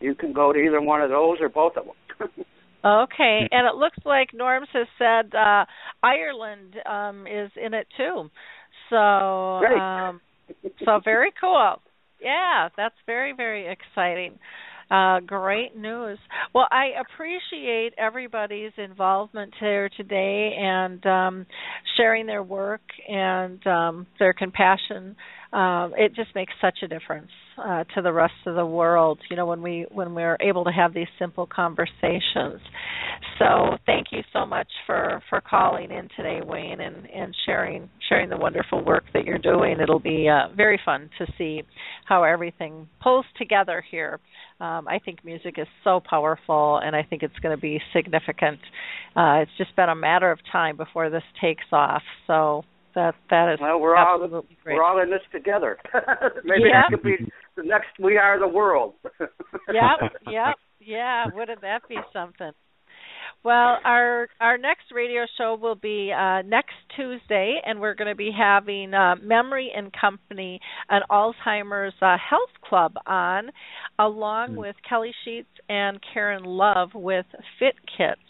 you 0.00 0.14
can 0.14 0.32
go 0.32 0.52
to 0.52 0.58
either 0.58 0.80
one 0.80 1.02
of 1.02 1.10
those 1.10 1.40
or 1.42 1.50
both 1.50 1.76
of 1.76 1.84
them. 2.18 2.30
Okay, 2.84 3.48
and 3.50 3.68
it 3.68 3.76
looks 3.76 3.98
like 4.04 4.34
Norms 4.34 4.68
has 4.72 4.86
said 4.98 5.34
uh, 5.34 5.64
Ireland 6.02 6.74
um, 6.84 7.26
is 7.26 7.50
in 7.56 7.74
it 7.74 7.86
too. 7.96 8.28
So, 8.90 8.96
um, 8.96 10.20
so 10.84 11.00
very 11.04 11.32
cool. 11.40 11.76
Yeah, 12.20 12.68
that's 12.76 12.94
very 13.06 13.32
very 13.36 13.70
exciting. 13.70 14.38
Uh, 14.90 15.20
great 15.20 15.74
news. 15.76 16.18
Well, 16.54 16.66
I 16.70 16.90
appreciate 17.00 17.94
everybody's 17.96 18.72
involvement 18.76 19.54
here 19.58 19.88
today 19.96 20.54
and 20.58 21.06
um, 21.06 21.46
sharing 21.96 22.26
their 22.26 22.42
work 22.42 22.82
and 23.08 23.66
um, 23.66 24.06
their 24.18 24.34
compassion. 24.34 25.16
Um, 25.52 25.94
it 25.96 26.14
just 26.14 26.34
makes 26.34 26.52
such 26.60 26.78
a 26.82 26.88
difference 26.88 27.30
uh, 27.58 27.84
to 27.94 28.02
the 28.02 28.12
rest 28.12 28.34
of 28.46 28.54
the 28.54 28.66
world. 28.66 29.18
You 29.30 29.36
know, 29.36 29.46
when 29.46 29.62
we 29.62 29.86
when 29.90 30.14
we're 30.14 30.36
able 30.40 30.64
to 30.64 30.72
have 30.72 30.94
these 30.94 31.08
simple 31.18 31.46
conversations. 31.46 32.60
So, 33.38 33.76
thank 33.86 34.08
you 34.10 34.22
so 34.32 34.44
much 34.46 34.68
for 34.86 35.22
for 35.28 35.40
calling 35.40 35.90
in 35.90 36.08
today, 36.16 36.40
Wayne, 36.44 36.80
and 36.80 37.08
and 37.10 37.34
sharing 37.46 37.88
sharing 38.08 38.28
the 38.28 38.36
wonderful 38.36 38.84
work 38.84 39.04
that 39.14 39.24
you're 39.24 39.38
doing. 39.38 39.80
It'll 39.80 39.98
be 39.98 40.28
uh, 40.28 40.54
very 40.54 40.80
fun 40.84 41.10
to 41.18 41.26
see 41.38 41.62
how 42.06 42.24
everything 42.24 42.88
pulls 43.02 43.26
together 43.36 43.82
here. 43.90 44.20
Um, 44.60 44.86
I 44.86 45.00
think 45.04 45.24
music 45.24 45.54
is 45.58 45.66
so 45.82 46.00
powerful, 46.08 46.80
and 46.84 46.94
I 46.94 47.02
think 47.02 47.22
it's 47.22 47.38
going 47.42 47.56
to 47.56 47.60
be 47.60 47.80
significant. 47.92 48.60
Uh, 49.16 49.42
it's 49.42 49.50
just 49.58 49.74
been 49.76 49.88
a 49.88 49.94
matter 49.94 50.30
of 50.30 50.38
time 50.52 50.76
before 50.76 51.10
this 51.10 51.24
takes 51.40 51.64
off. 51.72 52.02
So 52.26 52.64
that 52.94 53.14
that 53.30 53.52
is 53.54 53.60
well, 53.60 53.80
we're 53.80 53.96
all 53.96 54.22
absolutely 54.22 54.56
great. 54.62 54.74
we're 54.76 54.82
all 54.84 55.00
in 55.02 55.10
this 55.10 55.20
together. 55.32 55.78
Maybe 56.44 56.64
Yeah. 56.68 56.82
that 56.82 56.90
could 56.90 57.02
be 57.02 57.16
the 57.56 57.62
next 57.62 57.88
We 57.98 58.16
Are 58.18 58.38
the 58.38 58.48
World. 58.48 58.94
yep, 59.20 60.12
yep, 60.30 60.56
yeah. 60.80 61.26
Wouldn't 61.34 61.60
that 61.62 61.82
be 61.88 61.96
something? 62.12 62.52
Well, 63.44 63.78
our 63.84 64.28
our 64.40 64.56
next 64.56 64.84
radio 64.94 65.26
show 65.36 65.58
will 65.60 65.74
be 65.74 66.12
uh, 66.16 66.42
next 66.42 66.74
Tuesday, 66.94 67.60
and 67.66 67.80
we're 67.80 67.94
going 67.96 68.08
to 68.10 68.14
be 68.14 68.30
having 68.36 68.94
uh, 68.94 69.16
Memory 69.20 69.72
and 69.74 69.92
Company, 69.92 70.60
an 70.88 71.02
Alzheimer's 71.10 71.94
uh, 72.00 72.16
Health 72.30 72.50
Club 72.64 72.94
on, 73.04 73.50
along 73.98 74.54
with 74.54 74.76
Kelly 74.88 75.12
Sheets 75.24 75.48
and 75.68 75.98
Karen 76.14 76.44
Love 76.44 76.90
with 76.94 77.26
Fit 77.58 77.74
Kits. 77.96 78.20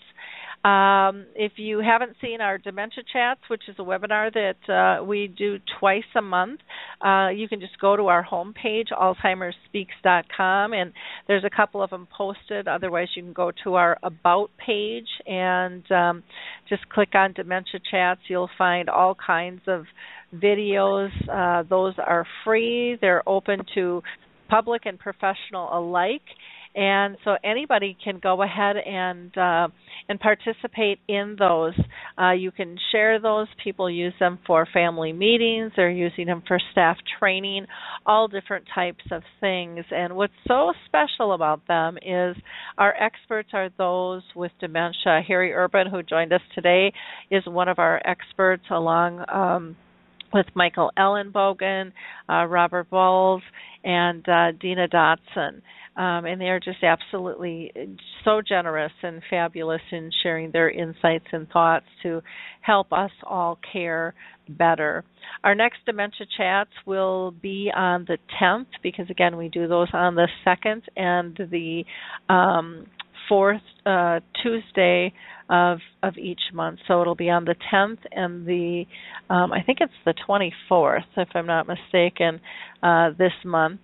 Um, 0.65 1.27
if 1.35 1.53
you 1.57 1.81
haven't 1.81 2.17
seen 2.21 2.41
our 2.41 2.57
Dementia 2.57 3.03
Chats, 3.13 3.41
which 3.49 3.63
is 3.69 3.75
a 3.81 3.83
webinar 3.83 4.33
that 4.33 4.73
uh, 4.73 5.03
we 5.03 5.27
do 5.27 5.59
twice 5.81 6.05
a 6.15 6.23
month, 6.23 6.61
uh, 7.05 7.31
you 7.31 7.49
can 7.49 7.59
just 7.59 7.81
go 7.81 7.97
to 7.97 8.07
our 8.07 8.25
homepage, 8.25 8.93
alzheimersspeaks.com, 8.93 10.73
and 10.73 10.93
there's 11.27 11.43
a 11.43 11.51
couple 11.51 11.83
of 11.83 11.91
them 11.91 12.07
posted. 12.17 12.69
Otherwise, 12.69 13.09
you 13.17 13.25
can 13.25 13.33
go 13.33 13.51
to 13.65 13.75
our 13.75 13.99
About 14.05 14.51
page 14.65 15.09
and 15.27 15.91
um, 15.91 16.23
just 16.69 16.89
click 16.91 17.17
on 17.17 17.33
Dementia 17.33 17.81
Chats. 17.91 18.21
You'll 18.29 18.51
find 18.57 18.89
all 18.89 19.17
kinds 19.17 19.63
of 19.67 19.87
videos. 20.33 21.11
Uh, 21.29 21.65
those 21.69 21.95
are 21.99 22.25
free, 22.45 22.97
they're 23.01 23.29
open 23.29 23.61
to 23.75 24.03
public 24.49 24.83
and 24.85 24.99
professional 24.99 25.69
alike. 25.73 26.23
And 26.75 27.17
so 27.25 27.37
anybody 27.45 27.97
can 28.03 28.19
go 28.19 28.43
ahead 28.43 28.77
and 28.77 29.37
uh, 29.37 29.69
and 30.09 30.19
participate 30.19 30.99
in 31.07 31.37
those. 31.39 31.75
Uh, 32.19 32.33
you 32.33 32.51
can 32.51 32.79
share 32.91 33.21
those. 33.21 33.47
People 33.63 33.91
use 33.91 34.15
them 34.19 34.39
for 34.47 34.67
family 34.73 35.13
meetings. 35.13 35.73
They're 35.77 35.91
using 35.91 36.27
them 36.27 36.43
for 36.47 36.59
staff 36.73 36.97
training, 37.19 37.67
all 38.07 38.27
different 38.27 38.65
types 38.75 39.05
of 39.11 39.23
things. 39.41 39.85
And 39.91 40.17
what's 40.17 40.33
so 40.49 40.73
special 40.87 41.35
about 41.35 41.67
them 41.69 41.99
is 41.99 42.37
our 42.79 42.95
experts 42.99 43.51
are 43.53 43.69
those 43.77 44.23
with 44.35 44.53
dementia. 44.61 45.21
Harry 45.27 45.53
Urban, 45.53 45.89
who 45.91 46.03
joined 46.03 46.33
us 46.33 46.41
today, 46.55 46.93
is 47.31 47.43
one 47.47 47.69
of 47.69 47.79
our 47.79 48.01
experts, 48.05 48.65
along. 48.71 49.25
Um, 49.29 49.77
with 50.33 50.47
Michael 50.55 50.91
Ellenbogen, 50.99 51.93
uh, 52.29 52.47
Robert 52.47 52.89
Bowles, 52.91 53.43
and 53.85 54.27
uh, 54.29 54.53
Dina 54.61 54.89
Dotson. 54.89 55.61
Um, 55.95 56.25
and 56.25 56.41
they 56.41 56.47
are 56.47 56.61
just 56.61 56.83
absolutely 56.83 57.71
so 58.25 58.41
generous 58.41 58.93
and 59.03 59.23
fabulous 59.29 59.83
in 59.91 60.11
sharing 60.23 60.51
their 60.51 60.71
insights 60.71 61.27
and 61.33 61.47
thoughts 61.51 61.85
to 62.03 62.23
help 62.63 62.93
us 62.93 63.11
all 63.25 63.59
care 63.73 64.15
better. 64.49 65.05
Our 65.45 65.55
next 65.55 65.79
dementia 65.85 66.27
chats 66.37 66.71
will 66.87 67.33
be 67.33 67.71
on 67.75 68.07
the 68.07 68.19
10th 68.41 68.67
because 68.83 69.11
again 69.11 69.37
we 69.37 69.49
do 69.49 69.69
those 69.69 69.89
on 69.93 70.15
the 70.15 70.29
2nd 70.47 70.83
and 70.97 71.37
the 71.51 71.85
um, 72.33 72.87
fourth 73.29 73.63
uh, 73.87 74.21
Tuesday 74.43 75.13
of 75.51 75.79
of 76.03 76.17
each 76.17 76.41
month. 76.53 76.79
So 76.89 77.01
it'll 77.01 77.15
be 77.15 77.31
on 77.31 77.45
the 77.45 77.57
10th 77.73 77.99
and 78.11 78.47
the 78.47 78.85
um, 79.29 79.53
I 79.53 79.63
think 79.63 79.79
it's 79.81 79.93
the 80.05 80.15
24th 80.29 81.05
if 81.17 81.29
I'm 81.35 81.47
not 81.47 81.67
mistaken 81.67 82.41
uh, 82.83 83.11
this 83.19 83.33
month. 83.45 83.81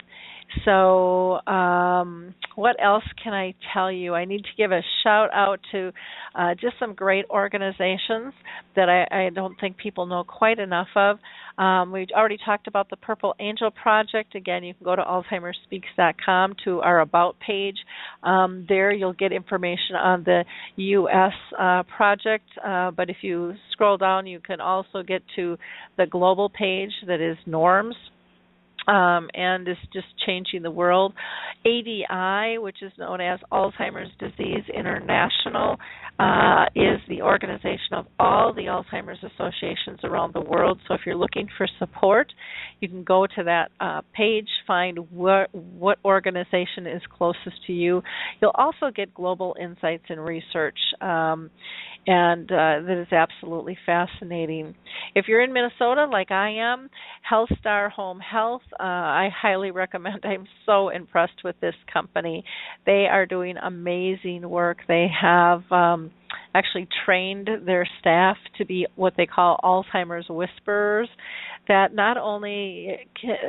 So, 0.65 1.41
um, 1.47 2.35
what 2.57 2.77
else 2.83 3.05
can 3.23 3.35
I 3.35 3.55
tell 3.73 3.93
you? 3.93 4.15
I 4.15 4.25
need 4.25 4.43
to 4.43 4.51
give 4.57 4.73
a 4.73 4.81
shout 5.05 5.29
out 5.33 5.61
to 5.73 5.93
uh, 6.35 6.55
just 6.55 6.75
some 6.81 6.95
great 6.95 7.27
organizations 7.31 8.33
that 8.75 8.89
I, 8.89 9.27
I, 9.27 9.31
don't 9.31 9.55
think 9.61 9.77
people 9.77 10.07
know 10.07 10.25
quite 10.25 10.59
enough 10.59 10.89
of. 10.97 11.19
Um, 11.59 11.93
we've 11.93 12.09
already 12.16 12.39
talked 12.45 12.66
about 12.66 12.89
the 12.89 12.97
Purple 12.97 13.35
Angel 13.41 13.70
Project. 13.70 14.35
Again, 14.35 14.65
you 14.65 14.75
can 14.75 14.85
go 14.85 14.97
to 14.97 15.03
AlzheimersSpeaks.com 15.03 16.55
to 16.65 16.81
our 16.81 17.01
About 17.01 17.37
page. 17.41 17.77
Um, 18.23 18.65
there, 18.69 18.91
you'll 18.91 19.12
get 19.12 19.33
information 19.33 19.97
on 19.97 20.25
the 20.25 20.45
U.S. 20.77 21.33
Uh, 21.59 21.83
project. 21.97 22.49
Uh, 22.65 22.91
but 22.91 23.11
if 23.11 23.19
you 23.23 23.55
scroll 23.73 23.99
down, 23.99 24.27
you 24.27 24.41
can 24.41 24.61
also 24.61 25.03
get 25.07 25.23
to 25.37 25.59
the 25.97 26.07
global 26.07 26.49
page 26.49 26.93
that 27.07 27.20
is 27.20 27.37
Norms 27.47 27.97
um, 28.89 29.28
and 29.35 29.69
is 29.69 29.77
just 29.93 30.06
changing 30.27 30.62
the 30.62 30.70
world. 30.70 31.12
ADI, 31.65 32.59
which 32.59 32.82
is 32.82 32.93
known 32.98 33.20
as 33.20 33.39
Alzheimer's 33.52 34.10
Disease 34.19 34.65
International, 34.74 35.77
uh, 36.19 36.65
is 36.74 36.98
the 37.09 37.23
organization 37.23 37.93
of 37.93 38.06
all 38.19 38.52
the 38.52 38.62
Alzheimer's 38.62 39.23
associations 39.23 40.01
around 40.02 40.35
the 40.35 40.40
world. 40.40 40.81
So 40.89 40.94
if 40.94 41.02
you're 41.05 41.15
looking 41.15 41.48
for 41.56 41.69
support, 41.78 42.32
you 42.81 42.89
can 42.89 43.05
go 43.05 43.27
to 43.27 43.44
that 43.44 43.70
uh, 43.78 44.01
page, 44.15 44.48
find 44.66 44.98
what 45.10 45.55
what 45.55 45.98
organization 46.05 46.86
is 46.86 47.02
closest 47.16 47.65
to 47.66 47.73
you. 47.73 48.02
You'll 48.40 48.52
also 48.55 48.90
get 48.94 49.15
global 49.15 49.55
insights 49.60 50.05
and 50.09 50.24
research. 50.24 50.78
Um, 51.01 51.51
and 52.09 52.51
uh, 52.51 52.81
that 52.86 53.02
is 53.02 53.12
absolutely 53.12 53.77
fascinating. 53.85 54.74
If 55.15 55.27
you're 55.28 55.43
in 55.43 55.52
Minnesota, 55.52 56.06
like 56.10 56.31
I 56.31 56.73
am, 56.73 56.89
Health 57.23 57.51
Star 57.60 57.90
Home 57.90 58.19
Health, 58.19 58.62
uh, 58.78 58.82
I 58.82 59.30
highly 59.34 59.70
recommend. 59.70 60.20
I'm 60.24 60.46
so 60.66 60.88
impressed 60.88 61.44
with 61.44 61.56
this 61.60 61.74
company. 61.92 62.44
They 62.86 63.06
are 63.10 63.26
doing 63.26 63.56
amazing 63.56 64.48
work. 64.48 64.78
They 64.86 65.09
have 65.20 65.62
um, 65.70 66.10
actually 66.55 66.88
trained 67.05 67.48
their 67.66 67.86
staff 68.00 68.36
to 68.59 68.64
be 68.64 68.86
what 68.96 69.14
they 69.16 69.26
call 69.26 69.59
Alzheimer's 69.62 70.28
whisperers, 70.28 71.09
that 71.66 71.94
not 71.94 72.16
only 72.16 72.96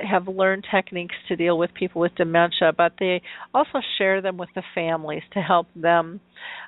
have 0.10 0.27
learned 0.27 0.65
techniques 0.69 1.15
to 1.27 1.35
deal 1.35 1.57
with 1.57 1.73
people 1.73 2.01
with 2.01 2.14
dementia, 2.15 2.73
but 2.76 2.93
they 2.99 3.22
also 3.53 3.80
share 3.97 4.22
them 4.22 4.38
with 4.38 4.49
the 4.56 4.64
families 4.76 5.23
to 5.34 5.39
help 5.39 5.68
them 5.76 6.19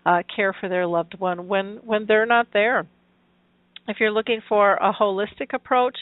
uh, 0.05 0.21
care 0.33 0.55
for 0.59 0.69
their 0.69 0.87
loved 0.87 1.19
one 1.19 1.47
when 1.47 1.79
when 1.83 2.05
they're 2.07 2.25
not 2.25 2.47
there. 2.53 2.87
If 3.87 3.97
you're 3.99 4.11
looking 4.11 4.41
for 4.47 4.75
a 4.75 4.93
holistic 4.93 5.53
approach, 5.53 5.97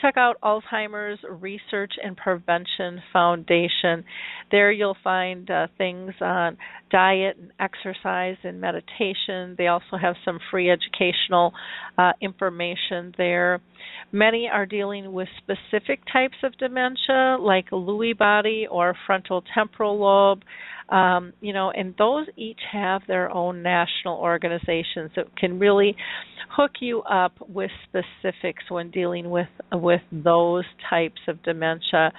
check 0.00 0.16
out 0.16 0.36
Alzheimer's 0.42 1.20
Research 1.28 1.92
and 2.02 2.16
Prevention 2.16 3.00
Foundation. 3.12 4.04
There 4.50 4.72
you'll 4.72 4.96
find 5.02 5.48
uh, 5.50 5.68
things 5.78 6.12
on 6.20 6.58
diet 6.90 7.36
and 7.38 7.52
exercise 7.58 8.36
and 8.42 8.60
meditation. 8.60 9.54
They 9.56 9.68
also 9.68 9.96
have 10.00 10.14
some 10.24 10.38
free 10.50 10.70
educational 10.70 11.52
uh, 11.98 12.12
information 12.20 13.14
there. 13.16 13.60
Many 14.12 14.48
are 14.52 14.66
dealing 14.66 15.12
with 15.12 15.28
specific 15.38 16.00
types 16.12 16.36
of 16.42 16.56
dementia, 16.58 17.36
like 17.40 17.70
Lewy 17.70 18.16
body 18.16 18.66
or 18.70 18.94
frontal 19.06 19.42
temporal 19.54 19.98
lobe. 19.98 20.42
Um, 20.88 21.32
you 21.40 21.52
know, 21.52 21.70
and 21.70 21.94
those 21.98 22.26
each 22.36 22.58
have 22.72 23.02
their 23.06 23.30
own 23.30 23.62
national 23.62 24.18
organizations 24.18 25.12
that 25.14 25.36
can 25.36 25.60
really 25.60 25.94
hook 26.56 26.72
you 26.80 27.02
up 27.02 27.32
with 27.48 27.70
specifics 27.88 28.64
when 28.68 28.90
dealing 28.90 29.30
with 29.30 29.46
with 29.72 30.00
those 30.10 30.64
types 30.88 31.20
of 31.28 31.40
dementia. 31.44 32.10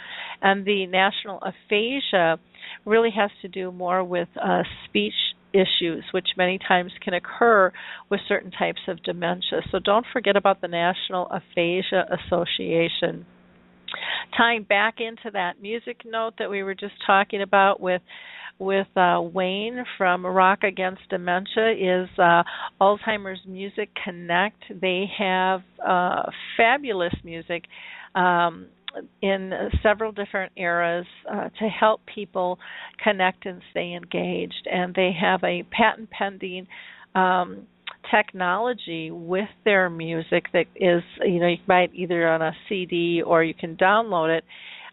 And 0.41 0.65
the 0.65 0.87
national 0.87 1.41
aphasia 1.41 2.39
really 2.85 3.11
has 3.15 3.31
to 3.41 3.47
do 3.47 3.71
more 3.71 4.03
with 4.03 4.29
uh, 4.41 4.63
speech 4.85 5.13
issues, 5.53 6.03
which 6.11 6.27
many 6.37 6.57
times 6.57 6.91
can 7.03 7.13
occur 7.13 7.71
with 8.09 8.19
certain 8.27 8.51
types 8.51 8.81
of 8.87 9.03
dementia. 9.03 9.61
So 9.71 9.79
don't 9.79 10.05
forget 10.13 10.35
about 10.35 10.61
the 10.61 10.67
National 10.67 11.27
Aphasia 11.29 12.05
Association. 12.25 13.25
Tying 14.37 14.63
back 14.63 14.95
into 14.99 15.31
that 15.33 15.61
music 15.61 16.01
note 16.05 16.35
that 16.39 16.49
we 16.49 16.63
were 16.63 16.75
just 16.75 16.93
talking 17.05 17.41
about 17.41 17.81
with 17.81 18.01
with 18.59 18.87
uh, 18.95 19.19
Wayne 19.19 19.83
from 19.97 20.23
Rock 20.23 20.61
Against 20.61 21.01
Dementia 21.09 21.71
is 21.71 22.07
uh, 22.19 22.43
Alzheimer's 22.79 23.39
Music 23.47 23.89
Connect. 24.03 24.61
They 24.69 25.05
have 25.17 25.61
uh, 25.85 26.29
fabulous 26.55 27.13
music 27.23 27.63
um, 28.13 28.67
in 29.21 29.51
several 29.83 30.11
different 30.11 30.51
eras 30.57 31.05
uh, 31.29 31.49
to 31.59 31.67
help 31.67 32.01
people 32.13 32.59
connect 33.03 33.45
and 33.45 33.61
stay 33.71 33.93
engaged. 33.93 34.67
And 34.71 34.93
they 34.95 35.11
have 35.19 35.43
a 35.43 35.63
patent 35.71 36.09
pending. 36.11 36.67
Um, 37.15 37.67
technology 38.09 39.11
with 39.11 39.49
their 39.63 39.87
music 39.87 40.45
that 40.53 40.65
is 40.75 41.03
you 41.23 41.39
know 41.39 41.47
you 41.47 41.57
buy 41.67 41.81
it 41.81 41.91
either 41.93 42.27
on 42.27 42.41
a 42.41 42.51
CD 42.67 43.21
or 43.21 43.43
you 43.43 43.53
can 43.53 43.75
download 43.77 44.35
it 44.35 44.43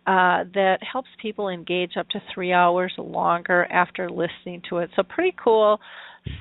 uh, 0.08 0.44
that 0.54 0.78
helps 0.90 1.08
people 1.20 1.50
engage 1.50 1.92
up 1.98 2.08
to 2.08 2.18
three 2.32 2.50
hours 2.50 2.92
longer 2.96 3.66
after 3.70 4.08
listening 4.08 4.62
to 4.66 4.78
it. 4.78 4.88
So 4.96 5.02
pretty 5.02 5.36
cool 5.42 5.78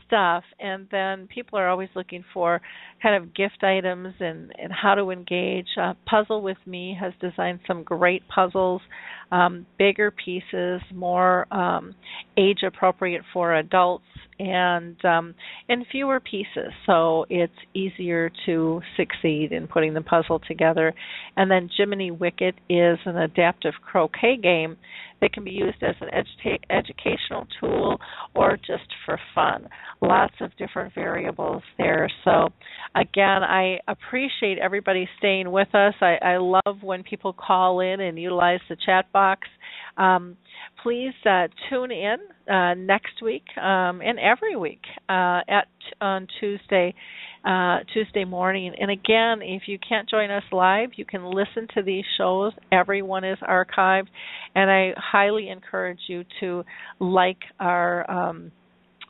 stuff 0.05 0.43
and 0.59 0.87
then 0.91 1.27
people 1.27 1.57
are 1.59 1.69
always 1.69 1.89
looking 1.95 2.23
for 2.33 2.61
kind 3.01 3.21
of 3.21 3.33
gift 3.35 3.63
items 3.63 4.13
and 4.19 4.51
and 4.57 4.71
how 4.71 4.95
to 4.95 5.09
engage. 5.11 5.67
Uh, 5.81 5.93
puzzle 6.09 6.41
with 6.41 6.57
me 6.65 6.97
has 6.99 7.13
designed 7.21 7.59
some 7.67 7.83
great 7.83 8.23
puzzles 8.27 8.81
um, 9.31 9.65
bigger 9.77 10.11
pieces 10.11 10.81
more 10.93 11.51
um, 11.53 11.93
age 12.37 12.59
appropriate 12.65 13.21
for 13.33 13.55
adults 13.55 14.05
and 14.39 15.03
um, 15.03 15.33
and 15.67 15.85
fewer 15.91 16.19
pieces. 16.19 16.71
So 16.85 17.25
it's 17.29 17.51
easier 17.73 18.31
to 18.45 18.81
succeed 18.95 19.51
in 19.51 19.67
putting 19.67 19.93
the 19.93 20.01
puzzle 20.01 20.39
together. 20.47 20.93
And 21.35 21.49
then 21.49 21.69
Jiminy 21.75 22.11
Wicket 22.11 22.55
is 22.69 22.99
an 23.05 23.17
adaptive 23.17 23.73
croquet 23.81 24.37
game 24.41 24.77
that 25.21 25.33
can 25.33 25.43
be 25.43 25.51
used 25.51 25.81
as 25.81 25.95
an 26.01 26.09
edu- 26.13 26.59
educational 26.69 27.47
tool 27.59 27.99
or 28.35 28.57
just 28.57 28.87
for 29.05 29.19
fun. 29.33 29.67
Lots 30.01 30.33
of 30.41 30.55
different 30.57 30.93
variables 30.93 31.63
there. 31.77 32.09
So, 32.23 32.49
again, 32.95 33.43
I 33.43 33.79
appreciate 33.87 34.59
everybody 34.59 35.07
staying 35.17 35.51
with 35.51 35.73
us. 35.73 35.93
I, 36.01 36.17
I 36.21 36.37
love 36.37 36.81
when 36.81 37.03
people 37.03 37.33
call 37.33 37.79
in 37.79 37.99
and 37.99 38.19
utilize 38.19 38.59
the 38.69 38.77
chat 38.85 39.11
box. 39.11 39.47
Um, 39.97 40.37
please 40.83 41.13
uh, 41.25 41.47
tune 41.69 41.91
in 41.91 42.17
uh, 42.53 42.73
next 42.75 43.21
week 43.23 43.45
um, 43.57 44.01
and 44.01 44.19
every 44.19 44.55
week 44.55 44.81
uh, 45.09 45.41
at 45.47 45.67
on 46.01 46.27
Tuesday 46.39 46.93
uh, 47.45 47.79
Tuesday 47.93 48.25
morning. 48.25 48.73
And 48.79 48.91
again, 48.91 49.41
if 49.41 49.63
you 49.67 49.79
can't 49.87 50.09
join 50.09 50.29
us 50.29 50.43
live, 50.51 50.89
you 50.95 51.05
can 51.05 51.25
listen 51.25 51.67
to 51.75 51.83
these 51.83 52.03
shows. 52.17 52.51
Everyone 52.71 53.23
is 53.23 53.37
archived, 53.39 54.07
and 54.53 54.69
I 54.69 54.93
highly 54.97 55.49
encourage 55.49 55.99
you 56.07 56.23
to 56.41 56.63
like 56.99 57.39
our. 57.59 58.09
Um, 58.09 58.51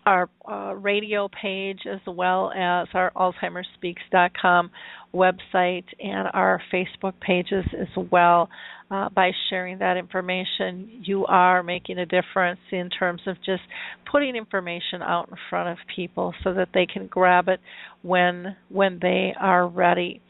our 0.08 0.30
uh, 0.50 0.74
radio 0.74 1.30
page 1.42 1.80
as 1.86 2.00
well 2.08 2.50
as 2.56 2.88
our 2.94 3.12
alzheimersspeaks.com 3.12 4.72
website 5.14 5.84
and 6.00 6.30
our 6.34 6.62
Facebook 6.74 7.14
pages 7.20 7.66
as 7.78 8.06
well. 8.10 8.50
Uh, 8.90 9.10
by 9.10 9.32
sharing 9.50 9.80
that 9.80 9.98
information, 9.98 11.02
you 11.04 11.26
are 11.26 11.62
making 11.62 11.98
a 11.98 12.06
difference 12.06 12.62
in 12.72 12.90
terms 12.90 13.20
of 13.28 13.36
just 13.46 13.64
putting 14.10 14.38
information 14.38 15.02
out 15.02 15.28
in 15.30 15.36
front 15.50 15.68
of 15.70 15.78
people 15.94 16.34
so 16.42 16.54
that 16.54 16.70
they 16.74 16.86
can 16.86 17.08
grab 17.08 17.50
it 17.50 17.60
when 18.02 18.56
when 18.70 18.98
they 19.02 19.34
are 19.38 19.68
ready. 19.68 20.22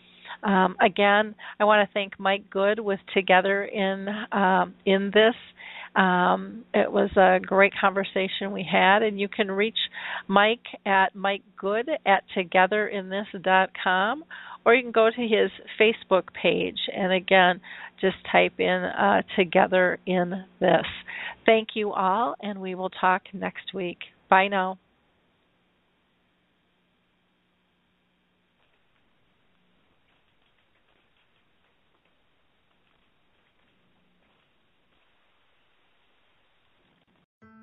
Um, 0.41 0.76
again, 0.82 1.36
I 1.60 1.66
want 1.66 1.88
to 1.88 1.94
thank 1.94 2.20
Mike 2.20 2.49
Good 2.49 2.80
with 2.80 2.99
Together 3.14 3.64
in 3.64 4.08
um, 4.32 4.74
in 4.88 5.12
this. 5.14 5.36
Um, 5.98 6.64
it 6.76 6.91
was 6.91 7.10
a 7.18 7.40
great 7.44 7.74
conversation 7.82 8.52
we 8.52 8.68
had, 8.69 9.02
and 9.02 9.19
you 9.19 9.28
can 9.28 9.49
reach 9.49 9.78
Mike 10.28 10.65
at 10.86 11.15
Mike 11.15 11.41
Good 11.60 11.90
at 12.06 12.24
togetherinthis.com, 12.36 14.24
or 14.64 14.76
you 14.76 14.84
can 14.84 14.91
go 14.91 15.10
to 15.10 15.22
his 15.22 15.49
Facebook 15.82 16.26
page 16.40 16.78
and 16.95 17.11
again 17.11 17.60
just 17.99 18.18
type 18.32 18.60
in 18.60 18.84
uh, 18.84 19.24
Together 19.36 19.98
in 20.06 20.45
This. 20.60 20.86
Thank 21.48 21.69
you 21.74 21.94
all, 21.94 22.36
and 22.41 22.61
we 22.61 22.76
will 22.76 22.91
talk 22.91 23.24
next 23.34 23.74
week. 23.74 23.98
Bye 24.30 24.49
now. 24.49 24.78